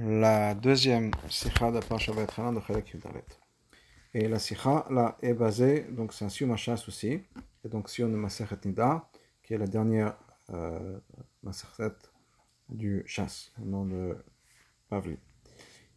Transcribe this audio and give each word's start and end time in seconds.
la 0.00 0.54
deuxième 0.54 1.10
sikha 1.28 1.72
de 1.72 1.80
Parsha 1.80 2.12
de 2.12 2.60
Chalek 2.60 2.92
Yudalet. 2.94 3.24
Et 4.14 4.28
la 4.28 4.38
sikha 4.38 4.86
là 4.90 5.18
est 5.22 5.34
basée, 5.34 5.86
donc 5.90 6.12
c'est 6.12 6.24
un 6.24 6.28
Siyum 6.28 6.52
Hashas 6.52 6.84
aussi, 6.86 7.20
et 7.64 7.68
donc 7.68 7.88
Siyum 7.88 8.12
de 8.12 8.16
Masechet 8.16 8.58
Nida, 8.64 9.10
qui 9.42 9.54
est 9.54 9.58
la 9.58 9.66
dernière 9.66 10.16
euh, 10.50 11.00
Masechet 11.42 11.96
du 12.68 13.02
Chas, 13.06 13.50
le 13.58 13.64
nom 13.64 13.86
de 13.86 14.16
Pavli. 14.88 15.18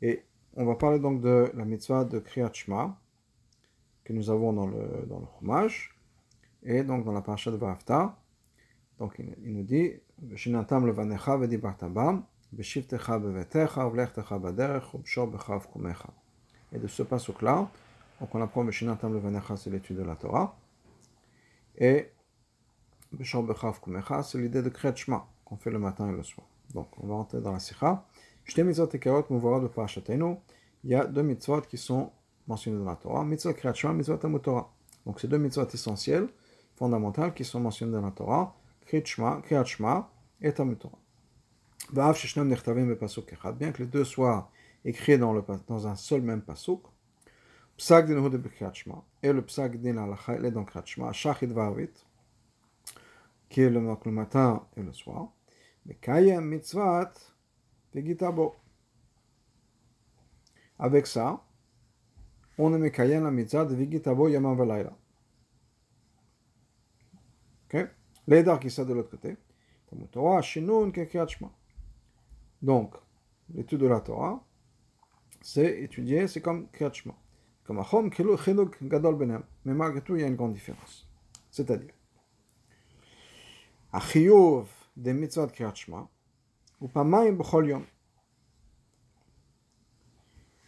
Et 0.02 0.24
on 0.56 0.66
va 0.66 0.74
parler 0.74 0.98
donc 0.98 1.22
de 1.22 1.52
la 1.54 1.64
mitzvah 1.64 2.04
de 2.04 2.18
Kriyat 2.18 2.52
Shema, 2.54 3.00
que 4.04 4.14
nous 4.14 4.32
avons 4.32 4.52
dans 4.52 4.66
le, 4.66 5.06
dans 5.08 5.20
le 5.20 5.28
Chumash, 5.38 5.96
et 6.64 6.84
donc 6.84 7.06
dans 7.06 7.14
la 7.14 7.22
Parsha 7.22 7.52
de. 7.52 7.60
Donc 8.98 9.16
il, 9.20 9.54
nous 9.54 9.64
dit, 9.64 9.94
et 16.74 16.80
de 16.80 16.88
ce 16.88 17.04
donc 18.22 18.36
on 18.36 18.42
apprend 18.42 18.64
Beshinatam 18.64 19.14
Levanecha, 19.16 19.58
c'est 19.58 19.72
l'étude 19.72 19.98
de 19.98 20.04
la 20.04 20.16
Torah. 20.16 20.56
Et 21.76 22.12
Beshor 23.12 23.42
Bechav 23.42 23.82
Kumecha, 23.82 24.22
c'est 24.22 24.38
l'idée 24.38 24.62
de 24.62 24.70
Kriyat 24.70 24.96
Shema, 24.96 25.26
qu'on 25.44 25.58
fait 25.58 25.72
le 25.72 25.80
matin 25.80 26.08
et 26.08 26.12
le 26.12 26.22
soir. 26.22 26.46
Donc 26.72 26.88
on 27.02 27.08
va 27.08 27.16
entrer 27.16 27.42
dans 27.42 27.52
la 27.52 27.60
Sikha. 27.60 28.06
De. 28.46 30.36
Il 30.84 30.90
y 30.90 30.96
a 30.96 31.06
deux 31.06 31.24
mitzvot 31.24 31.62
qui 31.62 31.78
sont 31.80 32.12
mentionnés 32.48 32.78
dans 32.78 32.86
la 32.86 32.96
Torah. 32.96 33.26
Mitzvot 33.26 33.54
Kriyat 33.54 33.74
Shema, 33.74 33.94
mitzvot 33.94 34.24
Amut 34.24 34.44
Torah. 34.44 34.72
Donc 35.08 35.20
c'est 35.20 35.28
deux 35.28 35.40
mitzvot 35.40 35.68
essentielles, 35.68 36.28
fondamentales, 36.76 37.34
qui 37.34 37.44
sont 37.44 37.60
mentionnées 37.60 37.94
dans 37.94 38.02
la 38.02 38.12
Torah. 38.12 38.56
Kriyat 38.86 39.66
Shema 39.66 40.12
et 40.42 40.54
Amut 40.60 40.78
Torah 40.78 41.01
bien 41.90 43.72
que 43.72 43.80
les 43.80 43.88
deux 43.88 44.04
soient 44.04 44.50
écrits 44.84 45.18
dans, 45.18 45.34
le, 45.34 45.44
dans 45.68 45.88
un 45.88 45.96
seul 45.96 46.22
même 46.22 46.42
pasuk, 46.42 46.84
psak 47.78 48.08
din 48.08 48.30
de 48.30 48.42
Shema, 48.74 49.04
et 49.24 49.34
le 49.34 49.42
psak 49.42 49.78
din 49.78 49.98
alacha, 49.98 50.36
est 50.36 50.52
dans 50.52 50.66
Shema, 50.86 51.12
shachit 51.12 51.48
varvit, 51.48 51.90
qui 53.50 53.62
est 53.62 53.70
le, 53.70 53.80
le 53.80 54.12
matin 54.12 54.66
et 54.78 54.82
le 54.82 54.94
soir, 54.94 55.32
mais 55.86 55.96
kayem 55.96 56.46
mitzvat 56.46 57.14
vegitabo. 57.94 58.56
Avec 60.80 61.06
ça, 61.08 61.44
on 62.58 62.74
est 62.74 62.78
mekayem 62.78 63.24
la 63.24 63.32
mitzvah 63.32 63.66
de 63.66 63.76
vegitabo 63.76 64.28
yaman 64.28 64.56
valayla. 64.56 64.94
Ok? 67.66 67.88
L'édar 68.28 68.60
qui 68.60 68.70
sont 68.70 68.86
de 68.86 68.94
l'autre 68.94 69.12
côté, 69.12 69.38
Torah, 70.12 70.42
shinun 70.42 70.92
kekiat 70.92 71.28
shema. 71.28 71.52
Donc, 72.62 72.96
l'étude 73.54 73.80
de 73.80 73.88
la 73.88 74.02
Torah, 74.02 74.44
c'est 75.42 75.82
étudier, 75.82 76.28
c'est 76.28 76.42
comme 76.42 76.70
Kriyat 76.70 76.92
Comme 77.64 77.80
Achom, 77.80 78.12
Chiluk 78.12 78.84
Gadol 78.84 79.16
Benem. 79.16 79.44
Mais 79.66 79.74
malgré 79.74 80.02
tout, 80.02 80.16
il 80.16 80.22
y 80.22 80.24
a 80.24 80.28
une 80.28 80.36
grande 80.36 80.54
différence. 80.54 81.08
C'est-à-dire, 81.50 81.94
Achiyuv 83.92 84.68
des 84.96 85.14
mitzvot 85.14 85.48
Kriyat 85.48 85.74
Shema, 85.74 86.08
ou 86.80 86.88
Pamaim 86.88 87.34
B'chol 87.34 87.68
Yom. 87.70 87.86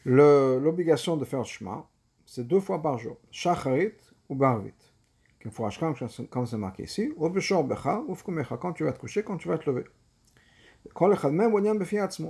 L'obligation 0.05 1.15
de 1.15 1.25
faire 1.25 1.45
Shema, 1.45 1.87
c'est 2.25 2.47
deux 2.47 2.59
fois 2.59 2.81
par 2.81 2.97
jour, 2.97 3.17
Shacharit 3.31 3.93
ou 4.27 4.35
Barvit. 4.35 4.73
Comme 6.29 6.45
c'est 6.45 6.57
marqué 6.57 6.83
ici, 6.83 7.11
ou 7.15 7.29
B'shor 7.29 7.63
Becha, 7.63 8.01
ou 8.07 8.15
Fkumecha, 8.15 8.57
quand 8.57 8.73
tu 8.73 8.83
vas 8.83 8.93
te 8.93 8.99
coucher, 8.99 9.23
quand 9.23 9.37
tu 9.37 9.47
vas 9.47 9.57
te 9.57 9.69
lever. 9.69 9.85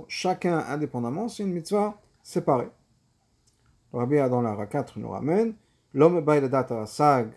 Chacun 0.08 0.58
indépendamment, 0.58 1.28
c'est 1.28 1.42
une 1.42 1.52
mitzvah 1.52 2.00
séparée. 2.22 2.70
Le 3.92 3.98
Rabbi 3.98 4.16
dans 4.16 4.42
la 4.42 4.66
4 4.66 4.98
nous 4.98 5.10
ramène. 5.10 5.54
L'homme 5.92 6.20
Baïladat 6.20 6.86
Sag 6.86 7.32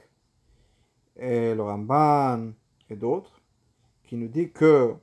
et 1.16 1.54
le 1.54 1.62
Ramban 1.62 2.52
et 2.90 2.96
d'autres 2.96 3.42
qui 4.04 4.16
nous 4.16 4.28
dit 4.28 4.52
que 4.52 4.96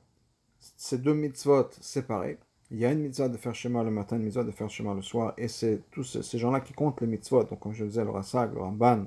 ces 0.59 0.97
deux 0.97 1.13
mitzvot 1.13 1.69
séparés, 1.79 2.39
il 2.71 2.79
y 2.79 2.85
a 2.85 2.91
une 2.91 3.01
mitzvah 3.01 3.29
de 3.29 3.37
faire 3.37 3.53
Shema 3.53 3.83
le 3.83 3.91
matin, 3.91 4.15
une 4.15 4.23
mitzvah 4.23 4.43
de 4.43 4.51
faire 4.51 4.69
Shema 4.69 4.93
le 4.93 5.01
soir, 5.01 5.33
et 5.37 5.47
c'est 5.47 5.83
tous 5.91 6.21
ces 6.21 6.37
gens-là 6.37 6.59
qui 6.59 6.73
comptent 6.73 6.99
les 7.01 7.07
mitzvot, 7.07 7.43
donc 7.43 7.59
comme 7.59 7.73
je 7.73 7.85
disais, 7.85 8.03
le 8.03 8.09
Rasag, 8.09 8.53
le 8.53 8.61
Ramban, 8.61 9.05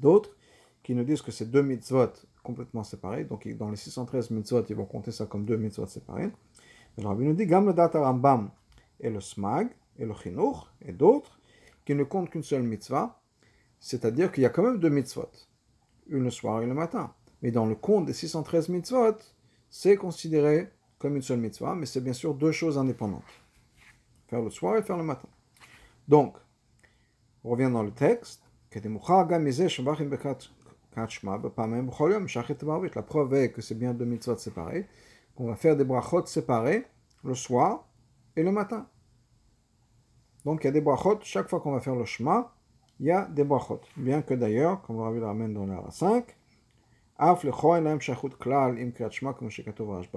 d'autres, 0.00 0.36
qui 0.82 0.94
nous 0.94 1.04
disent 1.04 1.22
que 1.22 1.30
ces 1.30 1.46
deux 1.46 1.62
mitzvot 1.62 2.12
complètement 2.46 2.84
séparés. 2.84 3.24
Donc, 3.24 3.46
dans 3.56 3.70
les 3.70 3.76
613 3.76 4.30
mitzvot, 4.30 4.62
ils 4.68 4.76
vont 4.76 4.86
compter 4.86 5.10
ça 5.10 5.26
comme 5.26 5.44
deux 5.44 5.56
mitzvot 5.56 5.86
séparés. 5.86 6.30
Mais 6.96 7.02
le 7.02 7.08
rabbi 7.08 7.24
nous 7.24 7.34
dit, 7.34 7.46
Gam 7.46 7.66
le 7.66 7.74
data 7.74 8.00
Rambam 8.00 8.50
et 9.00 9.10
le 9.10 9.20
smag, 9.20 9.68
et 9.98 10.06
le 10.06 10.14
chinuch, 10.14 10.56
et 10.82 10.92
d'autres, 10.92 11.40
qui 11.84 11.94
ne 11.94 12.04
comptent 12.04 12.30
qu'une 12.30 12.42
seule 12.44 12.62
mitzvah, 12.62 13.20
c'est-à-dire 13.80 14.30
qu'il 14.32 14.42
y 14.44 14.46
a 14.46 14.50
quand 14.50 14.62
même 14.62 14.78
deux 14.78 14.88
mitzvot, 14.88 15.30
une 16.08 16.24
le 16.24 16.30
soir 16.30 16.62
et 16.62 16.66
le 16.66 16.74
matin. 16.74 17.12
Mais 17.42 17.50
dans 17.50 17.66
le 17.66 17.74
compte 17.74 18.06
des 18.06 18.12
613 18.12 18.68
mitzvot, 18.68 19.16
c'est 19.68 19.96
considéré 19.96 20.70
comme 20.98 21.16
une 21.16 21.22
seule 21.22 21.40
mitzvah, 21.40 21.74
mais 21.74 21.86
c'est 21.86 22.00
bien 22.00 22.12
sûr 22.12 22.34
deux 22.34 22.52
choses 22.52 22.78
indépendantes. 22.78 23.22
Faire 24.28 24.40
le 24.40 24.50
soir 24.50 24.76
et 24.76 24.82
faire 24.82 24.96
le 24.96 25.04
matin. 25.04 25.28
Donc, 26.08 26.36
on 27.44 27.50
revient 27.50 27.70
dans 27.70 27.82
le 27.82 27.90
texte. 27.92 28.42
La 30.96 31.06
preuve 33.02 33.34
est 33.34 33.52
que 33.52 33.60
c'est 33.60 33.74
bien 33.74 33.92
deux 33.92 34.06
mitzvot 34.06 34.36
séparés, 34.36 34.86
qu'on 35.34 35.46
va 35.46 35.56
faire 35.56 35.76
des 35.76 35.84
brachot 35.84 36.24
séparés 36.26 36.86
le 37.22 37.34
soir 37.34 37.86
et 38.34 38.42
le 38.42 38.50
matin. 38.50 38.88
Donc 40.44 40.64
il 40.64 40.66
y 40.66 40.68
a 40.68 40.72
des 40.72 40.80
brachot, 40.80 41.18
chaque 41.22 41.48
fois 41.48 41.60
qu'on 41.60 41.72
va 41.72 41.80
faire 41.80 41.96
le 41.96 42.04
Shema, 42.04 42.52
il 43.00 43.06
y 43.06 43.10
a 43.10 43.26
des 43.26 43.44
brachot. 43.44 43.80
Bien 43.96 44.22
que 44.22 44.32
d'ailleurs, 44.32 44.80
comme 44.82 45.00
on 45.00 45.10
vu 45.10 45.20
la 45.20 45.26
ramène 45.26 45.52
dans 45.52 45.66
la 45.66 45.82
5, 45.90 46.24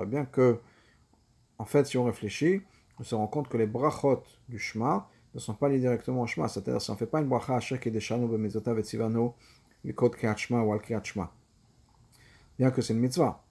bien 0.06 0.26
que, 0.26 0.60
en 1.58 1.66
fait, 1.66 1.86
si 1.86 1.98
on 1.98 2.06
réfléchit, 2.06 2.62
on 3.00 3.04
se 3.04 3.16
rend 3.16 3.28
compte 3.28 3.50
que 3.50 3.58
les 3.58 3.68
brachot 3.68 4.24
du 4.48 4.60
Shema 4.60 5.10
ne 5.34 5.40
sont 5.40 5.54
pas 5.54 5.70
liés 5.70 5.80
directement 5.80 6.22
au 6.22 6.28
Shema. 6.28 6.48
C'est-à-dire, 6.48 6.82
si 6.82 6.90
on 6.90 6.94
ne 6.94 7.00
fait 7.00 7.06
pas 7.06 7.22
une 7.22 7.28
bracha 7.28 7.56
à 7.56 7.60
chaque 7.60 7.88
et 7.88 7.92
des 7.92 8.00
codes 9.94 10.16
Kriyat 10.16 10.36
ou 10.50 10.74
Al 10.74 11.04
Shema. 11.04 11.32
Bien 12.58 12.72
que 12.72 12.82
c'est 12.82 12.94
une 12.94 13.00
mitzvah. 13.00 13.44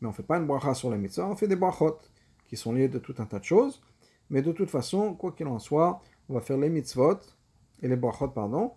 Mais 0.00 0.08
on 0.08 0.10
ne 0.10 0.14
fait 0.14 0.22
pas 0.22 0.38
une 0.38 0.46
bracha 0.46 0.74
sur 0.74 0.90
les 0.90 0.98
mitzvahs, 0.98 1.26
on 1.26 1.36
fait 1.36 1.48
des 1.48 1.56
brachot 1.56 1.98
qui 2.46 2.56
sont 2.56 2.72
liés 2.72 2.88
de 2.88 2.98
tout 2.98 3.14
un 3.18 3.26
tas 3.26 3.38
de 3.38 3.44
choses. 3.44 3.82
Mais 4.30 4.42
de 4.42 4.52
toute 4.52 4.70
façon, 4.70 5.14
quoi 5.14 5.32
qu'il 5.32 5.46
en 5.46 5.58
soit, 5.58 6.00
on 6.28 6.34
va 6.34 6.40
faire 6.40 6.56
les 6.56 6.70
mitzvot 6.70 7.18
et 7.82 7.88
les 7.88 7.96
brachot, 7.96 8.28
pardon. 8.28 8.72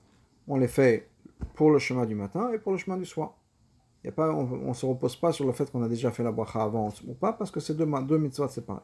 On 0.47 0.57
les 0.57 0.67
fait 0.67 1.09
pour 1.55 1.71
le 1.71 1.79
chemin 1.79 2.05
du 2.05 2.15
matin 2.15 2.51
et 2.51 2.59
pour 2.59 2.71
le 2.71 2.77
chemin 2.77 2.97
du 2.97 3.05
soir. 3.05 3.35
Y 4.03 4.09
a 4.09 4.11
pas, 4.11 4.31
on 4.33 4.67
ne 4.67 4.73
se 4.73 4.85
repose 4.85 5.15
pas 5.15 5.31
sur 5.31 5.45
le 5.45 5.53
fait 5.53 5.71
qu'on 5.71 5.81
a 5.81 5.87
déjà 5.87 6.11
fait 6.11 6.23
la 6.23 6.31
bracha 6.31 6.61
avant 6.61 6.91
ou 7.07 7.13
pas, 7.13 7.31
parce 7.33 7.51
que 7.51 7.59
c'est 7.59 7.75
deux, 7.75 7.87
deux 8.03 8.17
mitzvot 8.17 8.49
séparés. 8.49 8.81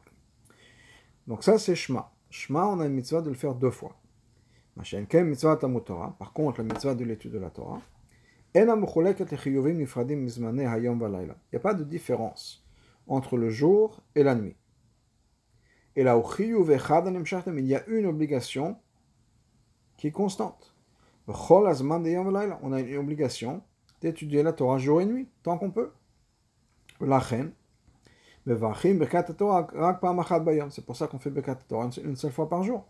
Donc 1.28 1.44
ça, 1.44 1.60
c'est 1.60 1.76
Shema. 1.76 2.12
Shema, 2.30 2.66
on 2.68 2.80
a 2.80 2.86
une 2.86 2.94
mitzvah 2.94 3.22
de 3.22 3.30
le 3.30 3.36
faire 3.36 3.54
deux 3.54 3.72
fois. 3.72 3.96
Par 4.78 6.34
contre, 6.34 6.60
la 6.60 6.64
mitzvah 6.64 6.96
de 6.96 7.04
l'étude 7.04 7.34
de 7.34 7.40
la 7.40 7.50
Torah, 7.50 7.82
il 8.56 8.66
n'y 11.54 11.58
a 11.58 11.60
pas 11.60 11.74
de 11.76 11.84
différence 11.84 12.66
entre 13.08 13.38
le 13.38 13.50
jour 13.50 14.02
et 14.16 14.24
la 14.24 14.36
nuit. 14.36 14.56
Et 15.96 16.04
là, 16.04 16.22
il 16.40 17.66
y 17.66 17.76
a 17.76 17.88
une 17.88 18.06
obligation 18.06 18.78
qui 19.98 20.08
est 20.08 20.12
constante. 20.12 20.76
On 21.28 22.74
a 22.74 22.80
une 22.80 22.98
obligation 22.98 23.62
d'étudier 24.02 24.42
la 24.44 24.54
Torah 24.54 24.78
jour 24.78 25.02
et 25.02 25.06
nuit, 25.06 25.28
tant 25.44 25.58
qu'on 25.58 25.72
peut. 25.72 25.92
C'est 30.70 30.86
pour 30.86 30.96
ça 30.96 31.08
qu'on 31.08 31.20
fait 31.20 31.30
Bekat 31.30 31.56
Torah 31.68 31.90
une 32.04 32.16
seule 32.16 32.32
fois 32.32 32.50
par 32.50 32.64
jour. 32.64 32.86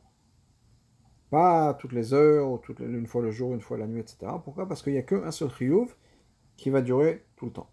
Pas 1.30 1.76
toutes 1.76 1.94
les 1.94 2.14
heures, 2.14 2.50
ou 2.50 2.60
une 2.80 3.08
fois 3.08 3.22
le 3.22 3.32
jour, 3.32 3.54
une 3.54 3.62
fois 3.62 3.78
la 3.78 3.88
nuit, 3.88 4.02
etc. 4.02 4.32
Pourquoi? 4.44 4.68
Parce 4.68 4.82
qu'il 4.82 4.94
n'y 4.94 5.00
a 5.00 5.04
qu'un 5.04 5.32
seul 5.32 5.50
chiyuv 5.50 5.96
qui 6.58 6.70
va 6.70 6.82
durer 6.82 7.24
tout 7.36 7.46
le 7.46 7.52
temps. 7.52 7.70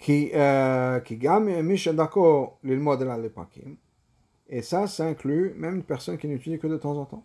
Qui, 0.00 0.30
euh, 0.34 1.00
qui 1.00 1.18
et 4.48 4.62
ça, 4.62 4.86
ça 4.86 5.06
inclut 5.06 5.52
même 5.56 5.76
une 5.76 5.82
personne 5.82 6.16
qui 6.16 6.26
n'utilise 6.26 6.58
que 6.58 6.66
de 6.66 6.78
temps 6.78 6.96
en 6.96 7.04
temps. 7.04 7.24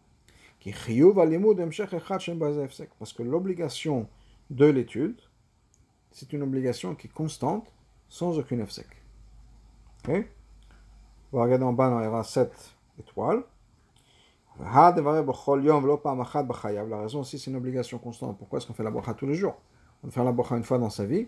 Parce 2.99 3.13
que 3.13 3.23
l'obligation 3.23 4.07
de 4.49 4.65
l'étude, 4.65 5.21
c'est 6.11 6.33
une 6.33 6.43
obligation 6.43 6.95
qui 6.95 7.07
est 7.07 7.13
constante, 7.13 7.73
sans 8.09 8.37
aucune 8.37 8.59
efsek. 8.61 8.87
Okay? 10.03 10.27
On 11.33 11.37
va 11.37 11.45
regarder 11.45 11.65
en 11.65 11.73
bas 11.73 11.89
dans 11.89 11.99
les 11.99 12.23
7 12.23 12.75
étoiles. 12.99 13.41
La 14.59 14.91
raison 16.99 17.21
aussi, 17.21 17.39
c'est 17.39 17.49
une 17.49 17.57
obligation 17.57 17.97
constante. 17.97 18.37
Pourquoi 18.37 18.59
est-ce 18.59 18.67
qu'on 18.67 18.75
fait 18.75 18.83
la 18.83 18.91
bracha 18.91 19.15
tous 19.15 19.25
les 19.25 19.33
jours 19.33 19.55
On 20.03 20.11
fait 20.11 20.23
la 20.23 20.31
bracha 20.31 20.55
une 20.55 20.63
fois 20.63 20.77
dans 20.77 20.91
sa 20.91 21.05
vie, 21.05 21.27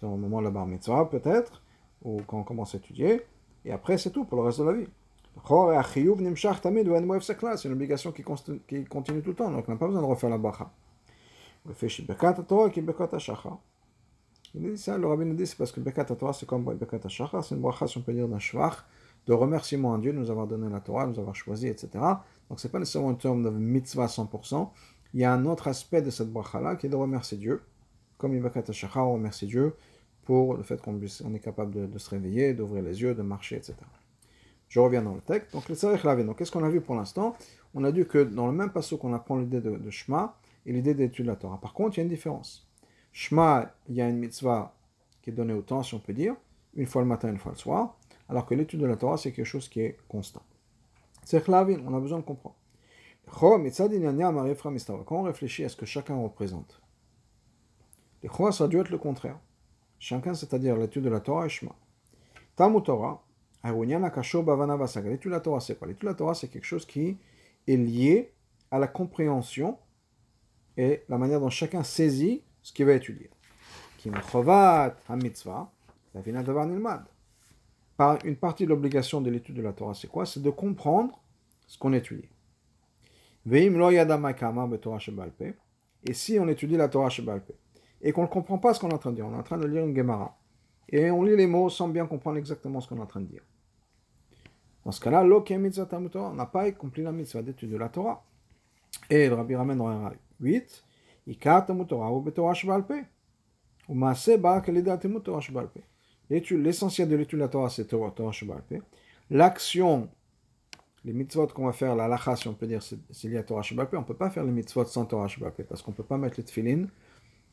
dans 0.00 0.12
le 0.12 0.16
moment 0.16 0.38
de 0.38 0.44
la 0.44 0.52
bar 0.52 0.64
mitzvah 0.64 1.06
peut-être, 1.06 1.60
ou 2.04 2.20
quand 2.24 2.38
on 2.38 2.44
commence 2.44 2.76
à 2.76 2.78
étudier, 2.78 3.26
et 3.64 3.72
après 3.72 3.98
c'est 3.98 4.10
tout 4.10 4.24
pour 4.24 4.38
le 4.38 4.44
reste 4.44 4.60
de 4.60 4.64
la 4.64 4.74
vie. 4.74 4.86
C'est 7.56 7.64
une 7.68 7.72
obligation 7.72 8.12
qui, 8.12 8.24
qui 8.68 8.84
continue 8.84 9.22
tout 9.22 9.30
le 9.30 9.34
temps, 9.34 9.50
donc 9.50 9.64
on 9.66 9.72
n'a 9.72 9.76
pas 9.76 9.88
besoin 9.88 10.02
de 10.02 10.06
refaire 10.06 10.30
la 10.30 10.38
bracha. 10.38 10.70
Il 14.54 14.62
dit 14.62 14.78
ça, 14.78 14.96
le 14.96 15.06
rabbin 15.08 15.24
nous 15.24 15.34
dit, 15.34 15.48
c'est 15.48 15.58
parce 15.58 15.72
que 15.72 15.80
Bekat 15.80 16.04
Torah, 16.04 16.32
c'est 16.32 16.46
comme 16.46 16.62
Bekat 16.62 17.00
HaShachar, 17.04 17.42
c'est 17.44 17.56
une 17.56 17.60
bracha, 17.60 17.88
si 17.88 17.98
on 17.98 18.02
peut 18.02 18.12
dire, 18.12 18.28
d'un 18.28 18.38
shvach, 18.38 18.84
de 19.26 19.32
remerciement 19.32 19.94
à 19.94 19.98
Dieu 19.98 20.12
de 20.12 20.18
nous 20.18 20.30
avoir 20.30 20.46
donné 20.46 20.68
la 20.68 20.80
Torah, 20.80 21.06
de 21.06 21.12
nous 21.12 21.18
avoir 21.18 21.34
choisi, 21.34 21.66
etc. 21.66 21.88
Donc 22.48 22.60
c'est 22.60 22.70
pas 22.70 22.78
nécessairement 22.78 23.10
un 23.10 23.14
terme 23.14 23.42
de 23.42 23.50
mitzvah 23.50 24.06
100%, 24.06 24.68
il 25.14 25.20
y 25.20 25.24
a 25.24 25.32
un 25.32 25.46
autre 25.46 25.68
aspect 25.68 26.02
de 26.02 26.10
cette 26.10 26.30
bracha-là 26.30 26.76
qui 26.76 26.86
est 26.86 26.90
de 26.90 26.96
remercier 26.96 27.38
Dieu, 27.38 27.62
comme 28.18 28.38
Bekat 28.38 28.64
HaShachar, 28.68 29.08
on 29.08 29.14
remercie 29.14 29.46
Dieu 29.46 29.74
pour 30.24 30.54
le 30.54 30.62
fait 30.62 30.80
qu'on 30.80 31.00
est 31.00 31.38
capable 31.38 31.90
de, 31.90 31.98
se 31.98 32.10
réveiller, 32.10 32.52
d'ouvrir 32.52 32.82
les 32.82 33.00
yeux, 33.00 33.14
de 33.14 33.22
marcher, 33.22 33.56
etc. 33.56 33.74
Je 34.68 34.80
reviens 34.80 35.02
dans 35.02 35.14
le 35.14 35.20
texte. 35.20 35.52
Donc, 35.52 35.68
le. 35.68 36.24
Donc, 36.24 36.36
qu'est-ce 36.36 36.50
qu'on 36.50 36.64
a 36.64 36.68
vu 36.68 36.80
pour 36.80 36.96
l'instant? 36.96 37.36
On 37.74 37.84
a 37.84 37.90
vu 37.90 38.06
que 38.06 38.24
dans 38.24 38.46
le 38.46 38.52
même 38.52 38.70
passage 38.70 38.98
qu'on 38.98 39.12
apprend 39.14 39.36
l'idée 39.36 39.60
de, 39.60 39.76
de 39.76 39.90
Shema 39.90 40.36
et 40.64 40.72
l'idée 40.72 40.94
d'étude 40.94 41.26
de 41.26 41.30
la 41.30 41.36
Torah. 41.36 41.60
Par 41.60 41.72
contre, 41.72 41.96
il 41.96 41.98
y 41.98 42.00
a 42.00 42.02
une 42.02 42.08
différence. 42.08 42.68
Shema, 43.12 43.72
il 43.88 43.94
y 43.94 44.02
a 44.02 44.08
une 44.08 44.18
mitzvah 44.18 44.74
qui 45.22 45.30
est 45.30 45.32
donnée 45.32 45.54
au 45.54 45.62
temps, 45.62 45.82
si 45.84 45.94
on 45.94 46.00
peut 46.00 46.12
dire, 46.12 46.34
une 46.74 46.86
fois 46.86 47.02
le 47.02 47.08
matin, 47.08 47.28
une 47.28 47.38
fois 47.38 47.52
le 47.52 47.58
soir, 47.58 47.96
alors 48.28 48.46
que 48.46 48.54
l'étude 48.54 48.80
de 48.80 48.86
la 48.86 48.96
Torah, 48.96 49.16
c'est 49.16 49.32
quelque 49.32 49.46
chose 49.46 49.68
qui 49.68 49.80
est 49.80 49.96
constant. 50.08 50.42
C'est 51.24 51.48
on 51.48 51.94
a 51.94 52.00
besoin 52.00 52.18
de 52.18 52.24
comprendre. 52.24 52.56
Quand 53.28 53.58
on 55.10 55.22
réfléchit 55.22 55.64
à 55.64 55.68
ce 55.68 55.76
que 55.76 55.86
chacun 55.86 56.16
représente, 56.16 56.80
les 58.22 58.30
ça 58.52 58.68
doit 58.68 58.82
être 58.82 58.90
le 58.90 58.98
contraire. 58.98 59.38
Chacun, 59.98 60.34
c'est-à-dire 60.34 60.76
l'étude 60.76 61.02
de 61.02 61.08
la 61.08 61.20
Torah 61.20 61.46
et 61.46 61.48
Shema. 61.48 61.74
Talmud 62.54 62.84
Torah, 62.84 63.22
l'étude 63.64 65.30
de 65.30 65.30
la 65.30 65.40
Torah, 65.40 65.60
c'est 65.60 65.76
quoi? 65.78 65.88
L'étude 65.88 66.02
de 66.02 66.08
la 66.08 66.14
Torah, 66.14 66.34
c'est 66.34 66.48
quelque 66.48 66.64
chose 66.64 66.86
qui 66.86 67.18
est 67.66 67.76
lié 67.76 68.32
à 68.70 68.78
la 68.78 68.86
compréhension 68.86 69.78
et 70.76 71.02
la 71.08 71.18
manière 71.18 71.40
dont 71.40 71.50
chacun 71.50 71.82
saisit 71.82 72.42
ce 72.62 72.72
qu'il 72.72 72.86
va 72.86 72.92
étudier. 72.92 73.30
Qui 73.98 74.10
la 74.10 74.20
Une 78.24 78.36
partie 78.36 78.64
de 78.64 78.68
l'obligation 78.68 79.20
de 79.20 79.30
l'étude 79.30 79.56
de 79.56 79.62
la 79.62 79.72
Torah, 79.72 79.94
c'est 79.94 80.08
quoi? 80.08 80.26
C'est 80.26 80.42
de 80.42 80.50
comprendre 80.50 81.18
ce 81.66 81.78
qu'on 81.78 81.92
étudie. 81.92 82.28
Et 83.50 83.70
si 86.12 86.38
on 86.38 86.48
étudie 86.48 86.76
la 86.76 86.88
Torah 86.88 87.08
Shebalpe, 87.08 87.52
et 88.02 88.12
qu'on 88.12 88.22
ne 88.22 88.28
comprend 88.28 88.58
pas 88.58 88.74
ce 88.74 88.80
qu'on 88.80 88.90
est 88.90 88.94
en 88.94 88.98
train 88.98 89.10
de 89.10 89.16
dire. 89.16 89.26
On 89.26 89.32
est 89.32 89.38
en 89.38 89.42
train 89.42 89.58
de 89.58 89.66
lire 89.66 89.84
une 89.84 89.96
Gemara. 89.96 90.36
Et 90.88 91.10
on 91.10 91.22
lit 91.22 91.36
les 91.36 91.46
mots 91.46 91.70
sans 91.70 91.88
bien 91.88 92.06
comprendre 92.06 92.38
exactement 92.38 92.80
ce 92.80 92.88
qu'on 92.88 92.98
est 92.98 93.02
en 93.02 93.06
train 93.06 93.20
de 93.20 93.26
dire. 93.26 93.42
Dans 94.84 94.92
ce 94.92 95.00
cas-là, 95.00 95.24
on 95.24 96.34
n'a 96.34 96.46
pas 96.46 96.62
accompli 96.62 97.02
la 97.02 97.10
mitzvah 97.10 97.42
d'étude 97.42 97.72
de 97.72 97.76
la 97.76 97.88
Torah. 97.88 98.24
Et 99.10 99.28
le 99.28 99.34
Rabbi 99.34 99.56
ramène 99.56 99.78
dans 99.78 99.88
un 99.88 100.12
8, 100.40 100.84
L'essentiel 106.30 107.08
de 107.08 107.16
l'étude 107.16 107.38
de 107.38 107.44
la 107.44 107.48
Torah, 107.48 107.70
c'est 107.70 107.86
Torah 107.86 108.32
Shebalpe. 108.32 108.82
L'action, 109.30 110.08
les 111.04 111.12
mitzvot 111.12 111.46
qu'on 111.48 111.66
va 111.66 111.72
faire, 111.72 111.94
la 111.94 112.08
lacha, 112.08 112.36
si 112.36 112.48
on 112.48 112.54
peut 112.54 112.66
dire, 112.66 112.82
c'est 112.82 113.28
lié 113.28 113.38
à 113.38 113.42
Torah 113.42 113.62
Shebalpe. 113.62 113.94
On 113.94 114.00
ne 114.00 114.04
peut 114.04 114.14
pas 114.14 114.30
faire 114.30 114.44
les 114.44 114.52
mitzvot 114.52 114.84
sans 114.84 115.04
Torah 115.04 115.28
Shebalpe 115.28 115.62
parce 115.62 115.82
qu'on 115.82 115.92
ne 115.92 115.96
peut 115.96 116.04
pas 116.04 116.18
mettre 116.18 116.36
les 116.38 116.44
tefillin 116.44 116.86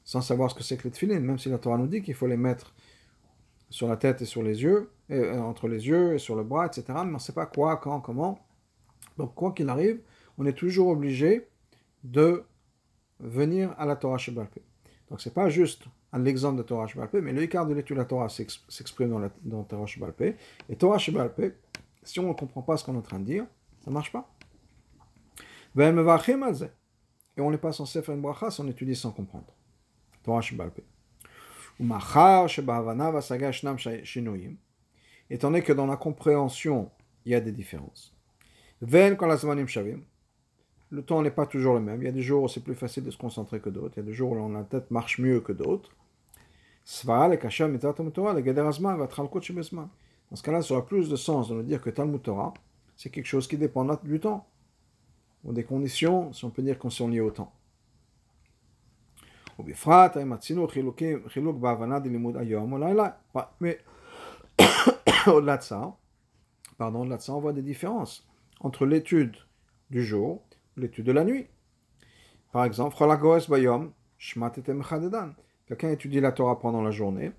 sans 0.04 0.22
savoir 0.22 0.52
ce 0.52 0.56
que 0.56 0.64
c'est 0.64 0.78
que 0.78 0.84
les 0.84 0.92
tefillin, 0.92 1.20
même 1.20 1.40
si 1.40 1.50
la 1.50 1.58
Torah 1.58 1.78
nous 1.78 1.88
dit 1.88 2.02
qu'il 2.02 2.14
faut 2.14 2.28
les 2.28 2.38
mettre 2.38 2.74
sur 3.70 3.88
la 3.88 3.98
tête 3.98 4.22
et 4.22 4.26
sur 4.26 4.44
les 4.44 4.62
yeux, 4.62 4.92
euh, 5.12 5.40
entre 5.40 5.68
les 5.68 5.88
yeux 5.88 6.14
et 6.14 6.20
sur 6.20 6.36
le 6.36 6.44
bras, 6.44 6.68
etc. 6.68 6.86
Mais 6.90 7.00
on 7.00 7.06
ne 7.14 7.18
sait 7.18 7.34
pas 7.34 7.46
quoi, 7.46 7.78
quand, 7.78 8.02
comment. 8.02 8.40
Donc, 9.18 9.34
quoi 9.34 9.52
qu'il 9.52 9.70
arrive, 9.70 10.00
on 10.38 10.46
est 10.46 10.54
toujours 10.54 10.90
obligé 10.90 11.48
de 12.04 12.44
venir 13.20 13.74
à 13.78 13.86
la 13.86 13.96
Torah 13.96 14.18
Shebalpe. 14.18 14.60
Donc, 15.10 15.22
ce 15.22 15.30
n'est 15.30 15.34
pas 15.34 15.50
juste 15.50 15.86
un 16.14 16.26
exemple 16.26 16.60
de 16.60 16.64
Torah 16.64 16.86
Shebalpe, 16.86 17.16
mais 17.16 17.34
le 17.34 17.42
écart 17.42 17.66
de 17.66 17.74
l'étude 17.74 17.96
de 17.98 18.02
la 18.02 18.06
Torah 18.06 18.30
s'exprime 18.30 19.30
dans, 19.44 19.64
Torah 19.64 19.88
Shebalpe. 19.88 20.38
Et 20.70 20.76
Torah 20.76 21.00
Shebalpe, 21.00 21.56
si 22.04 22.20
on 22.20 22.28
ne 22.28 22.34
comprend 22.34 22.62
pas 22.62 22.78
ce 22.78 22.86
qu'on 22.86 22.94
est 22.94 23.00
en 23.00 23.02
train 23.02 23.20
de 23.20 23.26
dire, 23.26 23.46
ça 23.84 23.90
ne 23.90 23.96
marche 23.96 24.12
pas. 24.12 24.32
Et 27.36 27.42
on 27.42 27.50
n'est 27.50 27.58
pas 27.58 27.72
censé 27.72 28.04
faire 28.04 28.14
une 28.14 28.22
bracha 28.22 28.52
si 28.52 28.62
on 28.62 28.68
étudie 28.68 28.96
sans 28.96 29.12
comprendre. 29.12 29.52
Torah 30.22 30.42
Shebalpe. 30.42 30.82
Étant 35.30 35.48
donné 35.50 35.64
que 35.64 35.74
dans 35.74 35.88
la 35.88 35.98
compréhension, 35.98 36.92
il 37.26 37.32
y 37.32 37.36
a 37.36 37.42
des 37.42 37.52
différences. 37.52 38.16
Le 40.92 41.02
temps 41.02 41.24
n'est 41.24 41.32
pas 41.32 41.48
toujours 41.48 41.74
le 41.74 41.80
même. 41.80 42.04
Il 42.04 42.06
y 42.06 42.10
a 42.10 42.12
des 42.12 42.22
jours 42.22 42.44
où 42.44 42.48
c'est 42.48 42.64
plus 42.64 42.76
facile 42.76 43.04
de 43.04 43.10
se 43.10 43.18
concentrer 43.18 43.60
que 43.60 43.72
d'autres. 43.72 43.96
Il 43.98 44.02
y 44.02 44.04
a 44.04 44.06
des 44.06 44.14
jours 44.14 44.34
où 44.34 44.54
la 44.54 44.64
tête 44.64 44.92
marche 44.92 45.18
mieux 45.18 45.40
que 45.40 45.52
d'autres. 45.52 45.90
Dans 50.30 50.36
ce 50.36 50.44
cas-là, 50.44 50.62
ça 50.62 50.74
aura 50.74 50.86
plus 50.86 51.10
de 51.10 51.16
sens 51.16 51.50
de 51.50 51.56
nous 51.56 51.64
dire 51.64 51.82
que 51.82 51.90
Talmud 51.90 52.22
Torah, 52.22 52.54
c'est 52.96 53.10
quelque 53.10 53.26
chose 53.26 53.48
qui 53.48 53.58
dépend 53.58 53.86
du 54.04 54.20
temps, 54.20 54.48
ou 55.44 55.54
des 55.54 55.64
conditions, 55.64 56.34
si 56.34 56.44
on 56.46 56.50
peut 56.50 56.62
dire 56.62 56.78
qu'on 56.80 56.90
sont 56.90 57.08
liées 57.08 57.22
au 57.22 57.32
temps. 57.32 57.54
Mais 63.60 63.80
au-delà 65.28 65.58
de 65.58 65.64
ça, 65.64 65.96
pardon, 66.78 67.02
au-delà 67.02 67.18
de 67.18 67.22
ça, 67.22 67.34
on 67.34 67.40
voit 67.40 67.54
des 67.54 67.62
différences 67.62 68.28
entre 68.60 68.86
l'étude 68.86 69.36
du 69.90 70.04
jour 70.04 70.42
et 70.78 70.82
l'étude 70.82 71.06
de 71.06 71.12
la 71.12 71.24
nuit. 71.24 71.48
Par 72.52 72.66
exemple, 72.66 72.96
quelqu'un 75.68 75.92
étudie 75.92 76.20
la 76.20 76.32
Torah 76.32 76.60
pendant 76.60 76.82
la 76.82 76.92
journée, 76.92 77.32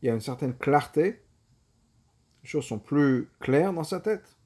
il 0.00 0.06
y 0.06 0.10
a 0.10 0.14
une 0.14 0.20
certaine 0.20 0.54
clarté, 0.54 1.22
les 2.42 2.48
choses 2.48 2.64
sont 2.64 2.78
plus 2.78 3.28
claires 3.40 3.72
dans 3.72 3.84
sa 3.84 4.00
tête. 4.00 4.36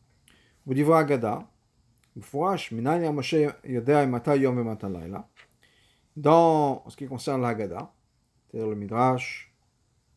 Vous 0.66 0.75
dites 0.75 0.88
Agada, 0.90 1.48
dans 6.16 6.84
ce 6.88 6.96
qui 6.96 7.06
concerne 7.06 7.43
l'Agada, 7.43 7.93
c'est-à-dire 8.46 8.69
le 8.69 8.76
Midrash, 8.76 9.54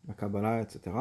la 0.07 0.13
Kabbalah, 0.13 0.61
etc., 0.61 0.95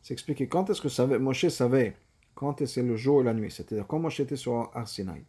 c'est 0.00 0.14
expliqué 0.14 0.48
quand 0.48 0.70
est-ce 0.70 0.80
que 0.80 0.88
savait, 0.88 1.18
Moshe 1.18 1.48
savait 1.48 1.96
quand 2.34 2.60
est-ce 2.62 2.80
le 2.80 2.96
jour 2.96 3.20
et 3.20 3.24
la 3.24 3.34
nuit. 3.34 3.50
C'est-à-dire 3.50 3.86
quand 3.86 3.98
Moshe 3.98 4.20
était 4.20 4.36
sur 4.36 4.70
Arsinaï, 4.74 5.24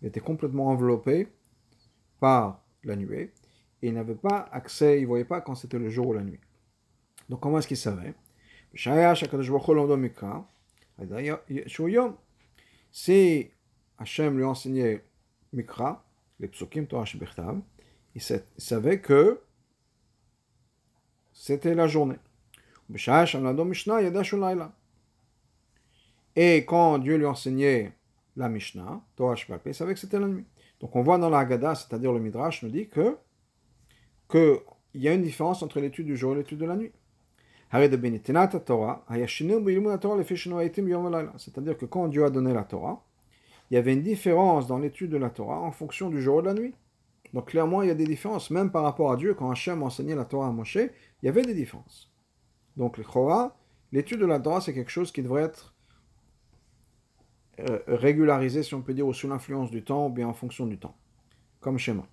il 0.00 0.08
était 0.08 0.20
complètement 0.20 0.68
enveloppé 0.68 1.28
par 2.18 2.64
la 2.84 2.96
nuée 2.96 3.32
et 3.82 3.88
il 3.88 3.94
n'avait 3.94 4.14
pas 4.14 4.48
accès, 4.52 4.98
il 4.98 5.02
ne 5.02 5.06
voyait 5.06 5.24
pas 5.24 5.40
quand 5.40 5.54
c'était 5.54 5.78
le 5.78 5.90
jour 5.90 6.08
ou 6.08 6.12
la 6.12 6.22
nuit. 6.22 6.40
Donc 7.28 7.40
comment 7.40 7.58
est-ce 7.58 7.68
qu'il 7.68 7.76
savait 7.76 8.14
Si 12.92 13.50
Hachem 13.98 14.36
lui 14.36 14.44
enseignait 14.44 15.04
Mikra, 15.52 16.04
les 16.40 16.48
psukim 16.48 16.86
Torah 16.86 17.04
il 18.14 18.20
savait 18.58 19.00
que 19.00 19.40
c'était 21.32 21.74
la 21.74 21.86
journée. 21.86 22.18
Et 26.36 26.64
quand 26.64 26.98
Dieu 26.98 27.16
lui 27.16 27.26
enseignait 27.26 27.92
la 28.36 28.48
Mishnah, 28.48 29.02
il 29.66 29.74
savait 29.74 29.94
que 29.94 30.00
c'était 30.00 30.18
la 30.18 30.26
nuit. 30.26 30.44
Donc 30.80 30.94
on 30.96 31.02
voit 31.02 31.18
dans 31.18 31.30
la 31.30 31.38
Haggadah, 31.38 31.74
c'est-à-dire 31.74 32.12
le 32.12 32.20
Midrash, 32.20 32.62
nous 32.62 32.70
dit 32.70 32.88
que 32.88 33.16
qu'il 34.32 34.60
y 34.94 35.08
a 35.08 35.14
une 35.14 35.22
différence 35.22 35.62
entre 35.62 35.78
l'étude 35.80 36.06
du 36.06 36.16
jour 36.16 36.32
et 36.32 36.36
l'étude 36.36 36.58
de 36.58 36.66
la 36.66 36.76
nuit. 36.76 36.92
C'est-à-dire 41.38 41.78
que 41.78 41.86
quand 41.86 42.08
Dieu 42.08 42.24
a 42.24 42.30
donné 42.30 42.52
la 42.52 42.64
Torah, 42.64 43.04
il 43.70 43.74
y 43.74 43.76
avait 43.78 43.94
une 43.94 44.02
différence 44.02 44.66
dans 44.66 44.78
l'étude 44.78 45.10
de 45.10 45.16
la 45.16 45.30
Torah 45.30 45.60
en 45.60 45.72
fonction 45.72 46.10
du 46.10 46.20
jour 46.20 46.40
et 46.40 46.42
de 46.42 46.48
la 46.48 46.54
nuit. 46.54 46.74
Donc 47.32 47.48
clairement, 47.48 47.80
il 47.80 47.88
y 47.88 47.90
a 47.90 47.94
des 47.94 48.04
différences, 48.06 48.50
même 48.50 48.70
par 48.70 48.82
rapport 48.82 49.10
à 49.10 49.16
Dieu, 49.16 49.32
quand 49.32 49.50
Hachem 49.50 49.82
enseignait 49.82 50.14
la 50.14 50.26
Torah 50.26 50.48
à 50.48 50.50
Moshe, 50.50 50.76
il 50.76 50.90
y 51.26 51.28
avait 51.28 51.42
des 51.42 51.54
différences. 51.54 52.12
Donc 52.76 53.00
l'étude 53.92 54.20
de 54.20 54.26
la 54.26 54.40
Torah, 54.40 54.60
c'est 54.60 54.74
quelque 54.74 54.90
chose 54.90 55.12
qui 55.12 55.22
devrait 55.22 55.44
être 55.44 55.74
euh, 57.60 57.78
régularisé, 57.86 58.62
si 58.62 58.74
on 58.74 58.82
peut 58.82 58.92
dire, 58.94 59.06
ou 59.06 59.14
sous 59.14 59.28
l'influence 59.28 59.70
du 59.70 59.82
temps, 59.82 60.06
ou 60.08 60.10
bien 60.10 60.28
en 60.28 60.34
fonction 60.34 60.66
du 60.66 60.78
temps, 60.78 60.96
comme 61.60 61.78
schéma. 61.78 62.06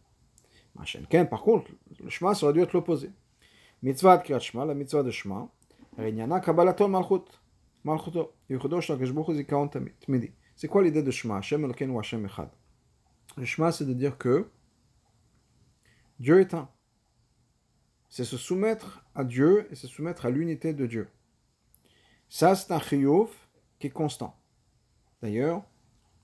Par 1.30 1.42
contre, 1.42 1.72
le 2.00 2.10
Shema, 2.10 2.34
ça 2.34 2.46
aurait 2.46 2.54
dû 2.54 2.62
être 2.62 2.74
l'opposé. 2.74 3.12
Mitzvah 3.82 4.18
de 4.18 4.24
Kriyat 4.24 4.40
Shema, 4.40 4.66
la 4.66 4.74
mitzvah 4.74 5.04
de 5.04 5.12
Shema, 5.12 5.50
Malchut. 5.98 7.26
Malchuto. 7.84 8.34
C'est 10.56 10.68
quoi 10.68 10.84
l'idée 10.84 11.04
de 11.04 11.12
Shema 11.12 11.38
Hashem 11.38 11.64
Elokeinu 11.64 11.98
Hashem 11.98 12.26
Echad. 12.26 12.50
Le 13.38 13.46
Shema, 13.46 13.72
c'est 13.72 13.86
de 13.86 13.94
dire 13.94 14.18
que 14.18 14.50
Dieu 16.20 16.40
est 16.40 16.54
un. 16.54 16.70
C'est 18.10 18.26
se 18.26 18.38
soumettre 18.38 19.06
à 19.16 19.24
Dieu 19.24 19.68
et 19.72 19.76
se 19.76 19.88
soumettre 19.88 20.26
à 20.26 20.30
l'unité 20.30 20.74
de 20.74 20.86
Dieu. 20.86 21.08
Ça, 22.28 22.56
c'est 22.56 22.74
un 22.74 22.80
chiyuv 22.80 23.30
qui 23.80 23.88
est 23.88 23.92
constant. 23.92 24.36
D'ailleurs, 25.22 25.64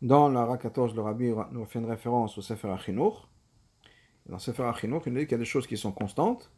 dans 0.01 0.29
la 0.29 0.57
14, 0.57 0.95
le 0.95 1.01
rabbi 1.01 1.31
nous 1.51 1.65
fait 1.65 1.79
une 1.79 1.85
référence 1.85 2.37
au 2.37 2.41
Sefer 2.41 2.69
Achinour. 2.69 3.29
Dans 4.27 4.39
Sefer 4.39 4.63
Achinour, 4.63 5.03
il 5.05 5.13
nous 5.13 5.19
dit 5.19 5.25
qu'il 5.25 5.33
y 5.33 5.35
a 5.35 5.39
des 5.39 5.45
choses 5.45 5.67
qui 5.67 5.77
sont 5.77 5.91
constantes. 5.91 6.51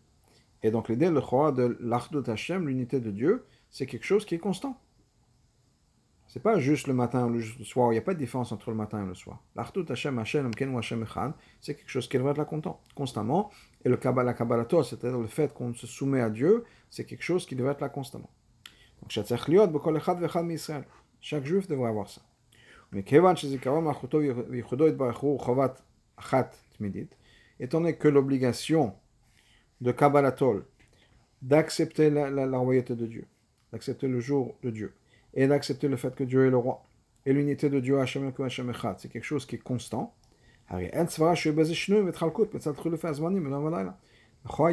Et 0.63 0.71
donc 0.71 0.89
l'idée, 0.89 1.09
le 1.09 1.21
de 1.51 1.77
l'Achdut 1.81 2.29
Hashem, 2.29 2.67
l'unité 2.67 2.99
de 2.99 3.11
Dieu, 3.11 3.45
c'est 3.69 3.85
quelque 3.85 4.05
chose 4.05 4.25
qui 4.25 4.35
est 4.35 4.39
constant. 4.39 4.79
C'est 6.27 6.41
pas 6.41 6.59
juste 6.59 6.87
le 6.87 6.93
matin 6.93 7.25
ou 7.25 7.29
le 7.29 7.41
soir, 7.41 7.91
il 7.91 7.95
n'y 7.95 7.99
a 7.99 8.01
pas 8.01 8.13
de 8.13 8.19
différence 8.19 8.51
entre 8.51 8.69
le 8.69 8.75
matin 8.75 9.03
et 9.03 9.05
le 9.05 9.15
soir. 9.15 9.41
L'Achdut 9.55 9.85
Hashem, 9.89 10.19
Hashem, 10.19 10.51
Hashem 10.77 11.03
Echad, 11.03 11.33
c'est 11.61 11.75
quelque 11.75 11.89
chose 11.89 12.07
qui 12.07 12.17
devrait 12.17 12.31
être 12.31 12.37
là 12.37 12.45
constamment. 12.95 13.51
Et 13.85 13.89
le 13.89 13.97
Kabbalah, 13.97 14.33
Kabbalah 14.33 14.65
c'est-à-dire 14.83 15.19
le 15.19 15.27
fait 15.27 15.53
qu'on 15.53 15.73
se 15.73 15.87
soumet 15.87 16.21
à 16.21 16.29
Dieu, 16.29 16.65
c'est 16.89 17.05
quelque 17.05 17.23
chose 17.23 17.45
qui 17.45 17.55
devrait 17.55 17.73
être 17.73 17.81
là 17.81 17.89
constamment. 17.89 18.29
Donc, 19.01 19.11
chaque 21.21 21.45
juif 21.45 21.67
devrait 21.67 21.89
avoir 21.89 22.09
ça. 22.09 22.21
Étant 27.59 27.79
donné 27.79 27.95
que 27.95 28.07
l'obligation 28.07 28.93
de 29.81 29.91
Kabbalatol 29.91 30.65
d'accepter 31.41 32.09
la, 32.09 32.57
royauté 32.57 32.95
de 32.95 33.05
Dieu, 33.05 33.25
d'accepter 33.71 34.07
le 34.07 34.19
jour 34.19 34.55
de 34.63 34.71
Dieu, 34.71 34.93
et 35.33 35.47
d'accepter 35.47 35.87
le 35.87 35.97
fait 35.97 36.15
que 36.15 36.23
Dieu 36.23 36.47
est 36.47 36.49
le 36.49 36.57
roi, 36.57 36.83
et 37.25 37.33
l'unité 37.33 37.69
de 37.69 37.79
Dieu, 37.79 37.99
c'est 38.05 39.11
quelque 39.11 39.23
chose 39.23 39.45
qui 39.45 39.55
est 39.55 39.59
constant. 39.59 40.15
Il 40.71 40.77
n'y 40.77 40.89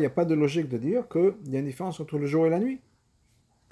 a 0.06 0.10
pas 0.10 0.24
de 0.24 0.34
logique 0.34 0.68
de 0.68 0.78
dire 0.78 1.08
qu'il 1.08 1.52
y 1.52 1.56
a 1.56 1.58
une 1.58 1.66
différence 1.66 2.00
entre 2.00 2.18
le 2.18 2.26
jour 2.26 2.46
et 2.46 2.50
la 2.50 2.60
nuit. 2.60 2.80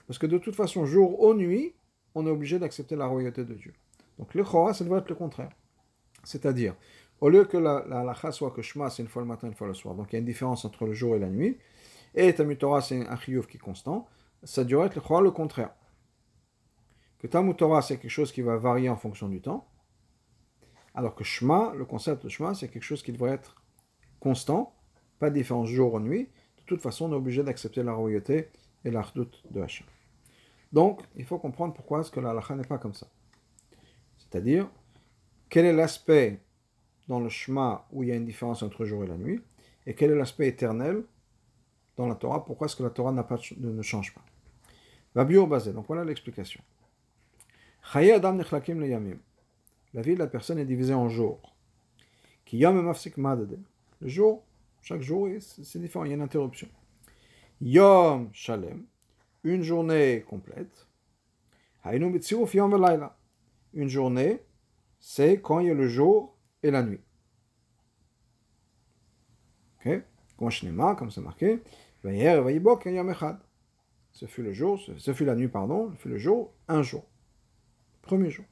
Parce 0.07 0.19
que 0.19 0.27
de 0.27 0.39
toute 0.39 0.57
façon, 0.57 0.85
jour 0.85 1.23
ou 1.23 1.35
nuit, 1.35 1.75
on 2.15 2.27
est 2.27 2.31
obligé 2.31 2.59
d'accepter 2.59 2.97
la 2.97 3.07
royauté 3.07 3.45
de 3.45 3.55
Dieu. 3.55 3.73
Donc 4.19 4.35
le 4.35 4.45
Chora, 4.45 4.75
ça 4.75 4.85
doit 4.85 4.99
être 4.99 5.09
le 5.09 5.15
contraire. 5.15 5.51
C'est-à-dire, 6.25 6.75
au 7.23 7.29
lieu 7.29 7.45
que 7.45 7.57
la, 7.57 7.85
la 7.87 8.33
soit 8.33 8.51
que 8.51 8.63
Shema, 8.63 8.91
c'est 8.91 9.01
une 9.01 9.09
fois 9.09 9.23
le 9.23 9.29
matin, 9.29 9.47
une 9.47 9.55
fois 9.55 9.69
le 9.69 9.75
soir. 9.75 9.95
Donc 9.95 10.09
il 10.11 10.15
y 10.15 10.17
a 10.17 10.19
une 10.19 10.27
différence 10.27 10.65
entre 10.65 10.87
le 10.87 10.93
jour 10.93 11.15
et 11.15 11.21
la 11.21 11.29
nuit. 11.29 11.57
Et 12.17 12.35
Tamut 12.35 12.57
Torah, 12.57 12.83
c'est 12.83 13.07
un 13.07 13.17
chiyuv 13.17 13.47
qui 13.47 13.59
est 13.59 13.61
constant. 13.61 14.09
Ça 14.43 14.65
doit 14.65 14.87
être 14.87 15.21
le 15.21 15.31
contraire. 15.31 15.71
Que 17.21 17.29
Tamut 17.29 17.55
Torah, 17.55 17.81
c'est 17.81 17.99
quelque 17.99 18.11
chose 18.11 18.33
qui 18.33 18.43
va 18.43 18.57
varier 18.57 18.89
en 18.89 18.97
fonction 18.97 19.29
du 19.29 19.41
temps. 19.41 19.69
Alors 20.97 21.15
que 21.15 21.23
Shema, 21.23 21.73
le 21.77 21.85
concept 21.85 22.25
de 22.25 22.29
Shema, 22.29 22.55
c'est 22.55 22.67
quelque 22.67 22.83
chose 22.83 23.05
qui 23.05 23.13
devrait 23.13 23.35
être 23.35 23.63
constant, 24.19 24.75
pas 25.21 25.31
de 25.31 25.37
différence 25.37 25.69
jour 25.69 25.95
ou 25.95 26.01
nuit. 26.01 26.29
De 26.57 26.63
toute 26.67 26.83
façon, 26.83 27.09
on 27.09 27.13
est 27.13 27.17
obligé 27.17 27.45
d'accepter 27.45 27.85
la 27.85 27.93
royauté 27.93 28.49
et 28.85 28.91
l'ardoute 28.91 29.45
de 29.49 29.63
Hachem. 29.63 29.87
Donc, 30.73 31.03
il 31.15 31.25
faut 31.25 31.39
comprendre 31.39 31.73
pourquoi 31.73 32.01
est-ce 32.01 32.11
que 32.11 32.19
la 32.19 32.35
n'est 32.57 32.65
pas 32.65 32.79
comme 32.79 32.95
ça. 32.95 33.07
C'est-à-dire, 34.19 34.69
quel 35.49 35.67
est 35.67 35.73
l'aspect 35.73 36.41
dans 37.09 37.21
le 37.21 37.29
Shema 37.29 37.87
où 37.93 38.03
il 38.03 38.09
y 38.09 38.13
a 38.13 38.17
une 38.17 38.25
différence 38.25 38.63
entre 38.63 38.83
le 38.83 38.89
jour 38.89 39.05
et 39.05 39.07
la 39.07 39.17
nuit, 39.17 39.41
et 39.87 39.95
quel 39.95 40.11
est 40.11 40.17
l'aspect 40.17 40.49
éternel 40.49 41.03
dans 41.97 42.07
la 42.07 42.15
Torah, 42.15 42.45
pourquoi 42.45 42.67
est-ce 42.67 42.77
que 42.77 42.83
la 42.83 42.91
Torah 42.91 43.13
ne 43.13 43.83
change 43.83 44.15
pas? 44.15 44.25
Basé, 45.15 45.73
donc 45.73 45.87
voilà 45.89 46.05
l'explication. 46.05 46.63
La 47.95 48.05
vie 50.01 50.15
de 50.15 50.19
la 50.19 50.27
personne 50.27 50.59
est 50.59 50.65
divisée 50.65 50.95
en 50.95 51.09
jours. 51.09 51.55
Le 52.51 54.09
jour, 54.09 54.43
chaque 54.81 55.03
jour, 55.03 55.29
c'est 55.41 55.79
différent, 55.79 56.05
il 56.05 56.09
y 56.09 56.13
a 56.13 56.15
une 56.15 56.23
interruption. 56.23 56.69
Une 59.45 59.63
journée 59.63 60.25
complète. 60.29 60.87
Une 63.75 63.89
journée, 63.89 64.41
c'est 65.01 65.41
quand 65.41 65.59
il 65.61 65.67
y 65.67 65.71
a 65.71 65.75
le 65.75 65.89
jour 65.89 66.32
et 66.63 66.71
la 66.71 66.83
nuit. 66.83 67.01
Ok? 69.85 70.03
Comme 70.37 70.51
c'est 71.11 71.21
marqué, 71.21 71.63
ce 74.13 74.27
fut 74.27 74.43
le 74.43 74.53
jour, 74.53 74.81
ce 74.97 75.13
fut 75.13 75.25
la 75.25 75.35
nuit, 75.35 75.49
pardon, 75.49 75.91
ce 75.93 75.97
fut 75.97 76.09
le 76.09 76.19
jour, 76.19 76.53
un 76.69 76.83
jour. 76.83 77.05
Premier 78.03 78.31
jour. 78.31 78.45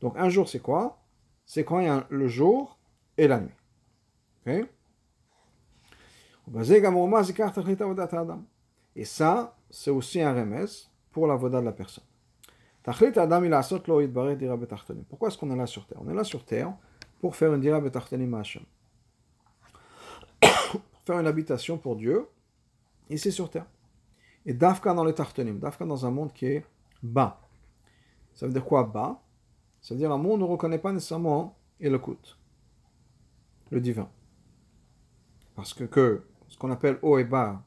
Donc 0.00 0.16
un 0.18 0.28
jour, 0.28 0.48
c'est 0.48 0.60
quoi? 0.60 1.02
C'est 1.46 1.64
quand 1.64 1.80
il 1.80 1.86
y 1.86 1.88
a 1.88 2.06
le 2.10 2.28
jour 2.28 2.78
et 3.16 3.26
la 3.26 3.40
nuit. 3.40 3.54
Ok? 4.46 4.68
Et 8.96 9.04
ça, 9.04 9.56
c'est 9.70 9.90
aussi 9.90 10.22
un 10.22 10.32
remès 10.32 10.90
pour 11.10 11.26
la 11.26 11.36
voda 11.36 11.60
de 11.60 11.66
la 11.66 11.72
personne. 11.72 12.04
Pourquoi 15.08 15.28
est-ce 15.28 15.36
qu'on 15.38 15.50
est 15.50 15.56
là 15.56 15.66
sur 15.66 15.86
terre? 15.86 15.98
On 16.00 16.08
est 16.08 16.14
là 16.14 16.24
sur 16.24 16.44
terre 16.44 16.74
pour 17.20 17.36
faire 17.36 17.52
une 17.54 17.60
dira 17.60 17.80
pour 17.80 17.92
faire 21.04 21.20
une 21.20 21.26
habitation 21.26 21.78
pour 21.78 21.96
Dieu, 21.96 22.28
ici 23.10 23.32
sur 23.32 23.50
terre. 23.50 23.66
Et 24.46 24.54
dafka 24.54 24.94
dans 24.94 25.04
les 25.04 25.14
tartanim, 25.14 25.58
dafka 25.58 25.84
dans 25.84 26.06
un 26.06 26.10
monde 26.10 26.32
qui 26.32 26.46
est 26.46 26.64
bas. 27.02 27.40
Ça 28.34 28.46
veut 28.46 28.52
dire 28.52 28.64
quoi 28.64 28.84
bas? 28.84 29.20
Ça 29.80 29.94
veut 29.94 29.98
dire 29.98 30.12
un 30.12 30.18
monde 30.18 30.40
ne 30.40 30.44
reconnaît 30.44 30.78
pas 30.78 30.92
nécessairement 30.92 31.56
Elokut, 31.80 32.36
le 33.70 33.80
divin. 33.80 34.08
Parce 35.54 35.74
que, 35.74 36.24
ce 36.48 36.56
qu'on 36.56 36.70
appelle 36.70 36.98
haut 37.02 37.18
et 37.18 37.24
bas 37.24 37.62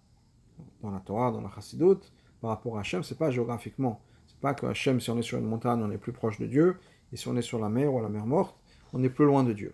dans 0.81 0.91
la 0.91 0.99
Torah, 0.99 1.31
dans 1.31 1.41
la 1.41 1.49
Chassidut, 1.49 1.99
par 2.39 2.51
rapport 2.51 2.77
à 2.77 2.81
Hachem, 2.81 3.03
c'est 3.03 3.17
pas 3.17 3.31
géographiquement. 3.31 4.01
C'est 4.27 4.39
pas 4.39 4.53
que 4.53 4.65
Hachem, 4.65 4.99
si 4.99 5.09
on 5.09 5.17
est 5.17 5.23
sur 5.23 5.37
une 5.37 5.45
montagne, 5.45 5.81
on 5.83 5.91
est 5.91 5.97
plus 5.97 6.13
proche 6.13 6.39
de 6.39 6.47
Dieu, 6.47 6.77
et 7.11 7.17
si 7.17 7.27
on 7.27 7.35
est 7.35 7.41
sur 7.41 7.59
la 7.59 7.69
mer 7.69 7.93
ou 7.93 8.01
la 8.01 8.09
mer 8.09 8.25
morte, 8.25 8.55
on 8.93 9.03
est 9.03 9.09
plus 9.09 9.25
loin 9.25 9.43
de 9.43 9.53
Dieu. 9.53 9.73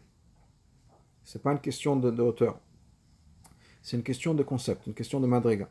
C'est 1.24 1.42
pas 1.42 1.52
une 1.52 1.60
question 1.60 1.96
de, 1.96 2.22
hauteur. 2.22 2.60
C'est 3.82 3.98
une 3.98 4.04
question 4.04 4.34
de 4.34 4.44
concept, 4.44 4.88
une 4.88 4.94
question 4.94 5.20
de 5.20 5.28
madriga. 5.28 5.70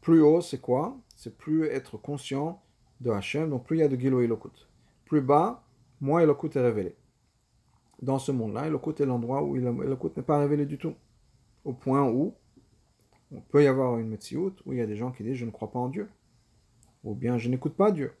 Plus 0.00 0.22
haut, 0.22 0.40
c'est 0.40 0.60
quoi? 0.60 0.96
C'est 1.16 1.36
plus 1.36 1.66
être 1.66 1.96
conscient 1.96 2.62
de 3.00 3.10
Hachem, 3.10 3.50
donc 3.50 3.64
plus 3.64 3.78
il 3.78 3.80
y 3.80 3.82
a 3.82 3.88
de 3.88 3.96
Gilo 3.96 4.20
Elokut. 4.20 4.68
Plus 5.04 5.20
bas, 5.20 5.64
moins 6.00 6.20
Elokut 6.20 6.56
est 6.56 6.60
révélé. 6.60 6.94
Dans 8.00 8.18
ce 8.18 8.32
monde-là, 8.32 8.66
Elokut 8.68 9.02
est 9.02 9.06
l'endroit 9.06 9.42
où 9.42 9.56
Elokut 9.56 10.10
n'est 10.16 10.22
pas 10.22 10.38
révélé 10.38 10.66
du 10.66 10.78
tout. 10.78 10.94
Au 11.64 11.72
point 11.72 12.08
où 12.08 12.34
on 13.32 13.40
peut 13.40 13.62
y 13.62 13.66
avoir 13.66 13.98
une 13.98 14.08
Metsiout 14.08 14.54
où 14.64 14.72
il 14.72 14.78
y 14.78 14.82
a 14.82 14.86
des 14.86 14.96
gens 14.96 15.12
qui 15.12 15.22
disent 15.22 15.36
je 15.36 15.44
ne 15.44 15.50
crois 15.50 15.70
pas 15.70 15.78
en 15.78 15.88
Dieu. 15.88 16.08
Ou 17.04 17.14
bien 17.14 17.38
je 17.38 17.48
n'écoute 17.48 17.74
pas 17.74 17.92
Dieu. 17.92 18.12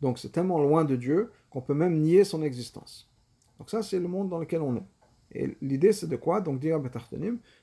Donc 0.00 0.18
c'est 0.18 0.30
tellement 0.30 0.60
loin 0.60 0.84
de 0.84 0.96
Dieu 0.96 1.30
qu'on 1.50 1.60
peut 1.60 1.74
même 1.74 2.00
nier 2.00 2.24
son 2.24 2.42
existence. 2.42 3.11
Donc 3.58 3.70
ça 3.70 3.82
c'est 3.82 3.98
le 3.98 4.08
monde 4.08 4.28
dans 4.28 4.38
lequel 4.38 4.60
on 4.60 4.76
est. 4.76 4.86
Et 5.32 5.56
l'idée 5.60 5.92
c'est 5.92 6.08
de 6.08 6.16
quoi? 6.16 6.40
Donc 6.40 6.60
dire 6.60 6.80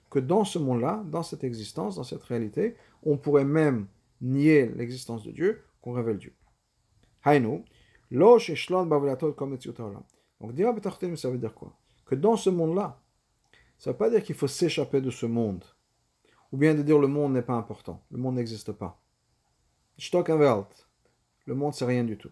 que 0.10 0.20
dans 0.20 0.44
ce 0.44 0.60
monde-là, 0.60 1.04
dans 1.06 1.24
cette 1.24 1.44
existence, 1.44 1.96
dans 1.96 2.04
cette 2.04 2.24
réalité, 2.24 2.76
on 3.04 3.18
pourrait 3.18 3.46
même 3.46 3.88
nier 4.22 4.72
l'existence 4.76 5.24
de 5.24 5.32
Dieu, 5.32 5.64
qu'on 5.82 5.94
révèle 5.94 6.18
Dieu. 6.18 6.34
Hainu, 7.26 7.64
Donc 8.12 8.40
dire 10.54 10.74
ça 11.16 11.30
veut 11.30 11.38
dire 11.38 11.54
quoi? 11.54 11.78
Que 12.06 12.16
dans 12.16 12.38
ce 12.38 12.50
monde-là, 12.50 13.02
ça 13.78 13.90
ne 13.90 13.94
veut 13.94 13.98
pas 13.98 14.10
dire 14.10 14.24
qu'il 14.24 14.36
faut 14.36 14.48
s'échapper 14.48 15.02
de 15.02 15.10
ce 15.10 15.26
monde 15.26 15.64
ou 16.52 16.58
bien 16.58 16.74
de 16.74 16.82
dire 16.82 16.98
le 16.98 17.08
monde 17.08 17.34
n'est 17.34 17.44
pas 17.44 17.54
important, 17.54 18.04
le 18.12 18.18
monde 18.18 18.36
n'existe 18.36 18.72
pas. 18.72 19.00
Welt, 20.14 20.88
le 21.46 21.56
monde 21.56 21.74
c'est 21.74 21.86
rien 21.86 22.04
du 22.04 22.18
tout. 22.18 22.32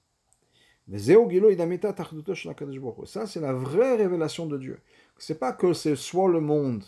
Ça, 3.05 3.27
c'est 3.27 3.39
la 3.39 3.53
vraie 3.53 3.95
révélation 3.95 4.45
de 4.45 4.57
Dieu. 4.57 4.81
C'est 5.17 5.39
pas 5.39 5.53
que 5.53 5.71
c'est 5.73 5.95
soit 5.95 6.29
le 6.29 6.41
monde, 6.41 6.83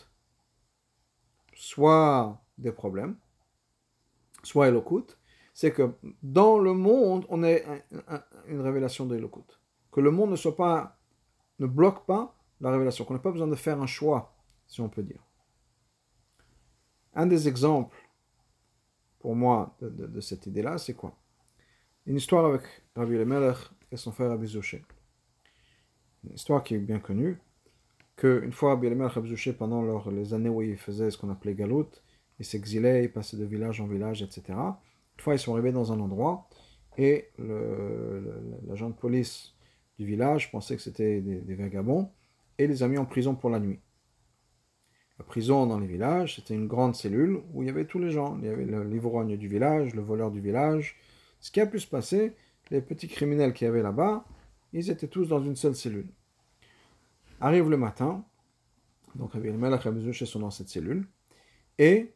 soit 1.53 2.41
des 2.57 2.71
problèmes, 2.71 3.15
soit 4.43 4.67
Elokut. 4.67 5.15
C'est 5.53 5.71
que 5.71 5.93
dans 6.21 6.57
le 6.57 6.73
monde, 6.73 7.25
on 7.29 7.43
est 7.43 7.63
une 8.47 8.61
révélation 8.61 9.05
de 9.05 9.29
Que 9.91 10.01
le 10.01 10.11
monde 10.11 10.31
ne 10.31 10.35
soit 10.35 10.55
pas, 10.55 10.97
ne 11.59 11.67
bloque 11.67 12.05
pas 12.05 12.35
la 12.59 12.71
révélation. 12.71 13.05
Qu'on 13.05 13.13
n'ait 13.13 13.19
pas 13.21 13.31
besoin 13.31 13.47
de 13.47 13.55
faire 13.55 13.81
un 13.81 13.85
choix, 13.87 14.35
si 14.67 14.81
on 14.81 14.89
peut 14.89 15.03
dire. 15.03 15.23
Un 17.13 17.27
des 17.27 17.47
exemples 17.47 17.95
pour 19.19 19.35
moi 19.35 19.77
de, 19.79 20.19
cette 20.19 20.47
idée-là, 20.47 20.77
c'est 20.77 20.95
quoi? 20.95 21.15
Une 22.05 22.17
histoire 22.17 22.45
avec 22.45 22.63
Rabbi 22.95 23.13
Lemelech 23.13 23.57
et 23.93 23.97
son 23.97 24.11
frère 24.11 24.31
Abizouché. 24.31 24.83
Une 26.23 26.33
histoire 26.33 26.63
qui 26.63 26.75
est 26.75 26.79
bien 26.79 26.99
connue, 26.99 27.37
qu'une 28.15 28.51
fois 28.51 28.71
Rabbi 28.71 28.87
Abizouché, 28.87 29.53
pendant 29.53 30.03
les 30.09 30.33
années 30.33 30.49
où 30.49 30.61
il 30.61 30.77
faisait 30.77 31.11
ce 31.11 31.17
qu'on 31.17 31.29
appelait 31.29 31.53
Galout, 31.53 31.89
il 32.39 32.45
s'exilait, 32.45 33.03
il 33.03 33.11
passait 33.11 33.37
de 33.37 33.45
village 33.45 33.79
en 33.79 33.87
village, 33.87 34.23
etc. 34.23 34.43
Une 34.49 35.21
fois, 35.21 35.35
ils 35.35 35.39
sont 35.39 35.53
arrivés 35.53 35.71
dans 35.71 35.93
un 35.93 35.99
endroit 35.99 36.49
et 36.97 37.29
l'agent 38.67 38.89
de 38.89 38.95
police 38.95 39.53
du 39.99 40.05
village 40.05 40.51
pensait 40.51 40.75
que 40.75 40.81
c'était 40.81 41.21
des, 41.21 41.55
vagabonds 41.55 42.09
et 42.57 42.67
les 42.67 42.81
a 42.83 42.87
mis 42.87 42.97
en 42.97 43.05
prison 43.05 43.35
pour 43.35 43.49
la 43.49 43.59
nuit. 43.59 43.79
La 45.19 45.25
prison 45.25 45.67
dans 45.67 45.79
les 45.79 45.87
villages, 45.87 46.35
c'était 46.35 46.55
une 46.55 46.67
grande 46.67 46.95
cellule 46.95 47.41
où 47.53 47.61
il 47.61 47.67
y 47.67 47.69
avait 47.69 47.85
tous 47.85 47.99
les 47.99 48.09
gens. 48.09 48.37
Il 48.39 48.45
y 48.45 48.49
avait 48.49 48.65
l'ivrogne 48.65 49.37
du 49.37 49.47
village, 49.47 49.93
le 49.93 50.01
voleur 50.01 50.31
du 50.31 50.41
village. 50.41 50.97
Ce 51.39 51.51
qui 51.51 51.61
a 51.61 51.67
pu 51.67 51.79
se 51.79 51.87
passer, 51.87 52.33
les 52.71 52.81
petits 52.81 53.07
criminels 53.07 53.53
qui 53.53 53.65
y 53.65 53.67
avait 53.67 53.81
là-bas, 53.81 54.25
ils 54.71 54.89
étaient 54.89 55.07
tous 55.07 55.27
dans 55.27 55.43
une 55.43 55.55
seule 55.55 55.75
cellule. 55.75 56.09
Arrive 57.39 57.69
le 57.69 57.77
matin, 57.77 58.25
donc 59.15 59.33
Rabbi 59.33 59.51
Melech 59.51 59.85
et 59.85 60.25
sont 60.25 60.39
dans 60.39 60.49
cette 60.49 60.69
cellule, 60.69 61.07
et 61.77 62.13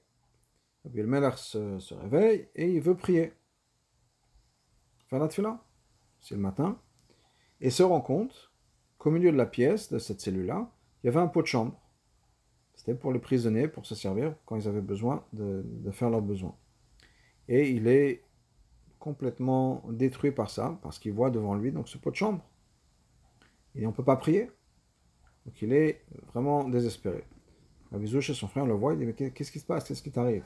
Rabbi 0.83 1.03
Melech 1.03 1.37
se, 1.37 1.79
se, 1.79 1.93
réveille 1.93 2.47
et 2.55 2.71
il 2.71 2.81
veut 2.81 2.95
prier. 2.95 3.33
Faire 5.09 5.19
la 5.19 5.29
c'est 5.29 6.35
le 6.35 6.41
matin, 6.41 6.79
et 7.61 7.69
se 7.69 7.83
rend 7.83 8.01
compte 8.01 8.51
qu'au 8.97 9.11
milieu 9.11 9.31
de 9.31 9.37
la 9.37 9.45
pièce, 9.45 9.91
de 9.91 9.99
cette 9.99 10.19
cellule-là, 10.19 10.69
il 11.03 11.07
y 11.07 11.09
avait 11.09 11.19
un 11.19 11.27
pot 11.27 11.41
de 11.41 11.47
chambre. 11.47 11.79
C'était 12.73 12.95
pour 12.95 13.11
les 13.11 13.19
prisonniers, 13.19 13.67
pour 13.67 13.85
se 13.85 13.95
servir 13.95 14.35
quand 14.45 14.55
ils 14.55 14.67
avaient 14.67 14.81
besoin 14.81 15.25
de, 15.33 15.63
de 15.65 15.91
faire 15.91 16.09
leurs 16.09 16.21
besoins. 16.21 16.55
Et 17.47 17.69
il 17.69 17.87
est 17.87 18.23
complètement 18.99 19.83
détruit 19.89 20.31
par 20.31 20.49
ça, 20.49 20.79
parce 20.81 20.99
qu'il 20.99 21.13
voit 21.13 21.29
devant 21.29 21.55
lui 21.55 21.71
donc 21.71 21.87
ce 21.87 21.97
pot 21.97 22.11
de 22.11 22.15
chambre. 22.15 22.43
Et 23.75 23.85
on 23.85 23.91
ne 23.91 23.95
peut 23.95 24.03
pas 24.03 24.15
prier. 24.15 24.49
Donc 25.45 25.61
il 25.61 25.71
est 25.73 26.03
vraiment 26.33 26.67
désespéré. 26.67 27.23
Abizou 27.93 28.19
chez 28.19 28.33
son 28.33 28.47
frère 28.47 28.65
le 28.65 28.73
voit, 28.73 28.93
il 28.93 28.99
dit 28.99 29.05
Mais 29.05 29.13
qu'est-ce 29.13 29.51
qui 29.51 29.59
se 29.59 29.65
passe? 29.65 29.85
Qu'est-ce 29.85 30.03
qui 30.03 30.11
t'arrive? 30.11 30.43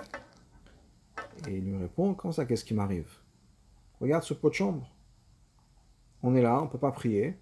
Et 1.48 1.58
il 1.58 1.66
lui 1.66 1.78
répond 1.78 2.14
Comment 2.14 2.32
ça, 2.32 2.46
qu'est-ce 2.46 2.66
qui 2.66 2.74
m'arrive? 2.74 3.10
Regarde 4.00 4.24
ce 4.24 4.34
pot 4.34 4.50
de 4.50 4.56
chambre. 4.56 4.88
On 6.24 6.36
est 6.36 6.42
là, 6.42 6.60
on 6.60 6.66
ne 6.66 6.70
peut 6.70 6.78
pas 6.78 6.92
prier. 6.92 7.36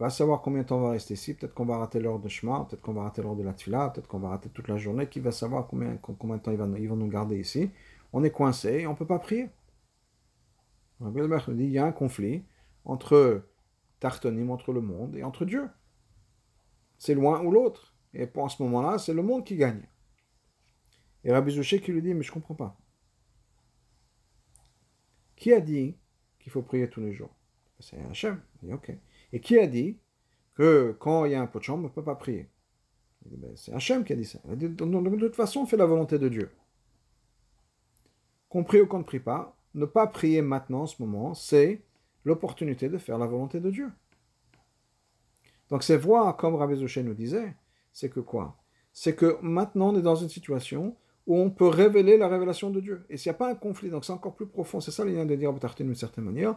Va 0.00 0.10
savoir 0.10 0.42
combien 0.42 0.62
de 0.62 0.66
temps 0.66 0.78
on 0.78 0.82
va 0.82 0.90
rester 0.90 1.14
ici. 1.14 1.34
Peut-être 1.34 1.54
qu'on 1.54 1.64
va 1.64 1.78
rater 1.78 2.00
l'heure 2.00 2.18
de 2.18 2.28
chemin, 2.28 2.64
peut-être 2.64 2.82
qu'on 2.82 2.92
va 2.92 3.02
rater 3.02 3.22
l'heure 3.22 3.36
de 3.36 3.44
la 3.44 3.52
tfila, 3.52 3.90
peut-être 3.90 4.08
qu'on 4.08 4.18
va 4.18 4.30
rater 4.30 4.48
toute 4.48 4.66
la 4.66 4.76
journée. 4.76 5.06
Qui 5.06 5.20
va 5.20 5.30
savoir 5.30 5.68
combien, 5.68 5.96
combien 5.96 6.38
de 6.38 6.42
temps 6.42 6.50
ils 6.50 6.58
vont, 6.58 6.74
ils 6.74 6.88
vont 6.88 6.96
nous 6.96 7.08
garder 7.08 7.38
ici? 7.38 7.70
On 8.12 8.24
est 8.24 8.30
coincé 8.30 8.80
et 8.80 8.86
on 8.88 8.92
ne 8.92 8.96
peut 8.96 9.06
pas 9.06 9.20
prier. 9.20 9.50
Rabbi 11.02 11.20
dit 11.56 11.64
il 11.64 11.70
y 11.70 11.78
a 11.78 11.84
un 11.84 11.92
conflit 11.92 12.44
entre 12.84 13.44
Tartonim, 14.00 14.50
entre 14.50 14.72
le 14.72 14.80
monde 14.80 15.16
et 15.16 15.22
entre 15.22 15.44
Dieu. 15.44 15.68
C'est 16.98 17.14
l'un 17.14 17.42
ou 17.42 17.50
l'autre. 17.50 17.94
Et 18.14 18.26
pour 18.26 18.50
ce 18.50 18.62
moment-là, 18.62 18.98
c'est 18.98 19.14
le 19.14 19.22
monde 19.22 19.44
qui 19.44 19.56
gagne. 19.56 19.88
Et 21.24 21.32
Rabbi 21.32 21.52
Zouché 21.52 21.80
qui 21.80 21.92
lui 21.92 22.02
dit, 22.02 22.14
mais 22.14 22.22
je 22.22 22.30
ne 22.30 22.34
comprends 22.34 22.54
pas. 22.54 22.78
Qui 25.36 25.52
a 25.52 25.60
dit 25.60 25.96
qu'il 26.38 26.52
faut 26.52 26.62
prier 26.62 26.88
tous 26.88 27.00
les 27.00 27.12
jours? 27.12 27.34
C'est 27.80 28.00
Hachem. 28.10 28.40
Il 28.62 28.68
dit, 28.68 28.74
ok. 28.74 28.92
Et 29.32 29.40
qui 29.40 29.58
a 29.58 29.66
dit 29.66 29.98
que 30.54 30.96
quand 31.00 31.24
il 31.24 31.32
y 31.32 31.34
a 31.34 31.42
un 31.42 31.46
pot 31.46 31.58
de 31.58 31.64
chambre, 31.64 31.84
on 31.84 31.88
ne 31.88 31.92
peut 31.92 32.04
pas 32.04 32.14
prier? 32.14 32.48
Ben, 33.24 33.56
C'est 33.56 33.72
Hachem 33.72 34.04
qui 34.04 34.12
a 34.12 34.16
dit 34.16 34.24
ça. 34.24 34.38
de 34.46 34.68
toute 34.68 35.36
façon, 35.36 35.60
on 35.60 35.66
fait 35.66 35.76
la 35.76 35.86
volonté 35.86 36.18
de 36.18 36.28
Dieu. 36.28 36.50
Qu'on 38.48 38.64
prie 38.64 38.80
ou 38.80 38.86
qu'on 38.86 38.98
ne 38.98 39.04
prie 39.04 39.20
pas, 39.20 39.56
ne 39.74 39.84
pas 39.86 40.06
prier 40.06 40.42
maintenant, 40.42 40.82
en 40.82 40.86
ce 40.86 41.02
moment, 41.02 41.34
c'est 41.34 41.82
l'opportunité 42.24 42.88
de 42.88 42.98
faire 42.98 43.18
la 43.18 43.26
volonté 43.26 43.60
de 43.60 43.70
Dieu. 43.70 43.90
Donc 45.70 45.82
c'est 45.82 45.96
voir, 45.96 46.36
comme 46.36 46.54
Rabbi 46.54 46.76
Zouché 46.76 47.02
nous 47.02 47.14
disait, 47.14 47.56
c'est 47.92 48.10
que 48.10 48.20
quoi? 48.20 48.58
C'est 48.92 49.16
que 49.16 49.38
maintenant 49.40 49.92
on 49.92 49.98
est 49.98 50.02
dans 50.02 50.16
une 50.16 50.28
situation 50.28 50.96
où 51.26 51.38
on 51.38 51.50
peut 51.50 51.68
révéler 51.68 52.18
la 52.18 52.28
révélation 52.28 52.70
de 52.70 52.80
Dieu. 52.80 53.04
Et 53.08 53.16
s'il 53.16 53.30
n'y 53.30 53.36
a 53.36 53.38
pas 53.38 53.50
un 53.50 53.54
conflit, 53.54 53.90
donc 53.90 54.04
c'est 54.04 54.12
encore 54.12 54.34
plus 54.34 54.46
profond, 54.46 54.80
c'est 54.80 54.90
ça 54.90 55.04
l'idée 55.04 55.24
de 55.24 55.36
dire 55.36 55.52
d'une 55.52 55.94
certaine 55.94 56.24
manière, 56.24 56.56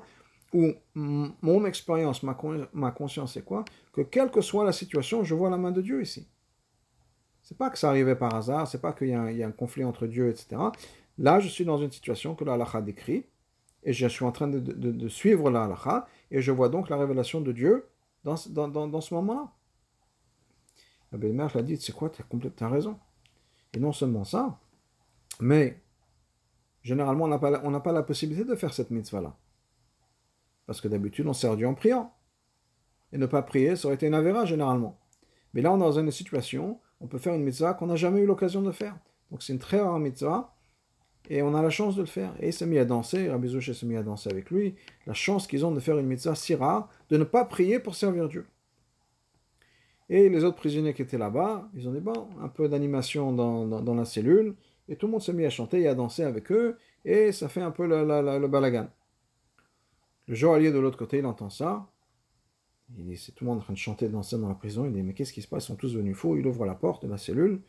où 0.53 0.73
mon 0.95 1.65
expérience, 1.65 2.23
ma, 2.23 2.33
conscience, 2.91 3.33
c'est 3.33 3.45
quoi? 3.45 3.65
Que 3.93 4.01
quelle 4.01 4.31
que 4.31 4.41
soit 4.41 4.63
la 4.63 4.71
situation, 4.71 5.23
je 5.23 5.35
vois 5.35 5.49
la 5.49 5.57
main 5.57 5.71
de 5.71 5.81
Dieu 5.81 6.01
ici. 6.01 6.27
C'est 7.41 7.57
pas 7.57 7.69
que 7.69 7.77
ça 7.77 7.89
arrivait 7.89 8.15
par 8.15 8.33
hasard, 8.33 8.67
c'est 8.67 8.81
pas 8.81 8.93
qu'il 8.93 9.09
y, 9.09 9.13
a 9.13 9.47
un 9.47 9.51
conflit 9.51 9.83
entre 9.83 10.07
Dieu, 10.07 10.29
etc. 10.29 10.57
Là, 11.17 11.39
je 11.39 11.47
suis 11.47 11.65
dans 11.65 11.77
une 11.77 11.91
situation 11.91 12.35
que 12.35 12.43
la 12.43 12.53
halakha 12.53 12.81
décrit, 12.81 13.25
et 13.83 13.93
je 13.93 14.07
suis 14.07 14.25
en 14.25 14.31
train 14.31 14.47
de, 14.47 15.07
suivre 15.07 15.49
la 15.49 15.63
halakha, 15.63 16.07
et 16.31 16.41
je 16.41 16.51
vois 16.51 16.69
donc 16.69 16.89
la 16.89 16.97
révélation 16.97 17.41
de 17.41 17.51
Dieu 17.51 17.87
dans, 18.23 18.35
dans, 18.67 19.01
ce 19.01 19.13
moment-là. 19.13 19.51
La 21.11 21.17
belle-mère 21.17 21.55
l'a 21.55 21.61
dit, 21.61 21.77
c'est 21.77 21.93
quoi, 21.93 22.09
tu 22.09 22.23
as, 22.63 22.69
raison. 22.69 22.99
Et 23.73 23.79
non 23.79 23.93
seulement 23.93 24.23
ça, 24.23 24.59
mais 25.39 25.81
généralement, 26.81 27.25
on 27.25 27.27
n'a 27.27 27.39
pas, 27.39 27.79
pas 27.79 27.91
la 27.91 28.03
possibilité 28.03 28.45
de 28.45 28.55
faire 28.55 28.73
cette 28.73 28.89
mitzvah-là. 28.89 29.35
Parce 30.65 30.81
que 30.81 30.87
d'habitude, 30.87 31.27
on 31.27 31.33
sert 31.33 31.55
Dieu 31.55 31.67
en 31.67 31.75
priant. 31.75 32.13
Et 33.11 33.17
ne 33.17 33.27
pas 33.27 33.43
prier, 33.43 33.75
ça 33.75 33.87
aurait 33.87 33.95
été 33.95 34.07
une 34.07 34.13
avéra 34.13 34.45
généralement. 34.45 34.99
Mais 35.53 35.61
là, 35.61 35.71
on 35.71 35.77
est 35.77 35.79
dans 35.79 35.99
une 35.99 36.11
situation, 36.11 36.79
on 36.99 37.07
peut 37.07 37.19
faire 37.19 37.33
une 37.33 37.43
mitzvah 37.43 37.73
qu'on 37.73 37.87
n'a 37.87 37.95
jamais 37.95 38.21
eu 38.21 38.25
l'occasion 38.25 38.61
de 38.61 38.71
faire. 38.71 38.97
Donc 39.31 39.43
c'est 39.43 39.53
une 39.53 39.59
très 39.59 39.79
rare 39.79 39.99
mitzvah, 39.99 40.54
et 41.29 41.41
on 41.41 41.55
a 41.55 41.61
la 41.61 41.69
chance 41.69 41.95
de 41.95 42.01
le 42.01 42.07
faire. 42.07 42.33
Et 42.39 42.47
il 42.47 42.53
s'est 42.53 42.65
mis 42.65 42.77
à 42.77 42.85
danser, 42.85 43.29
Rabbi 43.29 43.49
s'est 43.61 43.85
mis 43.85 43.97
à 43.97 44.03
danser 44.03 44.29
avec 44.29 44.51
lui. 44.51 44.75
La 45.07 45.13
chance 45.13 45.47
qu'ils 45.47 45.65
ont 45.65 45.71
de 45.71 45.79
faire 45.79 45.97
une 45.97 46.07
mitzvah 46.07 46.35
si 46.35 46.55
rare, 46.55 46.89
de 47.09 47.17
ne 47.17 47.23
pas 47.23 47.45
prier 47.45 47.79
pour 47.79 47.95
servir 47.95 48.29
Dieu. 48.29 48.45
Et 50.09 50.29
les 50.29 50.43
autres 50.43 50.57
prisonniers 50.57 50.93
qui 50.93 51.01
étaient 51.01 51.17
là-bas, 51.17 51.67
ils 51.75 51.87
ont 51.87 51.91
dit, 51.91 51.99
bon, 51.99 52.27
un 52.41 52.47
peu 52.47 52.69
d'animation 52.69 53.33
dans, 53.33 53.65
dans, 53.65 53.95
la 53.95 54.05
cellule, 54.05 54.55
et 54.87 54.95
tout 54.95 55.07
le 55.07 55.13
monde 55.13 55.21
s'est 55.21 55.33
mis 55.33 55.45
à 55.45 55.49
chanter 55.49 55.81
et 55.81 55.87
à 55.87 55.95
danser 55.95 56.23
avec 56.23 56.51
eux, 56.51 56.77
et 57.03 57.31
ça 57.31 57.49
fait 57.49 57.61
un 57.61 57.71
peu 57.71 57.87
le 57.87 58.47
balagan. 58.47 58.87
Le 60.27 60.35
joaillier 60.35 60.71
de 60.71 60.77
l'autre 60.77 60.97
côté, 60.97 61.19
il 61.19 61.25
entend 61.25 61.49
ça, 61.49 61.87
il 62.95 63.05
dit, 63.05 63.17
c'est 63.17 63.31
tout 63.31 63.43
le 63.45 63.49
monde 63.49 63.59
en 63.59 63.63
train 63.63 63.73
de 63.73 63.79
chanter, 63.79 64.07
de 64.07 64.13
danser 64.13 64.37
dans 64.37 64.47
la 64.47 64.53
prison, 64.53 64.85
il 64.85 64.93
dit, 64.93 65.01
mais 65.01 65.13
qu'est-ce 65.13 65.33
qui 65.33 65.41
se 65.41 65.47
passe? 65.47 65.63
Ils 65.63 65.67
sont 65.67 65.75
tous 65.75 65.95
venus 65.95 66.15
fous, 66.15 66.37
il 66.37 66.45
ouvre 66.45 66.65
la 66.65 66.75
porte 66.75 67.03
de 67.03 67.09
la 67.09 67.17
cellule, 67.17 67.61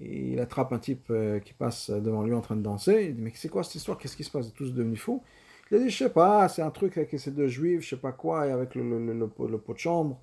il 0.00 0.40
attrape 0.40 0.72
un 0.72 0.78
type 0.78 1.06
euh, 1.10 1.38
qui 1.40 1.52
passe 1.52 1.90
devant 1.90 2.22
lui 2.22 2.34
en 2.34 2.40
train 2.40 2.56
de 2.56 2.62
danser. 2.62 3.06
Il 3.08 3.16
dit 3.16 3.22
Mais 3.22 3.32
c'est 3.34 3.48
quoi 3.48 3.62
cette 3.62 3.76
histoire? 3.76 3.98
Qu'est-ce 3.98 4.16
qui 4.16 4.24
se 4.24 4.30
passe? 4.30 4.46
Ils 4.46 4.48
sont 4.50 4.54
tous 4.56 4.74
devenus 4.74 5.00
fous. 5.00 5.22
Il 5.70 5.76
a 5.76 5.80
dit 5.80 5.90
Je 5.90 5.96
sais 5.96 6.10
pas, 6.10 6.48
c'est 6.48 6.62
un 6.62 6.70
truc 6.70 6.96
avec 6.96 7.18
ces 7.18 7.30
deux 7.30 7.48
juifs, 7.48 7.82
je 7.82 7.90
sais 7.90 7.96
pas 7.96 8.12
quoi, 8.12 8.46
et 8.46 8.50
avec 8.50 8.74
le, 8.74 8.82
le, 8.82 9.12
le, 9.12 9.28
pot 9.28 9.72
de 9.72 9.78
chambre. 9.78 10.20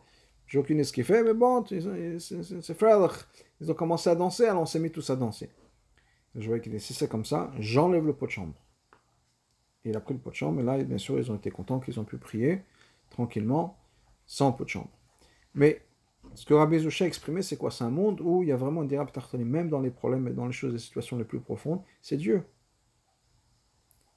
J'ai 0.48 0.60
aucune 0.60 0.78
idée 0.78 0.84
ce 0.84 0.92
qu'il 0.92 1.06
fait, 1.06 1.24
mais 1.24 1.34
bon, 1.34 1.64
c'est 1.66 2.74
frère. 2.74 3.28
Ils 3.62 3.72
ont 3.72 3.74
commencé 3.74 4.10
à 4.10 4.16
danser, 4.16 4.46
alors 4.46 4.64
on 4.64 4.66
s'est 4.66 4.80
mis 4.80 4.92
tous 4.92 5.10
à 5.10 5.16
danser. 5.16 5.50
Je 6.36 6.46
voyais 6.46 6.62
qu'il 6.62 6.72
dit 6.72 6.80
Si 6.80 6.94
c'est 6.94 7.08
comme 7.08 7.26
ça, 7.26 7.52
j'enlève 7.60 8.06
le 8.06 8.14
pot 8.14 8.26
de 8.26 8.32
chambre. 8.32 8.54
Il 9.84 9.96
a 9.96 10.00
pris 10.00 10.14
le 10.14 10.20
pot 10.20 10.30
de 10.30 10.36
chambre, 10.36 10.60
et 10.60 10.64
là, 10.64 10.78
bien 10.84 10.98
sûr, 10.98 11.18
ils 11.18 11.32
ont 11.32 11.36
été 11.36 11.50
contents 11.50 11.80
qu'ils 11.80 12.00
ont 12.00 12.04
pu 12.04 12.18
prier 12.18 12.62
tranquillement, 13.10 13.78
sans 14.26 14.52
pot 14.52 14.64
de 14.64 14.70
chambre. 14.70 14.90
Mais 15.56 15.82
ce 16.36 16.46
que 16.46 16.54
Rabbi 16.54 16.80
Zoucha 16.80 17.06
a 17.06 17.08
exprimé, 17.08 17.42
c'est 17.42 17.58
quoi? 17.58 17.72
C'est 17.72 17.84
un 17.84 17.90
monde 17.90 18.22
où 18.22 18.44
il 18.44 18.50
y 18.50 18.52
a 18.52 18.56
vraiment 18.56 18.84
une 18.84 18.88
dérapte 18.88 19.18
même 19.34 19.70
dans 19.70 19.82
les 19.82 19.92
problèmes 19.92 20.28
et 20.28 20.34
dans 20.34 20.46
les 20.46 20.54
choses, 20.54 20.74
les 20.74 20.80
situations 20.80 21.18
les 21.18 21.26
plus 21.26 21.40
profondes, 21.40 21.82
c'est 22.02 22.18
Dieu. 22.18 22.44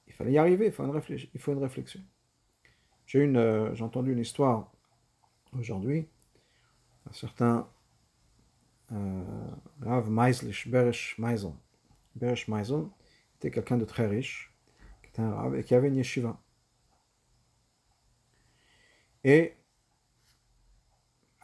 Il 0.07 0.13
fallait 0.13 0.31
y 0.31 0.37
arriver, 0.37 0.67
il 0.67 0.71
faut 0.71 0.83
une, 0.83 0.91
réflexion. 1.59 2.01
J'ai 3.05 3.19
une, 3.19 3.37
euh, 3.37 3.75
entendu 3.81 4.13
une 4.13 4.19
histoire 4.19 4.71
aujourd'hui, 5.53 6.07
un 7.09 7.13
certain 7.13 7.67
euh, 8.91 9.23
Rav 9.81 10.09
Meislich, 10.09 10.69
Beresh 10.69 11.17
Meisel. 11.17 11.51
Beresh 12.15 12.47
Meisel 12.47 12.85
était 13.35 13.51
quelqu'un 13.51 13.77
de 13.77 13.85
très 13.85 14.07
riche, 14.07 14.55
qui 15.01 15.09
était 15.09 15.21
un 15.21 15.33
Rav 15.33 15.55
et 15.55 15.63
qui 15.63 15.75
avait 15.75 15.89
une 15.89 15.97
yeshiva. 15.97 16.39
Et 19.25 19.55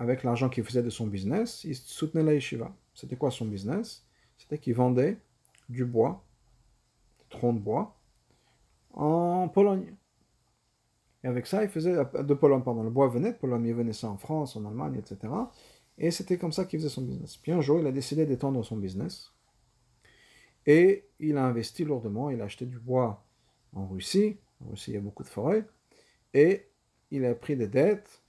avec 0.01 0.23
l'argent 0.23 0.49
qu'il 0.49 0.63
faisait 0.63 0.81
de 0.81 0.89
son 0.89 1.05
business, 1.05 1.63
il 1.63 1.75
soutenait 1.75 2.23
la 2.23 2.33
yeshiva. 2.33 2.75
C'était 2.95 3.15
quoi 3.15 3.29
son 3.29 3.45
business? 3.45 4.03
C'était 4.35 4.57
qu'il 4.57 4.73
vendait 4.73 5.19
du 5.69 5.85
bois, 5.85 6.25
des 7.19 7.37
troncs 7.37 7.53
de 7.53 7.59
bois, 7.59 7.95
en 8.93 9.47
Pologne. 9.47 9.95
Et 11.23 11.27
avec 11.27 11.45
ça, 11.45 11.61
il 11.61 11.69
faisait 11.69 11.93
de 11.93 12.33
Pologne, 12.33 12.63
pardon, 12.63 12.81
le 12.81 12.89
bois 12.89 13.09
venait 13.09 13.31
de 13.31 13.37
Pologne, 13.37 13.63
il 13.67 13.75
venait 13.75 13.93
ça 13.93 14.09
en 14.09 14.17
France, 14.17 14.55
en 14.55 14.65
Allemagne, 14.65 14.95
etc. 14.95 15.31
Et 15.99 16.09
c'était 16.09 16.39
comme 16.39 16.51
ça 16.51 16.65
qu'il 16.65 16.79
faisait 16.79 16.89
son 16.89 17.03
business. 17.03 17.37
Puis 17.37 17.51
un 17.51 17.61
jour, 17.61 17.79
il 17.79 17.85
a 17.85 17.91
décidé 17.91 18.25
d'étendre 18.25 18.65
son 18.65 18.77
business. 18.77 19.31
Et 20.65 21.09
il 21.19 21.37
a 21.37 21.45
investi 21.45 21.85
lourdement, 21.85 22.31
il 22.31 22.41
a 22.41 22.45
acheté 22.45 22.65
du 22.65 22.79
bois 22.79 23.23
en 23.73 23.85
Russie. 23.85 24.39
En 24.65 24.71
Russie, 24.71 24.91
il 24.91 24.93
y 24.95 24.97
a 24.97 25.01
beaucoup 25.01 25.21
de 25.21 25.29
forêts. 25.29 25.67
Et 26.33 26.71
il 27.11 27.23
a 27.23 27.35
pris 27.35 27.55
des 27.55 27.67
dettes 27.67 28.20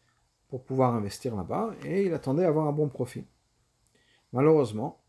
pour 0.52 0.64
pouvoir 0.64 0.94
investir 0.94 1.34
là-bas 1.34 1.74
et 1.82 2.04
il 2.04 2.12
attendait 2.12 2.44
avoir 2.44 2.68
un 2.68 2.72
bon 2.72 2.86
profit. 2.86 3.24
Malheureusement, 4.34 5.02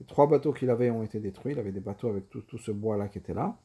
les 0.00 0.06
trois 0.06 0.26
bateaux 0.26 0.52
qu'il 0.52 0.68
avait 0.68 0.90
ont 0.90 1.04
été 1.04 1.20
détruits. 1.20 1.52
Il 1.52 1.60
avait 1.60 1.70
des 1.70 1.78
bateaux 1.78 2.08
avec 2.08 2.28
tout, 2.28 2.58
ce 2.58 2.72
bois-là 2.72 3.06
qui 3.06 3.18
était 3.18 3.34
là, 3.34 3.56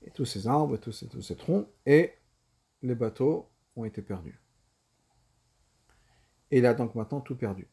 et 0.00 0.10
tous 0.12 0.24
ces 0.24 0.48
arbres, 0.48 0.76
et 0.76 0.78
tous 0.78 0.92
ces, 0.92 1.08
tous 1.08 1.20
ces 1.20 1.36
troncs, 1.36 1.68
et 1.84 2.14
les 2.80 2.94
bateaux 2.94 3.50
ont 3.76 3.84
été 3.84 4.00
perdus. 4.00 4.40
Et 6.50 6.60
il 6.60 6.64
a 6.64 6.72
donc 6.72 6.94
maintenant 6.94 7.20
tout 7.20 7.36
perdu. 7.36 7.68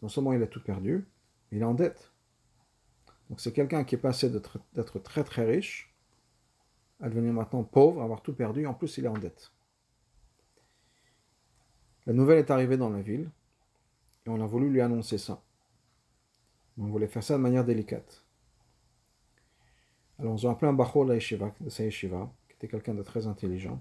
Non 0.00 0.08
seulement 0.08 0.32
il 0.32 0.44
a 0.44 0.46
tout 0.46 0.62
perdu, 0.62 1.08
il 1.50 1.62
est 1.62 1.64
en 1.64 1.74
dette. 1.74 2.12
Donc 3.28 3.40
c'est 3.40 3.52
quelqu'un 3.52 3.82
qui 3.82 3.96
est 3.96 3.98
passé 3.98 4.30
d'être 4.30 5.00
très 5.00 5.24
très 5.24 5.44
riche 5.44 5.92
à 7.00 7.08
devenir 7.08 7.32
maintenant 7.32 7.64
pauvre, 7.64 8.00
avoir 8.00 8.22
tout 8.22 8.32
perdu, 8.32 8.64
en 8.64 8.74
plus 8.74 8.96
il 8.98 9.06
est 9.06 9.08
en 9.08 9.18
dette. 9.18 9.53
La 12.06 12.12
nouvelle 12.12 12.38
est 12.38 12.50
arrivée 12.50 12.76
dans 12.76 12.90
la 12.90 13.00
ville, 13.00 13.30
et 14.26 14.30
on 14.30 14.40
a 14.40 14.46
voulu 14.46 14.70
lui 14.70 14.80
annoncer 14.80 15.18
ça. 15.18 15.42
On 16.78 16.86
voulait 16.86 17.06
faire 17.06 17.22
ça 17.22 17.36
de 17.36 17.42
manière 17.42 17.64
délicate. 17.64 18.24
Alors, 20.18 20.34
ils 20.36 20.46
ont 20.46 20.50
appelé 20.50 20.68
un 20.68 20.74
Bachor 20.74 21.06
de 21.06 21.18
sa 21.68 21.84
yeshiva, 21.84 22.30
qui 22.48 22.54
était 22.54 22.68
quelqu'un 22.68 22.94
de 22.94 23.02
très 23.02 23.26
intelligent. 23.26 23.80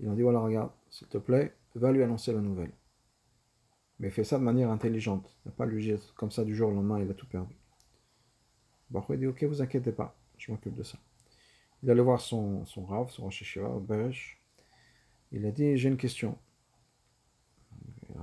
Ils 0.00 0.08
ont 0.08 0.14
dit 0.14 0.22
voilà, 0.22 0.40
regarde, 0.40 0.70
s'il 0.90 1.08
te 1.08 1.18
plaît, 1.18 1.54
va 1.74 1.92
lui 1.92 2.02
annoncer 2.02 2.32
la 2.32 2.40
nouvelle. 2.40 2.72
Mais 3.98 4.10
fais 4.10 4.24
ça 4.24 4.38
de 4.38 4.44
manière 4.44 4.70
intelligente. 4.70 5.36
Ne 5.46 5.50
pas 5.50 5.64
lui 5.66 5.82
dire 5.82 5.98
comme 6.16 6.30
ça 6.30 6.44
du 6.44 6.54
jour 6.54 6.70
au 6.70 6.72
lendemain, 6.72 7.00
il 7.00 7.10
a 7.10 7.14
tout 7.14 7.26
perdu. 7.26 7.56
Bachor 8.90 9.16
dit 9.16 9.26
ok, 9.26 9.42
vous 9.44 9.62
inquiétez 9.62 9.92
pas, 9.92 10.16
je 10.38 10.52
m'occupe 10.52 10.74
de 10.74 10.82
ça. 10.82 10.98
Il 11.82 11.90
allait 11.90 12.02
voir 12.02 12.20
son, 12.20 12.64
son 12.66 12.84
Rav, 12.84 13.10
son 13.10 13.24
Rosh 13.24 13.40
Yeshiva, 13.40 13.68
Beresh. 13.80 14.40
Il 15.32 15.44
a 15.46 15.50
dit 15.50 15.76
j'ai 15.76 15.88
une 15.88 15.96
question. 15.96 16.38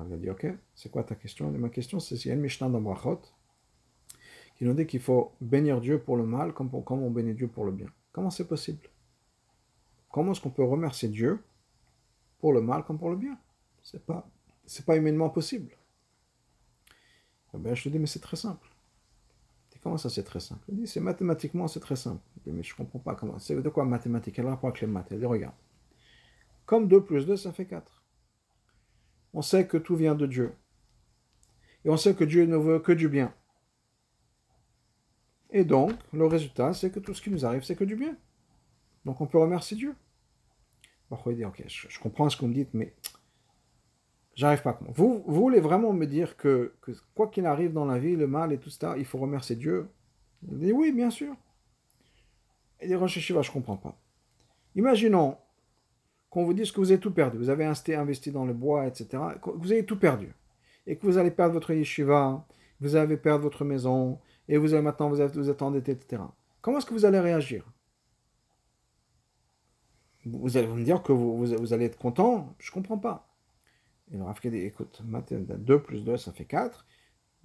Il 0.08 0.14
a 0.14 0.18
dit 0.18 0.30
ok, 0.30 0.48
c'est 0.76 0.92
quoi 0.92 1.04
ta 1.04 1.16
question? 1.16 1.52
Ma 1.52 1.70
question, 1.70 2.00
c'est 2.00 2.18
s'il 2.18 2.30
y 2.30 2.32
a 2.32 2.36
une 2.36 2.42
Mishnah 2.42 2.70
dans 2.70 2.82
Brachot 2.82 3.22
qui 4.56 4.66
nous 4.66 4.74
dit 4.74 4.86
qu'il 4.86 5.00
faut 5.00 5.34
bénir 5.42 5.82
Dieu 5.82 6.00
pour 6.00 6.18
le 6.18 6.26
mal 6.26 6.54
comme, 6.54 6.70
on 6.74 7.12
bénit 7.12 7.34
Dieu 7.34 7.48
pour 7.48 7.66
le 7.66 7.72
bien. 7.72 7.88
Comment 8.12 8.30
c'est 8.30 8.48
possible? 8.48 8.88
Comment 10.12 10.32
est-ce 10.32 10.42
qu'on 10.42 10.52
peut 10.52 10.64
remercier 10.64 11.10
Dieu 11.10 11.44
pour 12.40 12.54
le 12.54 12.62
mal 12.62 12.84
comme 12.84 13.00
pour 13.00 13.10
le 13.10 13.16
bien? 13.16 13.38
C'est 13.82 14.06
pas, 14.06 14.30
pas 14.86 14.96
humainement 14.96 15.30
possible. 15.30 15.72
Eh 17.56 17.58
ben, 17.58 17.76
je 17.76 17.84
te 17.84 17.90
dis, 17.90 18.00
mais 18.00 18.08
c'est 18.08 18.22
très 18.22 18.38
simple. 18.38 18.68
Comment 19.84 19.98
ça, 19.98 20.10
c'est 20.10 20.24
très 20.24 20.40
simple? 20.40 20.64
Il 20.70 20.78
dit, 20.78 20.88
c'est 20.88 21.02
mathématiquement, 21.02 21.68
c'est 21.68 21.82
très 21.82 21.98
simple. 21.98 22.22
mais 22.46 22.64
je 22.64 22.74
comprends 22.74 23.00
pas 23.00 23.16
comment. 23.16 23.38
C'est 23.38 23.62
de 23.62 23.70
quoi 23.70 23.84
mathématiques 23.84 24.36
Quel 24.36 24.48
rapport 24.48 24.70
avec 24.70 24.80
les 24.80 24.88
maths? 24.88 25.08
Il 25.12 25.20
dit, 25.20 25.26
regarde. 25.26 25.56
Comme 26.66 26.88
2 26.88 27.04
plus 27.04 27.26
2, 27.26 27.36
ça 27.36 27.52
fait 27.52 27.66
4. 27.66 28.03
On 29.34 29.42
sait 29.42 29.68
que 29.68 29.78
tout 29.78 29.96
vient 29.96 30.16
de 30.16 30.28
Dieu. 30.28 30.54
Et 31.86 31.90
on 31.90 31.98
sait 31.98 32.14
que 32.14 32.24
Dieu 32.24 32.46
ne 32.46 32.58
veut 32.58 32.80
que 32.80 32.92
du 32.92 33.10
bien. 33.10 33.34
Et 35.52 35.64
donc, 35.64 35.94
le 36.12 36.26
résultat, 36.26 36.74
c'est 36.74 36.92
que 36.92 37.00
tout 37.00 37.14
ce 37.14 37.22
qui 37.22 37.30
nous 37.30 37.46
arrive, 37.46 37.64
c'est 37.64 37.76
que 37.76 37.84
du 37.84 37.96
bien. 37.96 38.16
Donc 39.06 39.22
on 39.22 39.28
peut 39.28 39.38
remercier 39.38 39.78
Dieu. 39.78 39.96
Parfois, 41.10 41.34
il 41.34 41.38
dit, 41.38 41.46
ok, 41.46 41.64
je, 41.68 42.00
comprends 42.00 42.30
ce 42.30 42.36
que 42.36 42.42
vous 42.42 42.48
me 42.48 42.54
dites, 42.54 42.74
mais 42.74 42.94
j'arrive 44.36 44.64
pas 44.64 44.72
à 44.72 44.74
comprendre. 44.74 44.98
Vous, 44.98 45.24
voulez 45.28 45.60
vraiment 45.60 45.94
me 45.94 46.08
dire 46.08 46.38
que, 46.38 46.74
quoi 47.14 47.28
qu'il 47.28 47.46
arrive 47.46 47.74
dans 47.74 47.86
la 47.86 48.00
vie, 48.00 48.16
le 48.16 48.26
mal 48.26 48.52
et 48.52 48.58
tout 48.58 48.72
ça, 48.72 48.98
il 48.98 49.06
faut 49.06 49.20
remercier 49.20 49.56
Dieu? 49.56 49.88
Il 50.48 50.58
dit, 50.58 50.72
oui, 50.72 50.92
bien 50.92 51.12
sûr. 51.12 51.36
Il 52.82 52.88
dit, 52.88 52.96
Rosh 52.96 53.20
je 53.20 53.52
comprends 53.52 53.78
pas. 53.78 53.96
Imaginons 54.76 55.38
qu'on 56.34 56.46
vous 56.46 56.56
dise 56.56 56.72
que 56.72 56.80
vous 56.80 56.90
avez 56.90 57.00
tout 57.00 57.14
perdu. 57.14 57.38
Vous 57.38 57.52
avez 57.52 57.64
investi 57.64 58.32
dans 58.32 58.44
le 58.44 58.54
bois, 58.54 58.88
etc. 58.88 59.22
Vous 59.56 59.72
avez 59.72 59.86
tout 59.86 60.00
perdu. 60.00 60.34
Et 60.88 60.98
que 60.98 61.06
vous 61.06 61.20
allez 61.20 61.30
perdre 61.30 61.54
votre 61.54 61.72
yeshiva, 61.72 62.44
vous 62.80 62.96
allez 62.96 63.18
perdre 63.18 63.44
votre 63.44 63.64
maison, 63.64 64.20
et 64.48 64.58
vous 64.58 64.74
avez 64.74 64.82
maintenant 64.82 65.10
vous 65.10 65.22
êtes, 65.22 65.62
endetté, 65.62 65.92
etc. 65.92 66.24
Comment 66.60 66.80
est-ce 66.80 66.88
que 66.88 66.94
vous 66.96 67.06
allez 67.06 67.20
réagir? 67.20 67.72
Vous 70.26 70.58
allez 70.58 70.66
me 70.66 70.84
dire 70.84 71.04
que 71.04 71.12
vous, 71.12 71.72
allez 71.72 71.86
être 71.86 72.00
content 72.00 72.56
Je 72.58 72.72
ne 72.72 72.74
comprends 72.74 72.98
pas. 72.98 73.30
Et 74.12 74.18
le 74.18 74.24
Rav 74.24 74.40
dit, 74.44 74.58
écoute, 74.58 75.04
2 75.06 75.84
plus 75.84 76.04
2, 76.04 76.18
ça 76.18 76.32
fait 76.32 76.46
4. 76.46 76.88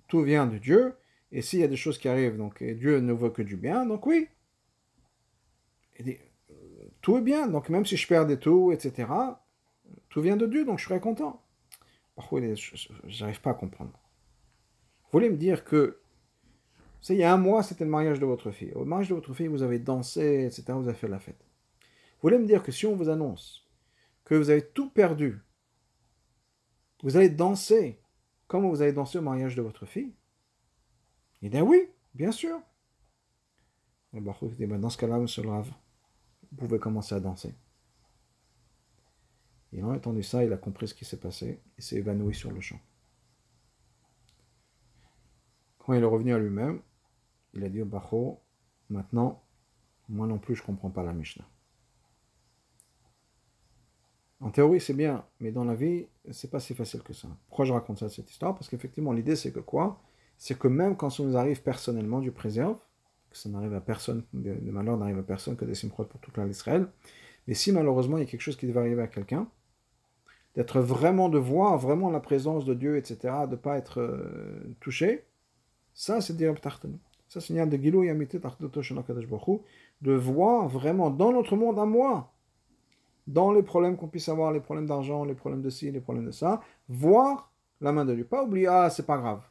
Tout 0.09 0.23
vient 0.23 0.47
de 0.47 0.57
Dieu. 0.57 0.95
Et 1.31 1.43
s'il 1.43 1.61
y 1.61 1.65
a 1.65 1.69
des 1.69 1.77
choses 1.77 1.99
qui 1.99 2.09
arrivent, 2.09 2.39
donc 2.39 2.63
Dieu 2.63 3.01
ne 3.01 3.13
veut 3.13 3.29
que 3.29 3.43
du 3.43 3.59
bien, 3.59 3.85
donc 3.85 4.07
oui. 4.07 4.29
Il 5.99 6.07
dit, 6.07 6.17
tout 7.01 7.17
est 7.17 7.23
bien. 7.23 7.47
Donc 7.47 7.69
même 7.69 7.87
si 7.87 7.97
je 7.97 8.07
perds 8.07 8.27
des 8.27 8.39
tout, 8.39 8.73
etc., 8.73 9.09
tout 10.09 10.21
vient 10.21 10.37
de 10.37 10.47
Dieu, 10.47 10.65
donc 10.65 10.79
je 10.79 10.85
serai 10.85 11.01
content. 11.01 11.43
Parfois, 12.15 12.41
je 12.55 13.21
n'arrive 13.21 13.41
pas 13.41 13.51
à 13.51 13.55
comprendre. 13.55 13.93
Vous 15.05 15.13
voulez 15.13 15.31
me 15.31 15.37
dire 15.37 15.65
que 15.65 16.01
il 17.09 17.17
y 17.17 17.23
a 17.23 17.33
un 17.33 17.39
mois, 17.39 17.63
c'était 17.63 17.85
le 17.85 17.91
mariage 17.91 18.19
de 18.19 18.27
votre 18.27 18.51
fille. 18.51 18.73
Au 18.75 18.85
mariage 18.85 19.09
de 19.09 19.15
votre 19.15 19.33
fille, 19.33 19.47
vous 19.47 19.63
avez 19.63 19.79
dansé, 19.79 20.45
etc., 20.45 20.65
vous 20.73 20.89
avez 20.89 20.99
fait 20.99 21.09
la 21.09 21.19
fête. 21.19 21.47
Vous 21.81 22.23
voulez 22.23 22.39
me 22.39 22.47
dire 22.47 22.63
que 22.63 22.73
si 22.73 22.87
on 22.87 22.97
vous 22.97 23.09
annonce 23.09 23.69
que 24.25 24.35
vous 24.35 24.51
avez 24.51 24.67
tout 24.67 24.91
perdu, 24.91 25.41
vous 27.03 27.17
allez 27.17 27.31
danser 27.31 28.01
comme 28.47 28.69
vous 28.69 28.83
avez 28.83 28.93
dansé 28.93 29.19
au 29.19 29.23
mariage 29.23 29.55
de 29.55 29.63
votre 29.63 29.87
fille? 29.87 30.13
Eh 31.43 31.49
bien 31.49 31.63
oui, 31.63 31.89
bien 32.15 32.33
sûr. 32.33 32.61
Ben, 34.13 34.79
dans 34.79 34.91
ce 34.91 34.99
cas-là, 34.99 35.19
monsieur 35.19 35.43
vous 36.51 36.57
pouvez 36.59 36.79
commencer 36.79 37.15
à 37.15 37.21
danser. 37.21 37.55
Il 39.73 39.83
a 39.83 39.89
entendu 39.89 40.23
ça, 40.23 40.45
il 40.45 40.53
a 40.53 40.57
compris 40.57 40.89
ce 40.89 40.95
qui 40.95 41.05
s'est 41.05 41.21
passé, 41.21 41.61
il 41.77 41.85
s'est 41.85 41.97
évanoui 41.97 42.35
sur 42.35 42.51
le 42.51 42.61
champ. 42.61 42.81
Quand 45.79 45.93
il 45.93 46.03
est 46.03 46.07
revenu 46.07 46.33
à 46.33 46.39
lui-même, 46.39 46.81
il 47.55 47.65
a 47.65 47.69
dit 47.69 47.83
au 47.83 47.87
Bacho, 47.87 48.41
maintenant, 48.89 49.43
moi 50.09 50.27
non 50.27 50.39
plus, 50.39 50.55
je 50.55 50.63
ne 50.63 50.67
comprends 50.67 50.91
pas 50.91 51.03
la 51.03 51.13
Mishnah. 51.13 51.47
En 54.41 54.51
théorie, 54.51 54.81
c'est 54.81 54.95
bien, 54.95 55.25
mais 55.41 55.51
dans 55.51 55.65
la 55.65 55.75
vie, 55.75 56.07
c'est 56.31 56.51
pas 56.51 56.61
si 56.61 56.75
facile 56.75 57.03
que 57.03 57.13
ça. 57.13 57.29
Pourquoi 57.49 57.65
je 57.65 57.73
raconte 57.73 57.99
ça, 57.99 58.09
cette 58.09 58.31
histoire? 58.31 58.55
Parce 58.55 58.69
qu'effectivement, 58.69 59.13
l'idée, 59.13 59.35
c'est 59.35 59.53
que 59.53 59.61
quoi? 59.61 60.01
C'est 60.37 60.57
que 60.57 60.69
même 60.69 60.97
quand 60.97 61.11
ça 61.11 61.25
nous 61.25 61.37
arrive 61.37 61.63
personnellement, 61.63 62.21
Dieu 62.21 62.33
préserve, 62.33 62.79
ça 63.33 63.49
n'arrive 63.49 63.75
à 63.75 63.81
personne, 63.81 64.25
de, 64.33 64.55
malheur 64.71 64.97
n'arrive 64.97 65.19
à 65.19 65.23
personne, 65.23 65.57
que 65.57 65.65
des 65.65 65.75
simchot 65.75 66.05
pour 66.05 66.21
toute 66.21 66.37
l'Israël. 66.39 66.87
Mais 67.47 67.55
si 67.55 67.73
malheureusement, 67.73 68.19
il 68.19 68.25
y 68.25 68.27
a 68.27 68.31
quelque 68.31 68.41
chose 68.41 68.57
qui 68.57 68.67
devait 68.67 68.81
arriver 68.81 69.03
à 69.03 69.07
quelqu'un, 69.07 69.49
d'être 70.55 70.81
vraiment, 70.81 71.29
de 71.29 71.39
voir 71.39 71.79
vraiment 71.79 72.11
la 72.11 72.21
présence 72.21 72.65
de 72.65 72.75
Dieu, 72.75 72.97
etc., 72.97 73.19
de 73.47 73.53
ne 73.53 73.57
pas 73.57 73.79
être 73.79 74.01
euh, 74.01 74.77
touché, 74.81 75.25
ça, 75.95 76.21
c'est 76.21 76.37
dire 76.37 76.55
ça, 77.29 77.41
c'est 77.41 77.67
de 77.67 77.77
Gilou 77.77 78.05
de 80.01 80.13
voir 80.13 80.69
vraiment 80.69 81.11
dans 81.11 81.33
notre 81.33 81.57
monde 81.57 81.79
à 81.79 81.85
moi, 81.85 82.33
dans 83.27 83.53
les 83.53 83.63
problèmes 83.63 83.97
qu'on 83.97 84.09
puisse 84.09 84.29
avoir, 84.29 84.53
les 84.53 84.61
problèmes 84.61 84.87
d'argent, 84.87 85.25
les 85.25 85.35
problèmes 85.35 85.61
de 85.61 85.71
ci, 85.71 85.91
les 85.91 86.01
problèmes 86.01 86.27
de 86.27 86.31
ça, 86.31 86.61
voir 86.89 87.53
la 87.81 87.93
main 87.93 88.05
de 88.05 88.15
Dieu. 88.15 88.25
Pas 88.25 88.45
oublier, 88.45 88.69
ah, 88.69 88.91
c'est 88.91 89.07
pas 89.07 89.19
grave. 89.19 89.43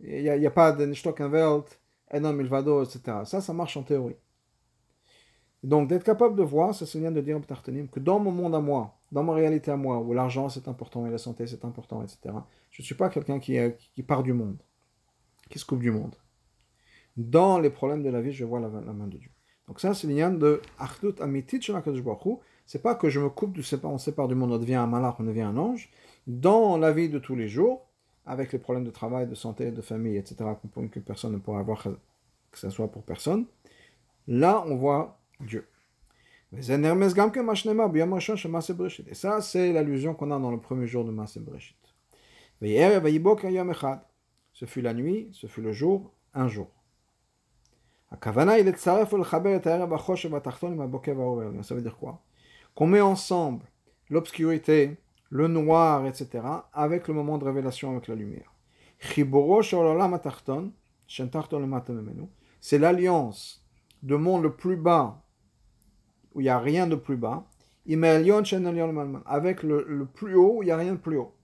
Il 0.00 0.22
n'y 0.22 0.46
a, 0.46 0.50
pas 0.50 0.72
de 0.72 0.86
Welt, 1.28 1.80
Enam 2.12 2.40
Ilvado, 2.40 2.82
etc. 2.82 3.18
Ça, 3.24 3.40
ça 3.40 3.52
marche 3.52 3.76
en 3.76 3.82
théorie. 3.82 4.16
Donc, 5.62 5.88
d'être 5.88 6.04
capable 6.04 6.36
de 6.36 6.42
voir, 6.42 6.74
ça, 6.74 6.86
c'est 6.86 7.00
de 7.00 7.20
dire 7.20 7.40
que 7.90 8.00
dans 8.00 8.18
mon 8.18 8.32
monde 8.32 8.54
à 8.54 8.60
moi, 8.60 8.98
dans 9.12 9.22
ma 9.22 9.32
réalité 9.32 9.70
à 9.70 9.76
moi, 9.76 9.98
où 9.98 10.12
l'argent 10.12 10.48
c'est 10.48 10.66
important 10.66 11.06
et 11.06 11.10
la 11.10 11.18
santé 11.18 11.46
c'est 11.46 11.64
important, 11.64 12.02
etc., 12.02 12.34
je 12.70 12.82
ne 12.82 12.84
suis 12.84 12.94
pas 12.96 13.08
quelqu'un 13.08 13.38
qui, 13.38 13.56
qui 13.94 14.02
part 14.02 14.22
du 14.22 14.32
monde, 14.32 14.58
qui 15.50 15.58
se 15.58 15.64
coupe 15.64 15.80
du 15.80 15.92
monde 15.92 16.16
dans 17.16 17.58
les 17.58 17.70
problèmes 17.70 18.02
de 18.02 18.10
la 18.10 18.20
vie, 18.20 18.32
je 18.32 18.44
vois 18.44 18.60
la, 18.60 18.68
main 18.68 19.06
de 19.06 19.18
Dieu. 19.18 19.30
Donc 19.68 19.80
ça, 19.80 19.94
c'est 19.94 20.08
de 20.08 20.60
Achdut 20.78 21.20
Amitit 21.20 21.60
C'est 22.66 22.82
pas 22.82 22.94
que 22.94 23.08
je 23.08 23.20
me 23.20 23.28
coupe, 23.28 23.52
du, 23.52 23.62
on 23.84 23.98
sépare 23.98 24.28
du 24.28 24.34
monde, 24.34 24.52
on 24.52 24.58
devient 24.58 24.74
un 24.74 24.86
malach, 24.86 25.16
on 25.18 25.24
devient 25.24 25.42
un 25.42 25.56
ange. 25.56 25.90
Dans 26.26 26.76
la 26.76 26.92
vie 26.92 27.08
de 27.08 27.18
tous 27.18 27.36
les 27.36 27.48
jours, 27.48 27.86
avec 28.26 28.52
les 28.52 28.58
problèmes 28.58 28.84
de 28.84 28.90
travail, 28.90 29.26
de 29.26 29.34
santé, 29.34 29.70
de 29.70 29.82
famille, 29.82 30.16
etc., 30.16 30.36
que 30.90 31.00
personne 31.00 31.32
ne 31.32 31.38
pourra 31.38 31.60
avoir, 31.60 31.82
que 31.82 32.58
ce 32.58 32.70
soit 32.70 32.88
pour 32.88 33.02
personne, 33.02 33.46
là, 34.28 34.62
on 34.66 34.76
voit 34.76 35.18
Dieu. 35.40 35.66
Et 36.54 36.60
ça, 39.14 39.40
c'est 39.40 39.72
l'allusion 39.72 40.14
qu'on 40.14 40.30
a 40.30 40.38
dans 40.38 40.50
le 40.50 40.60
premier 40.60 40.86
jour 40.86 41.02
de 41.04 41.10
Maase 41.10 41.38
Breshit. 41.38 41.78
Ce 44.52 44.66
fut 44.66 44.82
la 44.82 44.92
nuit, 44.92 45.30
ce 45.32 45.46
fut 45.46 45.62
le 45.62 45.72
jour, 45.72 46.12
un 46.34 46.48
jour. 46.48 46.68
Ça 48.22 48.32
veut 48.32 48.44
dire 51.80 51.96
quoi? 51.96 52.20
Qu'on 52.74 52.86
met 52.86 53.00
ensemble 53.00 53.64
l'obscurité, 54.10 54.98
le 55.32 55.48
noir, 55.48 56.06
etc., 56.06 56.44
avec 56.74 57.08
le 57.08 57.14
moment 57.14 57.38
de 57.38 57.46
révélation 57.46 57.92
avec 57.92 58.06
la 58.06 58.14
lumière. 58.14 58.52
C'est 62.60 62.78
l'alliance 62.78 63.66
de 64.02 64.16
monde 64.16 64.42
le 64.42 64.54
plus 64.54 64.76
bas, 64.76 65.24
où 66.34 66.42
il 66.42 66.44
n'y 66.44 66.50
a 66.50 66.58
rien 66.58 66.86
de 66.86 66.96
plus 66.96 67.16
bas, 67.16 67.48
avec 69.24 69.62
le, 69.62 69.86
le 69.88 70.04
plus 70.04 70.34
haut, 70.34 70.58
où 70.58 70.62
il 70.62 70.66
n'y 70.66 70.72
a 70.72 70.76
rien 70.76 70.92
de 70.92 70.98
plus 70.98 71.16
haut. 71.16 71.34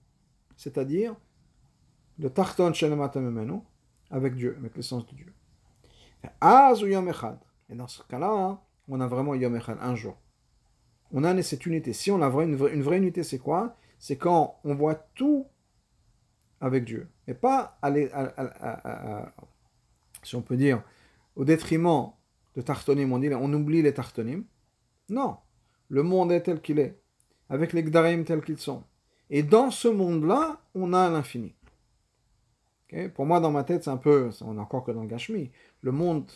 C'est-à-dire 0.55 1.15
le 2.19 2.29
Tarton 2.29 2.71
avec 4.11 4.35
Dieu, 4.35 4.55
avec 4.59 4.77
l'essence 4.77 5.07
de 5.07 5.15
Dieu. 5.15 5.33
Et 7.69 7.75
dans 7.75 7.87
ce 7.87 8.03
cas-là, 8.03 8.61
on 8.87 9.01
a 9.01 9.07
vraiment 9.07 9.33
Yom 9.33 9.59
un 9.81 9.95
jour. 9.95 10.15
On 11.11 11.23
a 11.23 11.41
cette 11.41 11.65
unité. 11.65 11.93
Si 11.93 12.11
on 12.11 12.21
a 12.21 12.43
une 12.43 12.55
vraie, 12.55 12.97
unité, 12.97 13.23
c'est 13.23 13.39
quoi? 13.39 13.75
C'est 13.97 14.17
quand 14.17 14.59
on 14.63 14.75
voit 14.75 14.95
tout 15.15 15.47
avec 16.61 16.85
Dieu. 16.85 17.09
Et 17.27 17.33
pas 17.33 17.77
aller, 17.81 18.09
si 20.23 20.35
on 20.35 20.41
peut 20.41 20.57
dire, 20.57 20.83
au 21.35 21.45
détriment 21.45 22.11
de 22.55 22.61
Tartonim, 22.61 23.11
on, 23.11 23.19
dit, 23.19 23.29
on 23.33 23.53
oublie 23.53 23.81
les 23.81 23.93
Tartonim. 23.93 24.43
Non, 25.09 25.37
le 25.89 26.03
monde 26.03 26.31
est 26.31 26.41
tel 26.41 26.61
qu'il 26.61 26.79
est, 26.79 26.99
avec 27.49 27.73
les 27.73 27.83
Gdarim 27.83 28.23
tels 28.23 28.43
qu'ils 28.43 28.59
sont. 28.59 28.83
Et 29.29 29.43
dans 29.43 29.71
ce 29.71 29.87
monde-là, 29.87 30.61
on 30.75 30.93
a 30.93 31.09
l'infini. 31.09 31.55
Pour 33.13 33.25
moi, 33.25 33.39
dans 33.39 33.51
ma 33.51 33.63
tête, 33.63 33.83
c'est 33.83 33.89
un 33.91 33.97
peu, 33.97 34.31
on 34.41 34.57
est 34.57 34.59
encore 34.59 34.83
que 34.83 34.91
dans 34.91 35.03
le 35.03 35.07
Gashmi, 35.07 35.51
le 35.81 35.91
monde 35.91 36.29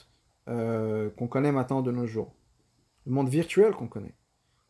euh, 0.48 1.10
qu'on 1.12 1.28
connaît 1.28 1.52
maintenant 1.52 1.82
de 1.82 1.92
nos 1.92 2.06
jours, 2.06 2.36
le 3.08 3.12
monde 3.12 3.30
virtuel 3.30 3.74
qu'on 3.74 3.88
connaît, 3.88 4.14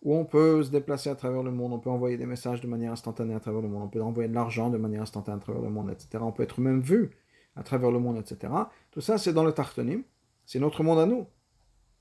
où 0.03 0.15
on 0.15 0.25
peut 0.25 0.61
se 0.63 0.69
déplacer 0.69 1.09
à 1.09 1.15
travers 1.15 1.43
le 1.43 1.51
monde, 1.51 1.73
on 1.73 1.79
peut 1.79 1.89
envoyer 1.89 2.17
des 2.17 2.25
messages 2.25 2.61
de 2.61 2.67
manière 2.67 2.91
instantanée 2.91 3.33
à 3.33 3.39
travers 3.39 3.61
le 3.61 3.69
monde, 3.69 3.83
on 3.83 3.87
peut 3.87 4.01
envoyer 4.01 4.29
de 4.29 4.35
l'argent 4.35 4.69
de 4.69 4.77
manière 4.77 5.01
instantanée 5.01 5.37
à 5.37 5.39
travers 5.39 5.61
le 5.61 5.69
monde, 5.69 5.89
etc. 5.89 6.21
On 6.21 6.31
peut 6.31 6.43
être 6.43 6.59
même 6.59 6.81
vu 6.81 7.11
à 7.55 7.63
travers 7.63 7.89
le 7.89 7.99
monde, 7.99 8.17
etc. 8.17 8.51
Tout 8.91 9.01
ça, 9.01 9.17
c'est 9.17 9.33
dans 9.33 9.45
le 9.45 9.53
Tartonim, 9.53 10.03
c'est 10.45 10.59
notre 10.59 10.83
monde 10.83 10.99
à 10.99 11.05
nous. 11.05 11.25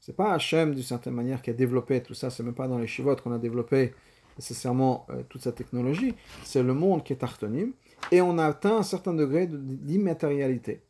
C'est 0.01 0.17
pas 0.17 0.33
Hachem, 0.33 0.75
d'une 0.75 0.83
certaine 0.83 1.15
manière, 1.15 1.43
qui 1.43 1.51
a 1.51 1.53
développé 1.53 2.03
tout 2.03 2.15
ça, 2.15 2.29
c'est 2.29 2.43
même 2.43 2.55
pas 2.55 2.67
dans 2.67 2.79
les 2.79 2.89
chivotes 2.89 3.21
qu'on 3.21 3.33
a 3.33 3.39
développé 3.39 3.95
nécessairement 4.37 5.07
euh, 5.11 5.23
toute 5.29 5.43
cette 5.43 5.55
technologie, 5.55 6.15
c'est 6.43 6.63
le 6.63 6.75
monde 6.75 7.05
qui 7.05 7.13
est 7.13 7.17
Tartonim, 7.17 7.73
et 8.11 8.21
on 8.21 8.39
a 8.39 8.47
atteint 8.47 8.79
un 8.79 8.83
certain 8.83 9.15
degré 9.15 9.47
d'immatérialité. 9.47 10.83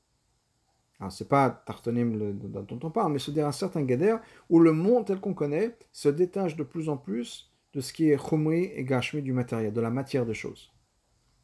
Alors, 1.03 1.11
c'est 1.11 1.29
pas 1.29 1.51
Tartonim 1.51 2.33
dont 2.33 2.79
on 2.81 2.91
parle, 2.93 3.13
mais 3.13 3.19
se 3.19 3.33
dire 3.33 3.45
un 3.45 3.51
certain 3.51 3.83
Gader 3.83 4.19
où 4.49 4.61
le 4.61 4.71
monde 4.71 5.05
tel 5.05 5.19
qu'on 5.19 5.35
connaît 5.35 5.77
se 5.91 6.09
détache 6.09 6.55
de 6.55 6.63
plus 6.63 6.89
en 6.89 6.97
plus 6.97 7.53
de 7.73 7.81
ce 7.81 7.93
qui 7.93 8.11
est 8.11 8.17
Chumri 8.17 8.67
et 8.67 8.85
Gashmi 8.85 9.21
du 9.21 9.33
matériel, 9.33 9.73
de 9.73 9.81
la 9.81 9.91
matière 9.91 10.25
des 10.25 10.35
choses. 10.35 10.71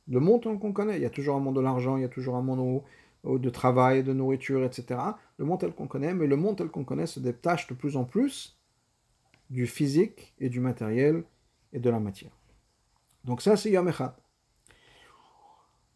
Le 0.06 0.20
monde 0.20 0.44
tel 0.44 0.60
qu'on 0.60 0.72
connaît, 0.72 0.94
il 0.94 1.02
y 1.02 1.06
a 1.06 1.10
toujours 1.10 1.34
un 1.34 1.40
monde 1.40 1.56
de 1.56 1.60
l'argent, 1.60 1.96
il 1.96 2.02
y 2.02 2.04
a 2.04 2.08
toujours 2.08 2.36
un 2.36 2.42
monde 2.42 2.84
de 3.24 3.50
travail, 3.50 4.04
de 4.04 4.12
nourriture, 4.12 4.62
etc. 4.62 5.00
Le 5.38 5.44
monde 5.44 5.58
tel 5.58 5.72
qu'on 5.72 5.88
connaît, 5.88 6.14
mais 6.14 6.28
le 6.28 6.36
monde 6.36 6.58
tel 6.58 6.68
qu'on 6.68 6.84
connaît 6.84 7.06
se 7.06 7.18
détache 7.18 7.66
de 7.66 7.74
plus 7.74 7.96
en 7.96 8.04
plus 8.04 8.56
du 9.50 9.66
physique 9.66 10.34
et 10.38 10.50
du 10.50 10.60
matériel 10.60 11.24
et 11.72 11.80
de 11.80 11.90
la 11.90 11.98
matière. 11.98 12.30
Donc 13.24 13.42
ça, 13.42 13.56
c'est 13.56 13.72
Yom 13.72 13.88
Echad. 13.88 14.12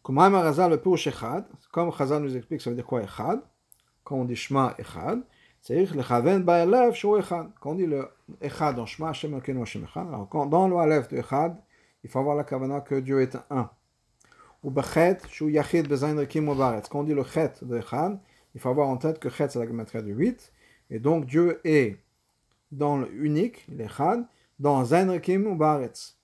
Comme 0.01 0.17
le 0.17 1.51
comme 1.71 2.21
nous 2.23 2.35
explique, 2.35 2.59
ça 2.59 2.69
veut 2.69 2.75
dire 2.75 2.85
quoi 2.85 3.01
Echad? 3.01 3.41
Quand 4.03 4.17
on 4.17 4.25
dit 4.25 4.35
Shema 4.35 4.75
Echad, 4.77 5.21
c'est 5.61 5.85
lechaven 5.93 6.43
ba'alev 6.43 6.93
shu 6.93 7.17
Echad. 7.17 7.49
Quand 7.59 7.71
on 7.71 7.75
dit 7.75 7.85
le 7.85 8.07
Echad 8.41 8.75
dans 8.75 8.85
Shema, 8.85 9.09
Hashem 9.09 9.33
Elokeinu 9.33 9.61
Hashem 9.61 9.83
Echad, 9.83 10.07
alors 10.07 10.27
quand, 10.29 10.45
dans 10.45 10.67
le 10.67 10.77
Aleph 10.77 11.07
de 11.09 11.17
Echad, 11.17 11.55
il 12.03 12.09
faut 12.09 12.19
avoir 12.19 12.35
la 12.35 12.43
kavana 12.43 12.81
que 12.81 12.95
Dieu 12.95 13.21
est 13.21 13.37
un. 13.49 13.69
Ou 14.63 14.71
Bechet 14.71 15.19
shu 15.29 15.51
Yachid 15.51 15.87
bezayin 15.87 16.17
rekim 16.17 16.53
baretz. 16.55 16.89
Quand 16.89 16.99
on 16.99 17.03
dit 17.03 17.13
le 17.13 17.23
Chet 17.23 17.53
de 17.61 17.77
Echad, 17.77 18.19
il 18.55 18.61
faut 18.61 18.69
avoir 18.69 18.89
en 18.89 18.97
tête 18.97 19.19
que 19.19 19.29
Chet 19.29 19.49
c'est 19.49 19.59
la 19.59 19.67
gematria 19.67 20.01
du 20.01 20.13
8, 20.13 20.51
et 20.89 20.99
donc 20.99 21.25
Dieu 21.25 21.61
est 21.63 21.97
dans 22.71 22.97
le 22.97 23.13
unique, 23.13 23.65
l'Echad, 23.69 24.25
dans 24.59 24.83
Zain 24.85 25.11
rekim 25.11 25.47
ou 25.47 25.55
Baretz, 25.55 26.17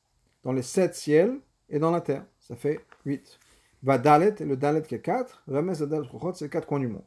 dans 0.43 0.51
les 0.51 0.61
sept 0.61 0.95
ciels 0.95 1.39
et 1.69 1.79
dans 1.79 1.91
la 1.91 2.01
terre. 2.01 2.25
Ça 2.39 2.55
fait 2.55 2.79
8 3.05 3.39
va 3.83 3.97
Dalet, 3.97 4.35
et 4.39 4.45
le 4.45 4.57
Dalet 4.57 4.81
qui 4.81 4.95
est 4.95 5.01
4, 5.01 5.43
Remes 5.47 5.73
Dalet 5.73 6.07
c'est 6.33 6.45
les 6.45 6.49
4 6.49 6.67
coins 6.67 6.79
du 6.79 6.87
monde. 6.87 7.03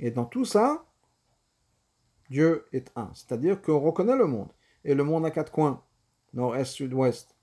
Et 0.00 0.10
dans 0.10 0.24
tout 0.24 0.44
ça, 0.44 0.84
Dieu 2.30 2.66
est 2.72 2.90
un. 2.96 3.10
C'est-à-dire 3.14 3.60
qu'on 3.60 3.78
reconnaît 3.78 4.16
le 4.16 4.26
monde. 4.26 4.48
Et 4.84 4.94
le 4.94 5.04
monde 5.04 5.26
a 5.26 5.30
quatre 5.30 5.52
coins, 5.52 5.84
nord, 6.32 6.56
est, 6.56 6.64
sud, 6.64 6.94
ouest. 6.94 7.36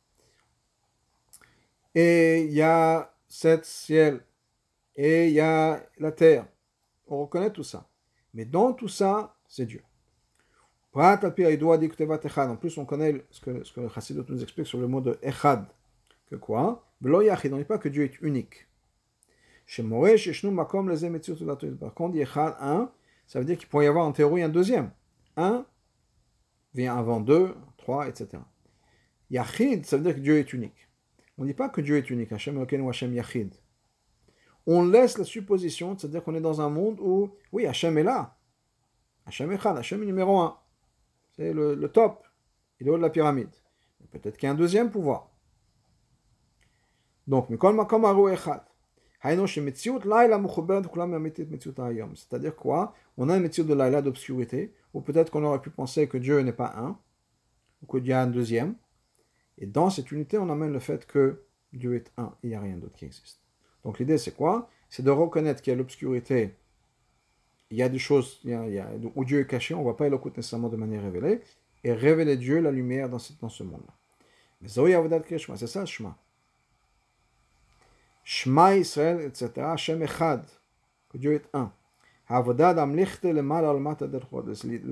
Et 1.93 2.41
il 2.43 2.53
y 2.53 2.63
a 2.63 3.13
sept 3.27 3.63
ciels. 3.63 4.23
Et 4.95 5.27
il 5.27 5.33
y 5.33 5.39
a 5.39 5.85
la 5.99 6.11
terre. 6.11 6.47
On 7.07 7.21
reconnaît 7.21 7.51
tout 7.51 7.63
ça. 7.63 7.87
Mais 8.33 8.45
dans 8.45 8.73
tout 8.73 8.87
ça, 8.87 9.35
c'est 9.47 9.65
Dieu. 9.65 9.83
En 10.93 12.55
plus, 12.55 12.77
on 12.79 12.85
connaît 12.85 13.23
ce 13.29 13.41
que, 13.41 13.79
le 13.79 13.89
Chassidot 13.89 14.25
nous 14.29 14.41
explique 14.41 14.65
sur 14.65 14.79
le 14.79 14.87
mot 14.87 14.99
de 14.99 15.19
Echad. 15.21 15.67
Que 16.27 16.35
quoi? 16.35 16.83
On 17.03 17.09
ne 17.09 17.57
dit 17.57 17.63
pas 17.65 17.77
que 17.77 17.89
Dieu 17.89 18.03
est 18.05 18.19
unique. 18.21 18.67
Chez 19.67 19.83
Moresh, 19.83 20.43
Makom, 20.45 20.89
les 20.89 21.21
Quand 21.93 22.05
on 22.05 22.09
dit 22.09 22.21
Echad, 22.21 22.55
un, 22.61 22.89
ça 23.27 23.39
veut 23.39 23.45
dire 23.45 23.57
qu'il 23.57 23.67
pourrait 23.67 23.83
y 23.83 23.87
avoir 23.89 24.05
en 24.05 24.13
théorie 24.13 24.41
un 24.41 24.49
deuxième. 24.49 24.91
Un 25.35 25.65
vient 26.73 26.97
avant 26.97 27.19
deux, 27.19 27.53
trois, 27.75 28.07
etc. 28.07 28.41
Yachid, 29.29 29.85
ça 29.85 29.97
veut 29.97 30.03
dire 30.03 30.15
que 30.15 30.21
Dieu 30.21 30.37
est 30.37 30.53
unique. 30.53 30.87
On 31.37 31.43
ne 31.43 31.47
dit 31.49 31.53
pas 31.53 31.67
que 31.67 31.81
Dieu 31.81 31.97
est 31.97 32.09
unique, 32.09 32.31
Hashem 32.31 32.57
ou 32.57 32.89
Hashem 32.89 33.13
Yachid. 33.13 33.53
On 34.65 34.85
laisse 34.85 35.17
la 35.17 35.25
supposition, 35.25 35.97
c'est-à-dire 35.97 36.23
qu'on 36.23 36.35
est 36.35 36.41
dans 36.41 36.61
un 36.61 36.69
monde 36.69 36.99
où, 37.01 37.35
oui, 37.51 37.67
Hashem 37.67 37.97
est 37.97 38.03
là. 38.03 38.37
Hashem 39.25 39.51
Echad, 39.51 39.77
Hashem 39.77 40.01
est 40.01 40.05
numéro 40.05 40.39
un. 40.39 40.57
C'est 41.35 41.51
le, 41.51 41.75
le 41.75 41.89
top. 41.89 42.23
Il 42.79 42.87
est 42.87 42.89
haut 42.89 42.97
de 42.97 43.01
la 43.01 43.09
pyramide. 43.09 43.53
Peut-être 44.11 44.37
qu'il 44.37 44.47
y 44.47 44.49
a 44.49 44.53
un 44.53 44.55
deuxième 44.55 44.89
pouvoir. 44.91 45.29
Donc, 47.27 47.49
c'est-à-dire 52.15 52.55
quoi 52.55 52.93
On 53.17 53.29
a 53.29 53.35
un 53.35 53.39
métier 53.39 53.63
de 53.63 53.73
laila 53.73 54.01
d'obscurité, 54.01 54.73
ou 54.93 55.01
peut-être 55.01 55.31
qu'on 55.31 55.43
aurait 55.43 55.61
pu 55.61 55.69
penser 55.69 56.07
que 56.07 56.17
Dieu 56.17 56.39
n'est 56.41 56.53
pas 56.53 56.73
un, 56.77 56.97
ou 57.81 57.91
qu'il 57.91 58.07
y 58.07 58.13
a 58.13 58.21
un 58.21 58.27
deuxième. 58.27 58.75
Et 59.57 59.65
dans 59.65 59.89
cette 59.89 60.11
unité, 60.11 60.37
on 60.37 60.49
amène 60.49 60.71
le 60.71 60.79
fait 60.79 61.05
que 61.05 61.43
Dieu 61.73 61.95
est 61.95 62.11
un, 62.17 62.33
il 62.43 62.49
n'y 62.49 62.55
a 62.55 62.61
rien 62.61 62.77
d'autre 62.77 62.95
qui 62.95 63.05
existe. 63.05 63.41
Donc 63.83 63.99
l'idée 63.99 64.17
c'est 64.17 64.35
quoi? 64.35 64.69
C'est 64.89 65.03
de 65.03 65.11
reconnaître 65.11 65.61
qu'il 65.61 65.71
y 65.71 65.75
a 65.75 65.77
l'obscurité, 65.77 66.55
il 67.69 67.77
y 67.77 67.83
a 67.83 67.89
des 67.89 67.99
choses 67.99 68.41
où 69.15 69.25
Dieu 69.25 69.41
est 69.41 69.47
caché, 69.47 69.73
on 69.73 69.79
ne 69.79 69.83
voit 69.83 69.97
pas 69.97 70.07
l'écoute 70.07 70.37
nécessairement 70.37 70.69
de 70.69 70.77
manière 70.77 71.03
révélée, 71.03 71.41
et 71.83 71.93
révéler 71.93 72.37
Dieu, 72.37 72.59
la 72.59 72.71
lumière 72.71 73.09
dans 73.09 73.19
ce, 73.19 73.33
dans 73.39 73.49
ce 73.49 73.63
monde-là. 73.63 73.93
Mais 74.61 74.69
c'est 74.69 75.67
ça 75.67 75.79
le 75.81 75.85
chemin. 75.85 76.15
Shema 78.29 78.75
Israël, 78.75 79.21
etc. 79.21 79.49
Hashem 79.55 80.03
Echad, 80.03 80.43
que 81.09 81.17
Dieu 81.17 81.31
est 81.31 81.45
un. 81.53 81.71
Le 82.29 82.53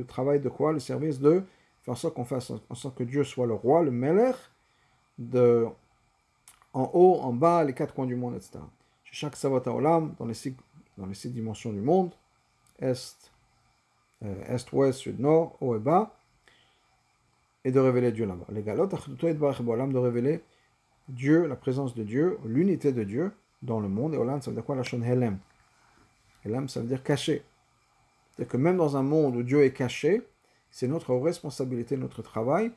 travail 0.04 0.40
de 0.40 0.48
quoi 0.48 0.72
Le 0.72 0.80
service 0.80 1.20
de 1.20 1.44
faire 1.82 1.92
en 1.92 1.98
sorte 1.98 2.16
qu'on 2.16 2.24
fasse 2.24 2.54
en 2.70 2.76
sorte 2.76 2.98
que 2.98 3.04
Dieu 3.04 3.26
soit 3.26 3.46
le 3.46 3.54
roi, 3.54 3.84
le 3.84 3.92
Melech, 3.92 4.38
de 5.18 5.68
en 6.72 6.90
haut, 6.94 7.20
en 7.20 7.34
bas, 7.34 7.66
les 7.66 7.74
quatre 7.74 7.94
coins 7.94 8.06
du 8.06 8.16
monde, 8.16 8.36
etc. 8.36 8.60
Chaque 9.04 9.36
Savata 9.36 9.70
Olam, 9.70 10.16
dans 10.18 10.28
les 10.28 10.34
six, 10.34 10.56
dans 10.98 11.06
les 11.06 11.14
six 11.14 11.30
dimensions 11.30 11.74
du 11.74 11.82
monde, 11.82 12.12
est, 12.80 13.34
est, 14.22 14.72
ouest, 14.72 15.00
sud, 15.00 15.20
nord, 15.20 15.58
haut 15.60 15.76
et 15.76 15.80
bas, 15.80 16.16
et 17.66 17.72
de 17.74 17.82
révéler 17.82 18.14
Dieu 18.14 18.26
là-bas. 18.26 18.46
Les 18.48 18.64
galotes, 18.64 18.92
de 18.92 19.98
révéler 19.98 20.42
Dieu, 21.10 21.48
la 21.48 21.56
présence 21.56 21.96
de 21.96 22.04
Dieu, 22.04 22.38
l'unité 22.46 22.92
de 22.92 23.04
Dieu 23.04 23.32
dans 23.62 23.80
le 23.80 23.88
monde. 23.88 24.14
Et 24.14 24.18
Olam, 24.18 24.42
ça 24.42 24.52
veut 24.52 24.56
dire 24.56 24.66
quoi 24.66 24.76
la 24.76 24.84
chaîne 24.84 25.04
Helem? 25.04 25.38
Helem, 26.44 26.68
ça 26.70 26.82
veut 26.82 26.88
dire 26.88 27.04
caché. 27.04 27.44
C'est-à-dire 28.32 28.52
que 28.52 28.58
même 28.58 28.78
dans 28.78 28.98
un 28.98 29.04
monde 29.04 29.36
où 29.36 29.44
Dieu 29.44 29.64
est 29.64 29.72
caché, 29.72 30.22
c'est 30.72 30.88
notre 30.88 31.16
responsabilité, 31.16 31.96
notre 31.96 32.22
travail 32.22 32.72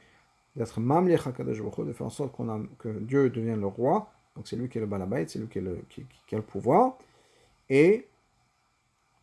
d'être 0.56 0.80
Mamlech 0.80 1.26
HaKadosh 1.26 1.58
de 1.58 1.92
faire 1.92 2.06
en 2.06 2.10
sorte 2.10 2.34
que 2.78 2.88
Dieu 3.00 3.30
devienne 3.30 3.60
le 3.60 3.66
roi. 3.66 4.10
Donc 4.36 4.46
c'est 4.46 4.56
lui 4.56 4.68
qui 4.68 4.78
est 4.78 4.80
le 4.80 4.86
balabait, 4.86 5.26
c'est 5.26 5.38
lui 5.38 5.48
qui, 5.48 5.60
le, 5.60 5.80
qui, 5.88 6.04
qui, 6.26 6.34
a 6.34 6.38
le 6.38 6.44
pouvoir. 6.44 6.96
Et 7.68 8.06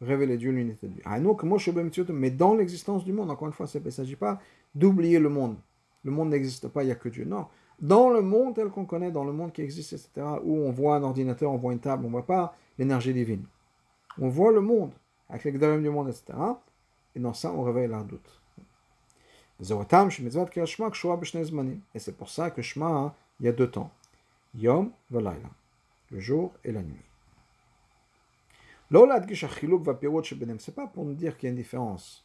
révéler 0.02 0.38
Dieu, 0.38 0.52
l'unité 0.52 0.88
de 0.88 0.94
Dieu. 0.94 2.06
Mais 2.13 2.32
dans 2.32 2.56
l'existence 2.56 3.06
du 3.06 3.13
monde, 3.13 3.32
encore 3.32 3.48
une 3.48 3.54
fois, 3.54 3.65
il 3.74 3.82
ne 3.82 3.89
s'agit 3.89 4.15
pas 4.15 4.41
d'oublier 4.74 5.20
le 5.20 5.30
monde. 5.30 5.56
Le 6.04 6.12
monde 6.12 6.30
n'existe 6.30 6.68
pas, 6.68 6.84
il 6.84 6.88
n'y 6.88 6.91
a 6.91 6.96
que 6.96 7.10
Dieu. 7.10 7.26
Non, 7.26 7.48
dans 7.80 8.10
le 8.10 8.22
monde 8.22 8.56
tel 8.56 8.70
qu'on 8.70 8.86
connaît, 8.86 9.12
dans 9.12 9.24
le 9.24 9.34
monde 9.34 9.52
qui 9.52 9.62
existe, 9.62 9.94
etc., 9.94 10.10
où 10.44 10.58
on 10.58 10.72
voit 10.72 10.96
un 10.96 11.04
ordinateur, 11.04 11.52
on 11.52 11.58
voit 11.58 11.74
une 11.74 11.80
table, 11.80 12.06
on 12.06 12.08
ne 12.08 12.14
voit 12.14 12.26
pas 12.26 12.56
l'énergie 12.78 13.14
divine. 13.14 13.46
On 14.20 14.30
voit 14.30 14.52
le 14.52 14.62
monde, 14.62 14.92
avec 15.30 15.44
les 15.44 15.52
du 15.52 15.90
monde, 15.90 16.10
etc. 16.10 16.38
Et 17.16 17.20
dans 17.20 17.34
ça, 17.34 17.52
on 17.52 17.64
réveille 17.64 17.88
leur 17.88 18.04
doute. 18.04 18.42
Et 19.60 19.64
c'est 22.00 22.18
pour 22.18 22.30
ça 22.30 22.52
que 22.52 22.62
Shema, 22.62 23.16
il 23.40 23.46
y 23.46 23.50
a 23.50 23.54
deux 23.54 23.70
temps. 23.70 23.92
Yom 24.56 24.92
Valayla, 25.10 25.50
le 26.12 26.20
jour 26.20 26.54
et 26.64 26.72
la 26.72 26.82
nuit. 26.82 27.02
C'est 30.60 30.76
pas 30.76 30.88
pour 30.88 31.06
nous 31.06 31.14
dire 31.14 31.38
qu'il 31.38 31.48
y 31.48 31.50
a 31.50 31.52
une 31.52 31.58
différence 31.58 32.25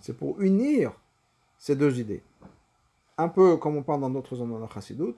C'est 0.00 0.16
pour 0.16 0.40
unir 0.40 0.92
ces 1.58 1.76
deux 1.76 1.98
idées. 2.00 2.22
Un 3.18 3.28
peu 3.28 3.56
comme 3.56 3.76
on 3.76 3.82
parle 3.82 4.00
dans 4.02 4.10
d'autres 4.10 4.36
zones 4.36 4.54
de 4.54 4.58
la 4.58 4.68
Chassidut, 4.68 5.14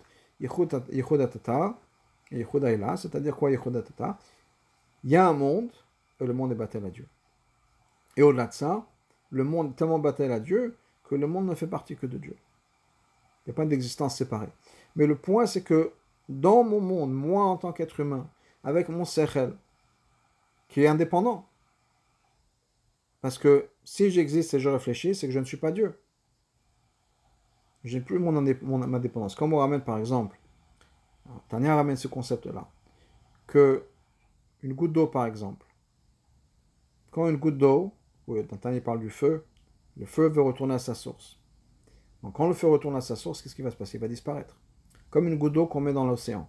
c'est-à-dire 2.96 3.36
quoi 3.36 3.50
Il 3.50 3.58
y 5.04 5.16
a 5.16 5.28
un 5.28 5.32
monde, 5.32 5.70
et 6.20 6.26
le 6.26 6.32
monde 6.32 6.52
est 6.52 6.54
battu 6.56 6.76
à 6.76 6.80
Dieu. 6.90 7.06
Et 8.16 8.22
au-delà 8.22 8.46
de 8.46 8.52
ça, 8.52 8.86
le 9.30 9.44
monde 9.44 9.70
est 9.70 9.74
tellement 9.74 9.98
battel 9.98 10.32
à 10.32 10.40
Dieu 10.40 10.76
que 11.04 11.14
le 11.14 11.26
monde 11.26 11.46
ne 11.46 11.54
fait 11.54 11.66
partie 11.66 11.96
que 11.96 12.06
de 12.06 12.18
Dieu. 12.18 12.36
Il 13.46 13.50
n'y 13.50 13.52
a 13.52 13.56
pas 13.56 13.64
d'existence 13.64 14.16
séparée. 14.16 14.52
Mais 14.94 15.06
le 15.06 15.16
point, 15.16 15.46
c'est 15.46 15.62
que 15.62 15.92
dans 16.28 16.62
mon 16.62 16.80
monde, 16.80 17.12
moi 17.12 17.44
en 17.44 17.56
tant 17.56 17.72
qu'être 17.72 18.00
humain, 18.00 18.28
avec 18.62 18.88
mon 18.88 19.04
sechel, 19.04 19.54
qui 20.68 20.82
est 20.82 20.86
indépendant, 20.86 21.48
parce 23.20 23.38
que 23.38 23.70
si 23.84 24.10
j'existe 24.10 24.54
et 24.54 24.60
je 24.60 24.68
réfléchis, 24.68 25.14
c'est 25.14 25.26
que 25.26 25.32
je 25.32 25.40
ne 25.40 25.44
suis 25.44 25.56
pas 25.56 25.72
Dieu. 25.72 25.98
J'ai 27.84 28.00
plus 28.00 28.18
mon, 28.18 28.32
ma 28.32 28.98
dépendance. 28.98 29.34
Comme 29.34 29.52
on 29.52 29.58
ramène 29.58 29.82
par 29.82 29.98
exemple, 29.98 30.38
Tania 31.48 31.74
ramène 31.74 31.96
ce 31.96 32.08
concept-là, 32.08 32.68
que 33.46 33.86
une 34.62 34.74
goutte 34.74 34.92
d'eau 34.92 35.06
par 35.06 35.26
exemple, 35.26 35.66
quand 37.10 37.28
une 37.28 37.36
goutte 37.36 37.58
d'eau, 37.58 37.92
oui, 38.26 38.46
Tania 38.46 38.80
parle 38.80 39.00
du 39.00 39.10
feu, 39.10 39.44
le 39.96 40.06
feu 40.06 40.28
veut 40.28 40.42
retourner 40.42 40.74
à 40.74 40.78
sa 40.78 40.94
source. 40.94 41.40
Donc 42.22 42.34
quand 42.34 42.46
le 42.46 42.54
feu 42.54 42.68
retourne 42.68 42.96
à 42.96 43.00
sa 43.00 43.16
source, 43.16 43.42
qu'est-ce 43.42 43.54
qui 43.54 43.62
va 43.62 43.70
se 43.70 43.76
passer? 43.76 43.96
Il 43.96 44.00
va 44.00 44.08
disparaître. 44.08 44.60
Comme 45.10 45.26
une 45.26 45.38
goutte 45.38 45.54
d'eau 45.54 45.66
qu'on 45.66 45.80
met 45.80 45.92
dans 45.92 46.06
l'océan. 46.06 46.48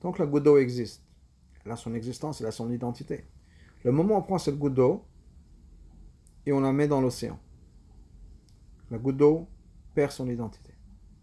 Donc 0.00 0.18
la 0.18 0.26
goutte 0.26 0.44
d'eau 0.44 0.58
existe. 0.58 1.03
Elle 1.64 1.72
a 1.72 1.76
son 1.76 1.94
existence, 1.94 2.40
elle 2.40 2.46
a 2.46 2.52
son 2.52 2.70
identité. 2.70 3.24
Le 3.84 3.92
moment 3.92 4.14
où 4.14 4.18
on 4.18 4.22
prend 4.22 4.38
cette 4.38 4.58
goutte 4.58 4.74
d'eau 4.74 5.04
et 6.46 6.52
on 6.52 6.60
la 6.60 6.72
met 6.72 6.88
dans 6.88 7.00
l'océan, 7.00 7.38
la 8.90 8.98
goutte 8.98 9.16
d'eau 9.16 9.48
perd 9.94 10.10
son 10.10 10.28
identité. 10.28 10.72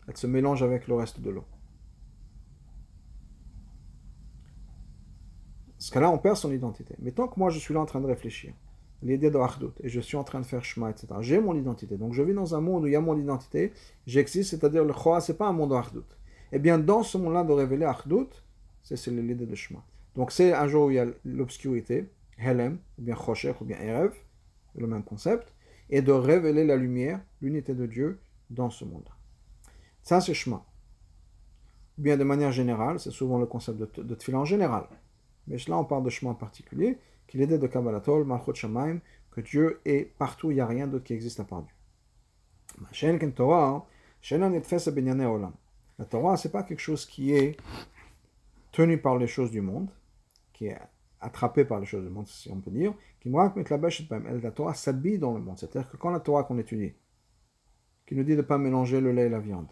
Elle 0.08 0.18
se 0.18 0.28
mélange 0.28 0.64
avec 0.64 0.88
le 0.88 0.96
reste 0.96 1.20
de 1.20 1.30
l'eau. 1.30 1.46
Ce 5.78 5.90
cas-là, 5.92 6.12
on 6.12 6.18
perd 6.18 6.38
son 6.38 6.52
identité. 6.52 6.96
Mais 7.00 7.12
tant 7.12 7.28
que 7.28 7.40
moi, 7.40 7.50
je 7.50 7.58
suis 7.58 7.74
là 7.74 7.80
en 7.80 7.86
train 7.86 8.02
de 8.02 8.06
réfléchir, 8.06 8.54
l'idée 9.02 9.32
de 9.32 9.38
Achdut, 9.38 9.74
et 9.82 9.90
je 9.90 10.00
suis 10.00 10.16
en 10.16 10.24
train 10.24 10.40
de 10.40 10.46
faire 10.46 10.64
Shema, 10.64 10.92
etc., 10.92 11.08
j'ai 11.22 11.40
mon 11.40 11.56
identité. 11.56 11.98
Donc 11.98 12.14
je 12.14 12.22
vis 12.22 12.34
dans 12.34 12.54
un 12.54 12.62
monde 12.62 12.84
où 12.84 12.88
il 12.88 12.94
y 12.94 12.96
a 12.96 13.02
mon 13.02 13.18
identité, 13.18 13.74
j'existe, 14.06 14.52
c'est-à-dire 14.52 14.86
le 14.86 14.94
Choa, 14.94 15.22
c'est 15.22 15.38
pas 15.38 15.48
un 15.48 15.54
monde 15.54 15.72
de. 15.72 16.04
Eh 16.52 16.60
bien, 16.60 16.78
dans 16.78 17.02
ce 17.02 17.18
monde-là 17.18 17.44
de 17.44 17.52
révéler 17.52 17.86
Achdut, 17.86 18.28
c'est 18.84 19.08
l'idée 19.08 19.48
de 19.48 19.56
Shema. 19.56 19.84
Donc 20.16 20.32
c'est 20.32 20.54
un 20.54 20.68
jour 20.68 20.88
où 20.88 20.92
il 20.92 20.96
y 20.96 21.00
a 21.00 21.08
l'obscurité, 21.24 22.10
Helem, 22.38 22.80
ou 22.98 23.04
bien 23.04 23.16
Choshech, 23.16 23.62
ou 23.62 23.66
bien 23.66 23.78
Erev, 23.80 24.14
le 24.76 24.88
même 24.88 25.04
concept, 25.04 25.54
et 25.90 26.02
de 26.02 26.12
révéler 26.12 26.66
la 26.66 26.76
lumière, 26.76 27.22
l'unité 27.42 27.74
de 27.74 27.86
Dieu, 27.86 28.20
dans 28.50 28.70
ce 28.70 28.86
monde. 28.86 29.08
Ça, 30.02 30.20
c'est 30.22 30.34
Shema. 30.34 30.66
Bien 31.98 32.18
de 32.18 32.24
manière 32.24 32.52
générale, 32.52 33.00
c'est 33.00 33.12
souvent 33.12 33.38
le 33.38 33.46
concept 33.46 33.78
de, 33.78 34.04
de 34.04 34.36
en 34.36 34.46
général. 34.46 34.86
Mais 35.48 35.58
là, 35.68 35.78
on 35.78 35.86
parle 35.86 36.04
de 36.04 36.10
Shema 36.10 36.32
en 36.32 36.36
particulier, 36.36 36.98
qu'il 37.28 37.42
est 37.42 37.48
de 37.48 37.68
Kabbalatol, 37.68 38.26
Malchut 38.26 38.56
Shamaim, 38.56 39.00
que 39.32 39.42
Dieu 39.42 39.80
est 39.86 40.14
partout, 40.18 40.52
il 40.52 40.56
n'y 40.56 40.62
a 40.62 40.66
rien 40.66 40.88
d'autre 40.88 41.06
qui 41.06 41.14
existe 41.14 41.40
à 41.40 41.46
part 41.46 41.64
Dieu. 41.64 41.74
La 46.00 46.06
Torah, 46.06 46.38
c'est 46.38 46.52
pas 46.52 46.64
quelque 46.64 46.80
chose 46.80 47.06
qui 47.06 47.34
est 47.34 47.58
tenu 48.72 48.98
par 48.98 49.18
les 49.18 49.28
choses 49.28 49.52
du 49.52 49.62
monde, 49.62 49.90
qui 50.62 50.68
est 50.68 50.78
attrapé 51.20 51.66
par 51.66 51.80
les 51.80 51.88
choses 51.88 52.04
du 52.04 52.12
monde, 52.12 52.28
si 52.28 52.52
on 52.52 52.62
peut 52.62 52.70
dire, 52.70 52.94
qui 53.20 53.32
la 53.32 54.52
Torah 54.52 54.76
s'habille 54.76 55.18
dans 55.18 55.34
le 55.34 55.40
monde. 55.40 55.58
C'est-à-dire 55.58 55.90
que 55.90 55.98
quand 55.98 56.12
la 56.12 56.20
Torah 56.20 56.44
qu'on 56.44 56.60
étudie, 56.60 56.94
qui 58.06 58.14
nous 58.14 58.24
dit 58.24 58.34
de 58.34 58.38
ne 58.38 58.42
pas 58.44 58.60
mélanger 58.60 59.02
le 59.02 59.12
lait 59.12 59.26
et 59.26 59.30
la 59.30 59.40
viande. 59.40 59.70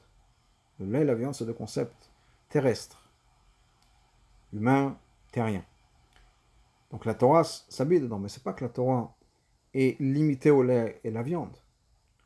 Le 0.79 0.87
lait 0.87 1.01
et 1.01 1.05
la 1.05 1.13
viande, 1.13 1.35
c'est 1.35 1.45
des 1.45 1.53
concepts 1.53 2.09
terrestres, 2.49 3.07
humains, 4.51 4.97
terriens. 5.31 5.63
Donc 6.89 7.05
la 7.05 7.13
Torah 7.13 7.43
s'habille 7.43 7.99
dedans, 7.99 8.17
mais 8.17 8.29
c'est 8.29 8.43
pas 8.43 8.53
que 8.53 8.63
la 8.63 8.71
Torah 8.71 9.15
est 9.75 9.99
limitée 10.01 10.49
au 10.49 10.63
lait 10.63 10.99
et 11.03 11.11
la 11.11 11.21
viande. 11.21 11.55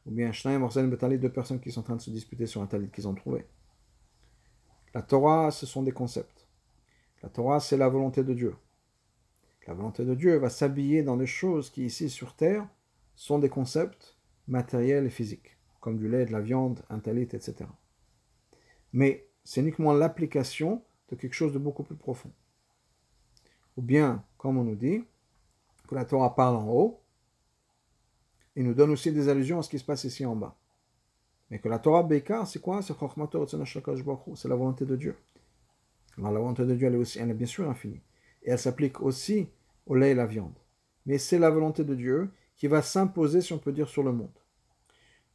Ou 0.06 0.12
bien 0.12 0.32
Shnaim 0.32 0.62
Orzen 0.62 0.90
Betalit, 0.90 1.20
deux 1.20 1.34
personnes 1.34 1.60
qui 1.60 1.70
sont 1.70 1.82
en 1.82 1.84
train 1.84 1.96
de 1.98 2.02
se 2.02 2.12
disputer 2.12 2.46
sur 2.46 2.62
un 2.62 2.68
talit 2.68 2.90
qu'ils 2.90 3.10
ont 3.10 3.14
trouvé. 3.14 3.46
La 4.94 5.02
Torah, 5.02 5.52
ce 5.52 5.66
sont 5.66 5.84
des 5.84 5.92
concepts. 5.92 6.43
La 7.24 7.30
Torah, 7.30 7.60
c'est 7.60 7.78
la 7.78 7.90
volonté 7.90 8.24
de 8.24 8.34
Dieu. 8.34 8.56
La 9.66 9.74
volonté 9.74 10.06
de 10.06 10.14
Dieu 10.14 10.38
va 10.38 10.50
s'habiller 10.50 11.04
dans 11.04 11.18
des 11.18 11.26
choses 11.26 11.70
qui, 11.70 11.86
ici 11.86 12.10
sur 12.10 12.36
terre, 12.36 12.68
sont 13.16 13.40
des 13.40 13.50
concepts 13.50 14.18
matériels 14.48 15.06
et 15.06 15.10
physiques 15.10 15.58
comme 15.84 15.98
du 15.98 16.08
lait, 16.08 16.26
de 16.26 16.32
la 16.32 16.40
viande, 16.40 16.82
un 16.90 17.00
talit, 17.00 17.24
etc. 17.24 17.66
Mais 18.94 19.28
c'est 19.44 19.60
uniquement 19.60 19.92
l'application 19.92 20.82
de 21.10 21.18
quelque 21.18 21.34
chose 21.34 21.52
de 21.52 21.60
beaucoup 21.60 21.84
plus 21.84 21.98
profond. 21.98 22.32
Ou 23.76 23.82
bien, 23.82 24.24
comme 24.38 24.58
on 24.58 24.64
nous 24.64 24.78
dit, 24.78 25.04
que 25.90 25.96
la 25.96 26.06
Torah 26.06 26.36
parle 26.36 26.56
en 26.56 26.70
haut, 26.70 27.02
et 28.56 28.64
nous 28.64 28.74
donne 28.74 28.92
aussi 28.92 29.12
des 29.12 29.28
allusions 29.28 29.60
à 29.60 29.64
ce 29.64 29.70
qui 29.70 29.78
se 29.78 29.84
passe 29.84 30.06
ici 30.06 30.26
en 30.26 30.38
bas. 30.38 30.56
Mais 31.50 31.60
que 31.60 31.68
la 31.68 31.80
Torah 31.80 32.04
Beikar, 32.04 32.48
c'est 32.48 32.62
quoi? 32.62 32.82
C'est 32.82 32.98
la 34.48 34.56
volonté 34.56 34.86
de 34.86 34.96
Dieu. 34.96 35.18
La 36.18 36.30
volonté 36.30 36.66
de 36.66 36.76
Dieu, 36.76 36.88
elle 36.88 36.96
est, 36.96 36.98
aussi, 36.98 37.20
elle 37.20 37.30
est 37.32 37.36
bien 37.36 37.48
sûr 37.48 37.70
infinie. 37.70 38.02
Et 38.44 38.52
elle 38.52 38.60
s'applique 38.60 39.02
aussi 39.02 39.50
au 39.86 39.96
lait 39.96 40.12
et 40.12 40.16
la 40.16 40.26
viande. 40.26 40.54
Mais 41.06 41.18
c'est 41.18 41.40
la 41.40 41.50
volonté 41.50 41.84
de 41.84 41.96
Dieu 41.96 42.30
qui 42.56 42.68
va 42.68 42.82
s'imposer, 42.82 43.42
si 43.42 43.54
on 43.54 43.58
peut 43.58 43.72
dire, 43.72 43.90
sur 43.90 44.04
le 44.04 44.12
monde. 44.12 44.30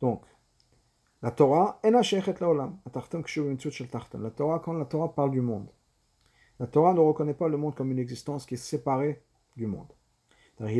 Donc, 0.00 0.22
la 1.20 1.32
Torah, 1.32 1.80
la 1.82 2.00
Torah, 4.30 4.60
quand 4.60 4.72
la 4.72 4.84
Torah 4.84 5.14
parle 5.14 5.32
du 5.32 5.40
monde, 5.40 5.68
la 6.60 6.66
Torah 6.66 6.94
ne 6.94 7.00
reconnaît 7.00 7.34
pas 7.34 7.48
le 7.48 7.56
monde 7.56 7.74
comme 7.74 7.90
une 7.90 7.98
existence 7.98 8.46
qui 8.46 8.54
est 8.54 8.56
séparée 8.56 9.20
du 9.56 9.66
monde. 9.66 9.88
Parce 10.58 10.72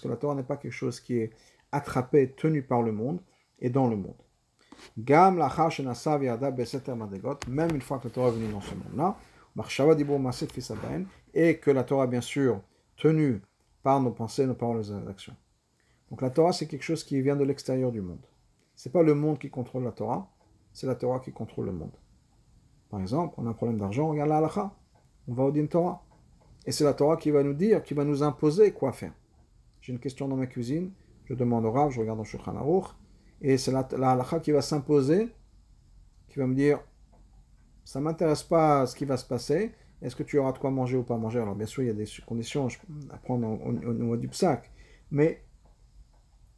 que 0.00 0.08
la 0.08 0.16
Torah 0.16 0.34
n'est 0.34 0.42
pas 0.42 0.56
quelque 0.56 0.72
chose 0.72 1.00
qui 1.00 1.18
est 1.18 1.30
attrapé, 1.72 2.32
tenu 2.32 2.62
par 2.62 2.82
le 2.82 2.92
monde 2.92 3.20
et 3.60 3.70
dans 3.70 3.88
le 3.88 3.96
monde. 3.96 4.25
Même 7.48 7.74
une 7.74 7.82
fois 7.82 7.98
que 7.98 8.04
la 8.08 8.10
Torah 8.10 8.28
est 8.28 8.32
venue 8.32 8.52
dans 8.52 8.60
ce 8.60 8.74
monde-là, 8.74 9.16
et 11.34 11.58
que 11.58 11.70
la 11.70 11.84
Torah, 11.84 12.06
bien 12.06 12.20
sûr, 12.20 12.60
tenue 12.96 13.40
par 13.82 14.00
nos 14.00 14.10
pensées, 14.10 14.46
nos 14.46 14.54
paroles 14.54 14.84
et 14.86 14.90
nos 14.90 15.08
actions. 15.08 15.36
Donc 16.10 16.22
la 16.22 16.30
Torah, 16.30 16.52
c'est 16.52 16.66
quelque 16.66 16.82
chose 16.82 17.04
qui 17.04 17.20
vient 17.20 17.36
de 17.36 17.44
l'extérieur 17.44 17.92
du 17.92 18.00
monde. 18.00 18.24
C'est 18.74 18.92
pas 18.92 19.02
le 19.02 19.14
monde 19.14 19.38
qui 19.38 19.50
contrôle 19.50 19.84
la 19.84 19.92
Torah, 19.92 20.30
c'est 20.72 20.86
la 20.86 20.94
Torah 20.94 21.20
qui 21.20 21.32
contrôle 21.32 21.66
le 21.66 21.72
monde. 21.72 21.96
Par 22.90 23.00
exemple, 23.00 23.34
on 23.38 23.46
a 23.46 23.50
un 23.50 23.54
problème 23.54 23.78
d'argent, 23.78 24.08
on 24.08 24.10
regarde 24.10 24.30
la 24.30 24.72
on 25.28 25.34
va 25.34 25.44
au 25.44 25.50
din 25.50 25.66
Torah. 25.66 26.04
Et 26.66 26.72
c'est 26.72 26.84
la 26.84 26.94
Torah 26.94 27.16
qui 27.16 27.30
va 27.30 27.42
nous 27.42 27.54
dire, 27.54 27.82
qui 27.82 27.94
va 27.94 28.04
nous 28.04 28.22
imposer 28.22 28.72
quoi 28.72 28.92
faire. 28.92 29.12
J'ai 29.80 29.92
une 29.92 29.98
question 29.98 30.28
dans 30.28 30.36
ma 30.36 30.46
cuisine, 30.46 30.92
je 31.24 31.34
demande 31.34 31.64
au 31.64 31.72
Rav, 31.72 31.90
je 31.90 32.00
regarde 32.00 32.18
dans 32.18 32.24
Shulchan 32.24 32.56
Aruch, 32.56 32.86
et 33.40 33.58
c'est 33.58 33.72
la, 33.72 33.86
la 33.96 34.12
halakha 34.12 34.40
qui 34.40 34.50
va 34.50 34.62
s'imposer, 34.62 35.28
qui 36.28 36.38
va 36.38 36.46
me 36.46 36.54
dire, 36.54 36.80
ça 37.84 38.00
m'intéresse 38.00 38.42
pas 38.42 38.86
ce 38.86 38.96
qui 38.96 39.04
va 39.04 39.16
se 39.16 39.24
passer, 39.24 39.74
est-ce 40.02 40.14
que 40.14 40.22
tu 40.22 40.38
auras 40.38 40.52
de 40.52 40.58
quoi 40.58 40.70
manger 40.70 40.96
ou 40.96 41.02
pas 41.02 41.16
manger? 41.16 41.40
Alors 41.40 41.54
bien 41.54 41.66
sûr, 41.66 41.82
il 41.82 41.86
y 41.86 41.90
a 41.90 41.94
des 41.94 42.06
conditions 42.26 42.68
à 43.10 43.16
prendre 43.18 43.48
au, 43.64 43.72
niveau 43.72 44.16
du 44.16 44.28
psaque, 44.28 44.70
mais 45.10 45.42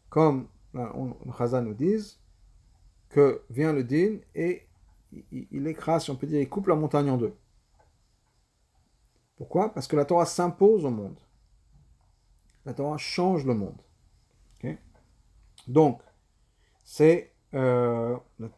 comme 0.08 0.48
les 0.74 1.32
Chazal 1.36 1.64
nous 1.64 1.74
disent, 1.74 2.20
que 3.08 3.42
vient 3.50 3.72
le 3.72 3.84
din 3.84 4.18
et 4.34 4.66
il, 5.32 5.66
écrase, 5.66 6.08
on 6.10 6.16
peut 6.16 6.26
dire, 6.26 6.40
il 6.40 6.48
coupe 6.48 6.66
la 6.66 6.74
montagne 6.74 7.10
en 7.10 7.16
deux. 7.16 7.34
Pourquoi? 9.36 9.72
Parce 9.72 9.86
que 9.86 9.96
la 9.96 10.04
Torah 10.04 10.26
s'impose 10.26 10.84
au 10.84 10.90
monde. 10.90 11.18
La 12.66 12.74
Torah 12.74 12.98
change 12.98 13.46
le 13.46 13.54
monde. 13.54 13.80
Donc, 15.66 16.00
c'est 16.90 17.34
euh, 17.52 18.16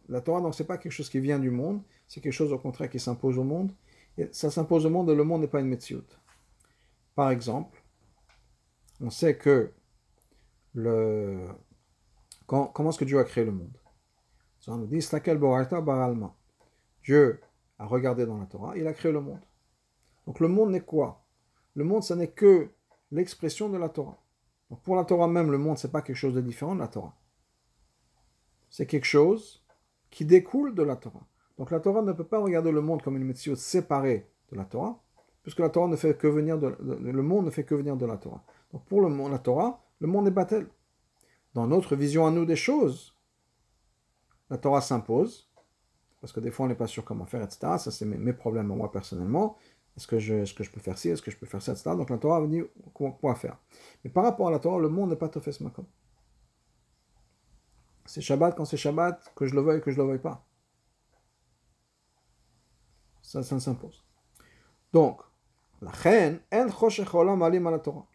la, 0.09 0.21
Torah, 0.21 0.40
donc 0.40 0.55
c'est 0.55 0.64
pas 0.64 0.79
quelque 0.79 0.93
chose 0.93 1.11
qui 1.11 1.19
vient 1.19 1.40
du 1.40 1.51
monde, 1.51 1.83
c'est 2.07 2.21
quelque 2.21 2.33
chose 2.33 2.52
au 2.52 2.59
contraire 2.59 2.88
qui 2.88 3.00
s'impose 3.00 3.37
au 3.37 3.42
monde. 3.42 3.73
Ça 4.31 4.52
s'impose 4.52 4.87
au 4.87 4.90
monde 4.90 5.11
et 5.11 5.17
le 5.17 5.25
monde 5.25 5.40
n'est 5.40 5.48
pas 5.48 5.59
une 5.59 5.67
métiout. 5.67 6.04
Par 7.17 7.33
exemple, 7.33 7.83
on 9.00 9.11
sait 9.11 9.37
que 9.37 9.73
le, 10.75 11.48
comment 12.46 12.90
est-ce 12.90 12.98
que 13.00 13.04
Dieu 13.04 13.19
a 13.19 13.25
créé 13.25 13.44
le 13.44 13.50
monde? 13.50 13.77
Ça 14.61 14.77
nous 14.77 14.87
dit 14.87 15.04
Dieu 17.02 17.40
a 17.81 17.87
regardé 17.87 18.27
dans 18.27 18.38
la 18.38 18.46
Torah, 18.46 18.77
il 18.77 18.87
a 18.87 18.92
créé 18.92 19.11
le 19.11 19.21
monde. 19.21 19.40
Donc 20.29 20.38
le 20.38 20.46
monde 20.46 20.71
n'est 20.71 20.83
quoi? 20.83 21.25
Le 21.75 21.83
monde, 21.83 22.04
ce 22.04 22.15
n'est 22.15 22.31
que 22.31 22.71
l'expression 23.11 23.69
de 23.69 23.77
la 23.77 23.88
Torah. 23.88 24.23
Pour 24.85 24.94
la 24.94 25.04
Torah 25.04 25.27
même, 25.27 25.50
le 25.50 25.59
monde, 25.59 25.79
ce 25.79 25.88
n'est 25.88 25.90
pas 25.90 26.02
quelque 26.02 26.15
chose 26.15 26.35
de 26.35 26.40
différent 26.40 26.77
de 26.77 26.81
la 26.81 26.87
Torah. 26.87 27.17
C'est 28.71 28.87
quelque 28.87 29.04
chose 29.06 29.62
qui 30.10 30.25
découle 30.25 30.75
de 30.75 30.83
la 30.83 30.96
Torah. 30.96 31.27
Donc 31.58 31.71
la 31.71 31.81
Torah 31.81 32.02
ne 32.02 32.12
peut 32.12 32.25
pas 32.25 32.38
regarder 32.38 32.73
le 32.73 32.81
monde 32.81 33.02
comme 33.02 33.16
une 33.16 33.25
méthode 33.25 33.56
séparée 33.56 34.31
de 34.50 34.56
la 34.56 34.64
Torah, 34.64 34.98
puisque 35.42 35.58
la 35.58 35.68
Torah 35.68 35.88
ne 35.88 35.96
fait 35.96 36.16
que 36.16 36.27
venir 36.27 36.56
le 36.58 37.23
monde 37.23 37.46
ne 37.46 37.50
fait 37.50 37.64
que 37.64 37.75
venir 37.75 37.96
de 37.96 38.06
la 38.06 38.16
Torah. 38.16 38.42
Donc 38.73 38.85
pour 38.87 39.02
le 39.02 39.31
la 39.31 39.38
Torah, 39.38 39.85
le 40.00 40.06
monde 40.06 40.27
est 40.29 40.33
battel. 40.33 40.66
Dans 41.54 41.66
notre 41.66 41.96
vision 41.96 42.27
à 42.27 42.31
nous 42.31 42.44
des 42.44 42.56
choses, 42.56 43.14
la 44.48 44.58
Torah 44.58 44.81
s'impose, 44.81 45.50
parce 46.21 46.33
que 46.33 46.40
des 46.40 46.50
fois 46.50 46.66
on 46.66 46.68
n'est 46.68 46.75
pas 46.75 46.87
sûr 46.87 47.04
comment 47.04 47.27
faire, 47.27 47.42
etc. 47.42 47.58
Ça, 47.79 47.90
c'est 47.90 48.04
mes, 48.04 48.33
problèmes 48.33 48.68
moi 48.68 48.90
personnellement. 48.90 49.56
est-ce 49.96 50.06
que, 50.06 50.18
je, 50.18 50.71
peux 50.71 50.81
faire 50.81 50.98
ci, 50.98 51.08
est-ce 51.08 51.23
que 51.23 51.31
je 51.31 51.37
peux 51.37 51.46
faire 51.46 51.62
ça, 51.62 51.73
etc. 51.73 51.90
Donc 51.96 52.10
la 52.10 52.18
Torah 52.18 52.40
va 52.40 52.46
dire 52.46 52.66
quoi, 52.94 53.35
faire. 53.35 53.58
Mais 54.04 54.10
par 54.10 54.25
rapport 54.25 54.48
à 54.48 54.50
la 54.50 54.58
Torah, 54.58 54.79
le 54.79 54.88
monde 54.88 55.10
n'est 55.10 55.16
pas 55.16 55.29
Tofes 55.29 55.60
Makom. 55.60 55.87
C'est 58.07 58.21
Shabbat 58.21 58.57
quand 58.57 58.65
c'est 58.65 58.77
Shabbat, 58.77 59.33
que 59.35 59.46
je 59.46 59.55
le 59.55 59.61
veuille, 59.61 59.81
que 59.81 59.90
je 59.90 59.98
ne 59.98 60.03
le 60.03 60.11
veuille 60.11 60.21
pas. 60.21 60.44
Ça, 63.23 63.42
ça 63.42 63.61
s'impose. 63.61 64.05
Donc, 64.92 65.21
la 65.81 65.90
reine, 65.90 66.40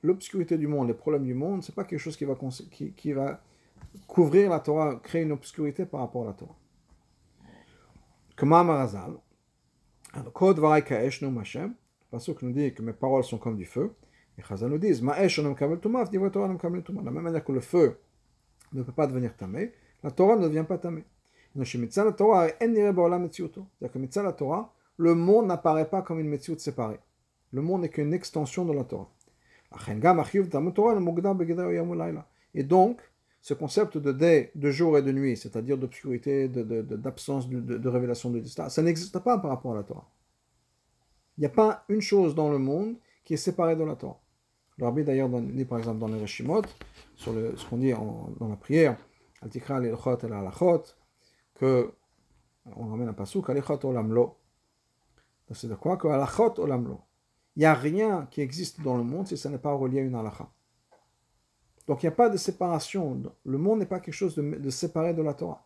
l'obscurité 0.04 0.58
du 0.58 0.68
monde, 0.68 0.88
les 0.88 0.94
problèmes 0.94 1.24
du 1.24 1.34
monde, 1.34 1.64
c'est 1.64 1.74
pas 1.74 1.84
quelque 1.84 2.00
chose 2.00 2.18
qui 2.18 2.26
va, 2.26 2.36
qui, 2.72 2.94
qui 2.94 3.14
va 3.14 3.42
couvrir 4.08 4.50
la 4.50 4.60
Torah, 4.60 4.96
créer 4.98 5.24
une 5.24 5.32
obscurité 5.32 5.86
par 5.86 6.02
rapport 6.02 6.24
à 6.24 6.28
la 6.28 6.34
Torah. 6.34 6.56
Comme 8.36 8.54
Amarazal, 8.54 9.16
No 11.22 11.32
Mashem, 11.32 11.74
parce 12.12 12.34
que 12.34 12.46
nous 12.46 12.52
dit 12.52 12.74
que 12.74 12.82
mes 12.82 12.94
paroles 12.94 13.24
sont 13.24 13.38
comme 13.38 13.58
du 13.58 13.66
feu, 13.66 13.96
et 14.38 14.42
Chazal 14.42 14.70
nous 14.70 14.78
dit. 14.78 14.92
De 14.92 15.06
la 15.06 15.28
même 17.12 17.24
manière 17.24 17.44
que 17.44 17.52
le 17.52 17.62
feu 17.62 18.00
ne 18.74 18.84
peut 18.84 18.91
pas 18.91 19.07
devenir 19.07 19.36
tamé, 19.36 19.72
la 20.03 20.11
Torah 20.11 20.36
ne 20.36 20.47
devient 20.47 20.66
pas 20.68 20.78
tamé. 20.78 21.03
C'est-à-dire 21.55 22.11
que 23.91 24.20
la 24.20 24.34
Torah, 24.34 24.74
le 24.97 25.16
monde 25.16 25.47
n'apparaît 25.47 25.89
pas 25.89 26.01
comme 26.01 26.20
une 26.20 26.28
metziut 26.28 26.59
séparée. 26.59 26.99
Le 27.51 27.61
monde 27.61 27.82
n'est 27.82 27.89
qu'une 27.89 28.13
extension 28.13 28.66
de 28.66 28.74
la 28.74 28.84
Torah. 28.84 29.09
Et 32.53 32.63
donc, 32.63 33.01
ce 33.41 33.53
concept 33.53 33.97
de, 33.97 34.11
day, 34.11 34.51
de 34.55 34.72
jour 34.72 34.97
et 34.97 35.01
de 35.01 35.11
nuit, 35.11 35.38
c'est-à-dire 35.38 35.78
d'obscurité, 35.78 36.47
d'absence 36.47 37.49
de, 37.49 37.59
de, 37.59 37.78
de, 37.78 37.89
révélation 37.89 38.30
de 38.30 38.39
destin, 38.39 38.70
ça 38.70 38.82
n'existe 38.82 39.20
pas 39.20 39.38
par 39.38 39.51
rapport 39.51 39.74
à 39.74 39.76
la 39.76 39.84
Torah. 39.84 40.09
Il 41.38 41.41
n'y 41.41 41.47
a 41.47 41.49
pas 41.49 41.86
une 41.89 42.01
chose 42.01 42.36
dans 42.36 42.49
le 42.49 42.57
monde 42.57 42.95
qui 43.24 43.34
est 43.34 43.38
séparée 43.38 43.76
de 43.76 43.84
la 43.84 43.95
Torah. 43.95 44.20
Le 44.78 45.04
d'ailleurs 45.04 45.30
dit 45.30 45.66
par 45.66 45.78
exemple 45.78 46.00
dans 46.00 46.08
les 46.08 46.22
Reshimot, 46.22 46.64
sur 47.16 47.34
ce 47.34 47.66
qu'on 47.70 47.78
dit 47.78 47.92
dans 47.92 48.48
la 48.50 48.58
prière, 48.58 48.98
Al-Tikra 49.42 49.78
al-Ilchot 49.78 50.18
et 50.20 50.32
al 50.32 50.52
que 51.56 51.94
on 52.76 52.88
ramène 52.88 53.08
un 53.08 53.14
pasouk, 53.14 53.50
al-Ilchot 53.50 53.80
olam 53.86 54.14
lo. 54.14 54.36
C'est 55.52 55.68
de 55.68 55.76
quoi? 55.76 55.98
Que 55.98 56.08
al-Achot 56.08 56.60
olam 56.60 56.88
lo. 56.88 57.02
Il 57.56 57.60
n'y 57.60 57.66
a 57.66 57.74
rien 57.74 58.28
qui 58.32 58.42
existe 58.42 58.82
dans 58.82 58.98
le 58.98 59.04
monde 59.04 59.28
si 59.28 59.38
ça 59.38 59.50
n'est 59.50 59.58
pas 59.58 59.74
relié 59.74 60.00
à 60.00 60.04
une 60.04 60.16
halakha. 60.16 60.50
Donc 61.88 62.04
il 62.04 62.08
n'y 62.08 62.12
a 62.12 62.16
pas 62.16 62.30
de 62.30 62.38
séparation. 62.38 63.22
Le 63.46 63.58
monde 63.58 63.80
n'est 63.80 63.86
pas 63.86 64.00
quelque 64.00 64.14
chose 64.14 64.36
de, 64.36 64.42
de, 64.42 64.70
séparé 64.70 65.14
de 65.14 65.22
la 65.22 65.34
Torah. 65.34 65.66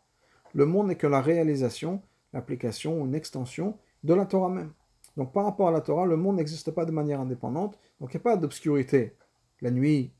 Le 0.54 0.66
monde 0.66 0.88
n'est 0.88 0.98
que 0.98 1.08
la 1.08 1.22
réalisation, 1.22 2.02
l'application, 2.34 3.06
une 3.06 3.16
extension 3.16 3.78
de 4.04 4.14
la 4.14 4.26
Torah 4.26 4.50
même. 4.50 4.74
Donc 5.18 5.34
par 5.34 5.46
rapport 5.46 5.68
à 5.68 5.72
la 5.72 5.82
Torah, 5.82 6.06
le 6.06 6.18
monde 6.18 6.38
n'existe 6.38 6.72
pas 6.72 6.86
de 6.86 6.92
manière 6.92 7.20
indépendante. 7.20 7.78
Donc 8.00 8.14
il 8.14 8.18
n'y 8.18 8.22
a 8.22 8.24
pas 8.24 8.38
d'obscurité. 8.38 9.16
La 9.62 9.72
nuit, 9.72 10.12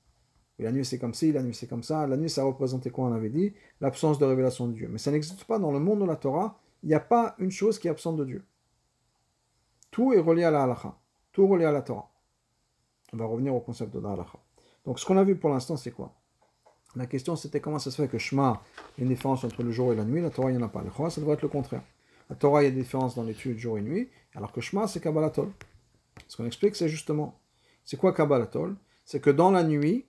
la 0.58 0.72
nuit 0.72 0.86
c'est 0.86 1.00
comme 1.00 1.14
ci, 1.14 1.32
la 1.32 1.42
nuit 1.42 1.54
c'est 1.54 1.68
comme 1.68 1.84
ça. 1.84 2.06
La 2.08 2.18
nuit 2.18 2.30
ça 2.30 2.44
représentait 2.44 2.90
quoi 2.90 3.06
on 3.06 3.14
avait 3.14 3.30
dit? 3.30 3.54
L'absence 3.82 4.20
de 4.20 4.26
révélation 4.26 4.68
de 4.68 4.74
Dieu. 4.74 4.90
Mais 4.92 4.98
ça 4.98 5.12
n'existe 5.12 5.44
pas 5.46 5.60
dans 5.60 5.72
le 5.72 5.80
monde 5.80 6.02
de 6.02 6.06
la 6.06 6.16
Torah. 6.16 6.60
Il 6.84 6.90
n'y 6.90 6.96
a 6.96 7.00
pas 7.00 7.36
une 7.40 7.52
chose 7.52 7.80
qui 7.80 7.88
est 7.88 7.92
absente 7.92 8.18
de 8.18 8.26
Dieu. 8.26 8.44
Tout 9.92 10.14
est 10.14 10.20
relié 10.20 10.44
à 10.44 10.52
la 10.52 10.64
halakha. 10.64 10.96
Tout 11.32 11.48
relié 11.48 11.66
à 11.66 11.72
la 11.72 11.82
Torah. 11.82 12.10
On 13.14 13.18
va 13.18 13.26
revenir 13.26 13.56
au 13.56 13.60
concept 13.60 13.94
de 13.94 14.00
la 14.00 14.12
halakha. 14.12 14.40
Donc 14.86 15.00
ce 15.00 15.06
qu'on 15.06 15.18
a 15.18 15.24
vu 15.24 15.36
pour 15.36 15.50
l'instant, 15.50 15.78
c'est 15.78 15.92
quoi? 15.92 16.14
La 16.96 17.06
question 17.06 17.36
c'était 17.36 17.60
comment 17.60 17.80
ça 17.80 17.92
se 17.92 18.02
fait 18.02 18.08
que 18.08 18.18
Shema, 18.18 18.62
il 18.98 19.02
y 19.02 19.04
a 19.04 19.04
une 19.04 19.14
différence 19.14 19.44
entre 19.44 19.62
le 19.62 19.72
jour 19.72 19.94
et 19.94 19.96
la 19.96 20.04
nuit, 20.04 20.22
la 20.22 20.32
Torah, 20.32 20.50
il 20.52 20.58
n'y 20.58 20.64
en 20.64 20.66
a 20.66 20.70
pas. 20.70 20.82
Le 20.82 20.90
Chora, 20.90 21.10
ça 21.10 21.22
devrait 21.22 21.36
être 21.36 21.44
le 21.44 21.48
contraire. 21.48 21.84
La 22.30 22.36
Torah, 22.36 22.62
il 22.62 22.66
y 22.66 22.68
a 22.68 22.72
des 22.72 22.82
différences 22.82 23.16
dans 23.16 23.24
l'étude 23.24 23.58
jour 23.58 23.78
et 23.78 23.82
nuit, 23.82 24.10
alors 24.36 24.52
que 24.52 24.62
Shema, 24.62 24.88
c'est 24.88 25.00
Kabbalatol. 25.00 25.50
Ce 26.28 26.38
qu'on 26.38 26.46
explique, 26.46 26.76
c'est 26.76 26.90
justement, 26.90 27.40
c'est 27.86 27.98
quoi 27.98 28.14
Kabbalatol 28.14 28.76
C'est 29.06 29.20
que 29.20 29.30
dans 29.30 29.52
la 29.52 29.64
nuit, 29.64 30.06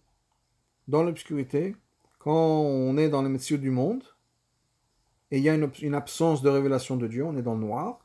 dans 0.86 1.02
l'obscurité, 1.02 1.76
quand 2.18 2.60
on 2.60 2.96
est 2.98 3.08
dans 3.08 3.22
les 3.22 3.28
métiers 3.28 3.58
du 3.58 3.70
monde, 3.70 4.02
et 5.30 5.38
il 5.38 5.44
y 5.44 5.48
a 5.48 5.54
une, 5.54 5.94
absence 5.94 6.42
de 6.42 6.48
révélation 6.50 6.96
de 6.96 7.06
Dieu, 7.06 7.24
on 7.24 7.36
est 7.36 7.42
dans 7.42 7.54
le 7.54 7.60
noir, 7.60 8.00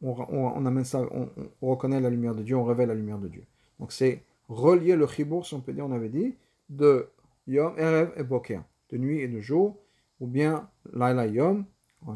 on, 0.00 0.14
on, 0.28 0.66
amène 0.66 0.84
ça, 0.84 1.02
on, 1.10 1.28
reconnaît 1.60 2.00
la 2.00 2.10
lumière 2.10 2.34
de 2.34 2.42
Dieu, 2.42 2.56
on 2.56 2.64
révèle 2.64 2.88
la 2.88 2.94
lumière 2.94 3.18
de 3.18 3.28
Dieu. 3.28 3.44
Donc 3.80 3.92
c'est 3.92 4.22
relier 4.48 4.96
le 4.96 5.06
chibour, 5.06 5.44
si 5.46 5.54
on 5.54 5.60
peut 5.60 5.72
dire, 5.72 5.84
on 5.84 5.92
avait 5.92 6.08
dit, 6.08 6.36
de 6.68 7.08
Yom, 7.46 7.74
Erev 7.76 8.12
et 8.16 8.22
Boker, 8.22 8.62
de 8.90 8.98
nuit 8.98 9.20
et 9.20 9.28
de 9.28 9.40
jour, 9.40 9.76
ou 10.20 10.26
bien 10.26 10.68
Laila 10.92 11.26
Yom, 11.26 11.64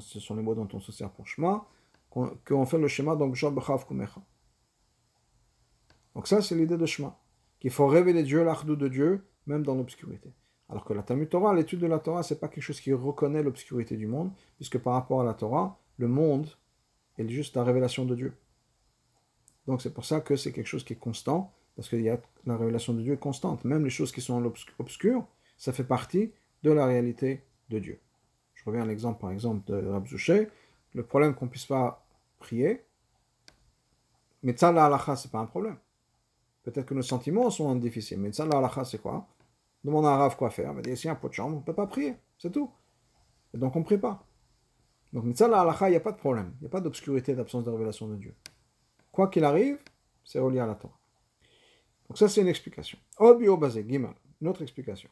ce 0.01 0.21
sont 0.21 0.35
les 0.37 0.43
mots 0.43 0.55
dont 0.55 0.69
on 0.73 0.81
se 0.81 0.93
sert 0.93 1.11
pour 1.11 1.27
Shema, 1.27 1.67
qu'on 2.11 2.67
fait 2.67 2.79
le 2.79 2.89
schéma, 2.89 3.17
donc 3.17 3.35
Job 3.35 3.61
Chav 3.61 3.87
Kumecha. 3.87 4.21
Donc 6.15 6.27
ça, 6.27 6.43
c'est 6.43 6.55
l'idée 6.55 6.77
de 6.77 6.87
Shema, 6.87 7.19
qu'il 7.61 7.71
faut 7.71 7.87
révéler 7.87 8.23
Dieu, 8.23 8.45
l'ardou 8.45 8.77
de 8.77 8.89
Dieu, 8.89 9.25
même 9.47 9.63
dans 9.63 9.75
l'obscurité. 9.75 10.33
Alors 10.69 10.85
que 10.85 10.93
la 10.93 11.03
Talmud 11.03 11.29
Torah, 11.29 11.55
l'étude 11.55 11.81
de 11.81 11.87
la 11.87 11.99
Torah, 11.99 12.23
c'est 12.23 12.39
pas 12.39 12.49
quelque 12.49 12.63
chose 12.63 12.81
qui 12.81 12.93
reconnaît 12.93 13.43
l'obscurité 13.43 13.97
du 13.97 14.07
monde, 14.07 14.33
puisque 14.57 14.79
par 14.79 14.95
rapport 14.95 15.21
à 15.21 15.25
la 15.25 15.35
Torah, 15.35 15.81
le 15.97 16.09
monde 16.09 16.49
est 17.17 17.29
juste 17.29 17.57
la 17.57 17.65
révélation 17.65 18.05
de 18.05 18.15
Dieu. 18.15 18.35
Donc 19.67 19.83
c'est 19.83 19.93
pour 19.93 20.05
ça 20.05 20.21
que 20.21 20.37
c'est 20.37 20.53
quelque 20.53 20.67
chose 20.67 20.85
qui 20.85 20.93
est 20.93 20.97
constant, 20.97 21.53
parce 21.77 21.89
que 21.89 21.97
y 21.97 22.11
a, 22.11 22.21
la 22.45 22.57
révélation 22.57 22.93
de 22.93 23.03
Dieu 23.03 23.15
est 23.15 23.19
constante. 23.19 23.65
Même 23.65 23.85
les 23.85 23.91
choses 23.91 24.13
qui 24.13 24.21
sont 24.21 24.53
obscures, 24.79 25.27
ça 25.57 25.73
fait 25.73 25.85
partie 25.85 26.33
de 26.63 26.71
la 26.71 26.87
réalité 26.87 27.45
de 27.71 27.79
Dieu. 27.79 28.01
Reviens 28.69 28.83
à 28.83 28.87
l'exemple, 28.87 29.19
par 29.19 29.31
exemple, 29.31 29.65
de 29.73 29.87
Rabzouché. 29.87 30.49
Le 30.93 31.03
problème 31.03 31.35
qu'on 31.35 31.47
ne 31.47 31.51
puisse 31.51 31.65
pas 31.65 32.05
prier, 32.39 32.85
mais 34.43 34.55
ça, 34.55 34.73
la 34.73 34.85
halakha, 34.85 35.17
ce 35.17 35.27
n'est 35.27 35.31
pas 35.31 35.39
un 35.39 35.47
problème. 35.47 35.79
Peut-être 36.65 36.85
que 36.85 36.93
nos 36.93 37.01
sentiments 37.01 37.49
sont 37.49 37.75
difficiles, 37.77 38.19
mais 38.19 38.31
ça, 38.31 38.45
la 38.45 38.59
halakha, 38.59 38.85
c'est 38.85 39.01
quoi? 39.01 39.27
Demande 39.83 40.05
à 40.05 40.11
un 40.11 40.17
Rav 40.19 40.37
quoi 40.37 40.51
faire. 40.51 40.75
Dit, 40.75 40.95
s'il 40.99 41.07
y 41.07 41.09
a 41.09 41.13
un 41.13 41.15
pot 41.15 41.31
de 41.31 41.33
chambre, 41.33 41.57
on 41.57 41.61
ne 41.61 41.65
peut 41.65 41.73
pas 41.73 41.87
prier. 41.87 42.15
C'est 42.39 42.53
tout. 42.53 42.71
Et 43.55 43.57
donc, 43.57 43.75
on 43.75 43.79
ne 43.79 43.85
prie 43.85 43.97
pas. 43.97 44.23
Donc, 45.15 45.25
mitzvah 45.25 45.49
la 45.49 45.63
halakha, 45.63 45.89
il 45.89 45.93
n'y 45.93 45.97
a 45.97 46.01
pas 46.01 46.13
de 46.13 46.19
problème. 46.19 46.53
Il 46.59 46.65
n'y 46.65 46.67
a 46.67 46.71
pas 46.71 46.83
d'obscurité, 46.83 47.35
d'absence 47.35 47.65
de 47.65 47.71
révélation 47.71 48.07
de 48.07 48.17
Dieu. 48.17 48.35
Quoi 49.11 49.29
qu'il 49.29 49.45
arrive, 49.45 49.79
c'est 50.25 50.41
relié 50.41 50.59
à 50.59 50.67
la 50.67 50.75
Torah. 50.75 50.99
Donc 52.07 52.19
ça, 52.19 52.29
c'est 52.29 52.43
une 52.43 52.49
explication. 52.49 52.99
Obio 53.17 53.57
basé, 53.57 53.83
Gimel, 53.89 54.13
une 54.43 54.49
autre 54.49 54.61
explication. 54.61 55.09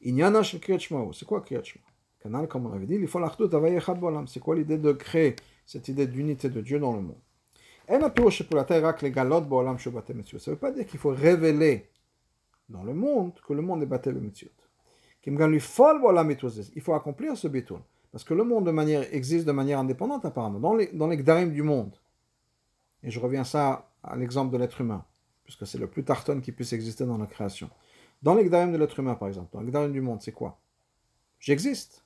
Inyana 0.00 0.42
shel 0.42 0.60
c'est 1.12 1.26
quoi 1.26 1.42
Kriyat 1.42 1.62
Canal, 2.22 2.48
comme 2.48 2.66
on 2.66 2.72
avait 2.72 2.86
dit, 2.86 2.94
il 2.94 3.08
faut. 3.08 3.20
C'est 4.26 4.40
quoi 4.40 4.54
l'idée 4.54 4.78
de 4.78 4.92
créer 4.92 5.36
cette 5.66 5.88
idée 5.88 6.06
d'unité 6.06 6.48
de 6.48 6.60
Dieu 6.60 6.78
dans 6.78 6.94
le 6.94 7.02
monde? 7.02 7.18
Ça 7.88 7.98
ne 7.98 8.04
veut 10.50 10.56
pas 10.56 10.70
dire 10.70 10.86
qu'il 10.86 11.00
faut 11.00 11.10
révéler 11.10 11.90
dans 12.68 12.84
le 12.84 12.94
monde 12.94 13.32
que 13.46 13.52
le 13.52 13.62
monde 13.62 13.82
est 13.82 13.86
battu. 13.86 14.14
Il 15.26 16.82
faut 16.82 16.94
accomplir 16.94 17.36
ce 17.36 17.48
bitul. 17.48 17.80
Parce 18.10 18.24
que 18.24 18.34
le 18.34 18.44
monde 18.44 18.68
existe 19.10 19.46
de 19.46 19.52
manière 19.52 19.78
indépendante 19.78 20.24
apparemment, 20.24 20.60
dans 20.60 20.74
les, 20.74 20.88
dans 20.88 21.08
les 21.08 21.16
gdarim 21.16 21.50
du 21.52 21.62
monde. 21.62 21.96
Et 23.02 23.10
je 23.10 23.18
reviens 23.18 23.44
ça 23.44 23.90
à 24.02 24.16
l'exemple 24.16 24.52
de 24.52 24.58
l'être 24.58 24.80
humain 24.80 25.04
puisque 25.44 25.66
c'est 25.66 25.78
le 25.78 25.86
plus 25.86 26.04
tarton 26.04 26.40
qui 26.40 26.52
puisse 26.52 26.72
exister 26.72 27.04
dans 27.04 27.18
la 27.18 27.26
création. 27.26 27.68
Dans 28.22 28.34
l'exdarim 28.34 28.72
de 28.72 28.78
l'être 28.78 28.98
humain, 28.98 29.14
par 29.14 29.28
exemple, 29.28 29.48
dans 29.52 29.60
l'exdarim 29.60 29.92
du 29.92 30.00
monde, 30.00 30.22
c'est 30.22 30.32
quoi? 30.32 30.58
J'existe. 31.40 32.04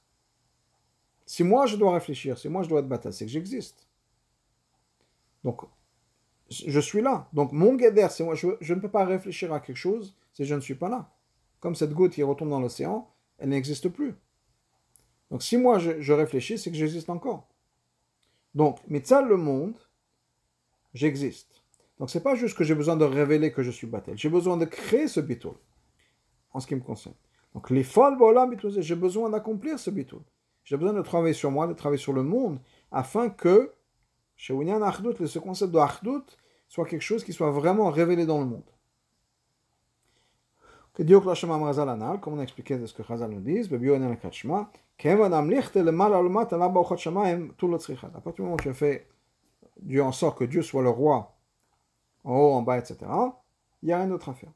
Si 1.27 1.45
moi 1.45 1.67
je 1.67 1.77
dois 1.77 1.93
réfléchir, 1.93 2.39
si 2.39 2.49
moi 2.49 2.63
je 2.63 2.69
dois 2.69 2.81
être 2.81 2.89
bâtard, 2.89 3.13
c'est 3.13 3.27
que 3.27 3.31
j'existe. 3.31 3.87
Donc, 5.45 5.63
je 6.49 6.81
suis 6.81 7.03
là. 7.03 7.29
Donc, 7.33 7.53
mon 7.53 7.75
guéder, 7.75 8.07
c'est 8.11 8.25
moi. 8.25 8.35
Je, 8.35 8.75
ne 8.75 8.81
peux 8.81 8.91
pas 8.91 9.05
réfléchir 9.05 9.53
à 9.53 9.61
quelque 9.61 9.77
chose 9.77 10.17
si 10.33 10.45
je 10.45 10.55
ne 10.55 10.61
suis 10.61 10.75
pas 10.75 10.89
là. 10.89 11.11
Comme 11.61 11.75
cette 11.75 11.93
goutte 11.93 12.13
qui 12.13 12.23
retombe 12.23 12.51
dans 12.51 12.61
l'océan, 12.61 13.11
elle 13.39 13.49
n'existe 13.49 13.89
plus. 13.89 14.15
Donc, 15.31 15.43
si 15.43 15.57
moi 15.57 15.79
je, 15.79 16.13
réfléchis, 16.13 16.59
c'est 16.59 16.71
que 16.71 16.77
j'existe 16.77 17.11
encore. 17.11 17.49
Donc, 18.55 18.79
ça, 19.05 19.21
le 19.21 19.37
monde, 19.37 19.77
j'existe. 20.95 21.63
Donc 21.99 22.11
c'est 22.11 22.23
pas 22.23 22.35
juste 22.35 22.57
que 22.57 22.65
j'ai 22.65 22.75
besoin 22.75 22.97
de 22.97 23.05
révéler 23.05 23.53
que 23.53 23.63
je 23.63 23.71
suis 23.71 23.87
battel, 23.87 24.19
j'ai 24.19 24.29
besoin 24.29 24.57
de 24.57 24.65
créer 24.65 25.09
ce 25.09 25.21
bitoul, 25.21 25.55
en 26.53 26.61
ce 26.61 26.67
qui 26.67 26.75
me 26.75 26.81
concerne. 26.81 27.15
Donc 27.55 27.71
les 27.71 27.85
folles 27.85 28.19
j'ai 28.79 28.97
besoin 28.97 29.31
d'accomplir 29.31 29.79
ce 29.79 29.91
bitoul. 29.91 30.21
J'ai 30.67 30.77
besoin 30.77 30.93
de 30.93 31.01
travailler 31.01 31.33
sur 31.33 31.51
moi, 31.51 31.67
de 31.69 31.73
travailler 31.73 32.01
sur 32.01 32.13
le 32.13 32.23
monde, 32.25 32.59
afin 32.91 33.31
que 33.31 33.73
Achdout, 34.37 35.25
ce 35.27 35.39
concept 35.39 35.73
de 35.73 35.79
Achdout 35.79 36.25
soit 36.69 36.85
quelque 36.87 37.03
chose 37.03 37.25
qui 37.25 37.33
soit 37.33 37.53
vraiment 37.53 37.89
révélé 37.89 38.27
dans 38.27 38.41
le 38.41 38.47
monde. 38.47 38.69
Comme 42.21 42.35
on 42.35 42.39
a 42.41 42.43
expliqué 42.43 42.79
de 42.79 42.87
ce 42.87 42.95
que 42.95 43.05
Chazal 43.05 43.31
nous 43.31 43.41
dit, 43.41 43.59
à 43.59 43.67
partir 48.21 48.35
du 48.35 48.43
moment 48.43 48.55
où 48.55 48.61
tu 48.61 48.75
fais 48.75 49.07
Dieu 49.81 50.03
en 50.03 50.13
sorte 50.13 50.39
que 50.39 50.45
Dieu 50.45 50.63
soit 50.63 50.83
le 50.83 50.89
roi 50.91 51.37
en 52.25 52.35
haut, 52.35 52.55
en 52.55 52.63
bas, 52.63 52.79
etc., 52.79 52.97
il 53.83 53.87
n'y 53.87 53.93
a 53.93 53.99
rien 53.99 54.09
d'autre 54.09 54.31
à 54.31 54.35
faire. 54.35 54.53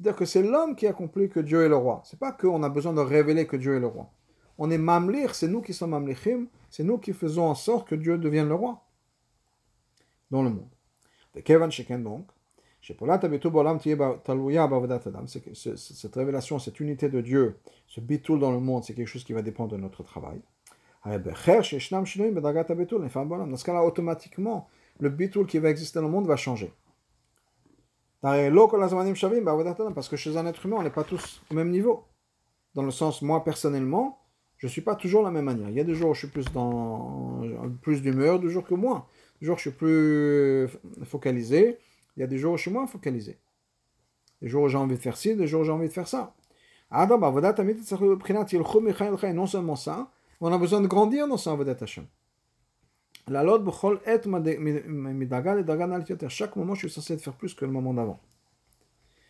C'est-à-dire 0.00 0.16
que 0.16 0.24
c'est 0.24 0.42
l'homme 0.42 0.76
qui 0.76 0.86
accomplit 0.86 1.28
que 1.28 1.40
Dieu 1.40 1.62
est 1.62 1.68
le 1.68 1.76
roi. 1.76 2.00
C'est 2.06 2.18
pas 2.18 2.32
qu'on 2.32 2.62
a 2.62 2.70
besoin 2.70 2.94
de 2.94 3.00
révéler 3.00 3.46
que 3.46 3.56
Dieu 3.56 3.76
est 3.76 3.80
le 3.80 3.86
roi. 3.86 4.10
On 4.56 4.70
est 4.70 4.78
mamlir, 4.78 5.34
c'est 5.34 5.46
nous 5.46 5.60
qui 5.60 5.74
sommes 5.74 5.90
mamlichim, 5.90 6.46
c'est 6.70 6.84
nous 6.84 6.96
qui 6.96 7.12
faisons 7.12 7.44
en 7.44 7.54
sorte 7.54 7.86
que 7.86 7.94
Dieu 7.94 8.16
devienne 8.16 8.48
le 8.48 8.54
roi. 8.54 8.82
dans 10.30 10.42
le 10.42 10.48
monde. 10.48 10.70
De 11.34 11.40
Kevan 11.40 11.70
Sheken 11.70 12.02
donc, 12.02 12.26
cette 12.82 12.98
révélation, 16.14 16.58
cette 16.58 16.80
unité 16.80 17.10
de 17.10 17.20
Dieu, 17.20 17.58
ce 17.86 18.00
bitul 18.00 18.40
dans 18.40 18.52
le 18.52 18.60
monde, 18.60 18.84
c'est 18.84 18.94
quelque 18.94 19.06
chose 19.06 19.24
qui 19.24 19.34
va 19.34 19.42
dépendre 19.42 19.72
de 19.72 19.76
notre 19.76 20.02
travail. 20.02 20.40
Dans 21.04 21.12
ce 23.56 23.64
cas-là, 23.64 23.84
automatiquement, 23.84 24.66
le 24.98 25.10
bitul 25.10 25.46
qui 25.46 25.58
va 25.58 25.68
exister 25.68 25.98
dans 25.98 26.06
le 26.06 26.12
monde 26.12 26.26
va 26.26 26.36
changer. 26.36 26.72
Parce 28.22 30.08
que 30.08 30.16
chez 30.16 30.36
un 30.36 30.46
être 30.46 30.66
humain, 30.66 30.76
on 30.78 30.82
n'est 30.82 30.90
pas 30.90 31.04
tous 31.04 31.42
au 31.50 31.54
même 31.54 31.70
niveau. 31.70 32.04
Dans 32.74 32.82
le 32.82 32.90
sens, 32.90 33.22
moi 33.22 33.42
personnellement, 33.42 34.18
je 34.58 34.66
ne 34.66 34.70
suis 34.70 34.82
pas 34.82 34.94
toujours 34.94 35.22
de 35.22 35.26
la 35.26 35.32
même 35.32 35.46
manière. 35.46 35.70
Il 35.70 35.74
y 35.74 35.80
a 35.80 35.84
des 35.84 35.94
jours 35.94 36.10
où 36.10 36.14
je 36.14 36.20
suis 36.20 36.28
plus 36.28 36.44
dans 36.52 37.40
plus 37.80 38.02
d'humeur, 38.02 38.38
des 38.38 38.50
jours 38.50 38.64
que 38.64 38.74
moins. 38.74 39.06
Des 39.40 39.46
jours 39.46 39.54
où 39.54 39.58
je 39.58 39.70
suis 39.70 39.72
plus 39.76 40.68
focalisé, 41.04 41.78
il 42.16 42.20
y 42.20 42.22
a 42.22 42.26
des 42.26 42.36
jours 42.36 42.52
où 42.52 42.56
je 42.58 42.62
suis 42.62 42.70
moins 42.70 42.86
focalisé. 42.86 43.38
Des 44.42 44.48
jours 44.48 44.64
où 44.64 44.68
j'ai 44.68 44.76
envie 44.76 44.96
de 44.96 45.00
faire 45.00 45.16
ci, 45.16 45.34
des 45.34 45.46
jours 45.46 45.62
où 45.62 45.64
j'ai 45.64 45.72
envie 45.72 45.88
de 45.88 45.92
faire 45.92 46.08
ça. 46.08 46.34
Non 46.92 47.06
seulement 49.46 49.76
ça, 49.76 50.10
on 50.40 50.52
a 50.52 50.58
besoin 50.58 50.80
de 50.80 50.86
grandir 50.86 51.26
dans 51.26 51.38
son 51.38 51.52
Avodat 51.52 51.76
Hashem. 51.80 52.04
Chaque 56.28 56.56
moment, 56.56 56.74
je 56.74 56.80
suis 56.80 56.90
censé 56.90 57.16
faire 57.16 57.34
plus 57.34 57.54
que 57.54 57.64
le 57.64 57.70
moment 57.70 57.94
d'avant. 57.94 58.20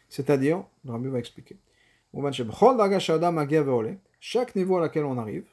C'est-à-dire, 0.09 0.65
le 0.85 0.93
Rabbi 0.93 1.09
va 1.09 1.19
expliquer. 1.19 1.59
Chaque 4.21 4.57
niveau 4.57 4.79
à 4.79 4.81
laquel 4.81 5.05
on 5.05 5.19
arrive, 5.19 5.45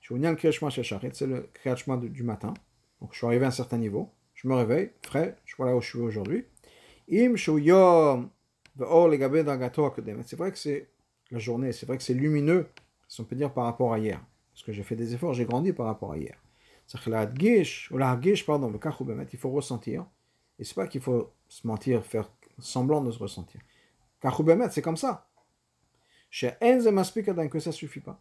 c'est 0.00 1.26
le 1.26 1.48
kriyachma 1.52 1.96
du 1.98 2.22
matin. 2.22 2.54
Donc 3.00 3.12
je 3.12 3.18
suis 3.18 3.26
arrivé 3.26 3.44
à 3.44 3.48
un 3.48 3.52
certain 3.52 3.76
niveau, 3.76 4.10
je 4.34 4.48
me 4.48 4.54
réveille, 4.54 4.90
frais, 5.02 5.36
je 5.44 5.54
vois 5.56 5.66
là 5.66 5.76
où 5.76 5.80
je 5.80 5.88
suis 5.88 5.98
aujourd'hui. 5.98 6.46
C'est 7.06 7.28
vrai 10.36 10.52
que 10.52 10.58
c'est 10.58 10.88
la 11.30 11.38
journée, 11.38 11.72
c'est 11.72 11.86
vrai 11.86 11.98
que 11.98 12.02
c'est 12.02 12.14
lumineux, 12.14 12.66
si 13.08 13.20
on 13.20 13.24
peut 13.24 13.36
dire, 13.36 13.52
par 13.52 13.64
rapport 13.64 13.92
à 13.92 13.98
hier. 13.98 14.20
Parce 14.52 14.62
que 14.62 14.72
j'ai 14.72 14.82
fait 14.82 14.96
des 14.96 15.14
efforts, 15.14 15.34
j'ai 15.34 15.44
grandi 15.44 15.72
par 15.72 15.86
rapport 15.86 16.12
à 16.12 16.18
hier. 16.18 16.36
Il 19.32 19.38
faut 19.38 19.50
ressentir. 19.50 20.06
Et 20.58 20.64
c'est 20.64 20.74
pas 20.74 20.86
qu'il 20.86 21.00
faut 21.00 21.32
se 21.48 21.66
mentir, 21.66 22.04
faire 22.04 22.30
semblant 22.58 23.00
de 23.00 23.10
se 23.10 23.18
ressentir. 23.18 23.60
c'est 24.70 24.82
comme 24.82 24.96
ça. 24.96 25.28
Chez 26.30 26.52
que 26.60 27.60
ça 27.60 27.72
suffit 27.72 28.00
pas. 28.00 28.20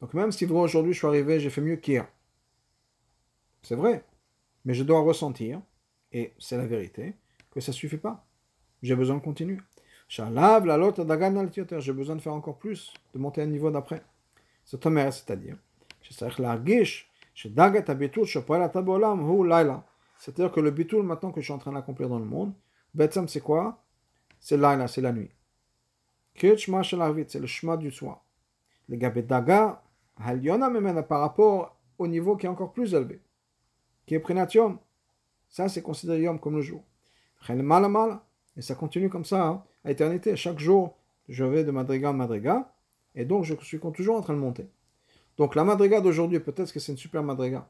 Donc 0.00 0.14
même 0.14 0.32
si 0.32 0.44
aujourd'hui 0.46 0.92
je 0.92 0.98
suis 0.98 1.06
arrivé, 1.06 1.40
j'ai 1.40 1.50
fait 1.50 1.60
mieux 1.60 1.76
qu'hier. 1.76 2.08
C'est 3.62 3.76
vrai. 3.76 4.04
Mais 4.64 4.74
je 4.74 4.84
dois 4.84 5.00
ressentir, 5.00 5.60
et 6.12 6.32
c'est 6.38 6.56
la 6.56 6.66
vérité, 6.66 7.14
que 7.50 7.60
ça 7.60 7.72
suffit 7.72 7.96
pas. 7.96 8.24
J'ai 8.82 8.96
besoin 8.96 9.16
de 9.16 9.22
continuer. 9.22 9.58
J'ai 10.08 11.92
besoin 11.92 12.16
de 12.16 12.20
faire 12.20 12.34
encore 12.34 12.58
plus, 12.58 12.92
de 13.14 13.18
monter 13.18 13.42
un 13.42 13.46
niveau 13.46 13.70
d'après. 13.70 14.02
C'est-à-dire, 14.64 15.56
c'est-à-dire 16.00 16.40
que 20.50 20.60
le 20.60 20.70
bitul 20.70 21.02
maintenant 21.02 21.32
que 21.32 21.40
je 21.40 21.46
suis 21.46 21.52
en 21.52 21.58
train 21.58 21.72
d'accomplir 21.72 22.08
dans 22.08 22.18
le 22.18 22.24
monde, 22.24 22.52
Betsam 22.94 23.28
c'est 23.28 23.40
quoi? 23.40 23.84
C'est 24.38 24.56
laila, 24.56 24.88
c'est 24.88 25.00
la 25.00 25.12
nuit. 25.12 25.30
C'est 26.36 27.40
le 27.40 27.46
chemin 27.46 27.76
du 27.76 27.90
soir. 27.90 28.24
Le 28.88 28.96
gabedaga, 28.96 29.82
halyona 30.16 30.70
memena 30.70 31.02
par 31.02 31.20
rapport 31.20 31.76
au 31.98 32.06
niveau 32.06 32.36
qui 32.36 32.46
est 32.46 32.48
encore 32.48 32.72
plus 32.72 32.94
élevé, 32.94 33.20
qui 34.06 34.14
est. 34.14 34.22
Ça 35.48 35.68
c'est 35.68 35.82
considéré 35.82 36.26
comme 36.40 36.56
le 36.56 36.62
jour. 36.62 36.84
Et 38.56 38.62
ça 38.62 38.74
continue 38.74 39.08
comme 39.08 39.24
ça 39.24 39.46
hein, 39.46 39.64
à 39.84 39.90
éternité. 39.90 40.36
Chaque 40.36 40.58
jour, 40.58 40.96
je 41.28 41.44
vais 41.44 41.64
de 41.64 41.70
madriga 41.70 42.10
en 42.10 42.14
madriga, 42.14 42.72
et 43.14 43.24
donc 43.24 43.44
je 43.44 43.54
suis 43.62 43.80
toujours 43.94 44.16
en 44.16 44.20
train 44.20 44.34
de 44.34 44.38
monter. 44.38 44.68
Donc 45.36 45.54
la 45.54 45.64
madriga 45.64 46.00
d'aujourd'hui, 46.00 46.40
peut-être 46.40 46.72
que 46.72 46.80
c'est 46.80 46.92
une 46.92 46.98
super 46.98 47.22
madriga. 47.22 47.68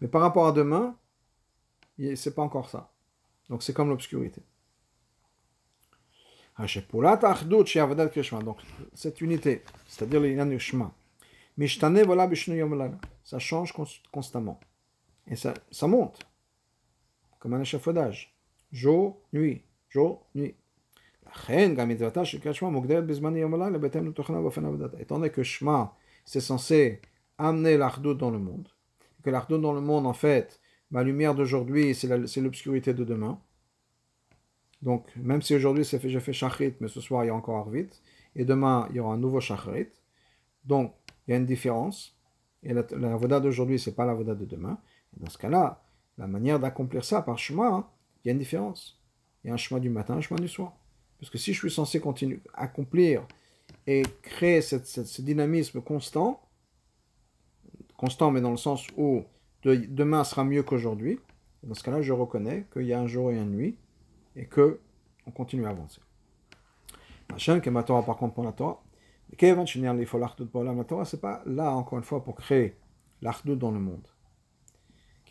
Mais 0.00 0.08
par 0.08 0.22
rapport 0.22 0.46
à 0.46 0.52
demain, 0.52 0.96
c'est 2.16 2.34
pas 2.34 2.42
encore 2.42 2.68
ça. 2.68 2.90
Donc 3.48 3.62
c'est 3.62 3.72
comme 3.72 3.88
l'obscurité. 3.88 4.42
Donc 8.44 8.58
cette 8.94 9.20
unité, 9.20 9.62
c'est-à-dire 9.86 10.20
le 10.20 10.58
chemin, 10.58 10.92
ça 13.24 13.38
change 13.38 13.72
constamment. 14.12 14.60
Et 15.26 15.36
ça, 15.36 15.54
ça 15.70 15.86
monte, 15.86 16.26
comme 17.38 17.54
un 17.54 17.60
échafaudage. 17.60 18.34
Jour, 18.72 19.20
nuit, 19.32 19.62
jour, 19.88 20.26
nuit. 20.34 20.54
Étant 24.98 25.16
donné 25.16 25.30
que 25.30 25.42
Shema 25.42 25.97
c'est 26.28 26.40
censé 26.40 27.00
amener 27.38 27.78
l'ardou 27.78 28.12
dans 28.12 28.30
le 28.30 28.38
monde. 28.38 28.68
que 29.22 29.30
l'ardou 29.30 29.56
dans 29.56 29.72
le 29.72 29.80
monde, 29.80 30.06
en 30.06 30.12
fait, 30.12 30.60
ma 30.90 31.02
lumière 31.02 31.34
d'aujourd'hui, 31.34 31.94
c'est 31.94 32.40
l'obscurité 32.40 32.92
de 32.92 33.02
demain. 33.02 33.40
Donc, 34.82 35.06
même 35.16 35.40
si 35.40 35.54
aujourd'hui 35.54 35.84
j'ai 35.84 36.20
fait 36.20 36.32
shachrit, 36.34 36.74
mais 36.80 36.88
ce 36.88 37.00
soir 37.00 37.24
il 37.24 37.28
y 37.28 37.30
a 37.30 37.34
encore 37.34 37.56
arvit, 37.56 37.88
et 38.36 38.44
demain 38.44 38.86
il 38.90 38.96
y 38.96 39.00
aura 39.00 39.14
un 39.14 39.16
nouveau 39.16 39.40
shachrit. 39.40 39.88
Donc, 40.64 40.94
il 41.26 41.30
y 41.30 41.34
a 41.34 41.38
une 41.38 41.46
différence. 41.46 42.14
Et 42.62 42.74
la, 42.74 42.84
la 42.90 43.16
voda 43.16 43.40
d'aujourd'hui, 43.40 43.78
c'est 43.78 43.94
pas 43.94 44.04
la 44.04 44.12
voda 44.12 44.34
de 44.34 44.44
demain. 44.44 44.78
dans 45.16 45.30
ce 45.30 45.38
cas-là, 45.38 45.82
la 46.18 46.26
manière 46.26 46.60
d'accomplir 46.60 47.04
ça 47.04 47.22
par 47.22 47.38
chemin, 47.38 47.88
il 48.22 48.28
y 48.28 48.30
a 48.30 48.32
une 48.32 48.38
différence. 48.38 49.00
Il 49.42 49.48
y 49.48 49.50
a 49.50 49.54
un 49.54 49.56
chemin 49.56 49.80
du 49.80 49.88
matin, 49.88 50.16
un 50.16 50.20
chemin 50.20 50.40
du 50.40 50.48
soir. 50.48 50.76
Parce 51.18 51.30
que 51.30 51.38
si 51.38 51.54
je 51.54 51.58
suis 51.58 51.70
censé 51.70 52.00
continuer 52.00 52.40
à 52.52 52.64
accomplir 52.64 53.26
et 53.88 54.02
créer 54.20 54.60
ce 54.60 55.22
dynamisme 55.22 55.80
constant, 55.80 56.42
constant 57.96 58.30
mais 58.30 58.42
dans 58.42 58.50
le 58.50 58.58
sens 58.58 58.86
où 58.98 59.24
demain 59.64 60.24
sera 60.24 60.44
mieux 60.44 60.62
qu'aujourd'hui, 60.62 61.18
dans 61.62 61.72
ce 61.72 61.82
cas-là, 61.82 62.02
je 62.02 62.12
reconnais 62.12 62.66
qu'il 62.70 62.82
y 62.82 62.92
a 62.92 63.00
un 63.00 63.06
jour 63.06 63.30
et 63.30 63.36
une 63.36 63.50
nuit 63.50 63.78
et 64.36 64.44
que 64.44 64.78
on 65.26 65.30
continue 65.30 65.64
à 65.64 65.70
avancer. 65.70 66.02
Machin, 67.30 67.60
que 67.60 67.70
ma 67.70 67.82
Torah 67.82 68.02
par 68.02 68.18
contre 68.18 68.34
pour 68.34 68.44
la 68.44 68.52
Torah, 68.52 68.82
il 69.40 70.06
faut 70.06 70.18
la 70.18 70.84
Torah, 70.84 71.06
c'est 71.06 71.20
pas 71.22 71.42
là 71.46 71.72
encore 71.72 71.96
une 71.96 72.04
fois 72.04 72.22
pour 72.22 72.34
créer 72.34 72.76
l'Achdut 73.22 73.56
dans 73.56 73.70
le 73.70 73.80
monde. 73.80 74.06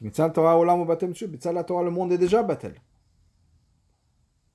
La 0.01 0.29
Torah, 0.29 0.63
le 1.83 1.91
monde 1.91 2.11
est 2.11 2.17
déjà 2.17 2.41
battel. 2.41 2.81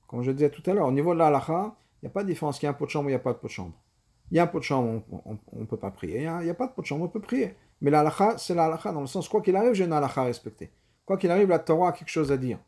Comme 0.09 0.23
je 0.23 0.33
disais 0.33 0.51
tout 0.51 0.69
à 0.69 0.75
l'heure, 0.75 0.89
au 0.89 0.93
niveau 0.93 1.15
de 1.15 1.21
la 1.21 1.31
il 2.03 2.07
n'y 2.07 2.09
a 2.09 2.11
pas 2.11 2.25
de 2.25 2.29
différence 2.29 2.59
qu'il 2.59 2.67
y 2.67 2.69
a 2.69 2.71
un 2.71 2.75
pot 2.75 2.87
de 2.87 2.91
chambre 2.91 3.07
ou 3.07 3.11
il 3.11 3.13
n'y 3.13 3.17
a 3.17 3.21
pas 3.21 3.33
de 3.33 3.39
pot 3.39 3.47
de 3.47 3.53
chambre. 3.53 3.75
Il 4.33 4.37
y 4.37 4.39
a 4.39 4.45
un 4.45 4.47
pot 4.47 4.61
de 4.61 4.65
chambre, 4.65 5.03
on 5.53 5.61
ne 5.61 5.67
peut 5.67 5.77
pas 5.77 5.91
prier. 5.91 6.23
Il 6.23 6.45
n'y 6.45 6.49
a, 6.49 6.55
pas 6.55 6.67
de 6.67 6.73
pot 6.73 6.81
de 6.81 6.87
chambre, 6.87 7.05
on 7.05 7.09
peut 7.09 7.21
prier. 7.21 7.55
Mais 7.83 7.91
la 7.91 8.11
c'est 8.39 8.55
la 8.55 8.81
dans 8.83 9.03
le 9.03 9.07
sens, 9.07 9.29
quoi 9.29 9.43
qu'il 9.43 9.55
arrive, 9.55 9.75
j'ai 9.75 9.85
une 9.85 9.93
halakha 9.93 10.23
à 10.23 10.25
respecter. 10.25 10.73
Quoi 11.05 11.19
qu'il 11.19 11.31
arrive, 11.31 11.51
la 11.51 11.59
Torah 11.59 11.91
a 11.91 11.93
quelque 11.93 12.09
chose 12.09 12.33
à 12.33 12.39
dire. 12.39 12.59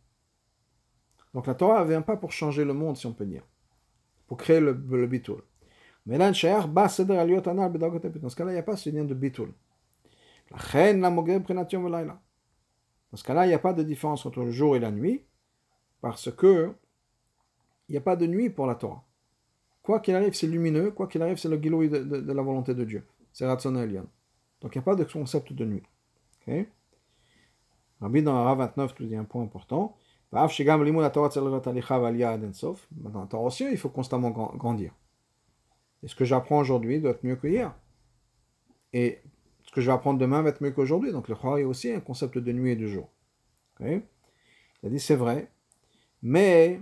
Donc 1.32 1.46
la 1.46 1.54
Torah 1.54 1.82
ne 1.82 1.88
vient 1.88 2.02
pas 2.02 2.18
pour 2.18 2.32
changer 2.32 2.66
le 2.66 2.74
monde, 2.74 2.98
si 2.98 3.06
on 3.06 3.14
peut 3.14 3.24
dire. 3.24 3.42
Pour 4.26 4.36
créer 4.36 4.60
le, 4.60 4.72
le 4.72 5.06
bitul. 5.06 5.40
Mais 6.04 6.18
là, 6.18 6.28
dans 6.28 6.34
ce 6.34 6.42
cas-là, 6.42 7.24
il 7.24 8.52
n'y 8.52 8.58
a 8.58 8.62
pas 8.62 8.76
ce 8.76 8.90
lien 8.90 9.04
de 9.04 9.14
bitul. 9.14 9.54
Dans 10.50 10.58
ce 13.14 13.24
cas-là, 13.24 13.46
il 13.46 13.48
n'y 13.48 13.54
a 13.54 13.58
pas 13.58 13.72
de 13.72 13.82
différence 13.82 14.26
entre 14.26 14.40
le 14.40 14.50
jour 14.50 14.76
et 14.76 14.80
la 14.80 14.90
nuit, 14.90 15.24
parce 16.02 16.30
que 16.30 16.74
il 17.88 17.92
n'y 17.92 17.98
a 17.98 18.02
pas 18.02 18.16
de 18.16 18.26
nuit 18.26 18.50
pour 18.50 18.66
la 18.66 18.74
Torah. 18.74 19.02
Quoi 19.84 20.00
qu'il 20.00 20.16
arrive, 20.16 20.32
c'est 20.32 20.46
lumineux. 20.46 20.90
Quoi 20.90 21.06
qu'il 21.06 21.22
arrive, 21.22 21.36
c'est 21.36 21.50
le 21.50 21.58
guilou 21.58 21.86
de, 21.86 22.32
la 22.32 22.42
volonté 22.42 22.74
de 22.74 22.84
Dieu. 22.84 23.04
C'est 23.34 23.46
Ratzon 23.46 23.76
Elion. 23.76 24.06
Donc 24.62 24.74
il 24.74 24.78
n'y 24.78 24.82
a 24.82 24.84
pas 24.84 24.94
de 24.96 25.04
concept 25.04 25.52
de 25.52 25.64
nuit. 25.66 25.82
Okay? 26.42 26.68
Rabbi 28.00 28.22
dans 28.22 28.34
Ara 28.34 28.54
29 28.54 28.98
nous 28.98 29.06
dit 29.06 29.14
un 29.14 29.24
point 29.24 29.42
important. 29.42 29.94
Dans 30.32 30.40
la 30.40 30.48
Torah 33.28 33.44
aussi, 33.44 33.66
il 33.70 33.76
faut 33.76 33.90
constamment 33.90 34.30
grandir. 34.30 34.94
Et 36.02 36.08
ce 36.08 36.14
que 36.14 36.24
j'apprends 36.24 36.58
aujourd'hui 36.58 36.98
doit 36.98 37.10
être 37.10 37.22
mieux 37.22 37.36
que 37.36 37.46
hier. 37.46 37.74
Et 38.94 39.20
ce 39.66 39.70
que 39.70 39.82
je 39.82 39.86
vais 39.86 39.92
apprendre 39.92 40.18
demain 40.18 40.40
va 40.40 40.48
être 40.48 40.62
mieux 40.62 40.70
qu'aujourd'hui. 40.70 41.12
Donc 41.12 41.28
le 41.28 41.34
Chora 41.34 41.60
est 41.60 41.64
aussi 41.64 41.92
un 41.92 42.00
concept 42.00 42.38
de 42.38 42.52
nuit 42.52 42.70
et 42.70 42.76
de 42.76 42.86
jour. 42.86 43.10
Okay? 43.78 44.00
Il 44.82 44.86
a 44.86 44.88
dit 44.88 44.98
c'est 44.98 45.16
vrai, 45.16 45.50
mais 46.22 46.80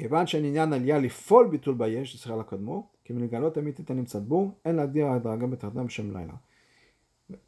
כיוון 0.00 0.26
שהעניין 0.26 0.72
עלייה 0.72 0.98
לפעול 0.98 1.48
ביטול 1.48 1.74
ביש, 1.74 2.14
ישראל 2.14 2.40
הקדמו, 2.40 2.88
כמלגלות 3.04 3.58
אמיתית 3.58 3.90
הנמצאת 3.90 4.22
בו, 4.22 4.54
אין 4.64 4.76
להגדיר 4.76 5.06
הדרגה 5.06 5.46
בתחתם 5.46 5.86
בשם 5.86 6.16
לילה. 6.16 6.34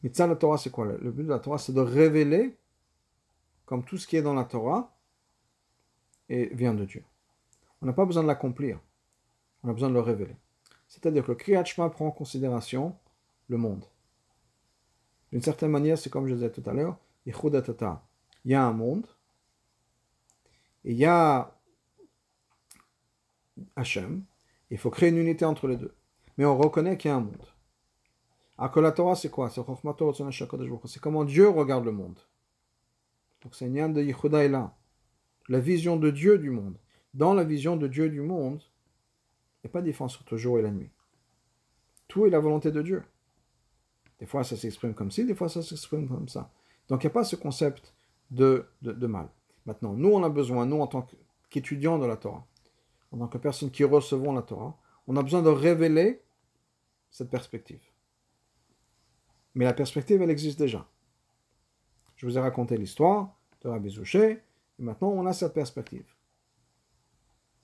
מצד 0.04 0.30
התורה 0.30 0.56
c'est 0.56 0.70
quoi 0.70 0.86
Le 0.86 1.10
but 1.12 1.24
de 1.24 1.28
la 1.28 1.38
Torah 1.38 1.58
c'est 1.58 1.72
de 1.72 1.80
révéler 1.80 2.56
comme 3.64 3.84
tout 3.84 3.96
ce 3.96 4.06
qui 4.08 4.16
est 4.16 4.22
dans 4.22 4.34
la 4.34 4.44
Torah 4.44 4.92
et 6.28 6.46
vient 6.54 6.74
de 6.74 6.84
Dieu. 6.84 7.04
On 7.80 7.86
n'a 7.86 7.92
pas 7.92 8.04
besoin 8.04 8.22
de 8.22 8.28
l'accomplir, 8.28 8.80
on 9.62 9.68
a 9.68 9.72
besoin 9.72 9.88
de 9.88 9.94
le 9.94 10.00
révéler. 10.00 10.34
C'est-à-dire 10.88 11.22
que 11.24 11.32
le 11.32 11.36
Kriyat 11.36 11.64
Shema 11.64 11.90
prend 11.90 12.06
en 12.06 12.10
considération 12.10 12.96
le 13.48 13.56
monde. 13.56 13.84
D'une 15.30 15.42
certaine 15.42 15.70
manière, 15.70 15.98
c'est 15.98 16.10
comme 16.10 16.26
je 16.26 16.34
disais 16.34 16.50
tout 16.50 16.62
à 16.66 16.72
l'heure, 16.72 16.96
il 17.26 17.34
y 18.46 18.54
a 18.54 18.64
un 18.64 18.72
monde, 18.72 19.06
et 20.84 20.92
il 20.92 20.96
y 20.96 21.04
a 21.04 21.51
Hachem, 23.75 24.23
il 24.69 24.77
faut 24.77 24.89
créer 24.89 25.09
une 25.09 25.17
unité 25.17 25.45
entre 25.45 25.67
les 25.67 25.77
deux. 25.77 25.93
Mais 26.37 26.45
on 26.45 26.57
reconnaît 26.57 26.97
qu'il 26.97 27.09
y 27.09 27.11
a 27.11 27.17
un 27.17 27.21
monde. 27.21 27.47
Alors 28.57 28.71
que 28.71 28.79
la 28.79 28.91
Torah, 28.91 29.15
c'est 29.15 29.29
quoi 29.29 29.49
C'est 29.49 29.63
comment 30.99 31.23
Dieu 31.25 31.49
regarde 31.49 31.85
le 31.85 31.91
monde. 31.91 32.19
Donc 33.41 33.55
c'est 33.55 33.67
Nyan 33.67 33.89
de 33.89 34.01
Yehuda 34.01 34.47
là. 34.47 34.75
La 35.49 35.59
vision 35.59 35.97
de 35.97 36.09
Dieu 36.09 36.37
du 36.37 36.49
monde. 36.49 36.77
Dans 37.13 37.33
la 37.33 37.43
vision 37.43 37.75
de 37.75 37.87
Dieu 37.87 38.09
du 38.09 38.21
monde, 38.21 38.61
il 39.63 39.67
n'y 39.67 39.71
a 39.71 39.73
pas 39.73 39.81
de 39.81 39.87
différence 39.87 40.19
entre 40.19 40.33
le 40.33 40.37
jour 40.37 40.57
et 40.57 40.61
la 40.61 40.71
nuit. 40.71 40.89
Tout 42.07 42.25
est 42.25 42.29
la 42.29 42.39
volonté 42.39 42.71
de 42.71 42.81
Dieu. 42.81 43.03
Des 44.19 44.25
fois, 44.25 44.43
ça 44.43 44.55
s'exprime 44.55 44.93
comme 44.93 45.11
ci, 45.11 45.25
des 45.25 45.35
fois, 45.35 45.49
ça 45.49 45.61
s'exprime 45.61 46.07
comme 46.07 46.29
ça. 46.29 46.51
Donc, 46.87 47.03
il 47.03 47.07
n'y 47.07 47.11
a 47.11 47.13
pas 47.13 47.23
ce 47.23 47.35
concept 47.35 47.93
de, 48.31 48.65
de, 48.81 49.07
mal. 49.07 49.27
Maintenant, 49.65 49.93
nous, 49.93 50.09
on 50.09 50.23
a 50.23 50.29
besoin, 50.29 50.65
nous, 50.65 50.79
en 50.79 50.87
tant 50.87 51.07
qu'étudiants 51.49 51.99
de 51.99 52.05
la 52.05 52.17
Torah, 52.17 52.45
en 53.13 53.17
tant 53.17 53.27
que 53.27 53.37
personnes 53.37 53.71
qui 53.71 53.83
recevons 53.83 54.33
la 54.33 54.41
Torah, 54.41 54.77
on 55.07 55.15
a 55.15 55.23
besoin 55.23 55.41
de 55.41 55.49
révéler 55.49 56.23
cette 57.11 57.29
perspective. 57.29 57.81
Mais 59.53 59.65
la 59.65 59.73
perspective, 59.73 60.21
elle 60.21 60.31
existe 60.31 60.57
déjà. 60.57 60.87
Je 62.15 62.25
vous 62.25 62.37
ai 62.37 62.41
raconté 62.41 62.75
l'histoire 62.75 63.37
de 63.61 63.69
Rabbi 63.69 63.89
Zouché, 63.89 64.41
et 64.79 64.83
maintenant 64.83 65.09
on 65.09 65.25
a 65.27 65.33
cette 65.33 65.53
perspective. 65.53 66.11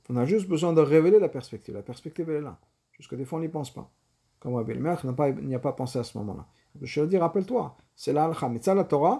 On 0.09 0.17
a 0.17 0.25
juste 0.25 0.47
besoin 0.47 0.73
de 0.73 0.81
révéler 0.81 1.19
la 1.19 1.29
perspective. 1.29 1.75
La 1.75 1.83
perspective, 1.83 2.29
elle 2.29 2.37
est 2.37 2.41
là. 2.41 2.59
Jusque 2.91 3.15
des 3.15 3.25
fois, 3.25 3.37
on 3.37 3.41
n'y 3.41 3.47
pense 3.47 3.71
pas. 3.71 3.91
Comme 4.39 4.55
Rabbi 4.55 4.73
le 4.73 5.41
n'y 5.41 5.55
a 5.55 5.59
pas 5.59 5.73
pensé 5.73 5.99
à 5.99 6.03
ce 6.03 6.17
moment-là. 6.19 6.47
Je 6.81 7.01
veux 7.01 7.07
dire, 7.07 7.21
rappelle-toi, 7.21 7.77
c'est 7.95 8.13
la. 8.13 8.31
Mais 8.49 8.59
la 8.65 8.83
Torah, 8.85 9.19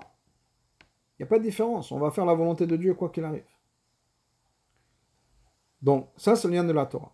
il 1.18 1.22
n'y 1.22 1.24
a 1.26 1.28
pas 1.28 1.38
de 1.38 1.44
différence. 1.44 1.92
On 1.92 2.00
va 2.00 2.10
faire 2.10 2.26
la 2.26 2.34
volonté 2.34 2.66
de 2.66 2.76
Dieu 2.76 2.94
quoi 2.94 3.10
qu'il 3.10 3.24
arrive. 3.24 3.44
Donc, 5.82 6.10
ça, 6.18 6.36
c'est 6.36 6.48
le 6.48 6.56
lien 6.56 6.64
de 6.64 6.74
la 6.74 6.86
Torah. 6.86 7.14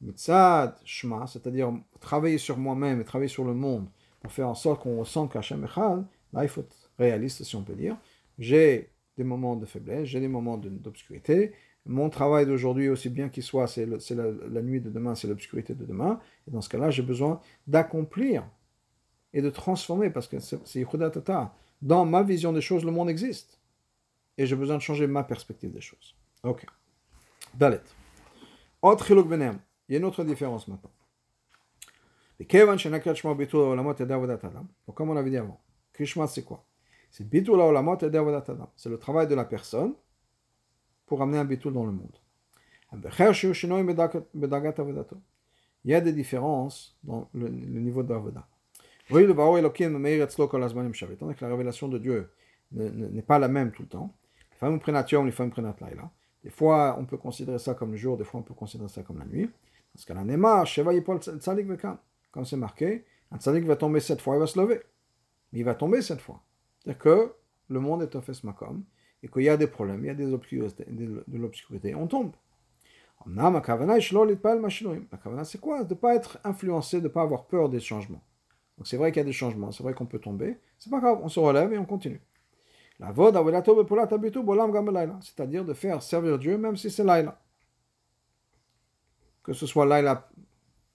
Mitzad, 0.00 0.76
Shema, 0.84 1.26
c'est-à-dire 1.26 1.72
travailler 2.00 2.38
sur 2.38 2.58
moi-même 2.58 3.00
et 3.00 3.04
travailler 3.04 3.28
sur 3.28 3.44
le 3.44 3.54
monde 3.54 3.86
pour 4.20 4.32
faire 4.32 4.48
en 4.48 4.54
sorte 4.54 4.82
qu'on 4.82 4.98
ressent 4.98 5.28
qu'Hachem 5.28 5.64
Echad, 5.64 6.04
là, 6.32 6.42
il 6.42 6.48
faut 6.48 6.60
être 6.60 6.90
réaliste, 6.98 7.44
si 7.44 7.56
on 7.56 7.62
peut 7.62 7.74
dire. 7.74 7.96
J'ai 8.38 8.90
des 9.16 9.24
moments 9.24 9.56
de 9.56 9.64
faiblesse, 9.64 10.08
j'ai 10.08 10.20
des 10.20 10.28
moments 10.28 10.58
d'obscurité, 10.58 11.52
mon 11.86 12.10
travail 12.10 12.46
d'aujourd'hui, 12.46 12.88
aussi 12.88 13.08
bien 13.08 13.28
qu'il 13.28 13.42
soit, 13.42 13.68
c'est 13.68 13.86
la, 13.86 14.62
nuit 14.62 14.80
de 14.80 14.90
demain, 14.90 15.14
c'est 15.14 15.28
l'obscurité 15.28 15.74
de 15.74 15.84
demain. 15.84 16.20
Et 16.46 16.50
dans 16.50 16.60
ce 16.60 16.68
cas-là, 16.68 16.90
j'ai 16.90 17.02
besoin 17.02 17.40
d'accomplir 17.66 18.44
et 19.32 19.40
de 19.40 19.50
transformer, 19.50 20.10
parce 20.10 20.26
que 20.26 20.38
c'est 20.40 20.80
Yehuda 20.80 21.10
Tata. 21.10 21.54
Dans 21.82 22.04
ma 22.04 22.22
vision 22.22 22.52
des 22.52 22.60
choses, 22.60 22.84
le 22.84 22.90
monde 22.90 23.08
existe. 23.08 23.60
Et 24.36 24.46
j'ai 24.46 24.56
besoin 24.56 24.76
de 24.76 24.82
changer 24.82 25.06
ma 25.06 25.22
perspective 25.22 25.72
des 25.72 25.80
choses. 25.80 26.16
Ok. 26.42 26.66
Dalet. 27.58 27.80
Autre 28.82 29.22
benem. 29.22 29.58
Il 29.88 29.92
y 29.92 29.94
a 29.96 29.98
une 29.98 30.04
autre 30.04 30.22
différence 30.24 30.68
maintenant. 30.68 30.90
Donc, 32.38 32.54
comme 34.94 35.08
on 35.08 35.16
avait 35.16 35.30
dit 35.30 35.38
avant, 35.38 35.58
Krishma, 35.94 36.26
c'est 36.26 36.42
quoi? 36.42 36.66
C'est 37.10 37.26
C'est 37.30 38.90
le 38.90 38.98
travail 38.98 39.26
de 39.26 39.34
la 39.34 39.46
personne 39.46 39.94
pour 41.06 41.22
amener 41.22 41.38
un 41.38 41.46
bitul 41.46 41.72
dans 41.72 41.86
le 41.86 41.92
monde. 41.92 42.14
Il 45.84 45.90
y 45.90 45.94
a 45.94 46.00
des 46.02 46.12
différences 46.12 46.98
dans 47.04 47.30
le, 47.32 47.48
niveau 47.48 48.02
de 48.02 48.12
l'avoda. 48.12 48.46
Étant 49.08 49.16
que 51.32 51.38
la 51.44 51.48
révélation 51.48 51.88
de 51.88 51.96
Dieu 51.98 52.30
n'est 52.72 53.22
pas 53.22 53.38
la 53.38 53.48
même 53.48 53.72
tout 53.72 53.80
le 53.82 53.88
temps. 53.88 54.14
Des 56.46 56.52
fois, 56.52 56.94
on 56.96 57.04
peut 57.04 57.16
considérer 57.16 57.58
ça 57.58 57.74
comme 57.74 57.90
le 57.90 57.96
jour, 57.96 58.16
des 58.16 58.22
fois, 58.22 58.38
on 58.38 58.42
peut 58.44 58.54
considérer 58.54 58.88
ça 58.88 59.02
comme 59.02 59.18
la 59.18 59.24
nuit. 59.24 59.50
Parce 59.92 60.04
qu'à 60.04 60.14
la 60.14 60.22
Nema, 60.22 60.62
comme 62.30 62.44
c'est 62.44 62.56
marqué, 62.56 63.04
un 63.32 63.38
tzadik 63.38 63.64
va 63.64 63.74
tomber 63.74 63.98
cette 63.98 64.20
fois, 64.20 64.36
il 64.36 64.38
va 64.38 64.46
se 64.46 64.56
lever. 64.56 64.80
Mais 65.52 65.58
il 65.58 65.64
va 65.64 65.74
tomber 65.74 66.02
cette 66.02 66.20
fois. 66.20 66.40
C'est-à-dire 66.78 67.02
que 67.02 67.32
le 67.68 67.80
monde 67.80 68.02
est 68.02 68.14
un 68.14 68.20
fesmakom 68.20 68.84
et 69.24 69.28
qu'il 69.28 69.42
y 69.42 69.48
a 69.48 69.56
des 69.56 69.66
problèmes, 69.66 70.04
il 70.04 70.06
y 70.06 70.10
a 70.10 70.14
des 70.14 70.24
de 70.24 71.36
l'obscurité, 71.36 71.96
on 71.96 72.06
tombe. 72.06 72.30
La 73.26 73.60
kavana, 73.60 73.98
c'est 75.42 75.60
quoi? 75.60 75.82
De 75.82 75.94
ne 75.94 75.98
pas 75.98 76.14
être 76.14 76.38
influencé, 76.44 76.98
de 76.98 77.04
ne 77.04 77.08
pas 77.08 77.22
avoir 77.22 77.46
peur 77.46 77.68
des 77.68 77.80
changements. 77.80 78.22
Donc 78.78 78.86
c'est 78.86 78.98
vrai 78.98 79.10
qu'il 79.10 79.18
y 79.18 79.22
a 79.22 79.24
des 79.24 79.32
changements, 79.32 79.72
c'est 79.72 79.82
vrai 79.82 79.94
qu'on 79.94 80.06
peut 80.06 80.20
tomber, 80.20 80.58
c'est 80.78 80.90
pas 80.90 81.00
grave, 81.00 81.18
on 81.24 81.28
se 81.28 81.40
relève 81.40 81.72
et 81.72 81.78
on 81.78 81.86
continue. 81.86 82.20
La 82.98 83.12
c'est-à-dire 85.20 85.64
de 85.64 85.74
faire 85.74 86.02
servir 86.02 86.38
Dieu 86.38 86.56
même 86.56 86.76
si 86.76 86.90
c'est 86.90 87.04
laïla. 87.04 87.38
Que 89.42 89.52
ce 89.52 89.66
soit 89.66 89.84
laïla 89.84 90.28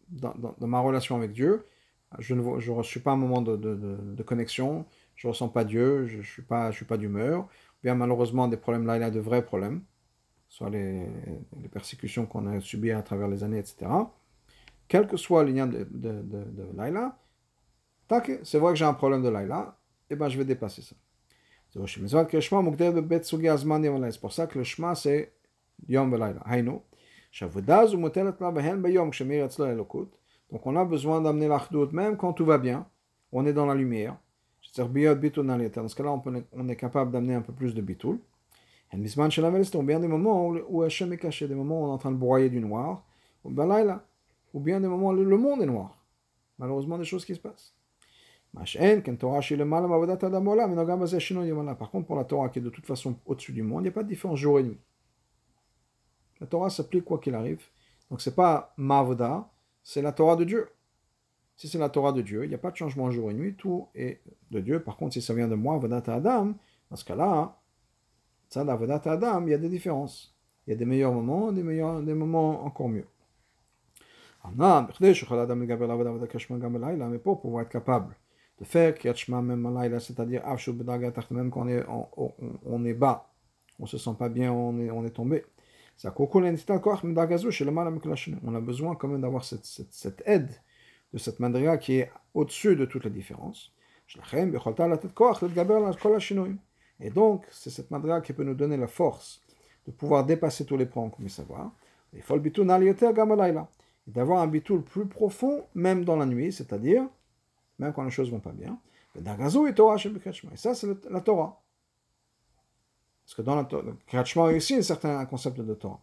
dans, 0.10 0.56
ma 0.68 0.80
relation 0.80 1.16
avec 1.16 1.32
Dieu, 1.32 1.66
je 2.20 2.34
ne 2.34 2.84
suis 2.84 3.00
pas 3.00 3.12
un 3.12 3.18
moment 3.18 3.42
de, 3.42 4.24
connexion, 4.24 4.86
je 5.16 5.28
ne 5.28 5.32
ressens 5.32 5.50
pas 5.50 5.64
Dieu, 5.64 6.06
je 6.08 6.18
ne 6.18 6.24
suis 6.24 6.42
pas, 6.42 6.72
je 6.72 6.84
pas 6.84 6.98
d'humeur, 6.98 7.48
bien 7.84 7.96
malheureusement 7.96 8.48
des 8.48 8.58
problèmes 8.58 8.86
là, 8.86 8.98
il 8.98 9.02
y 9.02 9.04
a 9.04 9.12
de 9.12 9.20
vrais 9.20 9.46
problèmes, 9.46 9.84
soit 10.50 10.70
les, 10.70 11.08
persécutions 11.72 12.26
qu'on 12.26 12.48
a 12.48 12.60
subies 12.60 12.92
à 12.92 13.02
travers 13.04 13.28
les 13.28 13.44
années, 13.44 13.60
etc. 13.60 13.90
Quel 14.88 15.08
que 15.08 15.18
soit 15.18 15.44
le 15.44 15.54
de, 15.54 15.86
de, 15.86 16.68
Laila, 16.76 17.18
c'est 18.44 18.58
vrai 18.58 18.74
que 18.74 18.80
j'ai 18.80 18.86
un 18.86 18.94
problème 18.94 19.24
de 19.24 19.30
Laila, 19.30 19.78
et 20.10 20.16
ben 20.16 20.28
je 20.28 20.38
vais 20.38 20.44
dépasser 20.46 20.82
ça. 20.82 20.96
C'est 21.74 21.80
pour 24.20 24.34
ça 24.34 24.48
que 24.48 24.58
le 24.58 24.64
Shema 24.64 24.96
c'est 24.96 25.32
Yom. 25.88 26.12
Donc 30.52 30.66
on 30.66 30.76
a 30.76 30.84
besoin 30.84 31.22
d'amener 31.22 31.48
l'achdout 31.48 31.94
même 31.94 32.18
quand 32.18 32.34
tout 32.34 32.44
va 32.44 32.58
bien, 32.58 32.86
on 33.32 33.46
est 33.46 33.54
dans 33.54 33.66
la 33.66 33.76
lumière. 33.76 34.18
Dans 34.76 34.86
ce 34.86 35.96
cas-là, 35.96 36.22
on, 36.54 36.68
est 36.68 36.76
capable 36.76 37.12
d'amener 37.12 37.36
un 37.36 37.42
peu 37.42 37.54
plus 37.54 37.74
de 37.74 37.82
bitoul. 37.82 38.20
Et 38.94 38.98
bien 38.98 40.00
des 40.00 40.08
moments 40.08 40.50
où 40.68 40.82
Hachem 40.82 41.14
est 41.14 41.18
caché, 41.18 41.48
des 41.48 41.56
moments 41.56 41.82
où 41.82 41.86
on 41.86 41.88
est 41.88 41.94
en 41.94 41.98
train 41.98 42.12
de 42.12 42.18
broyer 42.18 42.50
du 42.50 42.60
noir, 42.60 43.06
ou 43.46 44.60
bien 44.60 44.80
des 44.82 44.88
moments 44.88 45.10
où 45.10 45.14
le 45.14 45.38
monde 45.38 45.62
est 45.62 45.66
noir. 45.66 45.98
Malheureusement, 46.60 46.98
des 46.98 47.06
choses 47.06 47.24
qui 47.24 47.34
se 47.34 47.40
passent. 47.40 47.74
Par 48.54 48.66
contre, 51.92 52.06
pour 52.06 52.16
la 52.16 52.26
Torah 52.26 52.50
qui 52.50 52.60
est 52.60 52.62
de 52.62 52.70
toute 52.70 52.86
façon 52.86 53.16
au-dessus 53.26 53.54
du 53.54 53.64
monde, 53.64 53.82
il 53.82 53.84
n'y 53.84 53.90
a 53.90 53.94
pas 53.94 54.04
de 54.04 54.10
différence 54.10 54.40
jour 54.40 54.60
et 54.60 54.64
nuit. 54.64 54.80
La 56.42 56.48
Torah 56.48 56.70
s'applique 56.70 57.06
quoi 57.06 57.20
qu'il 57.20 57.36
arrive. 57.36 57.62
Donc 58.10 58.22
c'est 58.22 58.36
pas 58.36 58.74
Mavoda, 58.76 59.50
c'est 59.84 60.02
la 60.02 60.12
Torah 60.12 60.36
de 60.36 60.44
Dieu. 60.44 60.68
Si 61.56 61.70
c'est 61.70 61.78
la 61.78 61.90
Torah 61.90 62.12
de 62.12 62.22
Dieu, 62.22 62.44
il 62.44 62.50
n'y 62.50 62.56
a 62.56 62.58
pas 62.58 62.72
de 62.72 62.76
changement 62.76 63.10
jour 63.12 63.32
et 63.32 63.34
nuit, 63.34 63.56
tout 63.56 63.88
est 63.96 64.22
de 64.50 64.60
Dieu. 64.60 64.82
Par 64.82 64.98
contre, 64.98 65.14
si 65.14 65.22
ça 65.22 65.34
vient 65.34 65.48
de 65.48 65.56
moi, 65.56 65.78
Vodata 65.78 66.16
Adam, 66.16 66.54
dans 66.90 66.96
ce 66.96 67.06
cas-là, 67.06 67.58
ça, 68.50 68.66
la 68.66 68.74
Adam, 68.74 69.48
il 69.48 69.52
y 69.52 69.54
a 69.54 69.58
des 69.58 69.70
différences. 69.70 70.36
Il 70.68 70.72
y 70.72 70.74
a 70.74 70.76
des 70.76 70.86
meilleurs 70.86 71.14
moments, 71.14 71.54
des, 71.54 71.64
meilleurs, 71.64 72.02
des 72.02 72.14
moments 72.14 72.66
encore 72.66 72.90
mieux. 72.90 73.08
Mais 74.44 74.52
pour 77.20 77.42
pouvoir 77.42 77.64
être 77.64 77.70
capable 77.70 78.16
de 78.62 78.66
faire 78.66 78.94
même 79.42 80.00
c'est-à-dire 80.00 80.44
même 81.32 81.50
quand 81.50 81.62
on 81.62 81.68
est, 81.68 81.84
on, 81.90 82.32
on, 82.64 82.86
est 82.86 82.94
bas, 82.94 83.34
on 83.80 83.88
se 83.88 83.98
sent 83.98 84.12
pas 84.20 84.30
bien, 84.30 84.54
on 84.54 84.80
est, 84.80 84.92
on 84.92 85.04
est 85.04 85.10
tombé. 85.10 85.44
On 86.04 86.08
a 88.56 88.62
besoin 88.62 88.96
quand 88.96 89.08
même 89.08 89.22
d'avoir 89.22 89.44
cette, 89.44 89.66
cette, 89.66 90.22
aide 90.28 90.52
de 91.12 91.18
cette 91.18 91.40
madriga 91.40 91.80
qui 91.80 91.96
est 91.96 92.12
au-dessus 92.36 92.76
de 92.76 92.86
toutes 92.86 93.06
les 93.06 93.10
différences. 93.10 93.74
Et 97.00 97.10
donc, 97.10 97.46
c'est 97.50 97.72
cette 97.72 97.90
madriga 97.90 98.22
qui 98.22 98.34
peut 98.34 98.44
nous 98.44 98.54
donner 98.54 98.78
la 98.78 98.88
force 98.88 99.42
de 99.88 99.92
pouvoir 99.92 100.24
dépasser 100.24 100.66
tous 100.66 100.78
les 100.78 100.86
points 100.86 101.10
comme 101.10 101.30
savoir. 101.30 101.72
Et 102.14 102.22
d'avoir 104.08 104.42
un 104.42 104.48
bitoul 104.48 104.84
plus 104.84 105.08
profond, 105.08 105.66
même 105.74 106.06
dans 106.06 106.18
la 106.18 106.28
nuit, 106.28 106.54
c'est-à-dire, 106.54 107.08
même 107.82 107.94
quand 107.94 108.04
les 108.04 108.12
choses 108.12 108.30
vont 108.30 108.40
pas 108.40 108.52
bien. 108.52 108.80
Et 109.16 109.22
ça, 110.56 110.76
c'est 110.76 111.10
la 111.10 111.22
Torah. 111.22 111.62
Parce 113.26 113.36
que 113.36 113.42
dans 113.42 113.56
la 113.56 113.66
Torah, 113.66 113.84
Krachma 114.08 114.54
ici 114.54 114.76
un 114.76 114.82
certain 114.82 115.26
concept 115.26 115.60
de 115.60 115.74
Torah. 115.74 116.02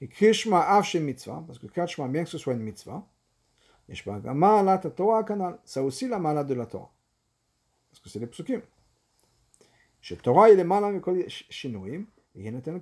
Mitzvah, 0.00 1.44
parce 1.46 1.58
que 1.58 1.66
Krachma, 1.66 2.08
bien 2.08 2.24
que 2.24 2.30
ce 2.30 2.38
soit 2.38 2.54
une 2.54 2.60
mitzvah, 2.60 3.06
ça 5.64 5.82
aussi 5.82 6.08
la 6.08 6.18
malade 6.18 6.48
de 6.48 6.54
la 6.54 6.66
Torah. 6.66 6.90
Parce 7.90 8.00
que 8.00 8.08
c'est 8.08 8.18
les 8.18 8.26
psukim. 8.26 8.62
Torah, 10.22 10.50
il 10.50 10.58
est 10.58 10.64
malade 10.64 11.00
shinouim, 11.28 12.06
et 12.34 12.46
il 12.48 12.54
est 12.54 12.68
un 12.68 12.78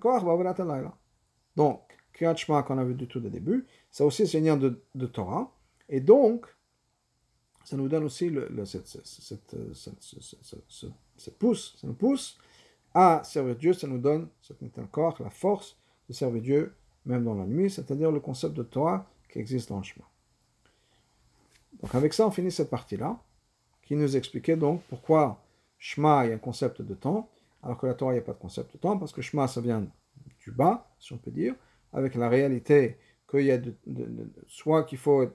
Donc, 1.56 1.80
Kriyat 2.12 2.36
Shema 2.36 2.62
qu'on 2.62 2.78
a 2.78 2.84
vu 2.84 2.94
du 2.94 3.06
tout 3.06 3.24
au 3.24 3.28
début, 3.28 3.66
ça 3.90 4.04
aussi 4.04 4.26
c'est 4.26 4.38
une 4.38 4.58
de, 4.58 4.82
de 4.94 5.06
Torah. 5.06 5.52
Et 5.88 6.00
donc, 6.00 6.46
ça 7.64 7.76
nous 7.76 7.88
donne 7.88 8.04
aussi 8.04 8.32
cette, 8.64 8.86
cette, 11.16 11.38
pousse, 11.38 11.76
ça 11.80 11.86
nous 11.86 11.94
pousse 11.94 12.38
à 12.92 13.22
servir 13.24 13.56
Dieu, 13.56 13.72
ça 13.72 13.86
nous 13.86 13.98
donne, 13.98 14.28
encore 14.78 15.16
la 15.22 15.30
force 15.30 15.76
de 16.08 16.12
servir 16.12 16.42
Dieu 16.42 16.74
même 17.06 17.24
dans 17.24 17.34
la 17.34 17.44
nuit, 17.44 17.70
c'est-à-dire 17.70 18.10
le 18.10 18.20
concept 18.20 18.54
de 18.54 18.62
Torah 18.62 19.06
qui 19.30 19.38
existe 19.38 19.68
dans 19.68 19.78
le 19.78 19.82
chemin. 19.82 20.06
Donc 21.82 21.94
avec 21.94 22.14
ça, 22.14 22.26
on 22.26 22.30
finit 22.30 22.50
cette 22.50 22.70
partie-là, 22.70 23.18
qui 23.82 23.96
nous 23.96 24.16
expliquait 24.16 24.56
donc 24.56 24.82
pourquoi 24.88 25.42
Shema, 25.78 26.24
il 26.24 26.30
y 26.30 26.32
a 26.32 26.36
un 26.36 26.38
concept 26.38 26.80
de 26.80 26.94
temps, 26.94 27.28
alors 27.62 27.78
que 27.78 27.86
la 27.86 27.94
Torah, 27.94 28.12
il 28.12 28.16
n'y 28.16 28.22
a 28.22 28.24
pas 28.24 28.32
de 28.32 28.38
concept 28.38 28.72
de 28.72 28.78
temps, 28.78 28.96
parce 28.96 29.12
que 29.12 29.20
Shema, 29.20 29.48
ça 29.48 29.60
vient 29.60 29.86
du 30.38 30.50
bas, 30.50 30.88
si 30.98 31.12
on 31.12 31.18
peut 31.18 31.30
dire, 31.30 31.54
avec 31.92 32.14
la 32.14 32.28
réalité 32.28 32.98
qu'il 33.28 33.44
y 33.44 33.52
a 33.52 33.60
soit 34.46 34.84
qu'il 34.84 34.98
faut 34.98 35.26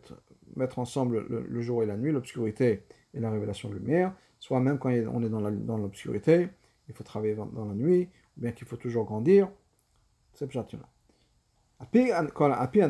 mettre 0.55 0.79
ensemble 0.79 1.25
le, 1.27 1.61
jour 1.61 1.83
et 1.83 1.85
la 1.85 1.97
nuit, 1.97 2.11
l'obscurité 2.11 2.83
et 3.13 3.19
la 3.19 3.31
révélation 3.31 3.69
de 3.69 3.75
lumière, 3.75 4.13
soit 4.39 4.59
même 4.59 4.79
quand 4.79 4.89
on 4.89 5.23
est 5.23 5.29
dans 5.29 5.77
l'obscurité, 5.77 6.49
il 6.87 6.95
faut 6.95 7.03
travailler 7.03 7.35
dans 7.35 7.65
la 7.65 7.73
nuit, 7.73 8.09
ou 8.37 8.41
bien 8.41 8.51
qu'il 8.51 8.67
faut 8.67 8.77
toujours 8.77 9.05
grandir. 9.05 9.49
C'est 10.33 10.53
là 10.53 10.65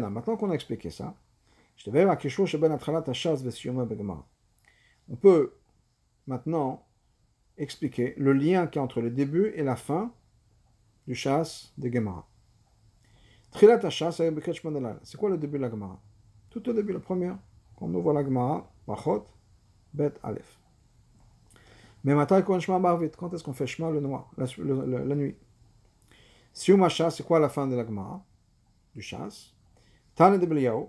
Maintenant 0.10 0.38
qu'on 0.38 0.52
a 0.52 0.54
expliqué 0.54 0.90
ça, 0.90 1.16
on 5.10 5.16
peut 5.16 5.54
maintenant 6.28 6.86
expliquer 7.58 8.14
le 8.18 8.34
lien 8.34 8.68
qui 8.68 8.78
est 8.78 8.82
entre 8.82 9.02
le 9.02 9.10
début 9.10 9.52
et 9.56 9.64
la 9.64 9.76
fin 9.76 10.14
du 11.08 11.16
chasse 11.16 11.74
de 11.78 11.92
Gemara. 11.92 12.28
C'est 13.52 15.18
quoi 15.18 15.30
le 15.30 15.38
début 15.38 15.58
de 15.58 15.64
la 15.64 15.70
Gemara? 15.70 16.00
Tout 16.50 16.68
au 16.70 16.74
début, 16.74 16.94
la 16.94 17.00
première. 17.00 17.38
On 17.82 17.94
ouvre 17.94 18.14
la 18.14 18.24
Gemara, 18.24 18.70
Bachot, 18.88 19.26
Bet, 19.94 20.14
Aleph. 20.24 20.60
Mais 22.04 22.16
maintenant, 22.16 22.42
quand 22.42 22.58
est-ce 23.34 23.44
qu'on 23.44 23.54
fait 23.54 23.68
Shema 23.68 23.92
le 23.92 24.00
noir, 24.00 24.30
la, 24.38 24.46
la 25.04 25.16
nuit? 25.16 25.36
Siuma 26.54 26.90
c'est 26.90 27.24
quoi 27.26 27.40
la 27.40 27.50
fin 27.50 27.68
de 27.68 27.76
la 27.76 27.86
Gemara? 27.86 28.24
Du 28.96 29.02
chasse. 29.02 29.54
Tane 30.16 30.40
de 30.40 30.46
Beliyahu. 30.46 30.86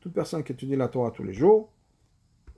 Toute 0.00 0.12
personne 0.12 0.44
qui 0.44 0.52
étudie 0.52 0.76
la 0.76 0.88
Torah 0.88 1.10
tous 1.10 1.22
les 1.22 1.32
jours, 1.32 1.70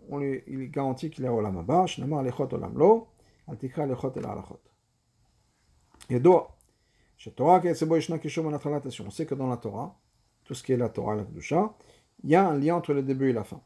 on 0.09 0.18
lui, 0.18 0.43
il 0.49 0.70
garantit 0.70 1.09
qu'il 1.09 1.24
est 1.24 1.28
au 1.28 1.39
Haba, 1.39 1.86
Shnamar 1.86 2.24
Lechot 2.24 2.53
Olam 2.53 2.76
Lo, 2.76 3.07
Altikra 3.47 3.86
Lechot 3.86 4.12
El 4.16 4.26
Alachot. 4.26 4.59
Yedoa, 6.11 6.49
Torah 7.36 7.61
on 7.64 7.74
sait 9.11 9.26
que 9.26 9.34
dans 9.36 9.47
la 9.47 9.57
Torah, 9.57 9.97
tout 10.49 10.55
ce 10.55 10.63
qui 10.63 10.73
est 10.73 10.79
la 10.79 10.89
Torah, 10.89 11.15
la 11.15 11.25
Kedusha, 11.25 11.75
il 12.25 12.31
y 12.31 12.35
a 12.35 12.49
un 12.49 12.59
lien 12.59 12.75
entre 12.77 12.95
le 12.95 13.03
début 13.03 13.29
et 13.29 13.35
la 13.35 13.45
fin. 13.45 13.61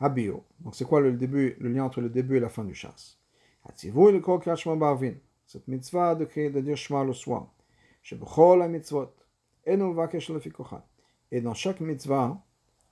Habio, 0.00 0.44
donc 0.58 0.74
c'est 0.74 0.84
quoi 0.84 1.00
le 1.00 1.12
début, 1.12 1.56
le 1.60 1.68
lien 1.68 1.84
entre 1.84 2.00
le 2.00 2.10
début 2.10 2.36
et 2.36 2.40
la 2.40 2.48
fin 2.48 2.64
du 2.64 2.74
chasse? 2.74 3.20
Le 3.64 4.18
Krachma 4.18 4.74
Barvin, 4.74 5.14
cette 5.46 5.68
mitzvah 5.68 6.16
de 6.16 6.24
créer, 6.24 6.50
de 6.50 6.60
dire 6.60 6.76
Shema 6.76 7.04
le 7.04 7.12
soir, 7.12 7.46
Shebechol 8.02 8.58
la 8.58 8.66
mitzvot, 8.66 9.14
et 9.64 9.76
dans 11.40 11.54
chaque 11.54 11.80
mitzvah, 11.80 12.42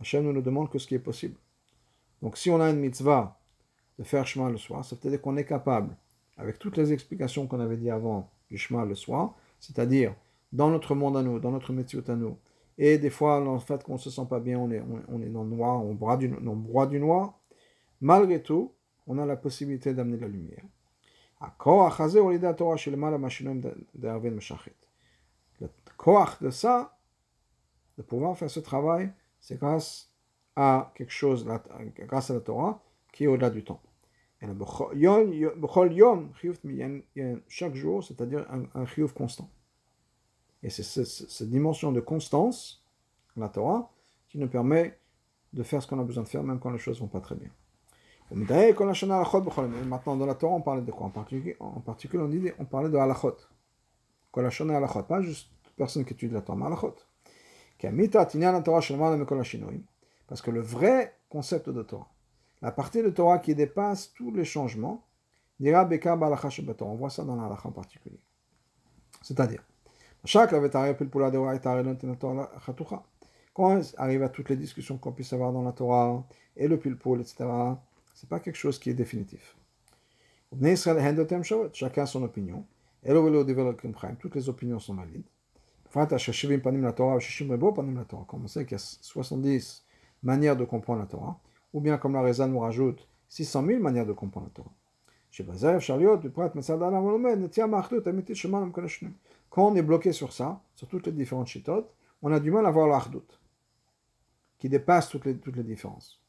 Hachem 0.00 0.22
nous, 0.22 0.32
nous 0.32 0.40
demande 0.40 0.70
que 0.70 0.78
ce 0.78 0.86
qui 0.86 0.94
est 0.94 1.00
possible. 1.00 1.34
Donc 2.22 2.38
si 2.38 2.48
on 2.48 2.60
a 2.60 2.70
une 2.70 2.78
mitzvah 2.78 3.40
de 3.98 4.04
faire 4.04 4.24
chemin 4.24 4.48
le 4.50 4.56
soir, 4.56 4.84
ça 4.84 4.94
veut 4.94 5.10
dire 5.10 5.20
qu'on 5.20 5.36
est 5.36 5.44
capable, 5.44 5.96
avec 6.38 6.60
toutes 6.60 6.76
les 6.76 6.92
explications 6.92 7.48
qu'on 7.48 7.58
avait 7.58 7.76
dit 7.76 7.90
avant 7.90 8.30
du 8.48 8.56
chemin 8.56 8.86
le 8.86 8.94
soir, 8.94 9.34
c'est-à-dire 9.58 10.14
dans 10.52 10.70
notre 10.70 10.94
monde 10.94 11.16
à 11.16 11.22
nous, 11.22 11.40
dans 11.40 11.50
notre 11.50 11.72
métier 11.72 12.00
à 12.06 12.14
nous, 12.14 12.38
et 12.82 12.96
des 12.96 13.10
fois, 13.10 13.46
en 13.46 13.60
fait, 13.60 13.84
qu'on 13.84 13.92
ne 13.92 13.98
se 13.98 14.08
sent 14.08 14.24
pas 14.28 14.40
bien, 14.40 14.58
on 14.58 14.70
est, 14.70 14.82
on, 15.08 15.20
est 15.20 15.28
dans 15.28 15.42
le 15.42 15.50
noir, 15.50 15.84
on 15.84 15.92
broie, 15.92 16.16
du, 16.16 16.34
on 16.34 16.56
noir, 16.98 17.38
malgré 18.00 18.42
tout, 18.42 18.72
on 19.06 19.18
a 19.18 19.26
la 19.26 19.36
possibilité 19.36 19.92
d'amener 19.92 20.16
la 20.16 20.28
lumière. 20.28 20.64
Le 25.60 25.68
koach 25.98 26.40
de 26.40 26.48
ça, 26.48 26.96
de 27.98 28.02
pouvoir 28.02 28.38
faire 28.38 28.48
ce 28.48 28.60
travail, 28.60 29.12
c'est 29.40 29.58
grâce 29.58 30.10
à 30.56 30.90
quelque 30.94 31.12
chose, 31.12 31.46
grâce 31.98 32.30
à 32.30 32.34
la 32.34 32.40
Torah, 32.40 32.82
qui 33.12 33.24
est 33.24 33.26
au-delà 33.26 33.50
du 33.50 33.62
temps. 33.62 33.82
Chaque 37.46 37.74
jour, 37.74 38.02
c'est-à-dire 38.02 38.46
un, 38.50 38.62
un 38.74 38.86
constant. 39.14 39.50
Et 40.62 40.70
c'est 40.70 40.82
cette 40.82 41.48
dimension 41.48 41.92
de 41.92 42.00
constance, 42.00 42.84
la 43.36 43.48
Torah, 43.48 43.90
qui 44.28 44.38
nous 44.38 44.48
permet 44.48 44.98
de 45.52 45.62
faire 45.62 45.82
ce 45.82 45.88
qu'on 45.88 45.98
a 45.98 46.04
besoin 46.04 46.22
de 46.22 46.28
faire, 46.28 46.42
même 46.42 46.60
quand 46.60 46.70
les 46.70 46.78
choses 46.78 46.96
ne 46.98 47.00
vont 47.02 47.08
pas 47.08 47.20
très 47.20 47.34
bien. 47.34 47.50
Maintenant, 48.32 50.16
dans 50.16 50.26
la 50.26 50.34
Torah, 50.34 50.54
on 50.54 50.60
parlait 50.60 50.82
de 50.82 50.92
quoi? 50.92 51.06
En 51.06 51.10
particulier, 51.10 51.56
en 51.58 51.80
particulier 51.80 52.22
on, 52.22 52.28
dit, 52.28 52.52
on 52.58 52.64
parlait 52.64 52.88
de 52.88 52.96
halachot. 52.96 53.36
Pas 54.32 55.20
juste 55.22 55.50
personne 55.76 56.04
qui 56.04 56.12
étudie 56.12 56.32
la 56.32 56.40
Torah, 56.40 56.56
mais 56.56 56.66
halachot. 56.66 56.94
Parce 60.28 60.42
que 60.42 60.50
le 60.50 60.60
vrai 60.60 61.16
concept 61.28 61.70
de 61.70 61.82
Torah, 61.82 62.08
la 62.62 62.70
partie 62.70 63.02
de 63.02 63.10
Torah 63.10 63.38
qui 63.38 63.54
dépasse 63.54 64.12
tous 64.12 64.30
les 64.30 64.44
changements, 64.44 65.02
On 65.62 66.94
voit 66.94 67.10
ça 67.10 67.24
dans 67.24 67.36
la 67.36 67.58
en 67.64 67.72
particulier. 67.72 68.20
C'est-à-dire, 69.22 69.64
quand 73.52 73.80
arrive 73.96 74.22
à 74.22 74.28
toutes 74.28 74.48
les 74.50 74.56
discussions 74.56 74.98
qu'on 74.98 75.12
puisse 75.12 75.32
avoir 75.32 75.52
dans 75.52 75.62
la 75.62 75.72
Torah, 75.72 76.24
et 76.56 76.68
le 76.68 76.78
pilpul, 76.78 77.20
etc., 77.20 77.46
c'est 78.14 78.28
pas 78.28 78.40
quelque 78.40 78.56
chose 78.56 78.78
qui 78.78 78.90
est 78.90 78.94
définitif. 78.94 79.56
Chacun 81.72 82.02
a 82.02 82.06
son 82.06 82.22
opinion. 82.22 82.66
Toutes 84.18 84.34
les 84.34 84.48
opinions 84.48 84.78
sont 84.78 84.94
valides. 84.94 85.24
Comme 85.92 86.02
on 88.44 88.46
sait 88.46 88.64
qu'il 88.64 88.72
y 88.72 88.74
a 88.74 88.78
70 88.78 89.84
manières 90.22 90.56
de 90.56 90.64
comprendre 90.64 91.00
la 91.00 91.06
Torah, 91.06 91.40
ou 91.72 91.80
bien 91.80 91.96
comme 91.98 92.12
la 92.12 92.20
Reza 92.20 92.46
nous 92.46 92.60
rajoute 92.60 93.08
600 93.28 93.66
000 93.66 93.80
manières 93.80 94.06
de 94.06 94.12
comprendre 94.12 94.46
la 94.46 94.52
Torah. 94.52 94.72
Quand 99.50 99.68
on 99.68 99.74
est 99.74 99.82
bloqué 99.82 100.12
sur 100.12 100.32
ça, 100.32 100.60
sur 100.74 100.88
toutes 100.88 101.06
les 101.06 101.12
différentes 101.12 101.48
chitotes, 101.48 101.92
on 102.22 102.32
a 102.32 102.40
du 102.40 102.50
mal 102.50 102.64
à 102.66 102.70
voir 102.70 102.86
l'achdout, 102.86 103.26
qui 104.58 104.68
dépasse 104.68 105.08
toutes 105.08 105.24
les, 105.24 105.36
toutes 105.36 105.56
les 105.56 105.64
différences. 105.64 106.20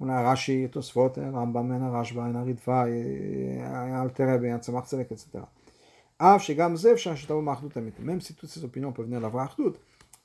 On 0.00 0.08
a 0.08 0.22
Rashi, 0.22 0.68
Tosfot, 0.70 1.12
Rambam, 1.16 1.90
Rashba, 1.90 2.24
Ritva, 2.42 2.86
Altereb, 4.00 4.60
Tzemach 4.60 4.86
Tzedek, 4.86 5.12
etc. 5.12 5.40
Même 6.20 8.20
si 8.20 8.34
toutes 8.34 8.48
ces 8.48 8.64
opinions 8.64 8.92
peuvent 8.92 9.06
venir 9.06 9.20
d'avoir 9.20 9.46
Achdout, 9.46 9.74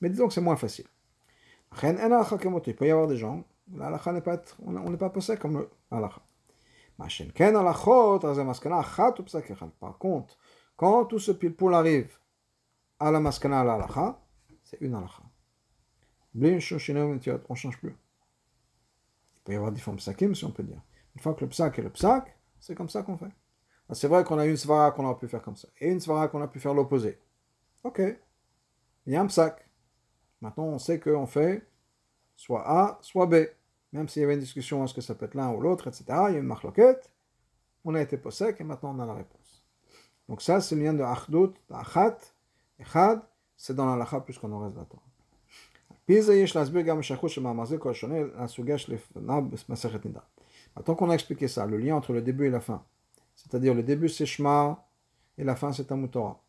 mais 0.00 0.08
disons 0.08 0.28
que 0.28 0.34
c'est 0.34 0.40
moins 0.40 0.56
facile. 0.56 0.86
Il 1.82 2.74
peut 2.76 2.86
y 2.86 2.90
avoir 2.90 3.08
des 3.08 3.16
gens, 3.16 3.44
n'est 3.68 4.20
pas 4.20 4.42
on 4.64 4.90
n'est 4.90 4.96
pas 4.96 5.10
posé 5.10 5.36
comme 5.36 5.66
l'halakha. 5.90 6.22
Par 9.80 9.98
contre, 9.98 10.38
quand 10.76 11.06
tout 11.06 11.18
ce 11.18 11.32
pile-poule 11.32 11.74
arrive 11.74 12.18
à 12.98 13.10
la 13.10 13.20
maskana 13.20 13.60
à 13.60 13.64
l'halakha, 13.64 14.20
c'est 14.64 14.80
une 14.80 14.94
halakha. 14.94 15.22
On 16.36 16.40
ne 16.40 16.58
change 16.58 17.78
plus. 17.78 17.96
Il 19.36 19.42
peut 19.44 19.52
y 19.52 19.56
avoir 19.56 19.72
différents 19.72 19.96
psakim, 19.96 20.34
si 20.34 20.44
on 20.44 20.50
peut 20.50 20.62
dire. 20.62 20.82
Une 21.14 21.20
fois 21.20 21.34
que 21.34 21.44
le 21.44 21.48
psak 21.48 21.78
est 21.78 21.82
le 21.82 21.90
psak, 21.90 22.36
c'est 22.58 22.74
comme 22.74 22.88
ça 22.88 23.02
qu'on 23.02 23.16
fait. 23.16 23.30
Ah, 23.88 23.94
c'est 23.94 24.08
vrai 24.08 24.24
qu'on 24.24 24.38
a 24.38 24.46
une 24.46 24.56
svara 24.56 24.90
qu'on 24.90 25.08
a 25.08 25.14
pu 25.14 25.28
faire 25.28 25.42
comme 25.42 25.56
ça, 25.56 25.68
et 25.78 25.90
une 25.90 26.00
svara 26.00 26.28
qu'on 26.28 26.40
a 26.40 26.48
pu 26.48 26.58
faire 26.58 26.74
l'opposé. 26.74 27.18
Ok, 27.84 28.00
il 29.06 29.12
y 29.12 29.16
a 29.16 29.20
un 29.20 29.26
psac. 29.26 29.68
Maintenant, 30.40 30.64
on 30.64 30.78
sait 30.78 30.98
qu'on 30.98 31.26
fait 31.26 31.66
soit 32.36 32.64
A, 32.66 32.98
soit 33.02 33.26
B. 33.26 33.34
Même 33.92 34.08
s'il 34.08 34.22
y 34.22 34.24
avait 34.24 34.34
une 34.34 34.40
discussion, 34.40 34.84
est-ce 34.84 34.94
que 34.94 35.00
ça 35.00 35.14
peut 35.14 35.26
être 35.26 35.34
l'un 35.34 35.52
ou 35.52 35.60
l'autre, 35.60 35.86
etc. 35.86 36.04
Il 36.08 36.32
y 36.32 36.36
a 36.36 36.38
une 36.38 36.46
marloquette. 36.46 37.10
On 37.84 37.94
a 37.94 38.00
été 38.00 38.16
possèque 38.16 38.60
et 38.60 38.64
maintenant 38.64 38.96
on 38.96 39.00
a 39.00 39.06
la 39.06 39.14
réponse. 39.14 39.43
Donc 40.28 40.42
ça, 40.42 40.60
c'est 40.60 40.74
le 40.74 40.82
lien 40.82 40.94
de 40.94 41.02
Achdut, 41.02 41.52
d'Achat, 41.68 42.18
Echad, 42.78 43.20
c'est 43.56 43.74
dans 43.74 43.94
la 43.94 44.04
plus 44.20 44.38
qu'on 44.38 44.52
en 44.52 44.60
reste 44.60 44.76
d'attendre. 44.76 45.02
Maintenant 50.76 50.94
qu'on 50.94 51.10
a 51.10 51.14
expliqué 51.14 51.48
ça, 51.48 51.66
le 51.66 51.78
lien 51.78 51.96
entre 51.96 52.12
le 52.12 52.20
début 52.20 52.46
et 52.46 52.50
la 52.50 52.60
fin, 52.60 52.82
c'est-à-dire 53.34 53.74
le 53.74 53.82
début 53.82 54.08
c'est 54.08 54.26
Shema 54.26 54.84
et 55.38 55.44
la 55.44 55.56
fin 55.56 55.72
c'est 55.72 55.84
Talmud 55.84 56.10
Torah. 56.10 56.40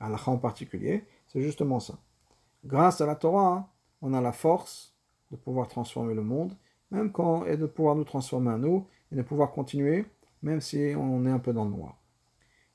en 0.00 0.36
particulier, 0.38 1.04
c'est 1.26 1.40
justement 1.40 1.80
ça. 1.80 1.94
Grâce 2.64 3.00
à 3.00 3.06
la 3.06 3.16
Torah, 3.16 3.68
on 4.02 4.12
a 4.14 4.20
la 4.20 4.32
force 4.32 4.94
de 5.30 5.36
pouvoir 5.36 5.66
transformer 5.68 6.14
le 6.14 6.22
monde, 6.22 6.54
même 6.90 7.10
quand, 7.10 7.44
et 7.46 7.56
de 7.56 7.66
pouvoir 7.66 7.94
nous 7.96 8.04
transformer 8.04 8.50
à 8.50 8.58
nous, 8.58 8.86
et 9.10 9.16
de 9.16 9.22
pouvoir 9.22 9.50
continuer, 9.50 10.04
même 10.42 10.60
si 10.60 10.94
on 10.96 11.24
est 11.26 11.30
un 11.30 11.38
peu 11.38 11.52
dans 11.52 11.64
le 11.64 11.70
noir. 11.70 11.99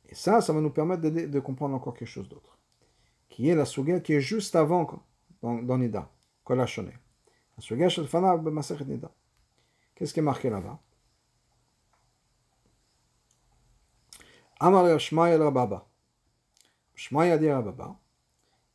Et 0.09 0.15
ça, 0.15 0.41
ça 0.41 0.53
va 0.53 0.61
nous 0.61 0.69
permettre 0.69 1.01
de, 1.01 1.39
comprendre 1.39 1.75
encore 1.75 1.93
quelque 1.93 2.07
chose 2.07 2.29
d'autre, 2.29 2.57
qui 3.29 3.49
est 3.49 3.55
la 3.55 3.65
Suga 3.65 3.99
qui 3.99 4.13
est 4.13 4.21
juste 4.21 4.55
avant 4.55 5.03
dans, 5.41 5.77
Nida, 5.77 6.09
La 6.49 6.67
Suga 7.59 7.87
Nida. 8.85 9.11
Qu'est-ce 9.95 10.13
qui 10.13 10.19
est 10.19 10.23
marqué 10.23 10.49
là-bas? 10.49 10.79
Amar 14.59 14.99
Shmaya 14.99 15.37
Rababa. 15.37 15.85
Shmaya 16.95 17.37
dit 17.37 17.49
Rababa. 17.49 17.97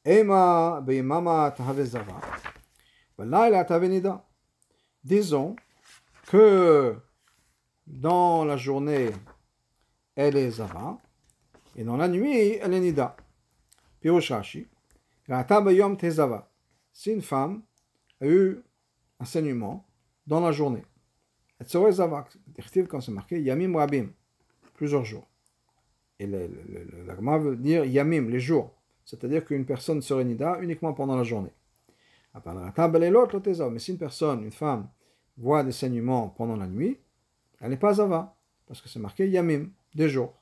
Ema 0.04 0.80
beimama 0.80 1.50
tahave 1.50 1.84
zava. 1.84 2.20
Valaila 3.18 3.64
tavenida. 3.64 4.24
Disons 5.02 5.56
que 6.26 6.96
dans 7.86 8.44
la 8.44 8.56
journée, 8.56 9.10
elle 10.14 10.36
est 10.36 10.50
zava, 10.50 10.98
et 11.80 11.84
dans 11.84 11.96
la 11.96 12.08
nuit, 12.08 12.58
elle 12.60 12.74
est 12.74 12.80
nida. 12.80 13.16
Pirosh 14.02 14.32
Rashi. 14.32 14.68
Yom 15.26 15.96
tezava. 15.96 16.52
Si 16.92 17.10
une 17.10 17.22
femme 17.22 17.62
a 18.20 18.26
eu 18.26 18.62
un 19.18 19.24
saignement 19.24 19.88
dans 20.26 20.40
la 20.40 20.52
journée, 20.52 20.84
elle 21.58 21.66
serait 21.66 21.92
zava. 21.92 22.28
Quand 22.86 23.00
c'est 23.00 23.12
marqué, 23.12 23.40
yamim 23.40 23.74
rabim, 23.78 24.08
plusieurs 24.74 25.06
jours. 25.06 25.26
Et 26.18 26.26
l'agma 26.26 27.38
veut 27.38 27.56
dire 27.56 27.86
yamim, 27.86 28.28
les 28.28 28.40
jours. 28.40 28.74
C'est-à-dire 29.06 29.42
qu'une 29.46 29.64
personne 29.64 30.02
serait 30.02 30.26
nida 30.26 30.58
uniquement 30.60 30.92
pendant 30.92 31.16
la 31.16 31.24
journée. 31.24 31.54
Mais 32.34 33.78
si 33.78 33.92
une 33.92 33.98
personne, 33.98 34.44
une 34.44 34.52
femme, 34.52 34.90
voit 35.38 35.64
des 35.64 35.72
saignements 35.72 36.28
pendant 36.28 36.56
la 36.56 36.66
nuit, 36.66 36.98
elle 37.58 37.70
n'est 37.70 37.78
pas 37.78 37.94
zava. 37.94 38.36
Parce 38.66 38.82
que 38.82 38.90
c'est 38.90 39.00
marqué 39.00 39.26
yamim, 39.26 39.70
des 39.94 40.10
jours. 40.10 40.34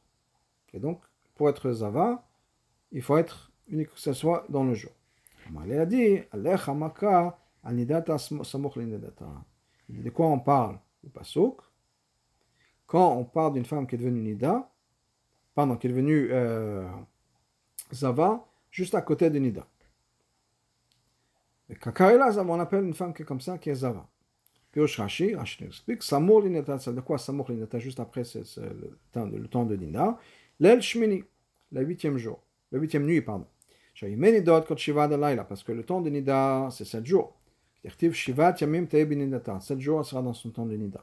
Et 0.75 0.81
donc, 0.81 1.01
pour 1.39 1.49
être 1.49 1.73
zava, 1.73 2.29
il 2.93 3.01
faut 3.01 3.17
être 3.17 3.51
unique 3.69 3.89
que 3.95 4.01
ce 4.01 4.13
soit 4.13 4.45
dans 4.51 4.65
le 4.65 4.75
jour. 4.75 4.91
Elle 5.65 5.81
a 5.81 5.87
dit, 5.87 6.19
de 9.89 10.11
quoi 10.11 10.27
on 10.27 10.41
parle 10.41 10.79
Le 11.03 11.09
pasuk? 11.09 11.61
Quand 12.87 13.17
on 13.17 13.25
parle 13.25 13.55
d'une 13.55 13.65
femme 13.65 13.87
qui 13.87 13.95
est 13.95 13.99
devenue 13.99 14.21
nida, 14.21 14.71
pardon, 15.55 15.77
qui 15.77 15.87
est 15.87 15.91
devenue 15.91 16.29
euh, 16.33 16.87
zava, 17.93 18.45
juste 18.71 18.95
à 18.95 19.01
côté 19.03 19.31
de 19.31 19.39
nida. 19.39 19.67
Et 21.71 21.77
kakarela 21.77 22.33
zava, 22.33 22.53
on 22.53 22.61
appelle 22.61 22.85
une 22.85 22.95
femme 22.95 23.15
qui 23.15 23.23
est 23.23 23.27
comme 23.27 23.41
ça, 23.41 23.59
qui 23.59 23.71
est 23.71 23.77
zava. 23.77 24.07
Puis 24.73 24.83
Rashi, 24.83 25.35
Rashi 25.35 25.65
explique, 25.65 26.03
Samour 26.03 26.43
l'ineta, 26.43 26.79
c'est 26.79 26.95
de 26.95 27.01
quoi 27.01 27.17
l'ineta, 27.49 27.79
juste 27.79 28.01
après 28.01 28.23
le 29.17 29.47
temps 29.49 29.65
de 29.65 29.77
nida, 29.77 30.19
l'el 30.61 30.83
shmini, 30.83 31.25
le 31.73 31.83
huitième 31.83 32.19
jour, 32.19 32.41
la 32.73 32.79
huitième 32.79 33.05
nuit, 33.05 33.21
pardon. 33.21 33.47
Parce 34.01 35.63
que 35.65 35.73
le 35.73 35.83
temps 35.83 36.01
de 36.01 36.09
Nida, 36.09 36.69
c'est 36.71 36.85
7 36.85 37.05
jours. 37.05 37.35
7 37.85 38.15
jours, 39.81 40.05
sera 40.05 40.23
dans 40.23 40.35
son 40.35 40.51
temps 40.51 40.67
de 40.67 40.77
Nida. 40.77 41.03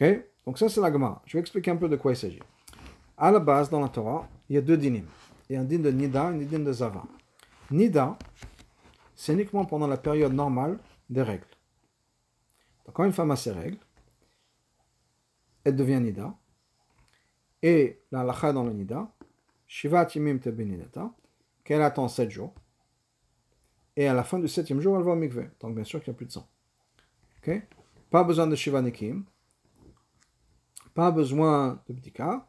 Ok? 0.00 0.24
Donc 0.46 0.58
ça, 0.58 0.68
c'est 0.68 0.80
la 0.80 0.92
Gemara. 0.92 1.20
Je 1.26 1.32
vais 1.32 1.40
expliquer 1.40 1.72
un 1.72 1.76
peu 1.76 1.88
de 1.88 1.96
quoi 1.96 2.12
il 2.12 2.16
s'agit. 2.16 2.42
À 3.16 3.30
la 3.30 3.40
base, 3.40 3.70
dans 3.70 3.80
la 3.80 3.88
Torah, 3.88 4.28
il 4.48 4.54
y 4.54 4.58
a 4.58 4.60
deux 4.60 4.76
dinim. 4.76 5.04
Il 5.48 5.54
y 5.54 5.56
a 5.56 5.60
un 5.60 5.64
din 5.64 5.80
de 5.80 5.90
Nida 5.90 6.24
et 6.32 6.34
un 6.34 6.38
din 6.38 6.60
de 6.60 6.72
Zava. 6.72 7.02
Nida, 7.70 8.16
c'est 9.14 9.32
uniquement 9.32 9.64
pendant 9.64 9.86
la 9.86 9.96
période 9.96 10.32
normale 10.32 10.78
des 11.10 11.22
règles. 11.22 11.46
Quand 12.92 13.04
une 13.04 13.12
femme 13.12 13.30
a 13.30 13.36
ses 13.36 13.52
règles, 13.52 13.78
elle 15.64 15.76
devient 15.76 16.00
Nida. 16.00 16.34
Et 17.62 18.00
la 18.10 18.24
lacha 18.24 18.52
dans 18.52 18.64
le 18.64 18.72
Nida, 18.72 19.08
Shivat 19.66 20.08
Yimim 20.14 20.38
Tebeninata, 20.38 21.12
qu'elle 21.64 21.82
attend 21.82 22.08
7 22.08 22.30
jours. 22.30 22.54
Et 23.96 24.06
à 24.06 24.14
la 24.14 24.24
fin 24.24 24.38
du 24.38 24.48
septième 24.48 24.80
jour, 24.80 24.96
elle 24.96 25.04
va 25.04 25.12
au 25.12 25.16
mikveh. 25.16 25.50
Donc 25.60 25.74
bien 25.74 25.84
sûr 25.84 26.02
qu'il 26.02 26.10
n'y 26.10 26.16
a 26.16 26.18
plus 26.18 26.26
de 26.26 26.32
sang. 26.32 26.48
Ok? 27.38 27.62
Pas 28.10 28.24
besoin 28.24 28.46
de 28.46 28.56
Shiva 28.56 28.82
Nikim. 28.82 29.24
Pas 30.94 31.10
besoin 31.10 31.82
de 31.86 31.94
Bdika. 31.94 32.48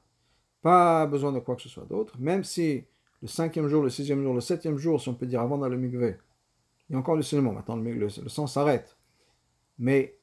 Pas 0.61 1.05
besoin 1.05 1.31
de 1.31 1.39
quoi 1.39 1.55
que 1.55 1.61
ce 1.61 1.69
soit 1.69 1.85
d'autre. 1.85 2.15
Même 2.19 2.43
si 2.43 2.85
le 3.21 3.27
cinquième 3.27 3.67
jour, 3.67 3.83
le 3.83 3.89
sixième 3.89 4.21
jour, 4.23 4.33
le 4.33 4.41
septième 4.41 4.77
jour, 4.77 5.01
si 5.01 5.09
on 5.09 5.13
peut 5.13 5.25
dire 5.25 5.41
avant 5.41 5.57
d'aller 5.57 5.75
au 5.75 5.79
mikveh, 5.79 6.17
il 6.89 6.93
y 6.93 6.95
a 6.95 6.99
encore 6.99 7.17
du 7.17 7.23
saignement. 7.23 7.53
Maintenant, 7.53 7.75
le, 7.75 7.93
le, 7.93 8.09
sang 8.09 8.47
s'arrête. 8.47 8.97
Mais 9.77 10.17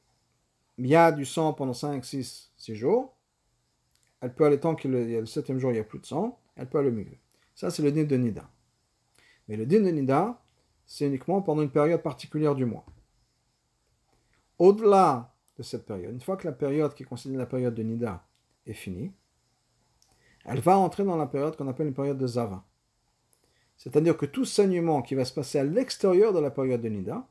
il 0.77 0.87
y 0.87 0.95
a 0.95 1.11
du 1.11 1.25
sang 1.25 1.53
pendant 1.53 1.73
5, 1.73 2.03
6, 2.03 2.51
6 2.57 2.75
jours. 2.75 3.15
Elle 4.21 4.33
peut 4.33 4.45
aller 4.45 4.59
tant 4.59 4.75
que 4.75 4.87
le, 4.87 5.19
le 5.19 5.25
septième 5.25 5.59
jour, 5.59 5.71
il 5.71 5.75
n'y 5.75 5.79
a 5.79 5.83
plus 5.83 5.99
de 5.99 6.05
sang. 6.05 6.39
Elle 6.55 6.69
peut 6.69 6.77
aller 6.77 6.89
au 6.89 6.93
mikveh. 6.93 7.19
Ça, 7.55 7.69
c'est 7.69 7.81
le 7.81 7.91
dîner 7.91 8.05
de 8.05 8.17
Nida. 8.17 8.49
Mais 9.47 9.57
le 9.57 9.65
din 9.65 9.81
de 9.81 9.89
Nida, 9.89 10.41
c'est 10.85 11.07
uniquement 11.07 11.41
pendant 11.41 11.61
une 11.61 11.71
période 11.71 12.01
particulière 12.01 12.55
du 12.55 12.65
mois. 12.65 12.85
Au-delà 14.59 15.33
de 15.57 15.63
cette 15.63 15.85
période, 15.85 16.13
une 16.13 16.21
fois 16.21 16.37
que 16.37 16.47
la 16.47 16.53
période 16.53 16.93
qui 16.93 17.03
est 17.03 17.25
la 17.25 17.45
période 17.45 17.73
de 17.73 17.83
Nida 17.83 18.23
est 18.65 18.73
finie, 18.73 19.11
elle 20.45 20.59
va 20.59 20.77
entrer 20.77 21.03
dans 21.03 21.17
la 21.17 21.27
période 21.27 21.55
qu'on 21.55 21.67
appelle 21.67 21.87
une 21.87 21.93
période 21.93 22.17
de 22.17 22.27
Zava. 22.27 22.63
C'est-à-dire 23.77 24.17
que 24.17 24.25
tout 24.25 24.45
saignement 24.45 25.01
qui 25.01 25.15
va 25.15 25.25
se 25.25 25.33
passer 25.33 25.59
à 25.59 25.63
l'extérieur 25.63 26.33
de 26.33 26.39
la 26.39 26.51
période 26.51 26.81
de 26.81 26.89
Nida 26.89 27.27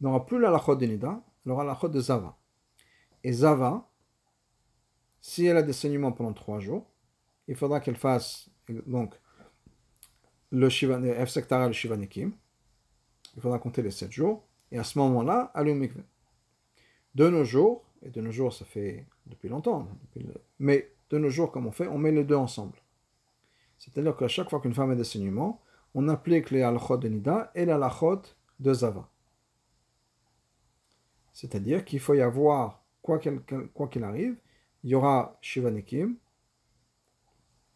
n'aura 0.00 0.26
plus 0.26 0.38
la 0.38 0.50
lachot 0.50 0.76
de 0.76 0.86
Nida, 0.86 1.22
elle 1.44 1.52
aura 1.52 1.64
la 1.64 1.72
lachot 1.72 1.88
de 1.88 2.00
Zava. 2.00 2.36
Et 3.24 3.32
Zava, 3.32 3.89
si 5.20 5.46
elle 5.46 5.56
a 5.56 5.62
des 5.62 5.72
saignements 5.72 6.12
pendant 6.12 6.32
trois 6.32 6.60
jours, 6.60 6.86
il 7.48 7.56
faudra 7.56 7.80
qu'elle 7.80 7.96
fasse 7.96 8.48
donc 8.86 9.14
le 10.50 10.68
Shiva, 10.68 10.98
le 10.98 11.72
Shivanikim. 11.72 12.32
Il 13.36 13.42
faudra 13.42 13.58
compter 13.58 13.82
les 13.82 13.90
7 13.90 14.10
jours. 14.10 14.44
Et 14.72 14.78
à 14.78 14.84
ce 14.84 14.98
moment-là, 14.98 15.50
aller 15.54 15.72
au. 15.72 15.88
De 17.14 17.28
nos 17.28 17.44
jours, 17.44 17.84
et 18.02 18.10
de 18.10 18.20
nos 18.20 18.30
jours, 18.30 18.52
ça 18.52 18.64
fait 18.64 19.04
depuis 19.26 19.48
longtemps, 19.48 19.88
mais 20.58 20.92
de 21.10 21.18
nos 21.18 21.28
jours, 21.28 21.50
comme 21.50 21.66
on 21.66 21.72
fait, 21.72 21.88
on 21.88 21.98
met 21.98 22.12
les 22.12 22.24
deux 22.24 22.36
ensemble. 22.36 22.78
C'est-à-dire 23.78 24.16
qu'à 24.16 24.28
chaque 24.28 24.48
fois 24.48 24.60
qu'une 24.60 24.74
femme 24.74 24.92
a 24.92 24.94
des 24.94 25.04
saignements, 25.04 25.60
on 25.94 26.08
applique 26.08 26.50
les 26.50 26.62
halachot 26.62 26.98
de 26.98 27.08
Nida 27.08 27.50
et 27.54 27.64
les 27.64 27.72
halachot 27.72 28.22
de 28.60 28.72
Zava. 28.72 29.08
C'est-à-dire 31.32 31.84
qu'il 31.84 31.98
faut 31.98 32.14
y 32.14 32.20
avoir, 32.20 32.84
quoi 33.02 33.18
qu'il 33.18 34.04
arrive, 34.04 34.36
il 34.82 34.90
y 34.90 34.94
aura 34.94 35.36
Shivanikim, 35.40 36.16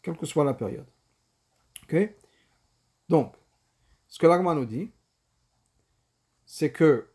quelle 0.01 0.17
que 0.17 0.25
soit 0.25 0.43
la 0.43 0.53
période. 0.53 0.87
Ok? 1.83 1.95
Donc, 3.09 3.33
ce 4.07 4.19
que 4.19 4.27
l'Agma 4.27 4.55
nous 4.55 4.65
dit, 4.65 4.91
c'est 6.45 6.71
que 6.71 7.07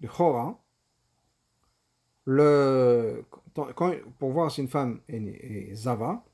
le 0.00 0.08
Chora, 0.08 0.58
le, 2.24 3.24
pour 4.18 4.30
voir 4.30 4.50
si 4.50 4.60
une 4.60 4.68
femme 4.68 5.00
est, 5.08 5.74
Zava, 5.74 6.24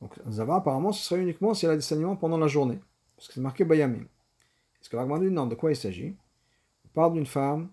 donc 0.00 0.18
Zava 0.28 0.56
apparemment 0.56 0.92
ce 0.92 1.04
serait 1.04 1.22
uniquement 1.22 1.54
si 1.54 1.64
elle 1.64 1.72
a 1.72 1.76
des 1.76 1.82
saignements 1.82 2.16
pendant 2.16 2.38
la 2.38 2.48
journée, 2.48 2.78
parce 3.16 3.28
que 3.28 3.34
c'est 3.34 3.40
marqué 3.40 3.64
Bayamim. 3.64 4.06
Ce 4.80 4.90
que 4.90 4.96
l'Agma 4.96 5.18
dit, 5.18 5.30
non, 5.30 5.46
de 5.46 5.54
quoi 5.54 5.70
il 5.70 5.76
s'agit? 5.76 6.16
On 6.84 6.88
parle 6.88 7.14
d'une 7.14 7.26
femme 7.26 7.70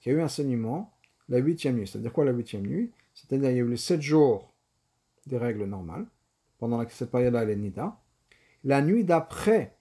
qui 0.00 0.08
a 0.10 0.12
eu 0.12 0.20
un 0.22 0.28
saignement 0.28 0.96
la 1.28 1.38
huitième 1.38 1.76
nuit. 1.76 1.86
C'est-à-dire 1.86 2.12
quoi 2.12 2.24
la 2.24 2.32
huitième 2.32 2.66
nuit? 2.66 2.90
C'est-à-dire 3.16 3.48
qu'il 3.48 3.56
y 3.56 3.60
a 3.60 3.64
eu 3.64 3.68
les 3.68 3.76
sept 3.76 4.02
jours 4.02 4.54
des 5.26 5.38
règles 5.38 5.64
normales, 5.64 6.06
pendant 6.58 6.86
cette 6.88 7.10
période-là, 7.10 7.42
elle 7.42 7.50
est 7.50 7.56
Nida, 7.56 7.98
la 8.62 8.82
nuit 8.82 9.04
d'après. 9.04 9.76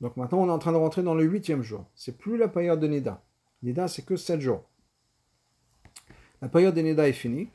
Donc 0.00 0.16
maintenant, 0.16 0.40
on 0.40 0.48
est 0.48 0.52
en 0.52 0.58
train 0.58 0.72
de 0.72 0.76
rentrer 0.76 1.02
dans 1.02 1.14
le 1.14 1.24
huitième 1.24 1.62
jour. 1.62 1.86
C'est 1.94 2.18
plus 2.18 2.36
la 2.36 2.48
période 2.48 2.80
de 2.80 2.88
Nida. 2.88 3.22
Nida, 3.62 3.88
c'est 3.88 4.02
que 4.02 4.16
sept 4.16 4.40
jours. 4.40 4.64
La 6.42 6.48
période 6.48 6.74
de 6.74 6.80
Nida 6.80 7.08
est 7.08 7.12
finie. 7.12 7.48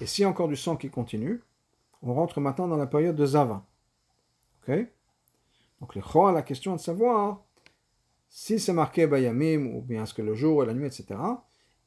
Et 0.00 0.06
s'il 0.06 0.22
y 0.22 0.24
a 0.24 0.28
encore 0.28 0.48
du 0.48 0.56
sang 0.56 0.76
qui 0.76 0.90
continue, 0.90 1.40
on 2.02 2.14
rentre 2.14 2.40
maintenant 2.40 2.68
dans 2.68 2.76
la 2.76 2.86
période 2.86 3.16
de 3.16 3.26
Zava. 3.26 3.64
Ok? 4.62 4.76
Donc 5.80 5.94
le 5.94 6.02
a 6.02 6.32
la 6.32 6.42
question 6.42 6.76
de 6.76 6.80
savoir 6.80 7.42
si 8.28 8.60
c'est 8.60 8.72
marqué 8.72 9.06
Bayamim 9.06 9.66
ou 9.74 9.82
bien 9.82 10.04
est-ce 10.04 10.14
que 10.14 10.22
le 10.22 10.34
jour 10.34 10.62
et 10.62 10.66
la 10.66 10.74
nuit, 10.74 10.86
etc. 10.86 11.18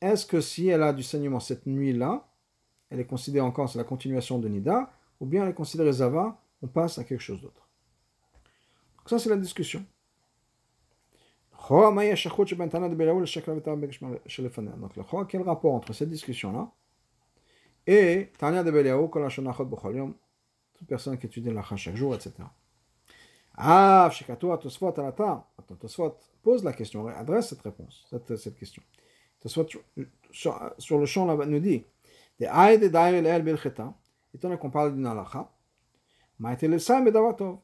Est-ce 0.01 0.25
que 0.25 0.41
si 0.41 0.67
elle 0.67 0.83
a 0.83 0.93
du 0.93 1.03
saignement 1.03 1.39
cette 1.39 1.65
nuit-là, 1.65 2.27
elle 2.89 2.99
est 2.99 3.05
considérée 3.05 3.45
encore, 3.45 3.69
c'est 3.69 3.77
la 3.77 3.83
continuation 3.83 4.39
de 4.39 4.47
Nida, 4.47 4.91
ou 5.19 5.25
bien 5.25 5.43
elle 5.43 5.49
est 5.49 5.53
considérée 5.53 5.91
Zava 5.93 6.39
on 6.61 6.67
passe 6.67 6.97
à 6.97 7.03
quelque 7.03 7.21
chose 7.21 7.41
d'autre. 7.41 7.67
Donc 8.97 9.09
ça, 9.09 9.19
c'est 9.19 9.29
la 9.29 9.37
discussion. 9.37 9.85
Donc, 11.69 11.95
le 14.95 15.25
quel 15.25 15.41
rapport 15.41 15.73
entre 15.73 15.93
cette 15.93 16.09
discussion-là 16.09 16.71
et 17.87 18.31
Tanya 18.37 18.63
de 18.63 18.71
Beliaou, 18.71 19.07
toute 20.73 20.87
personne 20.87 21.17
qui 21.17 21.27
étudie 21.27 21.51
la 21.51 21.63
chaque 21.63 21.95
jour, 21.95 22.15
etc. 22.15 22.33
Ah, 23.55 24.09
Shikatou, 24.11 24.55
Tosfot, 24.57 24.99
Alata. 24.99 25.47
Pose 26.43 26.63
la 26.63 26.73
question, 26.73 27.07
adresse 27.07 27.49
cette 27.49 27.61
réponse, 27.61 28.05
cette 28.37 28.57
question. 28.57 28.83
Tosfot, 29.45 29.67
sur, 30.31 30.99
le 30.99 31.05
champ, 31.05 31.25
là, 31.25 31.45
nous 31.45 31.59
dit, 31.59 31.83
étant 34.33 34.57
qu'on 34.57 34.69
parle 34.71 34.95
d'une 34.95 35.05
halakha, 35.05 35.51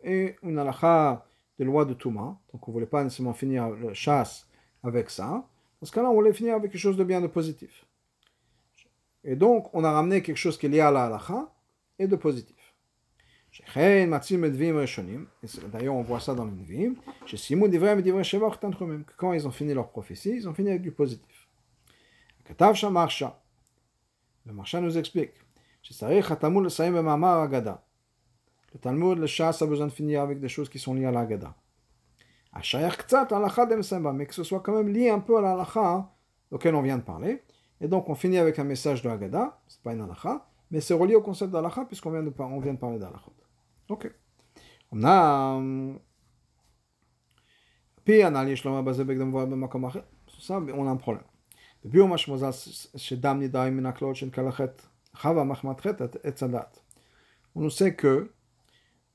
et 0.04 0.36
une 0.44 0.60
halakha 0.60 1.26
de 1.58 1.66
loi 1.66 1.86
de 1.86 1.96
Touma. 1.96 2.38
Donc 2.54 2.68
on 2.68 2.72
ne 2.72 2.74
voulait 2.74 2.86
pas 2.86 3.04
nécessairement 3.04 3.34
finir 3.34 3.70
la 3.70 3.96
chasse 3.96 4.48
avec 4.84 5.10
ça. 5.10 5.44
Dans 5.82 5.88
ce 5.88 5.92
cas-là, 5.92 6.12
on 6.12 6.14
voulait 6.14 6.34
finir 6.34 6.54
avec 6.56 6.72
quelque 6.72 6.80
chose 6.80 6.98
de 6.98 7.04
bien 7.04 7.20
de 7.20 7.28
positif. 7.28 7.86
Et 9.24 9.36
donc, 9.36 9.74
on 9.74 9.84
a 9.84 9.92
ramené 9.92 10.22
quelque 10.22 10.38
chose 10.38 10.58
qui 10.58 10.68
est 10.68 10.70
lié 10.70 10.82
à 10.82 10.92
la 10.92 11.06
halacha 11.06 11.52
et 11.98 12.08
de 12.08 12.16
positif. 12.16 12.56
D'ailleurs, 15.74 15.96
on 15.96 16.04
voit 16.04 16.20
ça 16.22 16.34
dans 16.34 16.46
les 16.46 16.52
Nevi'im. 16.52 16.96
Quand 19.18 19.34
ils 19.34 19.48
ont 19.48 19.52
fini 19.52 19.74
leur 19.74 19.90
prophétie, 19.90 20.32
ils 20.36 20.48
ont 20.48 20.54
fini 20.54 20.70
avec 20.70 20.82
du 20.82 20.92
positif. 20.92 21.31
Le 24.45 24.54
Marsha 24.54 24.82
nous 24.82 24.97
explique. 24.97 25.34
Le 28.74 28.80
Talmud, 28.80 29.18
le 29.18 29.28
chasse 29.28 29.62
a 29.62 29.66
besoin 29.66 29.88
de 29.88 29.91
finir 29.91 30.22
avec 30.22 30.39
des 30.39 30.49
choses 30.49 30.70
qui 30.70 30.80
sont 30.80 30.93
liées 30.93 31.06
à 31.06 31.12
la 31.12 31.22
Haggadah. 31.22 31.56
Mais 34.14 34.26
que 34.26 34.34
ce 34.34 34.43
soit 34.43 34.60
quand 34.60 34.74
même 34.76 34.89
lié 34.89 35.10
un 35.10 35.20
peu 35.20 35.38
à 35.38 35.41
la 35.41 35.52
halakha 35.54 36.10
auquel 36.52 36.76
on 36.76 36.82
vient 36.82 36.97
de 36.97 37.04
parler. 37.04 37.43
Et 37.80 37.88
donc 37.88 38.10
on 38.10 38.16
finit 38.16 38.38
avec 38.38 38.60
un 38.60 38.64
message 38.64 39.02
de 39.02 39.10
Haggadah, 39.10 39.62
c'est 39.68 39.82
pas 39.82 39.93
une 39.93 40.02
halakha, 40.02 40.45
mais 40.70 40.82
c'est 40.82 40.93
relié 40.93 41.16
au 41.16 41.22
concept 41.22 41.52
d'halakha 41.52 41.86
puisqu'on 41.86 42.12
vient 42.12 42.24
de, 42.24 42.30
de 42.30 42.78
parler 42.78 42.99
d'halakha. 42.99 43.32
Ok. 43.89 44.12
On 44.91 45.04
a. 45.04 45.62
Puis, 48.04 48.24
on 48.24 48.36
a 48.36 48.39
un 50.89 50.95
problème. 50.95 51.24
בביאור 51.85 52.09
משמעוזה 52.09 52.47
שדם 52.97 53.39
נידאי 53.39 53.70
מן 53.70 53.87
הכללות 53.87 54.16
של 54.16 54.31
כלכת 54.31 54.83
חווה 55.14 55.45
מחמת 55.45 55.81
חטא 55.81 56.05
עץ 56.22 56.43
הדת. 56.43 56.81
On 57.57 57.70
sait 57.70 57.95
que 57.95 58.31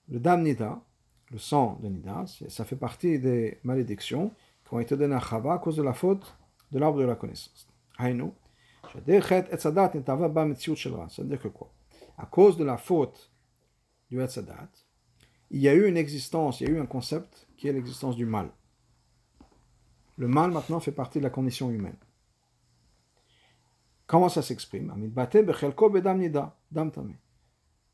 le 0.10 0.20
dam 0.20 0.42
nida, 0.42 0.82
le 1.30 1.38
sang 1.38 1.78
de 1.82 1.90
nida, 1.90 2.26
ça 2.48 2.66
fait 2.66 2.76
partie 2.76 3.20
des 3.20 3.60
malédictions 3.64 4.34
qui 4.68 4.74
ont 4.74 4.80
été 4.80 4.98
données 4.98 5.16
à 5.16 5.20
Chava 5.20 5.54
à 5.54 5.60
cause 5.60 5.76
de 5.76 5.84
la 5.84 5.94
faute 5.94 6.36
de 6.72 6.80
l'arbre 6.80 6.98
de 6.98 7.06
la 7.06 7.16
connaissance. 7.16 7.68
Haïnou, 8.00 8.34
c'est-à-dire 8.94 9.28
que 11.40 11.48
quoi 11.48 11.72
À 12.18 12.26
cause 12.26 12.58
de 12.58 12.64
la 12.64 12.78
faute 12.78 13.32
du 14.10 14.20
Etzadat, 14.22 14.70
il 15.52 15.62
y 15.62 15.70
a 15.70 15.74
eu 15.74 15.88
une 15.88 15.98
existence, 15.98 16.62
il 16.62 16.68
y 16.68 16.72
a 16.72 16.74
eu 16.74 16.80
un 16.80 16.86
concept 16.86 17.48
qui 17.58 17.68
est 17.68 17.74
l'existence 17.74 18.16
du 18.16 18.26
mal. 18.26 18.50
Le 20.18 20.28
mal 20.28 20.52
maintenant 20.52 20.80
fait 20.80 20.92
partie 20.92 21.20
de 21.20 21.24
la 21.24 21.30
condition 21.30 21.70
humaine. 21.70 21.98
Comment 24.07 24.29
ça 24.29 24.43
s'exprime? 24.43 24.93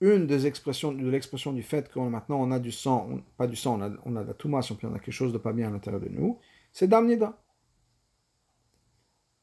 Une 0.00 0.26
des 0.26 0.46
expressions 0.46 0.92
de 0.92 1.08
l'expression 1.08 1.52
du 1.52 1.62
fait 1.62 1.88
que 1.88 1.98
maintenant 2.00 2.40
on 2.40 2.50
a 2.50 2.58
du 2.58 2.72
sang, 2.72 3.20
pas 3.36 3.46
du 3.46 3.56
sang, 3.56 3.80
on 3.80 3.82
a, 3.82 3.90
on 4.04 4.16
a 4.16 4.22
de 4.22 4.28
la 4.28 4.34
touma, 4.34 4.60
si 4.60 4.72
on 4.72 4.94
a 4.94 4.98
quelque 4.98 5.10
chose 5.10 5.32
de 5.32 5.38
pas 5.38 5.52
bien 5.52 5.68
à 5.68 5.70
l'intérieur 5.70 6.00
de 6.00 6.08
nous, 6.08 6.38
c'est 6.72 6.88
damnida. 6.88 7.38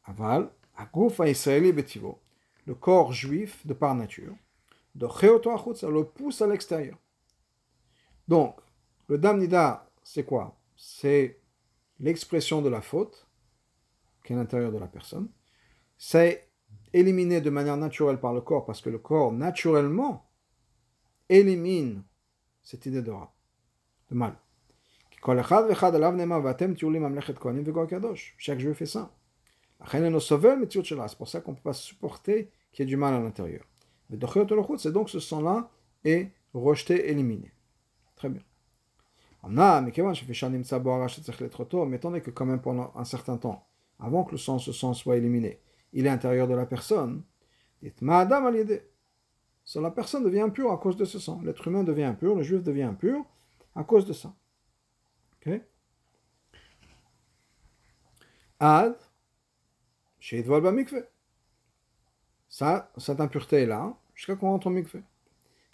Aval, 0.03 0.49
le 2.65 2.73
corps 2.73 3.13
juif 3.13 3.65
de 3.65 3.73
par 3.73 3.95
nature, 3.95 4.35
de 4.95 5.07
ça 5.73 5.89
le 5.89 6.03
pousse 6.03 6.41
à 6.41 6.47
l'extérieur. 6.47 6.97
Donc, 8.27 8.59
le 9.07 9.17
damnida, 9.17 9.89
c'est 10.03 10.23
quoi? 10.23 10.59
C'est 10.75 11.39
l'expression 11.99 12.61
de 12.61 12.69
la 12.69 12.81
faute 12.81 13.27
qui 14.23 14.33
est 14.33 14.35
à 14.35 14.39
l'intérieur 14.39 14.71
de 14.71 14.77
la 14.77 14.87
personne. 14.87 15.29
C'est 15.97 16.48
éliminé 16.93 17.41
de 17.41 17.49
manière 17.49 17.77
naturelle 17.77 18.19
par 18.19 18.33
le 18.33 18.41
corps 18.41 18.65
parce 18.65 18.81
que 18.81 18.89
le 18.89 18.99
corps, 18.99 19.31
naturellement, 19.31 20.29
élimine 21.29 22.03
cette 22.61 22.85
idée 22.85 23.01
de, 23.01 23.11
de 23.11 24.15
mal. 24.15 24.35
Chaque 28.37 28.59
juif 28.59 28.77
fait 28.77 28.85
ça. 28.85 29.11
C'est 29.91 31.17
pour 31.17 31.27
ça 31.27 31.41
qu'on 31.41 31.51
ne 31.51 31.55
peut 31.55 31.63
pas 31.63 31.73
supporter 31.73 32.51
qu'il 32.71 32.83
y 32.83 32.87
ait 32.87 32.89
du 32.89 32.97
mal 32.97 33.13
à 33.13 33.19
l'intérieur. 33.19 33.65
C'est 34.77 34.91
donc 34.91 35.09
ce 35.09 35.19
sang-là 35.19 35.69
est 36.03 36.31
rejeté, 36.53 37.09
éliminé. 37.09 37.51
Très 38.15 38.29
bien. 38.29 38.41
Mais 39.47 39.55
étant 41.95 42.09
donné 42.09 42.21
que 42.21 42.31
quand 42.31 42.45
même 42.45 42.61
pendant 42.61 42.91
un 42.95 43.05
certain 43.05 43.37
temps, 43.37 43.67
avant 43.99 44.23
que 44.23 44.31
le 44.31 44.37
sang, 44.37 44.59
ce 44.59 44.71
sang 44.71 44.93
soit 44.93 45.17
éliminé, 45.17 45.59
il 45.93 46.05
est 46.05 46.09
à 46.09 46.13
l'intérieur 46.13 46.47
de 46.47 46.53
la 46.53 46.65
personne, 46.65 47.23
so, 49.63 49.81
la 49.81 49.91
personne 49.91 50.23
devient 50.23 50.41
impure 50.41 50.71
à 50.71 50.77
cause 50.77 50.97
de 50.97 51.05
ce 51.05 51.19
sang. 51.19 51.41
L'être 51.43 51.67
humain 51.67 51.83
devient 51.83 52.03
impur, 52.03 52.35
le 52.35 52.43
juif 52.43 52.63
devient 52.63 52.83
impur 52.83 53.25
à 53.75 53.83
cause 53.83 54.05
de 54.05 54.13
ça. 54.13 54.33
Ok? 55.45 55.61
Ad, 58.59 58.95
ça, 62.49 62.91
cette 62.97 63.21
impureté 63.21 63.61
est 63.61 63.65
là, 63.65 63.95
jusqu'à 64.13 64.35
qu'on 64.35 64.49
rentre 64.49 64.67
au 64.67 64.69
mikveh. 64.69 65.01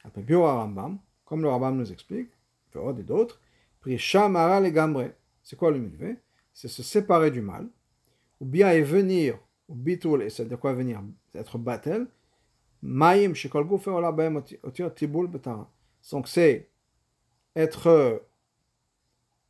Après, 0.03 0.21
Bio 0.21 0.43
Rambam, 0.43 0.99
comme 1.23 1.41
le 1.41 1.49
Rambam 1.49 1.77
nous 1.77 1.91
explique, 1.91 2.29
et 2.75 3.03
d'autres, 3.03 3.39
Prishamara 3.79 4.59
le 4.59 4.69
Gambre. 4.69 5.11
C'est 5.41 5.55
quoi 5.55 5.71
le 5.71 5.79
mikveh 5.79 6.17
C'est 6.53 6.67
se 6.67 6.83
séparer 6.83 7.31
du 7.31 7.41
mal, 7.41 7.69
ou 8.39 8.45
bien 8.45 8.69
et 8.71 8.81
venir, 8.81 9.39
et 9.69 10.29
c'est-à-dire 10.29 10.59
quoi 10.59 10.73
venir 10.73 11.01
Être 11.33 11.57
battel, 11.57 12.07
Maïm, 12.81 13.33
shekol 13.33 13.65
goufe 13.65 13.87
ola 13.87 14.11
baem 14.11 14.41
otir 14.63 14.93
tibul 14.93 15.27
betara. 15.27 15.69
Donc 16.11 16.27
c'est 16.27 16.69
être 17.55 18.21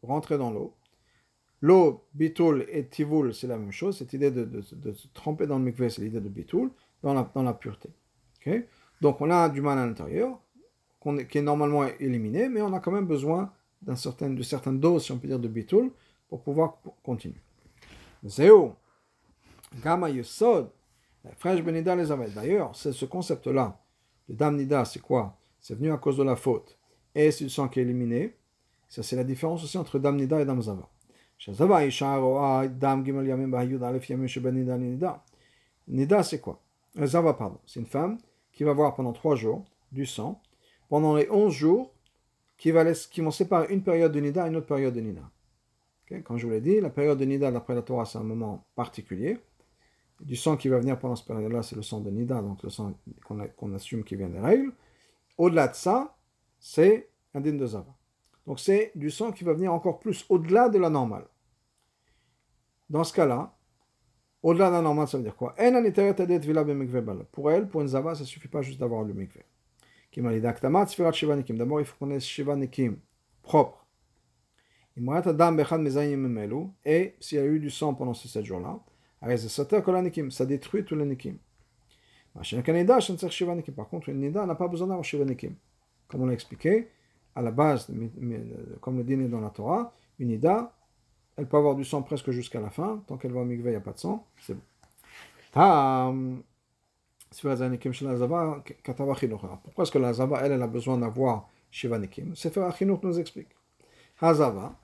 rentré 0.02 0.38
dans 0.38 0.52
l'eau. 0.52 0.74
L'eau, 1.62 2.06
bitul 2.14 2.66
et 2.70 2.86
tivul, 2.88 3.34
c'est 3.34 3.48
la 3.48 3.58
même 3.58 3.72
chose. 3.72 3.98
Cette 3.98 4.14
idée 4.14 4.30
de, 4.30 4.46
de, 4.46 4.62
se 4.62 5.08
tremper 5.14 5.48
dans 5.48 5.58
le 5.58 5.64
mikveh, 5.64 5.90
c'est 5.90 6.02
l'idée 6.02 6.22
de 6.22 6.30
bitul, 6.30 6.70
dans 7.02 7.14
la, 7.14 7.30
dans 7.34 7.44
la 7.44 7.54
pureté. 7.54 7.90
Donc 9.02 9.20
on 9.22 9.32
a 9.32 9.50
du 9.50 9.62
mal 9.62 9.80
à 9.80 9.86
l'intérieur, 9.86 10.40
qui 11.30 11.38
est 11.38 11.42
normalement 11.42 11.86
éliminé, 12.00 12.50
mais 12.50 12.62
on 12.62 12.72
a 12.74 12.80
quand 12.80 12.92
même 12.92 13.08
besoin 13.08 13.52
d'un 13.82 13.96
certain, 13.96 14.30
de 14.30 14.44
certaines 14.44 14.80
doses, 14.80 15.06
si 15.06 15.12
on 15.12 15.18
peut 15.18 15.28
dire, 15.28 15.40
de 15.40 15.48
bitul, 15.48 15.92
pour 16.30 16.42
pouvoir 16.42 16.78
continuer. 17.04 17.42
Zéo, 18.24 18.76
Gamma 19.84 20.10
Yesod, 20.10 20.70
Frère 21.38 21.62
Benida 21.64 21.96
les 21.96 22.12
avait. 22.12 22.30
D'ailleurs, 22.30 22.76
c'est 22.76 22.92
ce 22.92 23.06
concept-là. 23.06 23.80
Le 24.30 24.36
Damnida, 24.36 24.86
c'est 24.86 25.02
quoi? 25.02 25.38
C'est 25.60 25.76
venu 25.76 25.92
à 25.92 25.98
cause 25.98 26.18
de 26.18 26.24
la 26.24 26.36
faute. 26.36 26.78
Et 27.14 27.32
c'est 27.32 27.46
le 27.46 27.50
sang 27.50 27.68
qui 27.68 27.80
est 27.80 27.84
éliminé. 27.84 28.36
Ça, 28.88 29.04
c'est 29.04 29.16
la 29.16 29.24
différence 29.24 29.64
aussi 29.64 29.78
entre 29.78 30.00
Damnida 30.00 30.40
et 30.42 30.46
Damzava. 30.46 30.88
Nida, 35.88 36.24
c'est 36.24 36.40
quoi? 36.40 36.62
Zava, 37.04 37.34
pardon. 37.34 37.60
C'est 37.66 37.80
une 37.80 37.86
femme 37.86 38.18
qui 38.54 38.64
va 38.64 38.74
voir 38.74 38.96
pendant 38.96 39.12
trois 39.12 39.36
jours 39.36 39.66
du 39.92 40.06
sang, 40.06 40.42
pendant 40.90 41.16
les 41.16 41.30
onze 41.30 41.54
jours, 41.54 41.92
qui, 42.58 42.72
va 42.72 42.90
qui 42.94 43.22
vont 43.22 43.32
séparer 43.32 43.74
une 43.74 43.84
période 43.84 44.12
de 44.12 44.20
Nida 44.20 44.46
et 44.46 44.50
une 44.50 44.56
autre 44.56 44.68
période 44.68 44.94
de 44.94 45.02
Nida. 45.02 45.22
Okay 46.06 46.22
Comme 46.22 46.38
je 46.38 46.46
vous 46.46 46.54
l'ai 46.54 46.62
dit, 46.62 46.80
la 46.80 46.90
période 46.90 47.18
de 47.18 47.26
Nida, 47.26 47.52
d'après 47.52 47.76
la 47.76 47.82
Torah, 47.82 48.06
c'est 48.06 48.18
un 48.18 48.24
moment 48.24 48.66
particulier. 48.76 49.38
Du 50.22 50.36
sang 50.36 50.58
qui 50.58 50.70
va 50.70 50.80
venir 50.80 50.98
pendant 50.98 51.16
cette 51.16 51.28
période-là, 51.28 51.62
c'est 51.62 51.76
le 51.76 51.82
sang 51.82 52.00
de 52.00 52.10
Nida, 52.10 52.42
donc 52.42 52.64
le 52.64 52.70
sang 52.70 52.98
qu'on 53.26 53.74
assume 53.74 54.04
qui 54.04 54.16
vient 54.16 54.30
des 54.30 54.40
règles. 54.40 54.72
Au-delà 55.38 55.68
de 55.68 55.76
ça, 55.76 56.16
c'est 56.60 57.10
un 57.34 57.42
din 57.42 57.54
de 57.54 57.66
Zava. 57.66 57.94
Donc 58.48 58.60
c'est 58.60 58.92
du 58.96 59.10
sang 59.10 59.32
qui 59.32 59.44
va 59.44 59.54
venir 59.54 59.74
encore 59.74 60.00
plus 60.00 60.26
au-delà 60.30 60.70
de 60.70 60.78
la 60.78 60.90
normale. 60.90 61.26
Dans 62.90 63.04
ce 63.04 63.12
cas-là, 63.14 63.58
au-delà 64.42 64.70
de 64.70 64.76
la 64.76 64.82
normale, 64.82 65.08
ça 65.08 65.18
veut 65.18 65.24
dire 65.24 65.36
quoi? 65.36 65.54
Pour 67.32 67.52
elle, 67.52 67.68
pour 67.68 67.82
une 67.82 67.88
Zava, 67.88 68.16
ça 68.16 68.22
ne 68.22 68.26
suffit 68.26 68.48
pas 68.48 68.62
juste 68.62 68.80
d'avoir 68.80 69.04
le 69.04 69.14
mikveh. 69.14 69.44
D'abord, 70.18 71.82
il 71.82 71.86
faut 71.86 71.98
qu'on 71.98 72.12
ait 72.12 72.20
Shiva 72.22 72.56
Nikim 72.56 73.00
propre. 73.42 73.86
Et 76.86 77.16
s'il 77.20 77.38
y 77.38 77.42
a 77.42 77.46
eu 77.46 77.60
du 77.60 77.70
sang 77.70 77.94
pendant 77.94 78.14
ces 78.14 78.30
7 78.30 78.46
jours-là, 78.46 78.80
ça 80.30 80.46
détruit 80.46 80.86
tous 80.86 80.96
les 80.96 81.06
nikim. 81.06 81.38
Par 82.34 83.88
contre, 83.90 84.10
une 84.10 84.20
nida 84.20 84.46
n'a 84.46 84.56
pas 84.56 84.68
besoin 84.68 84.88
d'avoir 84.88 85.06
shiva 85.06 85.26
nikim. 85.26 85.56
Comme 86.08 86.22
on 86.22 86.26
l'a 86.26 86.34
expliqué, 86.34 86.90
à 87.34 87.42
la 87.42 87.52
base, 87.52 87.90
comme 88.82 88.98
le 88.98 89.04
dîner 89.04 89.28
dans 89.28 89.42
la 89.42 89.50
Torah, 89.50 89.94
une 90.20 90.28
nida, 90.28 90.74
elle 91.38 91.48
peut 91.48 91.58
avoir 91.58 91.76
du 91.76 91.84
sang 91.84 92.02
presque 92.02 92.32
jusqu'à 92.32 92.60
la 92.60 92.70
fin. 92.70 93.04
Tant 93.08 93.18
qu'elle 93.18 93.32
va 93.32 93.42
au 93.42 93.46
mikveh, 93.46 93.70
il 93.70 93.74
n'y 93.74 93.78
a 93.78 93.82
pas 93.82 93.94
de 93.94 94.00
sang. 94.00 94.26
C'est 94.42 94.54
bon. 94.54 94.62
Pourquoi 99.64 99.84
est-ce 99.84 99.92
que 99.92 99.98
la 99.98 100.14
Zava, 100.14 100.42
elle, 100.44 100.52
elle 100.54 100.62
a 100.62 100.68
besoin 100.68 100.98
d'avoir 100.98 101.50
Shiva 101.72 102.00
Nikim 102.00 102.36
Sefer 102.36 102.62
Achinouk 102.62 103.04
nous 103.04 103.20
explique. 103.20 103.50
Hazava, 104.22 104.76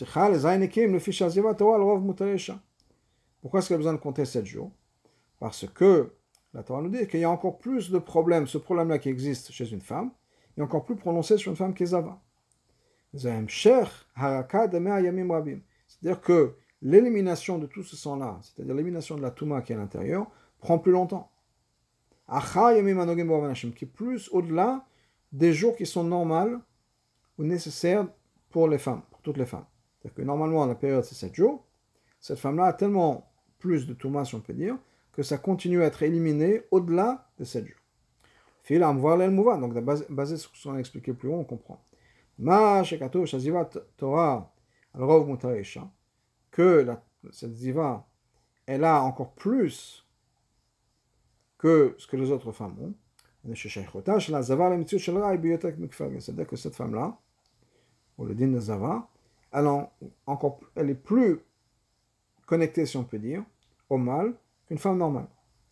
le 0.00 0.98
fiche 0.98 1.22
Aziva, 1.22 1.54
Torah, 1.54 1.78
le 1.78 1.84
Rov 1.84 2.02
Mutaresha. 2.04 2.60
Pourquoi 3.40 3.60
est-ce 3.60 3.68
qu'elle 3.68 3.76
a 3.76 3.78
besoin 3.78 3.94
de 3.94 3.98
compter 3.98 4.24
7 4.24 4.44
jours? 4.44 4.72
Parce 5.38 5.66
que 5.66 6.12
la 6.52 6.62
Torah 6.62 6.82
nous 6.82 6.90
dit 6.90 7.06
qu'il 7.06 7.20
y 7.20 7.24
a 7.24 7.30
encore 7.30 7.58
plus 7.58 7.90
de 7.90 7.98
problèmes, 7.98 8.46
ce 8.46 8.58
problème-là 8.58 8.98
qui 8.98 9.08
existe 9.08 9.52
chez 9.52 9.72
une 9.72 9.80
femme, 9.80 10.10
est 10.56 10.62
encore 10.62 10.84
plus 10.84 10.96
prononcé 10.96 11.38
sur 11.38 11.50
une 11.50 11.56
femme 11.56 11.74
qui 11.74 11.84
est 11.84 11.86
Zava. 11.86 12.20
C'est-à-dire 13.14 13.46
que 16.20 16.54
l'élimination 16.82 17.58
de 17.58 17.66
tout 17.66 17.82
ce 17.82 17.96
sang-là, 17.96 18.38
c'est-à-dire 18.42 18.74
l'élimination 18.74 19.16
de 19.16 19.22
la 19.22 19.30
Touma 19.30 19.62
qui 19.62 19.72
est 19.72 19.76
à 19.76 19.78
l'intérieur, 19.78 20.30
prend 20.60 20.78
plus 20.78 20.92
longtemps. 20.92 21.30
qui 22.28 23.84
est 23.84 23.92
plus 23.92 24.28
au-delà 24.32 24.84
des 25.32 25.52
jours 25.52 25.76
qui 25.76 25.86
sont 25.86 26.04
normaux 26.04 26.58
ou 27.38 27.44
nécessaires 27.44 28.06
pour 28.50 28.68
les 28.68 28.78
femmes, 28.78 29.02
pour 29.10 29.20
toutes 29.22 29.38
les 29.38 29.46
femmes. 29.46 29.66
C'est-à-dire 29.98 30.14
que 30.14 30.22
normalement, 30.22 30.66
la 30.66 30.74
période, 30.74 31.04
c'est 31.04 31.14
7 31.14 31.34
jours. 31.34 31.64
Cette 32.20 32.38
femme-là 32.38 32.66
a 32.66 32.72
tellement 32.72 33.29
plus 33.60 33.86
de 33.86 33.94
tourments, 33.94 34.24
si 34.24 34.34
on 34.34 34.40
peut 34.40 34.52
dire, 34.54 34.76
que 35.12 35.22
ça 35.22 35.38
continue 35.38 35.82
à 35.82 35.86
être 35.86 36.02
éliminé 36.02 36.62
au-delà 36.72 37.28
de 37.38 37.44
7 37.44 37.66
jours. 37.66 37.76
Fil 38.62 38.82
voir 38.82 39.18
mouvement. 39.30 39.58
Donc, 39.58 39.78
basé 39.78 40.36
sur 40.36 40.50
ce 40.54 40.68
qu'on 40.68 40.74
a 40.74 40.78
expliqué 40.78 41.12
plus 41.12 41.28
haut, 41.28 41.34
on 41.34 41.44
comprend. 41.44 41.80
Ma 42.38 42.82
shekato 42.82 43.24
shaziva 43.26 43.68
Torah 43.96 44.52
al-rov 44.94 45.28
mutaresha, 45.28 45.88
que 46.50 46.86
cette 47.30 47.54
ziva, 47.54 48.06
elle 48.66 48.84
a 48.84 49.02
encore 49.02 49.32
plus 49.32 50.04
que 51.58 51.94
ce 51.98 52.06
que 52.06 52.16
les 52.16 52.30
autres 52.30 52.52
femmes 52.52 52.76
ont. 52.80 52.94
C'est-à-dire 53.42 54.52
que 56.46 56.56
cette 56.56 56.74
femme-là, 56.74 57.18
ou 58.18 58.24
le 58.26 58.34
din 58.34 58.48
de 58.48 58.60
Zava, 58.60 59.08
elle, 59.50 59.66
encore, 60.26 60.60
elle 60.74 60.90
est 60.90 60.94
plus 60.94 61.40
connectée, 62.50 62.84
si 62.84 62.96
on 62.96 63.04
peut 63.04 63.20
dire, 63.20 63.44
au 63.88 63.96
mal 63.96 64.34
qu'une 64.66 64.78
femme 64.78 64.98
normale. 64.98 65.28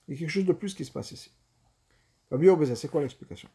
Il 0.07 0.15
y 0.15 0.17
a 0.17 0.21
quelque 0.21 0.31
chose 0.31 0.47
de 0.47 0.53
plus 0.53 0.75
qui 0.75 0.85
se 0.85 0.93
passe 0.93 1.11
ici. 1.11 1.33
C'est 2.31 2.91
quoi 2.91 3.01
l'explication? 3.01 3.49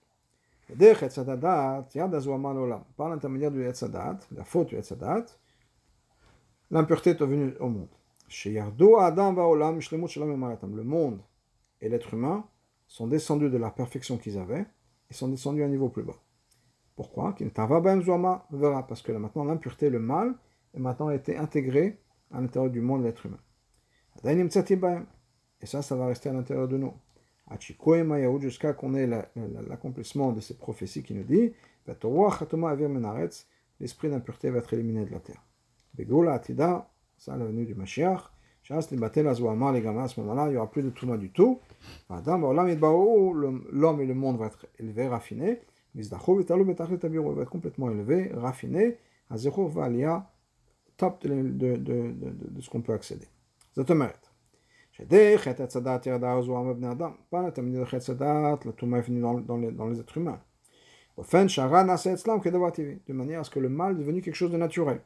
Par 2.97 3.09
l'intermédiaire 3.09 3.51
du 3.51 3.61
Yetzadat, 3.61 4.19
la 4.32 4.43
faute 4.43 4.67
du 4.69 4.76
Yetzadat, 4.76 5.26
l'impureté 6.69 7.11
est 7.11 7.24
venue 7.24 7.53
au 7.61 7.69
monde. 7.69 7.88
Le 10.76 10.84
monde 10.84 11.21
et 11.82 11.88
l'être 11.89 12.13
humain 12.13 12.45
sont 12.88 13.07
descendus 13.07 13.49
de 13.49 13.57
la 13.57 13.71
perfection 13.71 14.17
qu'ils 14.17 14.38
avaient 14.38 14.65
et 15.09 15.13
sont 15.13 15.30
descendus 15.30 15.63
à 15.63 15.65
un 15.65 15.69
niveau 15.69 15.88
plus 15.88 16.03
bas. 16.03 16.19
Pourquoi? 16.95 17.36
Parce 18.88 19.01
que 19.01 19.11
maintenant 19.13 19.45
l'impureté, 19.45 19.89
le 19.89 19.99
mal, 19.99 20.36
est 20.74 20.80
maintenant 20.80 21.09
été 21.09 21.38
intégré 21.38 22.03
à 22.34 22.42
l'intérieur 22.42 22.72
du 22.72 22.82
monde 22.82 23.02
de 23.02 23.08
l'être 23.08 23.26
humain. 23.26 23.40
Et 25.62 25.66
ça, 25.66 25.82
ça 25.82 25.96
va 25.96 26.08
rester 26.08 26.30
à 26.30 26.34
l'intérieur 26.34 26.68
de 26.68 26.78
nous. 26.78 26.94
Jusqu'à 28.40 28.74
qu'on 28.74 28.96
ait 28.96 29.08
l'accomplissement 29.68 30.32
de 30.32 30.42
cette 30.42 30.58
prophétie 30.58 31.04
qui 31.04 31.14
nous 31.14 31.24
dit 31.24 31.54
l'esprit 33.80 34.10
d'impureté 34.10 34.50
va 34.50 34.60
être 34.60 34.74
éliminé 34.74 35.06
de 35.06 35.12
la 35.12 35.20
terre. 35.20 35.44
ça, 37.18 37.38
la 37.38 37.46
venue 37.46 37.66
du 37.66 37.76
Mashiach. 37.76 38.32
À 38.70 38.82
ce 38.82 38.96
moment-là, 38.96 40.48
il 40.48 40.52
n'y 40.52 40.58
aura 40.58 40.72
plus 40.72 40.84
de 40.84 40.90
Touma 40.90 41.18
du 41.18 41.32
tout. 41.32 41.60
L'homme 42.10 42.70
et 44.02 44.06
le 44.06 44.14
monde 44.14 44.38
vont 44.38 44.46
être 44.46 44.68
élevés, 44.80 45.08
raffinés. 45.08 45.60
Il 45.96 46.10
va 46.10 46.18
être 47.42 47.50
complètement 47.50 47.92
élevé, 47.92 48.32
raffiné. 48.34 48.98
À 49.30 49.38
zéro 49.38 49.68
va 49.68 49.90
top 51.03 51.26
de, 51.26 51.43
de, 51.43 51.76
de, 51.76 52.12
de, 52.55 52.61
ce 52.61 52.70
qu'on 52.70 52.83
peut 52.83 52.95
accéder. 52.95 53.26
זאת 53.76 53.91
אומרת, 53.91 54.26
שדי 54.93 55.39
חטא 55.39 55.62
הצדת 55.62 56.07
ירדה 56.07 56.33
הזוהמה 56.33 56.72
בבני 56.72 56.91
אדם, 56.91 57.12
פעם 57.31 57.51
תמיד 57.51 57.85
חטא 57.85 57.97
הצדת 57.97 58.66
לטומאה 58.66 59.01
dans 59.76 59.87
les 59.87 60.01
êtres 60.01 60.16
humains. 60.16 60.39
אופן 61.18 61.49
שהרע 61.49 61.83
נעשה 61.83 62.12
אצלם 62.12 62.41
כדבר 62.41 62.70
טבעי, 62.70 62.99
de 63.09 63.12
manière 63.12 63.41
à 63.41 63.45
ce 63.45 63.51
que 63.51 63.61
le 63.61 63.68
mal 63.68 63.93
est 63.93 63.99
devenu 63.99 64.22
quelque 64.22 64.35
chose 64.35 64.53
de 64.53 64.57
naturel. 64.57 64.99